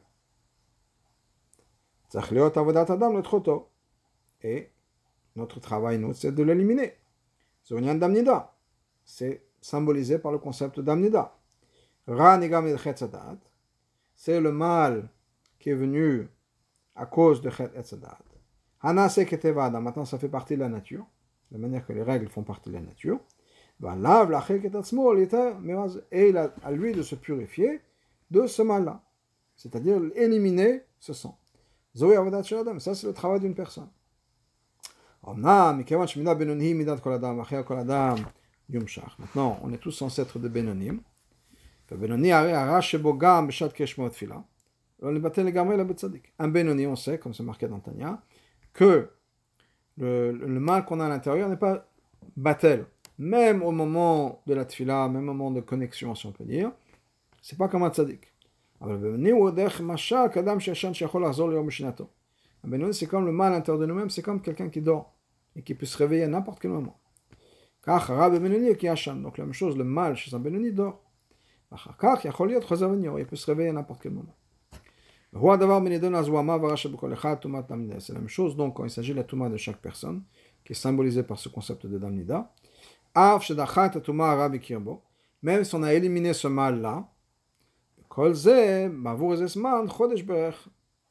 צריך 2.09 2.31
להיות 2.31 2.57
עבודת 2.57 2.89
אדם 2.89 3.17
לדחותו. 3.17 3.67
Et 4.43 4.69
notre 5.35 5.59
travail, 5.59 5.97
nous, 5.97 6.13
c'est 6.13 6.31
de 6.31 6.43
l'éliminer. 6.43 6.91
C'est 7.63 7.77
un 7.77 7.95
d'amnida. 7.95 8.53
C'est 9.05 9.41
symbolisé 9.61 10.19
par 10.19 10.31
le 10.31 10.37
concept 10.37 10.79
d'amnida. 10.79 11.33
Ra 12.07 12.37
negam 12.37 12.67
c'est 14.15 14.39
le 14.39 14.51
mal 14.51 15.09
est 15.68 15.74
venu 15.74 16.28
à 16.94 17.06
cause 17.06 17.40
de 17.40 17.50
Chet 17.50 17.70
Etzadat. 17.76 18.18
Ketevada, 19.26 19.80
maintenant 19.80 20.04
ça 20.04 20.18
fait 20.18 20.28
partie 20.28 20.54
de 20.54 20.60
la 20.60 20.68
nature, 20.68 21.06
de 21.50 21.56
la 21.56 21.62
manière 21.62 21.86
que 21.86 21.92
les 21.92 22.02
règles 22.02 22.28
font 22.28 22.42
partie 22.42 22.70
de 22.70 22.74
la 22.74 22.80
nature. 22.80 23.18
Et 26.10 26.28
il 26.28 26.36
a 26.36 26.52
à 26.64 26.72
lui 26.72 26.92
de 26.92 27.02
se 27.02 27.14
purifier 27.14 27.80
de 28.30 28.46
ce 28.46 28.62
mal-là, 28.62 29.02
c'est-à-dire 29.56 30.00
éliminer 30.16 30.82
ce 30.98 31.12
sang. 31.12 31.38
Ça, 31.94 32.14
c'est 32.94 33.06
le 33.06 33.12
travail 33.12 33.40
d'une 33.40 33.54
personne. 33.54 33.88
Maintenant, 39.18 39.58
on 39.62 39.72
est 39.72 39.78
tous 39.78 39.90
censés 39.92 40.22
être 40.22 40.38
des 40.38 40.48
Benonim. 40.48 41.00
Un 46.38 46.48
Benoni, 46.48 46.86
on 46.86 46.96
sait, 46.96 47.18
comme 47.18 47.34
c'est 47.34 47.42
marqué 47.42 47.68
dans 47.68 47.80
Tanya, 47.80 48.22
que 48.72 49.10
le, 49.96 50.32
le 50.32 50.60
mal 50.60 50.84
qu'on 50.84 51.00
a 51.00 51.06
à 51.06 51.08
l'intérieur 51.08 51.48
n'est 51.48 51.56
pas 51.56 51.88
battel. 52.36 52.86
Même 53.18 53.62
au 53.62 53.72
moment 53.72 54.42
de 54.46 54.54
la 54.54 54.64
tfila, 54.64 55.08
même 55.08 55.28
au 55.28 55.34
moment 55.34 55.50
de 55.50 55.60
connexion, 55.60 56.14
si 56.14 56.26
on 56.26 56.32
peut 56.32 56.44
dire, 56.44 56.72
c'est 57.42 57.58
pas 57.58 57.68
comme 57.68 57.82
un 57.82 57.90
tzaddik. 57.90 58.32
Un 58.80 58.96
Benoni, 62.68 62.94
c'est 62.94 63.06
comme 63.06 63.26
le 63.26 63.32
mal 63.32 63.52
à 63.52 63.56
l'intérieur 63.56 63.80
de 63.80 63.86
nous-mêmes, 63.86 64.10
c'est 64.10 64.22
comme 64.22 64.40
quelqu'un 64.40 64.68
qui 64.68 64.80
dort 64.80 65.14
et 65.56 65.62
qui 65.62 65.74
peut 65.74 65.86
se 65.86 65.98
réveiller 65.98 66.24
à 66.24 66.28
n'importe 66.28 66.60
quel 66.60 66.70
moment. 66.70 66.98
Donc 67.84 69.38
la 69.38 69.44
même 69.44 69.52
chose, 69.52 69.76
le 69.76 69.84
mal 69.84 70.16
chez 70.16 70.34
un 70.34 70.38
Benoni 70.38 70.72
dort. 70.72 71.02
Il 71.72 73.26
peut 73.26 73.36
se 73.36 73.46
réveiller 73.46 73.70
à 73.70 73.72
n'importe 73.72 74.02
quel 74.02 74.12
moment. 74.12 74.34
C'est 75.32 75.42
la 78.12 78.18
même 78.18 78.28
chose. 78.28 78.56
Donc 78.56 78.76
quand 78.76 78.84
il 78.84 78.90
s'agit 78.90 79.12
de 79.12 79.16
la 79.16 79.24
Touma 79.24 79.48
de 79.48 79.56
chaque 79.56 79.78
personne, 79.78 80.22
qui 80.64 80.72
est 80.72 80.76
symbolisée 80.76 81.22
par 81.22 81.38
ce 81.38 81.48
concept 81.48 81.86
de 81.86 81.98
Damnida. 81.98 82.52
Même 85.42 85.64
si 85.64 85.74
on 85.74 85.82
a 85.82 85.94
éliminé 85.94 86.32
ce 86.32 86.48
mal-là, 86.48 87.08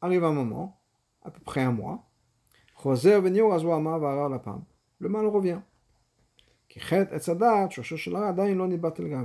arrive 0.00 0.24
un 0.24 0.32
moment, 0.32 0.80
à 1.22 1.30
peu 1.30 1.40
près 1.40 1.62
un 1.62 1.72
mois, 1.72 2.04
le 5.00 5.08
mal 5.08 5.26
revient. 5.26 5.60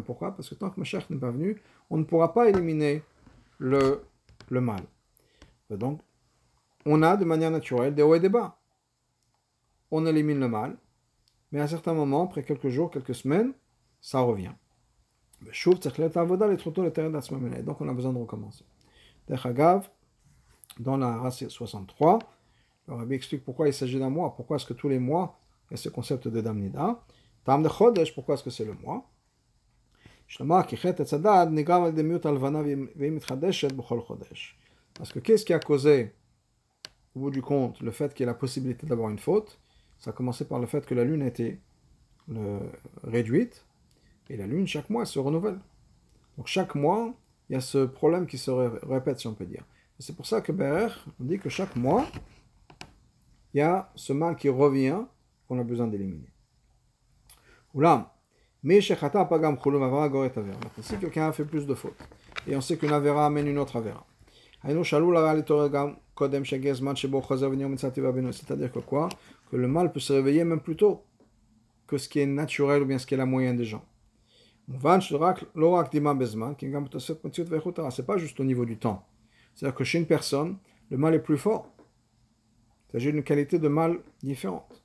Pourquoi? 0.05 0.35
Parce 0.35 0.49
que 0.49 0.55
tant 0.55 0.69
que 0.69 0.79
Mashiach 0.79 1.09
n'est 1.09 1.17
pas 1.17 1.31
venu, 1.31 1.61
on 1.89 1.97
ne 1.97 2.03
pourra 2.03 2.33
pas 2.33 2.49
éliminer 2.49 3.03
le 3.57 4.03
le 4.49 4.61
mal. 4.61 4.83
donc, 5.69 6.01
on 6.85 7.01
a 7.01 7.15
de 7.17 7.25
manière 7.25 7.51
naturelle 7.51 7.95
des 7.95 8.03
hauts 8.03 8.15
et 8.15 8.19
des 8.19 8.29
bas. 8.29 8.59
On 9.91 10.05
élimine 10.05 10.39
le 10.39 10.47
mal, 10.47 10.77
mais 11.51 11.59
à 11.59 11.63
un 11.63 11.67
certain 11.67 11.93
moment, 11.93 12.25
après 12.25 12.43
quelques 12.43 12.69
jours, 12.69 12.91
quelques 12.91 13.15
semaines, 13.15 13.53
ça 14.01 14.19
revient. 14.19 14.51
Donc 17.63 17.81
on 17.81 17.87
a 17.87 17.93
besoin 17.93 18.13
de 18.13 18.17
recommencer. 18.17 18.65
Dans 20.79 20.97
la 20.97 21.17
race 21.17 21.47
63, 21.47 22.19
le 22.87 22.93
rabbi 22.95 23.15
explique 23.15 23.45
pourquoi 23.45 23.67
il 23.67 23.73
s'agit 23.73 23.99
d'un 23.99 24.09
mois, 24.09 24.35
pourquoi 24.35 24.57
est-ce 24.57 24.65
que 24.65 24.73
tous 24.73 24.89
les 24.89 24.99
mois, 24.99 25.39
il 25.69 25.73
y 25.73 25.75
a 25.75 25.77
ce 25.77 25.89
concept 25.89 26.27
de 26.27 26.41
Damnida. 26.41 26.99
Tam 27.45 27.61
de 27.61 27.69
Chodesh, 27.69 28.13
pourquoi 28.13 28.35
est-ce 28.35 28.43
que 28.43 28.49
c'est 28.49 28.65
le 28.65 28.73
mois? 28.73 29.07
Parce 34.95 35.11
que 35.11 35.19
qu'est-ce 35.19 35.45
qui 35.45 35.53
a 35.53 35.59
causé, 35.59 36.13
au 37.15 37.19
bout 37.19 37.31
du 37.31 37.41
compte, 37.41 37.81
le 37.81 37.91
fait 37.91 38.13
qu'il 38.13 38.23
y 38.23 38.23
ait 38.23 38.31
la 38.31 38.33
possibilité 38.33 38.85
d'avoir 38.87 39.09
une 39.09 39.19
faute 39.19 39.59
Ça 39.99 40.11
a 40.11 40.13
commencé 40.13 40.45
par 40.45 40.59
le 40.59 40.67
fait 40.67 40.85
que 40.85 40.95
la 40.95 41.03
lune 41.03 41.21
était 41.21 41.59
réduite, 43.03 43.65
et 44.29 44.37
la 44.37 44.47
lune, 44.47 44.67
chaque 44.67 44.89
mois, 44.89 45.05
se 45.05 45.19
renouvelle. 45.19 45.59
Donc 46.37 46.47
chaque 46.47 46.75
mois, 46.75 47.13
il 47.49 47.53
y 47.53 47.55
a 47.55 47.61
ce 47.61 47.85
problème 47.85 48.25
qui 48.25 48.37
se 48.37 48.49
répète, 48.51 49.19
si 49.19 49.27
on 49.27 49.33
peut 49.33 49.45
dire. 49.45 49.63
C'est 49.99 50.15
pour 50.15 50.25
ça 50.25 50.41
que 50.41 50.51
BR, 50.51 50.91
on 51.19 51.25
dit 51.25 51.37
que 51.37 51.49
chaque 51.49 51.75
mois, 51.75 52.07
il 53.53 53.59
y 53.59 53.61
a 53.61 53.91
ce 53.95 54.13
mal 54.13 54.35
qui 54.35 54.49
revient 54.49 55.01
qu'on 55.47 55.59
a 55.59 55.63
besoin 55.63 55.87
d'éliminer. 55.87 56.31
Oulam, 57.73 58.07
mais 58.63 58.81
si 58.81 58.95
quelqu'un 60.99 61.27
a 61.27 61.31
fait 61.33 61.45
plus 61.45 61.67
de 61.67 61.73
fautes, 61.73 61.97
et 62.47 62.55
on 62.55 62.61
sait 62.61 62.77
qu'une 62.77 62.93
avera 62.93 63.25
amène 63.25 63.47
une 63.47 63.57
autre 63.57 63.75
avera. 63.75 64.05
C'est-à-dire 64.63 64.81
que 68.71 68.79
quoi? 68.79 69.09
Que 69.51 69.57
le 69.57 69.67
mal 69.67 69.91
peut 69.91 69.99
se 69.99 70.13
réveiller 70.13 70.45
même 70.45 70.61
plus 70.61 70.77
tôt 70.77 71.03
que 71.87 71.97
ce 71.97 72.07
qui 72.07 72.19
est 72.19 72.25
naturel 72.25 72.83
ou 72.83 72.85
bien 72.85 72.97
ce 72.97 73.05
qui 73.05 73.13
est 73.13 73.17
la 73.17 73.25
moyenne 73.25 73.57
des 73.57 73.65
gens. 73.65 73.83
C'est 74.71 74.81
pas 78.05 78.17
juste 78.17 78.39
au 78.39 78.45
niveau 78.45 78.65
du 78.65 78.77
temps. 78.77 79.05
C'est-à-dire 79.53 79.75
que 79.75 79.83
chez 79.83 79.99
une 79.99 80.05
personne, 80.05 80.55
le 80.89 80.97
mal 80.97 81.13
est 81.13 81.19
plus 81.19 81.37
fort. 81.37 81.67
Il 82.87 82.91
s'agit 82.93 83.11
d'une 83.11 83.23
qualité 83.23 83.59
de 83.59 83.67
mal 83.67 83.99
différente. 84.21 84.81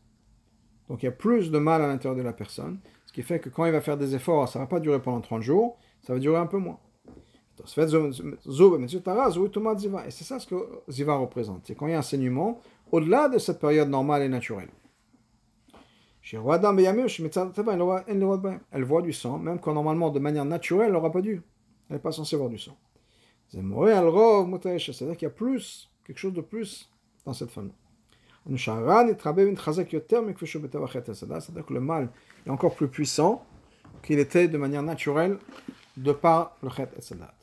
Donc 0.88 1.00
il 1.02 1.06
y 1.06 1.08
a 1.08 1.12
plus 1.12 1.52
de 1.52 1.58
mal 1.58 1.82
à 1.82 1.86
l'intérieur 1.86 2.16
de 2.16 2.22
la 2.22 2.32
personne, 2.32 2.80
qui 3.18 3.24
fait 3.24 3.40
que 3.40 3.48
quand 3.48 3.64
il 3.66 3.72
va 3.72 3.80
faire 3.80 3.96
des 3.96 4.14
efforts, 4.14 4.48
ça 4.48 4.60
va 4.60 4.66
pas 4.66 4.78
durer 4.78 5.02
pendant 5.02 5.20
30 5.20 5.42
jours, 5.42 5.76
ça 6.02 6.12
va 6.12 6.20
durer 6.20 6.36
un 6.36 6.46
peu 6.46 6.58
moins. 6.58 6.78
Et 7.58 7.62
c'est 10.12 10.22
ça 10.22 10.38
ce 10.38 10.46
que 10.46 10.54
Ziva 10.88 11.16
représente. 11.16 11.62
C'est 11.64 11.74
quand 11.74 11.88
il 11.88 11.90
y 11.90 11.94
a 11.94 11.98
un 11.98 12.02
saignement 12.02 12.60
au-delà 12.92 13.28
de 13.28 13.38
cette 13.38 13.58
période 13.58 13.88
normale 13.88 14.22
et 14.22 14.28
naturelle. 14.28 14.68
Elle 18.70 18.84
voit 18.84 19.02
du 19.02 19.12
sang, 19.12 19.36
même 19.36 19.58
quand 19.58 19.74
normalement, 19.74 20.10
de 20.10 20.20
manière 20.20 20.44
naturelle, 20.44 20.86
elle 20.86 20.92
n'aura 20.92 21.10
pas 21.10 21.20
dû. 21.20 21.42
Elle 21.88 21.96
n'est 21.96 22.02
pas 22.02 22.12
censée 22.12 22.36
voir 22.36 22.50
du 22.50 22.58
sang. 22.58 22.76
C'est-à-dire 23.48 25.16
qu'il 25.16 25.26
y 25.26 25.26
a 25.26 25.30
plus, 25.30 25.90
quelque 26.04 26.18
chose 26.18 26.34
de 26.34 26.40
plus 26.40 26.88
dans 27.24 27.32
cette 27.32 27.50
femme. 27.50 27.72
C'est-à-dire 28.56 29.86
que 31.66 31.74
le 31.74 31.80
mal 31.80 32.08
est 32.46 32.50
encore 32.50 32.74
plus 32.74 32.88
puissant 32.88 33.44
qu'il 34.02 34.18
était 34.18 34.48
de 34.48 34.56
manière 34.56 34.82
naturelle 34.82 35.38
de 35.96 36.12
par 36.12 36.56
le 36.62 36.70
chet 36.70 36.88
et 36.96 37.02
sadat. 37.02 37.34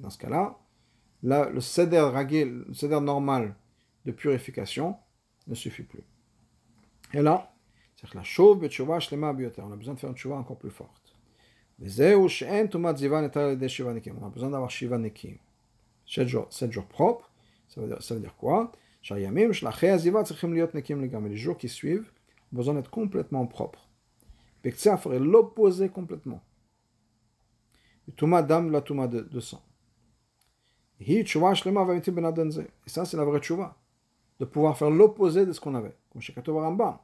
Dans 0.00 0.10
ce 0.10 0.18
cas-là, 0.18 0.58
le 1.22 1.60
seder 1.60 2.08
le 2.44 3.00
normal 3.00 3.54
de 4.04 4.12
purification 4.12 4.96
ne 5.46 5.54
suffit 5.54 5.82
plus. 5.82 6.02
Et 7.14 7.22
là, 7.22 7.52
c'est 7.96 8.08
bioter. 9.32 9.62
On 9.62 9.72
a 9.72 9.76
besoin 9.76 9.94
de 9.94 10.00
faire 10.00 10.10
une 10.10 10.16
chouva 10.16 10.36
encore 10.36 10.56
plus 10.56 10.70
forte. 10.70 11.14
On 11.80 11.84
a 11.84 11.88
besoin 14.30 14.50
d'avoir 14.50 14.70
shiva 14.70 14.98
nekim. 14.98 15.36
7 16.06 16.28
jours, 16.28 16.46
7 16.50 16.72
jours 16.72 16.86
propres. 16.86 17.30
Ça 17.68 17.80
veut 17.80 17.88
dire, 17.88 18.02
ça 18.02 18.14
veut 18.14 18.20
dire 18.20 18.36
quoi? 18.36 18.72
Les 19.10 19.26
jours 21.36 21.56
qui 21.56 21.68
suivent 21.68 22.12
ont 22.52 22.56
besoin 22.56 22.74
d'être 22.74 22.90
complètement 22.90 23.46
propres. 23.46 23.88
Bektsea 24.62 24.96
ferait 24.96 25.18
l'opposé 25.18 25.88
complètement. 25.88 26.40
Touma 28.16 28.42
dam 28.42 28.70
la 28.70 28.80
touma 28.80 29.08
de, 29.08 29.20
de 29.20 29.40
sang. 29.40 29.62
Et 31.00 31.24
ça, 32.86 33.04
c'est 33.04 33.16
la 33.16 33.24
vraie 33.24 33.40
tchouva. 33.40 33.76
De 34.38 34.44
pouvoir 34.44 34.78
faire 34.78 34.90
l'opposé 34.90 35.46
de 35.46 35.52
ce 35.52 35.60
qu'on 35.60 35.74
avait. 35.74 35.96
Comme 36.10 36.22
chez 36.22 36.32
Katova 36.32 36.62
Rambam. 36.62 36.98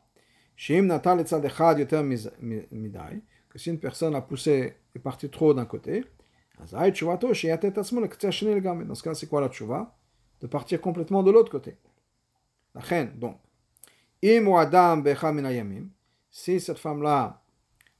Que 3.49 3.59
si 3.59 3.71
une 3.71 3.81
personne 3.81 4.15
a 4.15 4.21
poussé, 4.21 4.77
est 4.95 4.99
partie 4.99 5.31
trop 5.31 5.55
d'un 5.55 5.65
côté, 5.65 6.05
dans 8.85 8.95
ce 8.95 9.03
cas, 9.03 9.15
c'est 9.15 9.27
quoi 9.27 9.41
la 9.41 9.49
tchouva? 9.49 9.97
De 10.41 10.47
partir 10.47 10.81
complètement 10.81 11.23
de 11.23 11.31
l'autre 11.31 11.51
côté. 11.51 11.77
Donc. 13.17 13.39
Si 16.31 16.61
cette 16.61 16.79
femme-là 16.79 17.43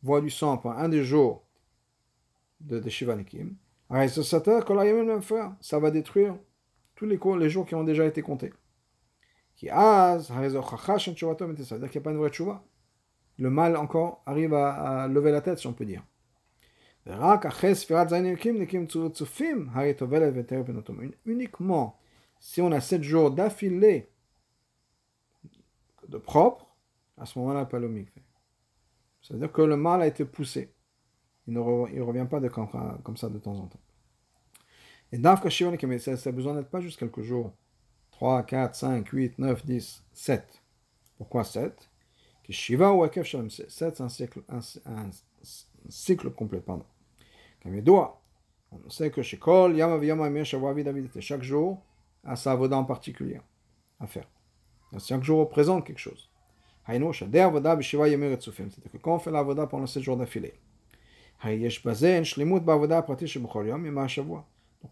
voit 0.03 0.21
du 0.21 0.31
sang 0.31 0.59
pendant 0.59 0.77
un 0.77 0.89
des 0.89 1.05
jours 1.05 1.45
de, 2.61 2.79
de 2.79 2.89
Shivanikim, 2.89 3.57
ça 5.61 5.79
va 5.79 5.91
détruire 5.91 6.37
tous 6.95 7.07
les, 7.07 7.49
jours 7.49 7.65
qui 7.65 7.75
ont 7.75 7.85
déjà 7.85 8.05
été 8.05 8.23
comptés. 8.23 8.53
C'est-à-dire 9.57 10.61
qu'il 11.91 11.99
n'y 11.99 11.99
a 11.99 12.01
pas 12.03 12.11
une 12.11 12.19
vraie 12.19 12.31
tchouva. 12.31 12.63
Le 13.39 13.51
mal 13.51 13.77
encore 13.77 14.23
arrive 14.27 14.53
à 14.55 15.09
lever 15.09 15.31
la 15.31 15.41
tête, 15.41 15.59
si 15.59 15.69
on 15.69 15.73
peut 15.73 15.87
dire. 15.87 16.03
Uniquement 21.27 21.99
si 22.41 22.61
on 22.61 22.71
a 22.73 22.81
7 22.81 23.03
jours 23.03 23.31
d'affilée 23.31 24.09
de 26.09 26.19
propre, 26.19 26.67
à 27.17 27.27
ce 27.27 27.39
moment-là, 27.39 27.65
pas 27.65 27.79
le 27.79 27.89
mikveh. 27.89 28.23
C'est-à-dire 29.21 29.53
que 29.53 29.63
le 29.63 29.77
mal 29.77 30.03
a 30.03 30.07
été 30.07 30.25
poussé. 30.25 30.73
Il 31.47 31.55
ne 31.55 31.61
revient 31.61 32.27
pas 32.29 32.41
comme 32.49 33.17
ça 33.17 33.29
de 33.29 33.39
temps 33.39 33.59
en 33.59 33.67
temps. 33.67 33.81
Et 35.11 35.19
Dafka 35.19 35.49
Shiva 35.49 35.73
ça 35.99 36.29
a 36.29 36.33
besoin 36.33 36.55
d'être 36.55 36.71
pas 36.71 36.81
juste 36.81 36.99
quelques 36.99 37.23
jours. 37.23 37.55
3, 38.13 38.43
4, 38.43 38.75
5, 38.75 39.09
8, 39.09 39.39
9, 39.39 39.65
10, 39.65 40.05
7. 40.13 40.63
Pourquoi 41.17 41.45
7 41.45 41.91
Shiva 42.51 42.93
ou 42.93 43.07
7, 43.07 43.69
c'est 43.69 44.01
un 44.01 44.09
cycle, 44.09 44.41
un, 44.49 44.61
un 44.87 45.11
cycle 45.89 46.31
complet, 46.31 46.61
pardon. 46.61 46.85
On 47.65 48.91
sait 48.91 49.11
que 49.11 49.23
chez 49.23 49.39
Kol, 49.39 49.75
chaque 51.21 51.43
jour 51.43 51.83
a 52.25 52.37
sa 52.37 52.53
avoda 52.53 52.77
en 52.77 52.85
particulier 52.85 53.41
à 54.01 54.07
faire. 54.07 54.29
Chaque 54.99 55.23
jour 55.23 55.41
représente 55.41 55.87
quelque 55.87 55.99
chose. 55.99 56.31
Quand 59.03 59.15
on 59.15 59.19
fait 59.19 59.31
l'avoda 59.31 59.67
pendant 59.67 59.87
7 59.87 60.03
jours 60.03 60.17
d'affilée, 60.17 60.55
donc 61.45 61.83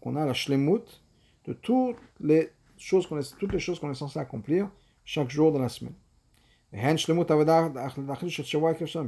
on 0.05 0.15
a 0.15 0.25
la 0.25 0.33
shlemut 0.33 1.01
de 1.45 1.53
toutes 1.53 1.97
les 2.19 2.51
choses 2.77 3.07
qu'on 3.07 3.19
est, 3.19 3.37
toutes 3.37 3.53
les 3.53 3.59
choses 3.59 3.79
qu'on 3.79 3.91
est 3.91 3.95
censé 3.95 4.19
accomplir 4.19 4.69
chaque 5.03 5.29
jour 5.29 5.51
de 5.51 5.59
la 5.59 5.69
semaine. 5.69 5.95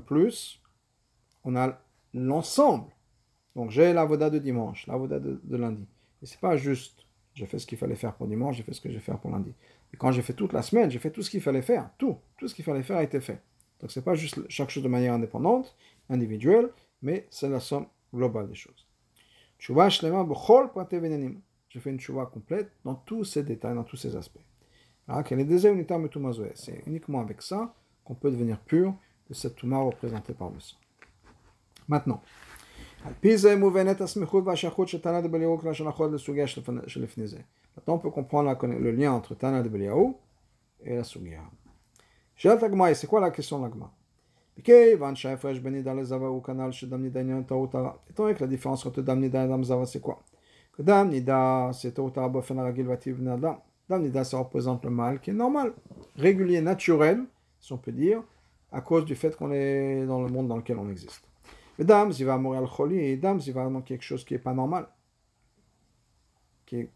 Plus, 0.05 0.58
on 1.43 1.55
a 1.55 1.79
l'ensemble 2.13 2.91
donc 3.55 3.71
j'ai 3.71 3.91
la 3.93 4.05
voda 4.05 4.29
de 4.29 4.39
dimanche, 4.39 4.87
la 4.87 4.95
voda 4.95 5.19
de, 5.19 5.57
lundi. 5.57 5.85
Et 6.21 6.25
c'est 6.25 6.39
pas 6.39 6.55
juste, 6.55 7.05
j'ai 7.33 7.45
fait 7.45 7.59
ce 7.59 7.67
qu'il 7.67 7.77
fallait 7.77 7.95
faire 7.95 8.13
pour 8.13 8.25
dimanche, 8.27 8.55
j'ai 8.55 8.63
fait 8.63 8.73
ce 8.73 8.81
que 8.81 8.89
j'ai 8.89 8.99
fait 8.99 9.11
pour 9.21 9.31
lundi. 9.31 9.53
Et 9.93 9.97
quand 9.97 10.13
j'ai 10.13 10.21
fait 10.21 10.31
toute 10.33 10.53
la 10.53 10.61
semaine, 10.61 10.89
j'ai 10.89 10.99
fait 10.99 11.11
tout 11.11 11.21
ce 11.23 11.29
qu'il 11.29 11.41
fallait 11.41 11.61
faire. 11.61 11.89
Tout, 11.97 12.17
tout 12.37 12.47
ce 12.47 12.55
qu'il 12.55 12.63
fallait 12.63 12.83
faire 12.83 12.95
a 12.97 13.03
été 13.03 13.19
fait. 13.19 13.41
Donc 13.81 13.91
c'est 13.91 14.03
pas 14.03 14.15
juste 14.15 14.39
chaque 14.49 14.69
chose 14.69 14.83
de 14.83 14.87
manière 14.87 15.13
indépendante, 15.13 15.75
individuelle, 16.09 16.69
mais 17.01 17.27
c'est 17.29 17.49
la 17.49 17.59
somme 17.59 17.87
globale 18.13 18.47
des 18.47 18.55
choses. 18.55 18.87
J'ai 19.57 19.73
fait 21.79 21.89
une 21.89 21.99
chouva 21.99 22.25
complète 22.27 22.71
dans 22.85 22.95
tous 22.95 23.25
ces 23.25 23.43
détails, 23.43 23.75
dans 23.75 23.83
tous 23.83 23.97
ces 23.97 24.15
aspects. 24.15 24.39
C'est 26.55 26.83
uniquement 26.85 27.19
avec 27.19 27.41
ça 27.41 27.73
qu'on 28.05 28.15
peut 28.15 28.31
devenir 28.31 28.57
pur 28.59 28.93
de 29.27 29.33
cette 29.33 29.55
touma 29.55 29.79
représentée 29.79 30.33
par 30.33 30.49
le 30.49 30.59
sang. 30.59 30.77
Maintenant, 31.89 32.21
Maintenant, 37.75 37.93
on 37.95 37.97
peut 37.97 38.11
comprendre 38.11 38.67
le 38.67 38.91
lien 38.91 39.11
entre 39.11 39.35
Tana 39.35 39.63
de 39.63 39.69
Beliaou 39.69 40.17
et 40.83 40.97
la 40.97 41.03
Sugia. 41.03 41.41
c'est 42.37 43.07
quoi 43.07 43.19
la 43.19 43.31
question 43.31 43.57
de 43.57 43.63
l'Agma 43.63 43.91
Étant 48.09 48.25
la 48.25 48.47
différence 48.47 48.85
entre 48.85 49.01
Dam 49.01 49.19
Nida 49.19 49.45
et 49.45 49.47
Dam 49.47 49.63
Zava, 49.63 49.85
c'est 49.85 50.01
quoi? 50.01 50.21
Que 50.73 50.81
Dam 50.83 51.09
Nida, 51.09 51.71
c'est 51.73 51.93
Tautara 51.93 52.29
Bofen 52.29 52.59
Ragil 52.59 52.85
Vativ 52.85 53.23
Dam. 53.23 53.57
Dam 53.89 54.03
Nida, 54.03 54.23
ça 54.23 54.37
représente 54.37 54.83
le 54.83 54.91
mal 54.91 55.19
qui 55.19 55.31
est 55.31 55.33
normal, 55.33 55.73
régulier, 56.15 56.61
naturel, 56.61 57.23
si 57.59 57.73
on 57.73 57.77
peut 57.77 57.91
dire, 57.91 58.21
à 58.71 58.81
cause 58.81 59.05
du 59.05 59.15
fait 59.15 59.35
qu'on 59.35 59.51
est 59.51 60.05
dans 60.05 60.21
le 60.21 60.27
monde 60.27 60.47
dans 60.47 60.57
lequel 60.57 60.77
on 60.77 60.89
existe. 60.89 61.23
Mais 61.79 61.85
dame, 61.85 62.11
il 62.19 62.25
va 62.25 62.37
mourir 62.37 62.69
kholi, 62.69 62.99
et 62.99 63.15
dame, 63.15 63.39
il 63.47 63.53
va 63.53 63.63
avoir 63.63 63.83
quelque 63.85 64.03
chose 64.03 64.25
qui 64.25 64.33
n'est 64.33 64.39
pas 64.39 64.53
normal, 64.53 64.89
qui 66.65 66.75
n'est 66.75 66.89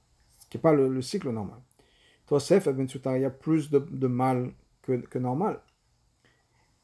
est 0.53 0.57
pas 0.57 0.73
le, 0.73 0.89
le, 0.89 1.01
cycle 1.01 1.29
normal. 1.29 1.57
Tosef, 2.27 2.67
ben 2.67 2.85
il 3.15 3.21
y 3.21 3.25
a 3.25 3.29
plus 3.29 3.69
de, 3.69 4.07
mal 4.07 4.51
que, 4.81 5.17
normal. 5.17 5.61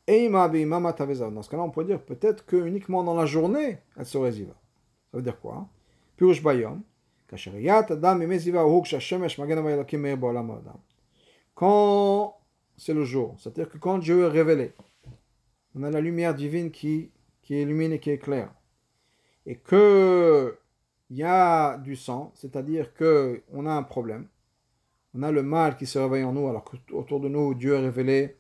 Et 0.08 0.30
dans 0.30 0.50
ce 0.50 1.50
cas-là, 1.50 1.64
on 1.64 1.72
peut 1.72 1.84
dire 1.84 2.02
peut-être 2.02 2.46
que 2.46 2.56
uniquement 2.56 3.04
dans 3.04 3.16
la 3.16 3.26
journée, 3.26 3.80
elle 3.98 4.06
serait 4.06 4.32
ziva. 4.32 4.56
Ça 5.12 5.18
veut 5.18 5.24
dire 5.24 5.38
quoi 5.38 5.68
Pirush 6.16 6.42
bayom, 6.42 6.82
quand 11.54 12.38
c'est 12.78 12.94
le 12.94 13.04
jour, 13.04 13.36
c'est-à-dire 13.38 13.70
que 13.70 13.78
quand 13.78 13.98
Dieu 13.98 14.24
est 14.24 14.30
révélé, 14.30 14.74
on 15.76 15.84
a 15.84 15.92
la 15.92 16.00
lumière 16.00 16.34
divine 16.34 16.72
qui 16.72 17.12
qui 17.50 17.60
illumine 17.60 17.94
et 17.94 18.00
qui 18.00 18.12
est 18.12 18.20
clair, 18.20 18.54
et 19.48 19.58
que 19.58 20.60
il 21.10 21.18
y 21.18 21.24
a 21.24 21.80
du 21.80 21.96
sang, 21.96 22.32
c'est-à-dire 22.36 22.94
que 22.94 23.42
on 23.52 23.66
a 23.66 23.72
un 23.72 23.82
problème, 23.82 24.28
on 25.16 25.24
a 25.24 25.32
le 25.32 25.42
mal 25.42 25.76
qui 25.76 25.88
se 25.88 25.98
réveille 25.98 26.24
en 26.24 26.34
nous, 26.34 26.48
alors 26.48 26.64
que 26.64 26.78
autour 26.92 27.20
de 27.20 27.28
nous 27.28 27.56
Dieu 27.56 27.74
est 27.74 27.80
révélé, 27.80 28.38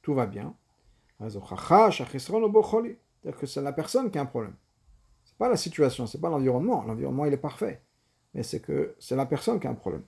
tout 0.00 0.14
va 0.14 0.26
bien. 0.26 0.54
C'est-à-dire 1.18 1.42
que 3.40 3.46
c'est 3.46 3.62
la 3.62 3.72
personne 3.72 4.12
qui 4.12 4.18
a 4.18 4.22
un 4.22 4.26
problème. 4.26 4.54
C'est 5.24 5.36
pas 5.36 5.48
la 5.48 5.56
situation, 5.56 6.06
c'est 6.06 6.20
pas 6.20 6.30
l'environnement. 6.30 6.84
L'environnement 6.84 7.24
il 7.24 7.32
est 7.32 7.38
parfait, 7.38 7.82
mais 8.32 8.44
c'est 8.44 8.60
que 8.60 8.94
c'est 9.00 9.16
la 9.16 9.26
personne 9.26 9.58
qui 9.58 9.66
a 9.66 9.70
un 9.70 9.74
problème. 9.74 10.04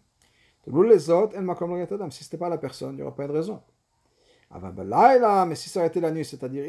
Si 2.10 2.22
c'était 2.22 2.38
pas 2.38 2.48
la 2.48 2.58
personne, 2.58 2.92
il 2.92 2.98
n'y 2.98 3.02
aurait 3.02 3.16
pas 3.16 3.26
de 3.26 3.32
raison. 3.32 3.60
Mais 4.54 5.54
si 5.54 5.68
ça 5.68 5.80
aurait 5.80 5.88
été 5.88 6.00
la 6.00 6.10
nuit, 6.10 6.24
c'est-à-dire, 6.24 6.64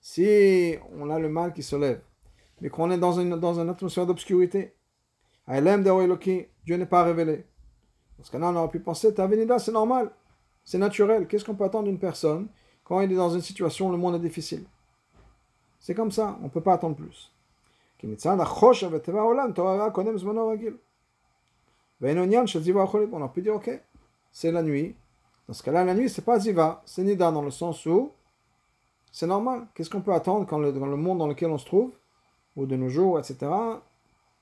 si 0.00 0.78
on 0.96 1.10
a 1.10 1.18
le 1.18 1.28
mal 1.28 1.52
qui 1.52 1.62
se 1.62 1.76
lève, 1.76 2.00
mais 2.60 2.68
qu'on 2.68 2.90
est 2.90 2.98
dans 2.98 3.12
une, 3.12 3.36
dans 3.36 3.60
une 3.60 3.68
atmosphère 3.68 4.06
d'obscurité, 4.06 4.74
Dieu 5.48 6.76
n'est 6.76 6.86
pas 6.86 7.02
révélé. 7.02 7.44
Parce 8.16 8.30
que 8.30 8.36
là, 8.36 8.48
on 8.48 8.56
aurait 8.56 8.68
pu 8.68 8.80
penser, 8.80 9.12
venida, 9.12 9.58
c'est 9.58 9.72
normal, 9.72 10.10
c'est 10.64 10.78
naturel. 10.78 11.26
Qu'est-ce 11.26 11.44
qu'on 11.44 11.54
peut 11.54 11.64
attendre 11.64 11.84
d'une 11.84 11.98
personne 11.98 12.48
quand 12.84 13.00
il 13.00 13.12
est 13.12 13.16
dans 13.16 13.30
une 13.30 13.40
situation 13.40 13.88
où 13.88 13.92
le 13.92 13.98
monde 13.98 14.16
est 14.16 14.20
difficile 14.20 14.64
C'est 15.80 15.94
comme 15.94 16.10
ça, 16.10 16.36
on 16.40 16.44
ne 16.44 16.48
peut 16.48 16.60
pas 16.60 16.74
attendre 16.74 16.96
plus. 16.96 17.32
On 18.02 18.12
a 23.22 23.28
pu 23.28 23.42
dire, 23.42 23.54
ok, 23.54 23.82
c'est 24.30 24.52
la 24.52 24.62
nuit. 24.62 24.94
Dans 25.48 25.54
ce 25.54 25.62
cas-là, 25.62 25.82
la 25.82 25.94
nuit, 25.94 26.10
c'est 26.10 26.24
pas 26.24 26.38
ziva, 26.38 26.82
c'est 26.84 27.02
nida 27.02 27.32
dans 27.32 27.40
le 27.40 27.50
sens 27.50 27.86
où 27.86 28.12
c'est 29.10 29.26
normal. 29.26 29.66
Qu'est-ce 29.74 29.88
qu'on 29.88 30.02
peut 30.02 30.12
attendre 30.12 30.46
quand 30.46 30.58
le, 30.58 30.72
dans 30.72 30.86
le 30.86 30.96
monde 30.96 31.18
dans 31.18 31.26
lequel 31.26 31.50
on 31.50 31.56
se 31.56 31.64
trouve, 31.64 31.92
ou 32.54 32.66
de 32.66 32.76
nos 32.76 32.90
jours, 32.90 33.18
etc. 33.18 33.50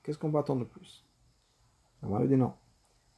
Qu'est-ce 0.03 0.17
qu'on 0.17 0.29
peut 0.29 0.37
attendre 0.37 0.59
de 0.59 0.65
plus? 0.65 1.05
On 2.03 2.09
va 2.09 2.19
lui 2.19 2.27
dire 2.27 2.37
non. 2.37 2.53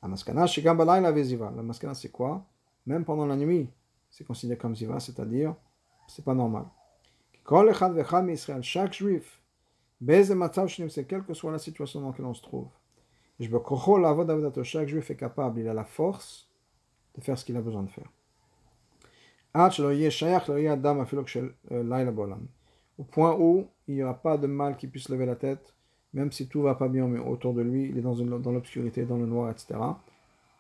La 0.03 0.07
maskana, 0.07 0.45
La 0.45 1.64
maskana, 1.64 1.95
c'est 1.95 2.11
quoi? 2.11 2.45
Même 2.86 3.03
pendant 3.03 3.26
la 3.26 3.36
nuit, 3.36 3.68
c'est 4.11 4.24
considéré 4.24 4.57
comme 4.57 4.76
ziva, 4.76 4.99
c'est-à-dire, 4.99 5.56
c'est 6.07 6.24
pas 6.24 6.36
normal. 6.36 6.66
Chaque 8.61 8.94
juif, 8.94 9.41
quelle 11.07 11.24
que 11.24 11.34
soit 11.34 11.52
la 11.52 11.57
situation 11.57 12.02
dans 12.02 12.10
laquelle 12.10 12.26
on 12.26 12.34
se 12.36 12.41
trouve. 12.44 12.68
Chaque 14.64 14.88
juif 14.88 15.10
est 15.10 15.16
capable, 15.16 15.60
il 15.60 15.68
a 15.68 15.74
la 15.74 15.86
force 15.86 16.48
de 17.18 17.23
faire 17.23 17.38
ce 17.38 17.45
qu'il 17.45 17.57
a 17.57 17.61
besoin 17.61 17.84
de 17.84 17.90
faire. 17.90 18.10
Au 22.98 23.03
point 23.03 23.36
où 23.40 23.68
il 23.88 23.95
n'y 23.95 24.03
aura 24.03 24.14
pas 24.14 24.38
de 24.38 24.48
mal 24.48 24.77
qui 24.77 24.88
puisse 24.88 25.10
lever 25.10 25.26
la 25.26 25.36
tête, 25.36 25.73
même 26.14 26.31
si 26.31 26.48
tout 26.48 26.61
va 26.61 26.76
pas 26.76 26.88
bien 26.88 27.06
autour 27.22 27.53
de 27.53 27.61
lui, 27.61 27.90
il 27.90 27.98
est 27.98 28.02
dans, 28.02 28.15
une, 28.15 28.41
dans 28.41 28.52
l'obscurité, 28.52 29.06
dans 29.06 29.18
le 29.18 29.26
noir, 29.26 29.52
etc. 29.52 29.80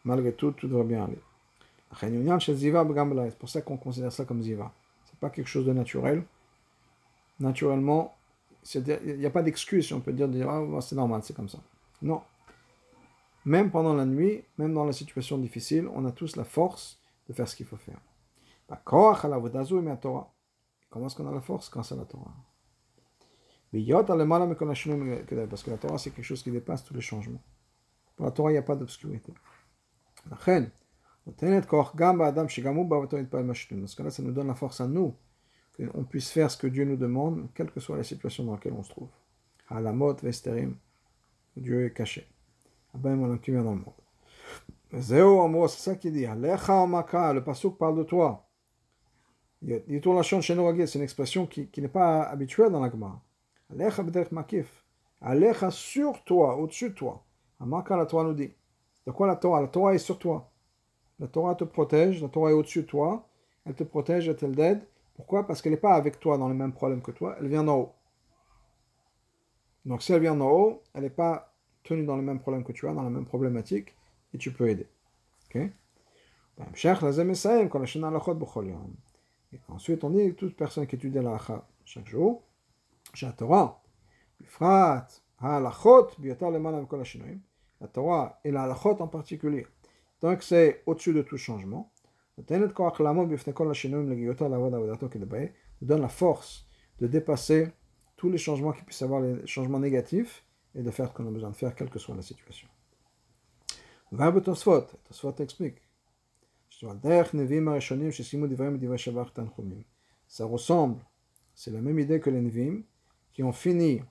Malgré 0.03 0.33
tout, 0.33 0.51
tout 0.51 0.69
va 0.69 0.83
bien 0.83 1.05
aller. 1.05 1.19
C'est 1.99 3.37
pour 3.37 3.49
ça 3.49 3.61
qu'on 3.61 3.77
considère 3.77 4.11
ça 4.11 4.25
comme 4.25 4.41
ziva. 4.41 4.71
C'est 5.05 5.19
pas 5.19 5.29
quelque 5.29 5.47
chose 5.47 5.65
de 5.65 5.73
naturel. 5.73 6.23
Naturellement, 7.39 8.15
il 8.75 9.17
n'y 9.17 9.25
a 9.25 9.29
pas 9.29 9.41
d'excuse 9.41 9.91
on 9.93 9.99
peut 10.01 10.11
dire, 10.11 10.27
dire 10.27 10.49
ah, 10.49 10.81
c'est 10.81 10.95
normal, 10.95 11.21
c'est 11.23 11.35
comme 11.35 11.49
ça. 11.49 11.59
Non. 12.01 12.21
Même 13.49 13.71
pendant 13.71 13.95
la 13.95 14.05
nuit, 14.05 14.43
même 14.59 14.75
dans 14.75 14.85
la 14.85 14.91
situation 14.91 15.39
difficile, 15.39 15.87
on 15.95 16.05
a 16.05 16.11
tous 16.11 16.35
la 16.35 16.43
force 16.43 17.01
de 17.27 17.33
faire 17.33 17.47
ce 17.47 17.55
qu'il 17.55 17.65
faut 17.65 17.77
faire. 17.77 17.99
Comment 18.85 19.15
est-ce 21.07 21.15
qu'on 21.15 21.27
a 21.27 21.31
la 21.31 21.41
force 21.41 21.67
quand 21.67 21.81
c'est 21.81 21.95
la 21.95 22.05
Torah? 22.05 22.35
Parce 25.49 25.63
que 25.63 25.71
la 25.71 25.77
Torah, 25.77 25.97
c'est 25.97 26.11
quelque 26.11 26.23
chose 26.23 26.43
qui 26.43 26.51
dépasse 26.51 26.83
tous 26.83 26.93
les 26.93 27.01
changements. 27.01 27.41
Pour 28.15 28.27
la 28.27 28.31
Torah, 28.31 28.51
il 28.51 28.53
n'y 28.53 28.59
a 28.59 28.61
pas 28.61 28.75
d'obscurité. 28.75 29.33
Dans 30.29 30.37
ce 30.37 30.61
cas-là, 33.95 34.11
ça 34.11 34.21
nous 34.21 34.31
donne 34.31 34.47
la 34.47 34.53
force 34.53 34.79
à 34.79 34.87
nous, 34.87 35.15
qu'on 35.75 36.03
puisse 36.03 36.29
faire 36.29 36.51
ce 36.51 36.57
que 36.57 36.67
Dieu 36.67 36.85
nous 36.85 36.97
demande, 36.97 37.49
quelle 37.55 37.71
que 37.71 37.79
soit 37.79 37.97
la 37.97 38.03
situation 38.03 38.43
dans 38.43 38.53
laquelle 38.53 38.73
on 38.73 38.83
se 38.83 38.91
trouve. 38.91 39.09
À 39.69 39.81
la 39.81 39.91
mode, 39.91 40.21
Dieu 41.57 41.85
est 41.85 41.93
caché. 41.93 42.27
Abba 42.95 43.37
qui 43.41 43.51
vient 43.51 43.63
dans 43.63 43.75
le 43.75 43.79
monde. 43.79 43.93
C'est 44.91 45.81
ça 45.81 45.95
qu'il 45.95 46.13
dit. 46.13 46.25
Le 46.25 47.39
pasuk 47.39 47.77
parle 47.77 47.97
de 47.97 48.03
toi. 48.03 48.45
C'est 49.61 50.95
une 50.95 51.01
expression 51.01 51.45
qui, 51.45 51.67
qui 51.67 51.81
n'est 51.81 51.87
pas 51.87 52.23
habituelle 52.23 52.71
dans 52.71 52.79
la 52.79 52.89
Gemara. 52.89 53.21
Alecha 53.71 54.03
b'derech 54.03 54.31
makif. 54.31 54.83
Alecha 55.21 55.69
sur 55.69 56.23
toi, 56.23 56.55
au-dessus 56.55 56.89
de 56.89 56.95
toi. 56.95 57.23
Amaka, 57.59 57.97
la 57.97 58.05
Torah 58.05 58.23
nous 58.23 58.33
dit. 58.33 58.53
De 59.05 59.11
quoi 59.11 59.27
la 59.27 59.35
Torah? 59.35 59.61
La 59.61 59.67
Torah 59.67 59.93
est 59.93 59.99
sur 59.99 60.17
toi. 60.17 60.49
La 61.19 61.27
Torah 61.27 61.55
te 61.55 61.65
protège, 61.65 62.21
la 62.21 62.29
Torah 62.29 62.51
est 62.51 62.53
au-dessus 62.53 62.83
de 62.83 62.87
toi. 62.87 63.27
Elle 63.65 63.75
te 63.75 63.83
protège, 63.83 64.29
elle 64.29 64.37
t'aide. 64.37 64.87
Pourquoi? 65.15 65.45
Parce 65.45 65.61
qu'elle 65.61 65.73
n'est 65.73 65.77
pas 65.77 65.95
avec 65.95 66.19
toi 66.19 66.37
dans 66.37 66.47
les 66.47 66.55
mêmes 66.55 66.71
problèmes 66.71 67.01
que 67.01 67.11
toi, 67.11 67.35
elle 67.39 67.49
vient 67.49 67.65
d'en 67.65 67.77
haut. 67.77 67.93
Donc 69.85 70.01
si 70.01 70.13
elle 70.13 70.21
vient 70.21 70.35
d'en 70.35 70.49
haut, 70.49 70.81
elle 70.93 71.03
n'est 71.03 71.09
pas 71.09 71.48
tenue 71.89 72.05
dans 72.05 72.15
les 72.15 72.21
mêmes 72.21 72.39
problèmes 72.39 72.63
que 72.63 72.71
tu 72.71 72.87
as, 72.87 72.93
dans 72.93 73.03
la 73.03 73.09
même 73.09 73.25
problématique, 73.25 73.95
et 74.33 74.37
tu 74.37 74.51
peux 74.51 74.69
aider. 74.69 74.87
Ok? 75.47 75.61
Et 79.51 79.59
ensuite, 79.67 80.03
on 80.03 80.09
dit 80.11 80.35
toute 80.35 80.55
personne 80.55 80.85
qui 80.85 80.95
étudie 80.95 81.19
la 81.19 81.37
chaque 81.85 82.07
jour, 82.07 82.43
la 83.21 83.31
Torah, 83.31 83.81
la 87.81 87.87
Torah 87.87 88.39
et 88.43 88.51
la 88.51 88.63
halachot 88.63 88.97
en 88.99 89.07
particulier. 89.07 89.65
Donc 90.21 90.43
c'est 90.43 90.83
au-dessus 90.85 91.13
de 91.13 91.21
tout 91.21 91.37
changement. 91.37 91.91
donne 95.81 96.01
la 96.01 96.09
force 96.09 96.67
de 96.99 97.07
dépasser 97.07 97.71
tous 98.17 98.29
les 98.29 98.37
changements 98.37 98.73
qui 98.73 98.83
puissent 98.83 99.01
avoir, 99.01 99.21
les 99.21 99.47
changements 99.47 99.79
négatifs, 99.79 100.43
et 100.75 100.83
de 100.83 100.91
faire 100.91 101.09
ce 101.09 101.13
qu'on 101.13 101.27
a 101.27 101.31
besoin 101.31 101.49
de 101.49 101.55
faire, 101.55 101.75
quelle 101.75 101.89
que 101.89 101.99
soit 101.99 102.15
la 102.15 102.21
situation. 102.21 102.67
Tosfot 104.41 105.35
explique. 105.39 105.77
Ça 110.27 110.45
ressemble, 110.45 111.03
c'est 111.53 111.71
la 111.71 111.81
même 111.81 111.99
idée 111.99 112.19
que 112.19 112.29
les 112.29 112.41
Nevim, 112.41 112.83
qui 113.33 113.43
ont 113.43 113.51
fini 113.51 114.01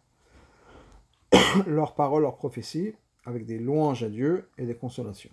leurs 1.66 1.94
paroles, 1.94 2.22
leurs 2.22 2.36
prophéties, 2.36 2.94
avec 3.24 3.46
des 3.46 3.58
louanges 3.58 4.02
à 4.02 4.08
Dieu 4.08 4.48
et 4.58 4.66
des 4.66 4.76
consolations. 4.76 5.30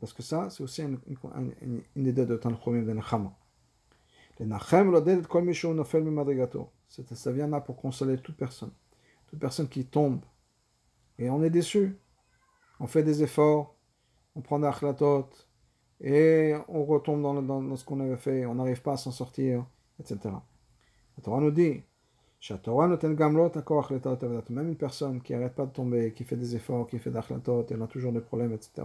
Parce 0.00 0.12
que 0.12 0.22
ça, 0.22 0.50
c'est 0.50 0.62
aussi 0.62 0.82
une, 0.82 0.98
une, 1.06 1.82
une 1.94 2.06
idée 2.06 2.26
de 2.26 2.36
Tanchumim, 2.36 2.82
de 2.82 2.92
Nechama. 2.92 3.32
Ça 6.88 7.32
vient 7.32 7.48
là 7.48 7.60
pour 7.60 7.76
consoler 7.76 8.18
toute 8.18 8.36
personne. 8.36 8.72
Toute 9.28 9.38
personne 9.38 9.68
qui 9.68 9.84
tombe. 9.84 10.20
Et 11.18 11.30
on 11.30 11.42
est 11.42 11.50
déçu. 11.50 11.96
On 12.80 12.86
fait 12.86 13.02
des 13.02 13.22
efforts 13.22 13.76
on 14.36 14.40
prend 14.40 14.58
des 14.58 14.70
et 16.02 16.54
on 16.68 16.84
retombe 16.84 17.22
dans, 17.22 17.42
dans, 17.42 17.76
ce 17.76 17.84
qu'on 17.84 18.00
avait 18.00 18.16
fait, 18.16 18.46
on 18.46 18.54
n'arrive 18.54 18.80
pas 18.80 18.92
à 18.92 18.96
s'en 18.96 19.10
sortir, 19.10 19.66
etc. 19.98 20.18
La 20.24 21.22
Torah 21.22 21.40
nous 21.40 21.50
dit, 21.50 21.82
même 24.48 24.68
une 24.68 24.76
personne 24.76 25.20
qui 25.20 25.32
n'arrête 25.34 25.54
pas 25.54 25.66
de 25.66 25.72
tomber, 25.72 26.14
qui 26.14 26.24
fait 26.24 26.36
des 26.36 26.56
efforts, 26.56 26.86
qui 26.86 26.98
fait 26.98 27.10
d'achlatot, 27.10 27.66
elle 27.70 27.82
a 27.82 27.86
toujours 27.86 28.12
des 28.12 28.20
problèmes, 28.20 28.54
etc. 28.54 28.82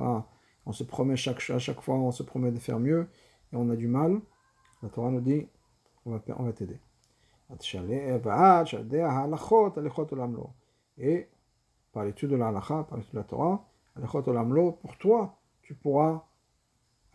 On 0.66 0.74
se 0.74 0.84
promet 0.84 1.16
chaque, 1.16 1.50
à 1.50 1.60
chaque 1.60 1.80
fois, 1.80 1.96
on 1.96 2.12
se 2.12 2.24
promet 2.24 2.52
de 2.52 2.60
faire 2.60 2.80
mieux, 2.80 3.08
et 3.54 3.56
on 3.56 3.70
a 3.70 3.78
du 3.78 3.88
mal. 3.88 4.20
La 4.86 4.92
Torah 4.92 5.10
nous 5.10 5.20
dit, 5.20 5.48
on 6.06 6.12
va, 6.12 6.22
on 6.38 6.44
va 6.44 6.54
t'aider. 6.54 6.78
Et 11.00 11.28
par 11.92 12.04
l'étude 12.04 12.30
de 12.30 12.36
la 12.36 12.52
par 12.52 12.98
l'étude 12.98 13.14
de 13.14 13.18
la 13.18 13.24
Torah, 13.24 13.66
pour 14.82 14.98
toi, 15.00 15.40
tu 15.64 15.74
pourras 15.74 16.24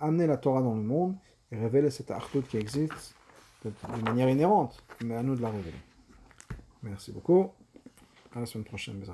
amener 0.00 0.26
la 0.26 0.36
Torah 0.36 0.62
dans 0.62 0.74
le 0.74 0.82
monde 0.82 1.14
et 1.52 1.56
révéler 1.56 1.90
cette 1.90 2.10
artout 2.10 2.42
qui 2.42 2.56
existe 2.56 3.14
de, 3.64 3.72
manière 4.04 4.28
inhérente, 4.28 4.82
mais 5.04 5.14
à 5.14 5.22
nous 5.22 5.36
de 5.36 5.42
la 5.42 5.50
révéler. 5.50 5.78
Merci 6.82 7.12
beaucoup. 7.12 7.52
À 8.34 8.40
la 8.40 8.46
semaine 8.46 8.64
prochaine, 8.64 8.98
mes 8.98 9.08